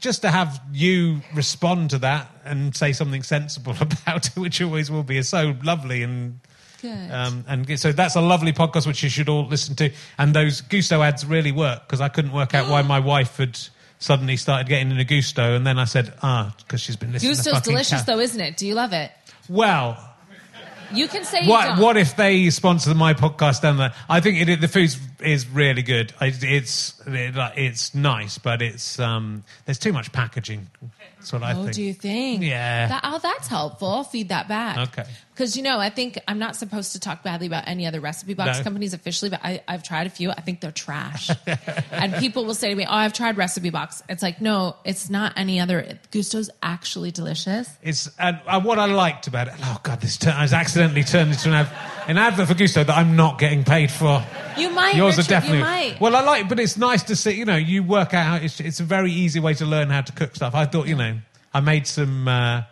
just 0.00 0.22
to 0.22 0.30
have 0.30 0.60
you 0.72 1.20
respond 1.32 1.90
to 1.90 1.98
that 1.98 2.28
and 2.44 2.74
say 2.76 2.92
something 2.92 3.22
sensible 3.22 3.72
about 3.80 4.26
it 4.26 4.36
which 4.36 4.60
always 4.60 4.90
will 4.90 5.04
be 5.04 5.16
is 5.16 5.28
so 5.28 5.54
lovely 5.62 6.02
and 6.02 6.40
Good. 6.82 7.10
um, 7.10 7.44
and 7.48 7.78
so 7.78 7.92
that's 7.92 8.16
a 8.16 8.20
lovely 8.20 8.52
podcast 8.52 8.86
which 8.86 9.02
you 9.02 9.08
should 9.08 9.28
all 9.28 9.46
listen 9.46 9.76
to 9.76 9.90
and 10.18 10.34
those 10.34 10.60
Gousto 10.60 11.02
ads 11.02 11.24
really 11.24 11.52
work 11.52 11.86
because 11.86 12.00
i 12.02 12.08
couldn't 12.08 12.32
work 12.32 12.54
out 12.54 12.68
why 12.68 12.82
my 12.94 13.00
wife 13.00 13.38
had 13.38 13.58
suddenly 13.98 14.36
started 14.36 14.68
getting 14.68 14.90
into 14.90 15.04
Gousto 15.04 15.56
and 15.56 15.66
then 15.66 15.78
i 15.78 15.84
said 15.84 16.12
ah 16.22 16.54
because 16.58 16.80
she's 16.80 16.96
been 16.96 17.12
listening 17.12 17.34
to 17.34 17.40
Gousto's 17.40 17.52
fucking 17.54 17.72
delicious, 17.72 17.90
Kath." 18.00 18.06
though, 18.06 18.20
isn't 18.20 18.40
it? 18.40 18.56
Do 18.56 18.66
you 18.66 18.74
love 18.74 18.92
it? 18.92 19.10
well 19.48 19.96
You 20.92 21.06
can 21.08 21.24
say 21.24 21.46
what 21.46 21.78
what 21.78 21.96
if 21.98 22.16
they 22.16 22.48
sponsor 22.50 22.94
my 22.94 23.12
podcast 23.14 23.60
down 23.60 23.76
there? 23.76 23.92
I 24.08 24.20
think 24.20 24.48
it, 24.48 24.60
the 24.60 24.68
food 24.68 24.90
is 25.20 25.46
really 25.48 25.82
good. 25.82 26.14
I, 26.20 26.32
it's 26.32 26.94
it, 27.06 27.34
it's 27.56 27.94
nice, 27.94 28.38
but 28.38 28.62
it's 28.62 28.98
um, 28.98 29.44
there's 29.66 29.78
too 29.78 29.92
much 29.92 30.12
packaging. 30.12 30.68
That's 31.16 31.30
what 31.32 31.42
I 31.42 31.52
Oh, 31.52 31.64
think. 31.64 31.74
do 31.74 31.82
you 31.82 31.92
think? 31.92 32.42
Yeah. 32.42 32.88
That, 32.88 33.00
oh, 33.04 33.18
that's 33.22 33.48
helpful. 33.48 33.88
I'll 33.88 34.04
feed 34.04 34.30
that 34.30 34.48
back. 34.48 34.78
Okay. 34.88 35.04
Because, 35.38 35.56
you 35.56 35.62
know, 35.62 35.78
I 35.78 35.88
think 35.88 36.18
I'm 36.26 36.40
not 36.40 36.56
supposed 36.56 36.94
to 36.94 36.98
talk 37.00 37.22
badly 37.22 37.46
about 37.46 37.68
any 37.68 37.86
other 37.86 38.00
recipe 38.00 38.34
box 38.34 38.58
No. 38.58 38.64
companies 38.64 38.92
officially, 38.92 39.30
but 39.30 39.38
I, 39.44 39.62
I've 39.68 39.84
tried 39.84 40.08
a 40.08 40.10
few. 40.10 40.30
I 40.32 40.40
think 40.40 40.60
they're 40.60 40.72
trash. 40.72 41.30
and 41.92 42.12
people 42.14 42.44
will 42.44 42.56
say 42.56 42.70
to 42.70 42.74
me, 42.74 42.84
Oh, 42.84 42.92
I've 42.92 43.12
tried 43.12 43.36
recipe 43.36 43.70
box. 43.70 44.02
It's 44.08 44.20
like, 44.20 44.40
no, 44.40 44.74
it's 44.84 45.08
not 45.08 45.34
any 45.36 45.60
other. 45.60 45.96
Gousto's 46.10 46.50
actually 46.60 47.12
delicious. 47.12 47.70
It's 47.84 48.10
and 48.18 48.40
uh, 48.48 48.60
what 48.62 48.80
I 48.80 48.86
liked 48.86 49.28
about 49.28 49.46
it. 49.46 49.54
Oh 49.62 49.78
God, 49.84 50.00
this 50.00 50.16
turn, 50.16 50.32
I 50.32 50.42
was 50.42 50.52
accidentally 50.52 51.04
turned 51.04 51.30
into 51.30 51.50
an, 51.50 51.54
ad, 51.54 51.68
an 52.08 52.18
advert 52.18 52.48
for 52.48 52.54
Gusto 52.54 52.82
that 52.82 52.96
I'm 52.98 53.14
not 53.14 53.38
getting 53.38 53.62
paid 53.62 53.92
for. 53.92 54.20
You 54.56 54.70
might. 54.70 54.96
Yours 54.96 55.18
Richard, 55.18 55.28
are 55.28 55.34
definitely. 55.34 55.58
You 55.58 55.64
might. 55.64 56.00
Well, 56.00 56.16
I 56.16 56.22
like, 56.22 56.48
but 56.48 56.58
it's 56.58 56.76
nice 56.76 57.04
to 57.04 57.14
see. 57.14 57.30
You 57.38 57.44
know, 57.44 57.54
you 57.54 57.84
work 57.84 58.12
out. 58.12 58.42
It's, 58.42 58.58
it's 58.58 58.80
a 58.80 58.84
very 58.84 59.12
easy 59.12 59.38
way 59.38 59.54
to 59.54 59.66
learn 59.66 59.88
how 59.90 60.00
to 60.00 60.10
cook 60.10 60.34
stuff. 60.34 60.56
I 60.56 60.64
thought, 60.64 60.88
you 60.88 60.96
know, 60.96 61.16
I 61.54 61.60
made 61.60 61.86
some 61.86 62.26
uh, 62.26 62.62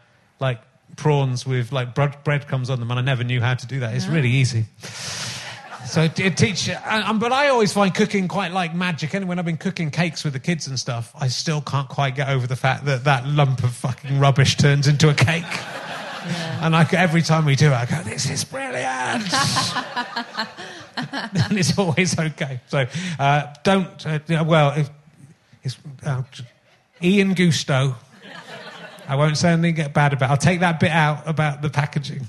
like 0.41 0.61
prawns 0.97 1.47
with 1.47 1.73
like 1.73 1.95
bread, 1.95 2.17
breadcrumbs 2.25 2.71
on 2.71 2.81
them, 2.81 2.91
and 2.91 2.99
I 2.99 3.03
never 3.03 3.25
knew 3.25 3.41
how 3.41 3.55
to 3.55 3.67
do 3.67 3.81
that. 3.81 3.95
It's 3.95 4.07
really 4.07 4.31
easy. 4.31 4.65
So 5.87 6.03
it, 6.03 6.19
it 6.19 6.37
teach, 6.37 6.69
um, 6.69 7.21
but 7.21 7.33
I 7.33 7.49
always 7.49 7.73
find 7.73 7.95
cooking 7.95 8.27
quite 8.27 8.53
like 8.53 8.75
magic. 8.75 9.15
And 9.15 9.29
when 9.29 9.39
I've 9.39 9.45
been 9.45 9.57
cooking 9.57 9.91
cakes 9.91 10.25
with 10.25 10.33
the 10.33 10.41
kids 10.41 10.67
and 10.67 10.79
stuff, 10.79 11.13
I 11.19 11.29
still 11.29 11.61
can't 11.61 11.89
quite 11.89 12.17
get 12.17 12.29
over 12.29 12.47
the 12.47 12.57
fact 12.57 12.87
that 12.87 13.05
that 13.05 13.27
lump 13.27 13.63
of 13.63 13.73
fucking 13.73 14.19
rubbish 14.19 14.57
turns 14.57 14.89
into 14.89 15.09
a 15.09 15.15
cake. 15.15 15.45
And 16.61 16.75
I, 16.75 16.89
every 16.93 17.23
time 17.23 17.45
we 17.45 17.55
do 17.55 17.69
it, 17.69 17.75
I 17.75 17.87
go, 17.87 18.03
"This 18.03 18.29
is 18.29 18.43
brilliant." 18.43 19.33
and 20.97 21.59
it's 21.59 21.79
always 21.79 22.19
okay. 22.19 22.61
So 22.67 22.87
uh, 23.19 23.55
don't. 23.63 24.07
Uh, 24.07 24.45
well, 24.45 24.73
if, 24.77 24.91
it's 25.63 25.79
uh, 26.05 26.23
Ian 27.03 27.35
Gousto. 27.35 27.95
I 29.09 29.17
won't 29.17 29.37
say 29.37 29.51
anything 29.51 29.93
bad 29.93 30.13
about. 30.13 30.31
I'll 30.31 30.37
take 30.37 30.61
that 30.61 30.81
bit 30.81 30.91
out 30.91 31.27
about 31.27 31.63
the 31.63 31.71
packaging. 31.71 32.27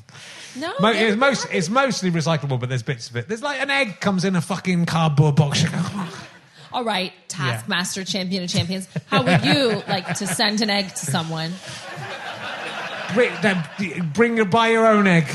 no. 0.55 0.73
Mo- 0.79 0.91
it's, 0.91 1.17
most, 1.17 1.47
it's 1.51 1.69
mostly 1.69 2.11
recyclable, 2.11 2.59
but 2.59 2.69
there's 2.69 2.83
bits 2.83 3.09
of 3.09 3.15
it. 3.15 3.27
There's 3.27 3.43
like 3.43 3.61
an 3.61 3.69
egg 3.69 3.99
comes 3.99 4.25
in 4.25 4.35
a 4.35 4.41
fucking 4.41 4.85
cardboard 4.85 5.35
box. 5.35 5.63
All 6.73 6.83
right, 6.83 7.13
Taskmaster, 7.27 8.03
champion 8.03 8.43
of 8.43 8.49
champions. 8.49 8.87
How 9.07 9.23
would 9.23 9.43
you 9.43 9.81
like 9.87 10.15
to 10.17 10.27
send 10.27 10.61
an 10.61 10.69
egg 10.69 10.89
to 10.89 11.05
someone? 11.05 11.51
bring, 13.13 13.33
bring 14.13 14.49
buy 14.49 14.69
your 14.69 14.85
own 14.87 15.07
egg. 15.07 15.27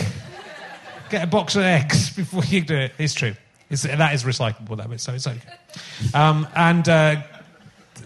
Get 1.11 1.25
a 1.25 1.27
box 1.27 1.57
of 1.57 1.63
eggs 1.63 2.11
before 2.17 2.45
you 2.45 2.63
do 2.63 2.77
it. 2.77 2.93
It's 2.99 3.15
true. 3.15 3.35
It's, 3.71 3.83
that 3.83 4.15
is 4.15 4.25
recyclable, 4.25 4.77
that 4.77 4.91
bit, 4.91 5.01
so 5.01 5.15
it's 5.15 5.27
okay. 5.27 5.41
Um, 6.13 6.47
and 6.55 6.87
uh, 6.89 7.23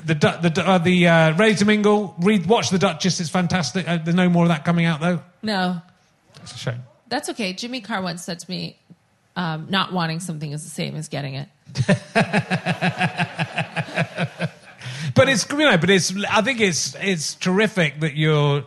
the 0.06 0.14
the 0.50 0.64
uh, 0.66 0.78
the 0.78 1.08
uh, 1.08 1.36
Ready 1.36 1.54
to 1.56 1.64
Mingle. 1.64 2.14
Read, 2.18 2.46
watch 2.46 2.70
the 2.70 2.78
Duchess. 2.78 3.20
It's 3.20 3.30
fantastic. 3.30 3.88
Uh, 3.88 3.98
there's 3.98 4.14
no 4.14 4.28
more 4.28 4.44
of 4.44 4.48
that 4.48 4.64
coming 4.64 4.86
out 4.86 5.00
though. 5.00 5.20
No, 5.42 5.80
that's 6.36 6.54
a 6.54 6.58
shame. 6.58 6.82
that's 7.08 7.28
okay. 7.30 7.52
Jimmy 7.52 7.80
Carr 7.80 8.02
once 8.02 8.24
said 8.24 8.38
to 8.40 8.50
me, 8.50 8.78
um, 9.36 9.66
"Not 9.68 9.92
wanting 9.92 10.20
something 10.20 10.52
is 10.52 10.64
the 10.64 10.70
same 10.70 10.96
as 10.96 11.08
getting 11.08 11.34
it." 11.34 11.48
But 15.14 15.30
it's 15.30 15.48
you 15.50 15.56
know, 15.58 15.78
but 15.78 15.88
it's. 15.88 16.12
I 16.30 16.42
think 16.42 16.60
it's 16.60 16.94
it's 17.00 17.34
terrific 17.36 18.00
that 18.00 18.16
you're 18.16 18.64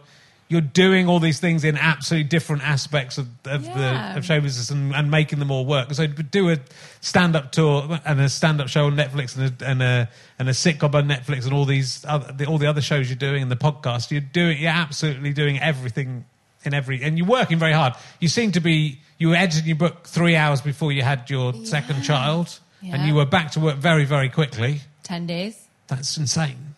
you're 0.49 0.61
doing 0.61 1.07
all 1.07 1.19
these 1.19 1.39
things 1.39 1.63
in 1.63 1.77
absolutely 1.77 2.27
different 2.27 2.63
aspects 2.67 3.17
of, 3.19 3.27
of 3.45 3.63
Yeah. 3.65 4.13
the 4.13 4.17
of 4.17 4.25
show 4.25 4.41
business 4.41 4.71
and, 4.71 4.93
and 4.95 5.09
making 5.11 5.37
them 5.39 5.51
all 5.51 5.63
work. 5.63 5.93
So 5.93 6.07
do 6.07 6.49
a 6.49 6.57
stand 7.01 7.35
up 7.35 7.51
tour 7.51 7.99
and 8.03 8.19
a 8.19 8.27
stand 8.29 8.59
up 8.59 8.67
show 8.67 8.87
on 8.87 8.95
Netflix 8.95 9.37
and 9.37 9.61
a, 9.61 9.65
and 9.69 9.81
a 9.83 10.09
and 10.39 10.49
a 10.49 10.53
sitcom 10.53 10.93
on 10.95 11.07
Netflix 11.07 11.45
and 11.45 11.53
all 11.53 11.65
these 11.65 12.03
other, 12.07 12.33
the, 12.33 12.45
all 12.47 12.57
the 12.57 12.65
other 12.65 12.81
shows 12.81 13.09
you're 13.09 13.15
doing 13.15 13.43
and 13.43 13.51
the 13.51 13.55
podcast, 13.55 14.09
you're 14.11 14.21
doing 14.21 14.57
you're 14.59 14.71
absolutely 14.71 15.33
doing 15.33 15.59
everything 15.59 16.25
in 16.65 16.73
every 16.73 17.01
and 17.03 17.17
you're 17.17 17.27
working 17.27 17.59
very 17.59 17.73
hard. 17.73 17.93
You 18.19 18.27
seem 18.27 18.51
to 18.53 18.59
be 18.59 18.99
you 19.19 19.29
were 19.29 19.35
editing 19.35 19.67
your 19.67 19.75
book 19.77 20.07
three 20.07 20.35
hours 20.35 20.61
before 20.61 20.91
you 20.91 21.03
had 21.03 21.29
your 21.29 21.53
second 21.65 22.01
child, 22.01 22.57
and 22.81 23.05
you 23.07 23.13
were 23.13 23.25
back 23.25 23.51
to 23.51 23.59
work 23.59 23.75
very 23.77 24.03
very 24.05 24.29
quickly. 24.29 24.81
10 25.03 25.27
days. 25.27 25.67
That's 25.87 26.17
insane. 26.17 26.75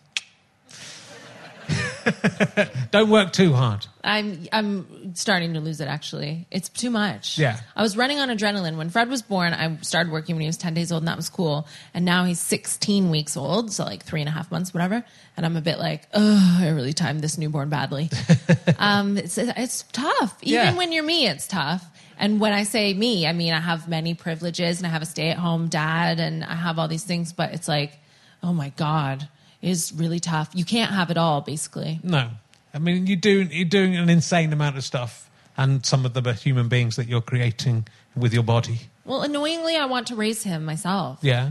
Don't 2.90 3.10
work 3.10 3.32
too 3.32 3.52
hard. 3.52 3.86
I'm 4.04 4.46
I'm 4.52 5.14
starting 5.14 5.54
to 5.54 5.60
lose 5.60 5.80
it 5.80 5.86
actually. 5.88 6.46
It's 6.50 6.68
too 6.68 6.90
much. 6.90 7.38
Yeah. 7.38 7.58
I 7.76 7.82
was 7.82 7.96
running 7.96 8.18
on 8.18 8.28
adrenaline. 8.28 8.76
When 8.76 8.90
Fred 8.90 9.08
was 9.08 9.22
born, 9.22 9.52
I 9.52 9.76
started 9.82 10.12
working 10.12 10.34
when 10.36 10.40
he 10.40 10.46
was 10.48 10.56
10 10.56 10.74
days 10.74 10.90
old 10.92 11.02
and 11.02 11.08
that 11.08 11.16
was 11.16 11.28
cool. 11.28 11.66
And 11.94 12.04
now 12.04 12.24
he's 12.24 12.40
16 12.40 13.10
weeks 13.10 13.36
old, 13.36 13.72
so 13.72 13.84
like 13.84 14.04
three 14.04 14.20
and 14.20 14.28
a 14.28 14.32
half 14.32 14.50
months, 14.50 14.74
whatever. 14.74 15.04
And 15.36 15.46
I'm 15.46 15.56
a 15.56 15.60
bit 15.60 15.78
like, 15.78 16.02
oh, 16.14 16.58
I 16.60 16.68
really 16.70 16.92
timed 16.92 17.20
this 17.20 17.38
newborn 17.38 17.68
badly. 17.68 18.10
um, 18.78 19.16
it's, 19.16 19.38
it's 19.38 19.84
tough. 19.92 20.36
Even 20.42 20.64
Yeah. 20.66 20.76
when 20.76 20.92
you're 20.92 21.04
me, 21.04 21.26
it's 21.28 21.46
tough. 21.46 21.84
And 22.18 22.38
when 22.40 22.52
I 22.52 22.64
say 22.64 22.92
me, 22.94 23.26
I 23.26 23.32
mean 23.32 23.52
I 23.52 23.60
have 23.60 23.88
many 23.88 24.14
privileges 24.14 24.78
and 24.78 24.86
I 24.86 24.90
have 24.90 25.02
a 25.02 25.06
stay 25.06 25.30
at 25.30 25.38
home 25.38 25.68
dad 25.68 26.20
and 26.20 26.44
I 26.44 26.54
have 26.54 26.78
all 26.78 26.88
these 26.88 27.04
things, 27.04 27.32
but 27.32 27.52
it's 27.54 27.68
like, 27.68 27.98
oh 28.42 28.52
my 28.52 28.70
God, 28.70 29.28
is 29.62 29.92
really 29.94 30.20
tough. 30.20 30.50
You 30.52 30.64
can't 30.64 30.92
have 30.92 31.10
it 31.10 31.16
all, 31.16 31.40
basically. 31.40 32.00
No, 32.02 32.28
I 32.74 32.78
mean 32.78 33.06
you 33.06 33.16
do 33.16 33.42
you're 33.42 33.64
doing 33.64 33.96
an 33.96 34.10
insane 34.10 34.52
amount 34.52 34.76
of 34.76 34.84
stuff, 34.84 35.30
and 35.56 35.86
some 35.86 36.04
of 36.04 36.12
the 36.12 36.32
human 36.34 36.68
beings 36.68 36.96
that 36.96 37.06
you're 37.06 37.22
creating 37.22 37.86
with 38.16 38.34
your 38.34 38.42
body. 38.42 38.80
Well, 39.04 39.22
annoyingly, 39.22 39.76
I 39.76 39.86
want 39.86 40.08
to 40.08 40.16
raise 40.16 40.42
him 40.42 40.64
myself. 40.64 41.18
Yeah. 41.22 41.50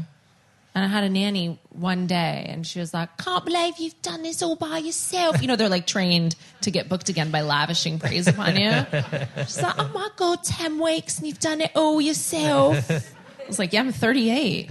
And 0.74 0.86
I 0.86 0.88
had 0.88 1.03
a 1.03 1.09
nanny 1.09 1.59
one 1.72 2.07
day, 2.07 2.45
and 2.47 2.66
she 2.66 2.80
was 2.80 2.93
like, 2.93 3.18
"Can't 3.18 3.43
believe 3.43 3.78
you've 3.78 4.01
done 4.01 4.24
this 4.24 4.41
all 4.41 4.55
by 4.55 4.78
yourself." 4.78 5.41
You 5.41 5.49
know, 5.49 5.57
they're 5.57 5.68
like 5.68 5.86
trained 5.86 6.38
to 6.62 6.72
get 6.72 6.88
booked 6.88 7.09
again 7.09 7.30
by 7.30 7.41
lavishing 7.41 7.99
praise 7.99 8.26
upon 8.28 8.55
you. 8.55 8.72
She's 9.39 9.62
like, 9.62 9.76
"Oh 9.78 9.91
my 9.93 10.07
god, 10.16 10.43
ten 10.43 10.80
weeks 10.80 11.18
and 11.18 11.28
you've 11.28 11.39
done 11.39 11.59
it 11.59 11.72
all 11.76 11.99
yourself." 11.99 12.89
Was 13.52 13.60
like, 13.60 13.74
"Yeah, 13.74 13.82
I'm 13.82 13.91
38. 13.91 14.70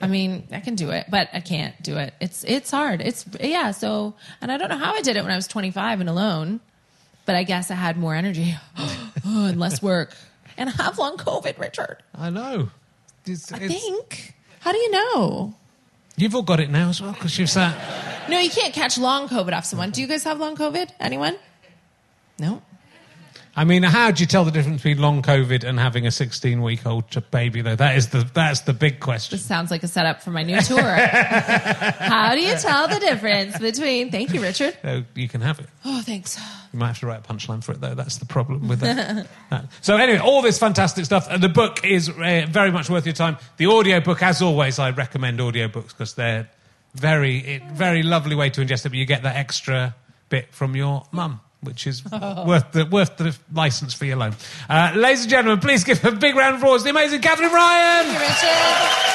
I 0.00 0.06
mean, 0.06 0.46
I 0.52 0.60
can 0.60 0.74
do 0.74 0.90
it, 0.90 1.06
but 1.10 1.28
I 1.32 1.40
can't 1.40 1.80
do 1.82 1.96
it. 1.98 2.14
It's 2.20 2.44
it's 2.44 2.70
hard. 2.70 3.00
It's 3.00 3.24
yeah. 3.40 3.72
So, 3.72 4.14
and 4.40 4.52
I 4.52 4.56
don't 4.56 4.68
know 4.68 4.78
how 4.78 4.94
I 4.94 5.02
did 5.02 5.16
it 5.16 5.22
when 5.22 5.32
I 5.32 5.36
was 5.36 5.48
25 5.48 6.00
and 6.00 6.08
alone, 6.08 6.60
but 7.26 7.34
I 7.34 7.42
guess 7.42 7.70
I 7.70 7.74
had 7.74 7.96
more 7.96 8.14
energy 8.14 8.54
oh, 8.78 9.46
and 9.46 9.58
less 9.58 9.82
work, 9.82 10.14
and 10.56 10.68
I 10.70 10.72
have 10.82 10.96
long 10.98 11.16
COVID, 11.16 11.58
Richard. 11.58 11.98
I 12.14 12.30
know. 12.30 12.70
It's- 13.26 13.52
I 13.52 13.56
it's- 13.56 13.70
think. 13.72 14.34
How 14.60 14.72
do 14.72 14.78
you 14.78 14.90
know? 14.92 15.54
You've 16.16 16.34
all 16.34 16.42
got 16.42 16.60
it 16.60 16.70
now 16.70 16.88
as 16.90 17.02
well 17.02 17.12
because 17.12 17.38
you've 17.38 17.50
sat. 17.50 17.74
No, 18.30 18.38
you 18.38 18.48
can't 18.50 18.72
catch 18.72 18.96
long 18.96 19.28
COVID 19.28 19.52
off 19.52 19.64
someone. 19.66 19.90
Do 19.90 20.00
you 20.00 20.06
guys 20.06 20.22
have 20.24 20.38
long 20.38 20.56
COVID? 20.56 20.88
Anyone? 21.00 21.36
No. 22.38 22.62
I 23.56 23.62
mean, 23.64 23.84
how 23.84 24.10
do 24.10 24.20
you 24.20 24.26
tell 24.26 24.44
the 24.44 24.50
difference 24.50 24.82
between 24.82 25.00
long 25.00 25.22
COVID 25.22 25.62
and 25.62 25.78
having 25.78 26.06
a 26.06 26.10
16 26.10 26.60
week 26.62 26.84
old 26.86 27.04
baby? 27.30 27.62
Though 27.62 27.76
that 27.76 27.96
is 27.96 28.08
the 28.08 28.28
that's 28.34 28.60
the 28.62 28.72
big 28.72 28.98
question. 29.00 29.36
This 29.36 29.44
sounds 29.46 29.70
like 29.70 29.82
a 29.84 29.88
setup 29.88 30.22
for 30.22 30.30
my 30.30 30.42
new 30.42 30.60
tour. 30.60 30.80
How 30.82 32.34
do 32.34 32.40
you 32.40 32.56
tell 32.56 32.88
the 32.88 32.98
difference 33.00 33.56
between? 33.58 34.10
Thank 34.10 34.34
you, 34.34 34.42
Richard. 34.42 34.76
So 34.82 35.04
you 35.14 35.28
can 35.28 35.40
have 35.40 35.60
it. 35.60 35.66
Oh, 35.84 36.02
thanks. 36.02 36.38
You 36.72 36.78
might 36.80 36.88
have 36.88 36.98
to 37.00 37.06
write 37.06 37.20
a 37.20 37.32
punchline 37.32 37.62
for 37.62 37.70
it, 37.72 37.80
though. 37.80 37.94
That's 37.94 38.16
the 38.16 38.26
problem 38.26 38.66
with 38.66 38.80
that. 38.80 39.28
That- 39.50 39.66
So, 39.80 39.96
anyway, 39.96 40.18
all 40.18 40.42
this 40.42 40.58
fantastic 40.58 41.04
stuff. 41.04 41.28
And 41.30 41.40
the 41.40 41.48
book 41.48 41.84
is 41.84 42.08
uh, 42.08 42.46
very 42.48 42.72
much 42.72 42.90
worth 42.90 43.06
your 43.06 43.14
time. 43.14 43.36
The 43.58 43.66
audio 43.66 44.00
book, 44.00 44.20
as 44.22 44.42
always, 44.42 44.80
I 44.80 44.90
recommend 44.90 45.38
audiobooks 45.38 45.88
because 45.88 46.14
they're 46.14 46.50
very, 46.96 47.38
it, 47.38 47.62
very 47.72 48.02
lovely 48.02 48.34
way 48.34 48.50
to 48.50 48.60
ingest 48.60 48.86
it. 48.86 48.88
But 48.88 48.98
you 48.98 49.04
get 49.06 49.22
that 49.22 49.36
extra 49.36 49.94
bit 50.30 50.52
from 50.52 50.74
your 50.74 51.04
mum, 51.12 51.40
which 51.64 51.86
is 51.86 52.04
worth 52.04 52.72
the 52.72 52.86
worth 52.90 53.16
the 53.16 53.36
license 53.52 53.94
fee 53.94 54.10
alone. 54.10 54.34
Uh, 54.68 54.92
ladies 54.94 55.22
and 55.22 55.30
gentlemen, 55.30 55.60
please 55.60 55.84
give 55.84 56.04
a 56.04 56.12
big 56.12 56.36
round 56.36 56.56
of 56.56 56.60
applause 56.60 56.80
to 56.80 56.84
the 56.84 56.90
amazing 56.90 57.20
Katherine 57.20 57.52
Ryan. 57.52 58.06
Thank 58.06 58.14
you, 58.14 58.20
Richard. 58.20 59.14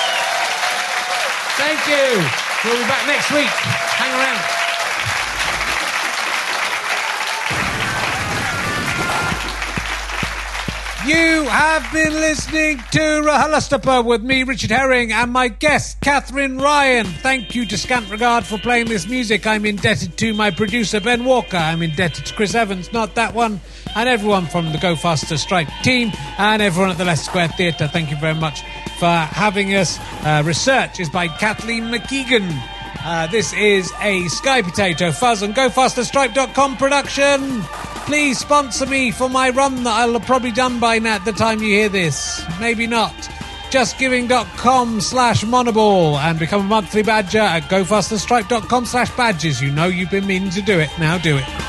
Thank 1.57 1.87
you. 1.87 2.29
We'll 2.65 2.81
be 2.81 2.87
back 2.89 3.07
next 3.07 3.31
week. 3.31 3.47
Hang 3.47 4.11
around. 4.19 4.58
You 11.09 11.45
have 11.45 11.91
been 11.91 12.13
listening 12.13 12.77
to 12.91 12.99
RHLSTP 12.99 14.05
with 14.05 14.21
me, 14.21 14.43
Richard 14.43 14.69
Herring, 14.69 15.11
and 15.11 15.33
my 15.33 15.47
guest, 15.47 15.99
Katherine 16.01 16.59
Ryan. 16.59 17.07
Thank 17.07 17.55
you 17.55 17.65
to 17.65 17.79
Scant 17.79 18.11
Regard 18.11 18.45
for 18.45 18.59
playing 18.59 18.89
this 18.89 19.07
music. 19.07 19.47
I'm 19.47 19.65
indebted 19.65 20.19
to 20.19 20.35
my 20.35 20.51
producer, 20.51 20.99
Ben 20.99 21.25
Walker. 21.25 21.57
I'm 21.57 21.81
indebted 21.81 22.27
to 22.27 22.33
Chris 22.35 22.53
Evans, 22.53 22.93
not 22.93 23.15
that 23.15 23.33
one, 23.33 23.59
and 23.95 24.07
everyone 24.07 24.45
from 24.45 24.71
the 24.71 24.77
Go 24.77 24.95
Faster 24.95 25.37
Stripe 25.37 25.69
team, 25.81 26.11
and 26.37 26.61
everyone 26.61 26.91
at 26.91 26.99
the 26.99 27.05
Leicester 27.05 27.31
Square 27.31 27.47
Theatre. 27.57 27.87
Thank 27.87 28.11
you 28.11 28.17
very 28.17 28.35
much 28.35 28.61
for 28.99 29.09
having 29.09 29.73
us. 29.73 29.97
Uh, 30.23 30.43
research 30.45 30.99
is 30.99 31.09
by 31.09 31.27
Kathleen 31.27 31.85
McKeegan. 31.85 32.78
Uh, 33.03 33.27
this 33.27 33.53
is 33.53 33.93
a 34.01 34.27
Sky 34.27 34.61
Potato 34.61 35.11
Fuzz 35.11 35.41
and 35.41 35.55
GoFasterStripe.com 35.55 36.77
production. 36.77 37.61
Please 38.05 38.39
sponsor 38.39 38.85
me 38.85 39.11
for 39.11 39.29
my 39.29 39.49
run 39.51 39.83
that 39.83 39.93
I'll 39.93 40.13
have 40.13 40.25
probably 40.25 40.51
done 40.51 40.79
by 40.79 40.99
now 40.99 41.15
at 41.15 41.25
the 41.25 41.31
time 41.31 41.61
you 41.61 41.69
hear 41.69 41.89
this. 41.89 42.43
Maybe 42.59 42.87
not. 42.87 43.13
JustGiving.com 43.71 44.99
slash 44.99 45.43
Monoball 45.43 46.17
and 46.17 46.39
become 46.39 46.61
a 46.61 46.67
monthly 46.67 47.03
badger 47.03 47.39
at 47.39 47.63
GoFasterStripe.com 47.63 48.85
slash 48.85 49.15
badges. 49.15 49.61
You 49.61 49.71
know 49.71 49.87
you've 49.87 50.11
been 50.11 50.27
meaning 50.27 50.49
to 50.51 50.61
do 50.61 50.79
it. 50.79 50.89
Now 50.99 51.17
do 51.17 51.37
it. 51.37 51.68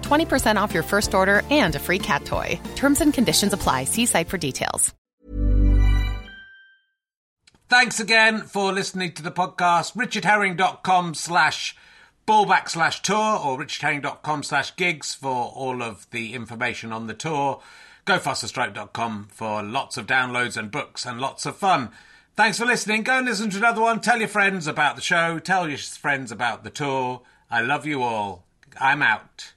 20% 0.01 0.55
off 0.55 0.73
your 0.73 0.83
first 0.83 1.13
order 1.13 1.41
and 1.49 1.75
a 1.75 1.79
free 1.79 1.99
cat 1.99 2.25
toy. 2.25 2.59
Terms 2.75 3.01
and 3.01 3.13
conditions 3.13 3.53
apply. 3.53 3.85
See 3.85 4.05
site 4.05 4.29
for 4.29 4.37
details. 4.37 4.93
Thanks 7.71 8.01
again 8.01 8.41
for 8.41 8.73
listening 8.73 9.13
to 9.13 9.23
the 9.23 9.31
podcast. 9.31 9.95
richardherring.com 9.95 11.13
slash 11.13 11.73
ballback 12.27 12.67
slash 12.67 13.01
tour 13.01 13.39
or 13.39 13.57
richardherring.com 13.57 14.43
slash 14.43 14.75
gigs 14.75 15.15
for 15.15 15.53
all 15.55 15.81
of 15.81 16.05
the 16.11 16.33
information 16.33 16.91
on 16.91 17.07
the 17.07 17.13
tour. 17.13 17.61
GoFasterStripe.com 18.05 19.29
for 19.31 19.63
lots 19.63 19.95
of 19.95 20.05
downloads 20.05 20.57
and 20.57 20.69
books 20.69 21.05
and 21.05 21.21
lots 21.21 21.45
of 21.45 21.55
fun. 21.55 21.91
Thanks 22.35 22.59
for 22.59 22.65
listening. 22.65 23.03
Go 23.03 23.19
and 23.19 23.25
listen 23.25 23.49
to 23.51 23.57
another 23.57 23.79
one. 23.79 24.01
Tell 24.01 24.19
your 24.19 24.27
friends 24.27 24.67
about 24.67 24.97
the 24.97 25.01
show. 25.01 25.39
Tell 25.39 25.69
your 25.69 25.77
friends 25.77 26.29
about 26.29 26.65
the 26.65 26.71
tour. 26.71 27.21
I 27.49 27.61
love 27.61 27.85
you 27.85 28.03
all. 28.03 28.43
I'm 28.81 29.01
out. 29.01 29.53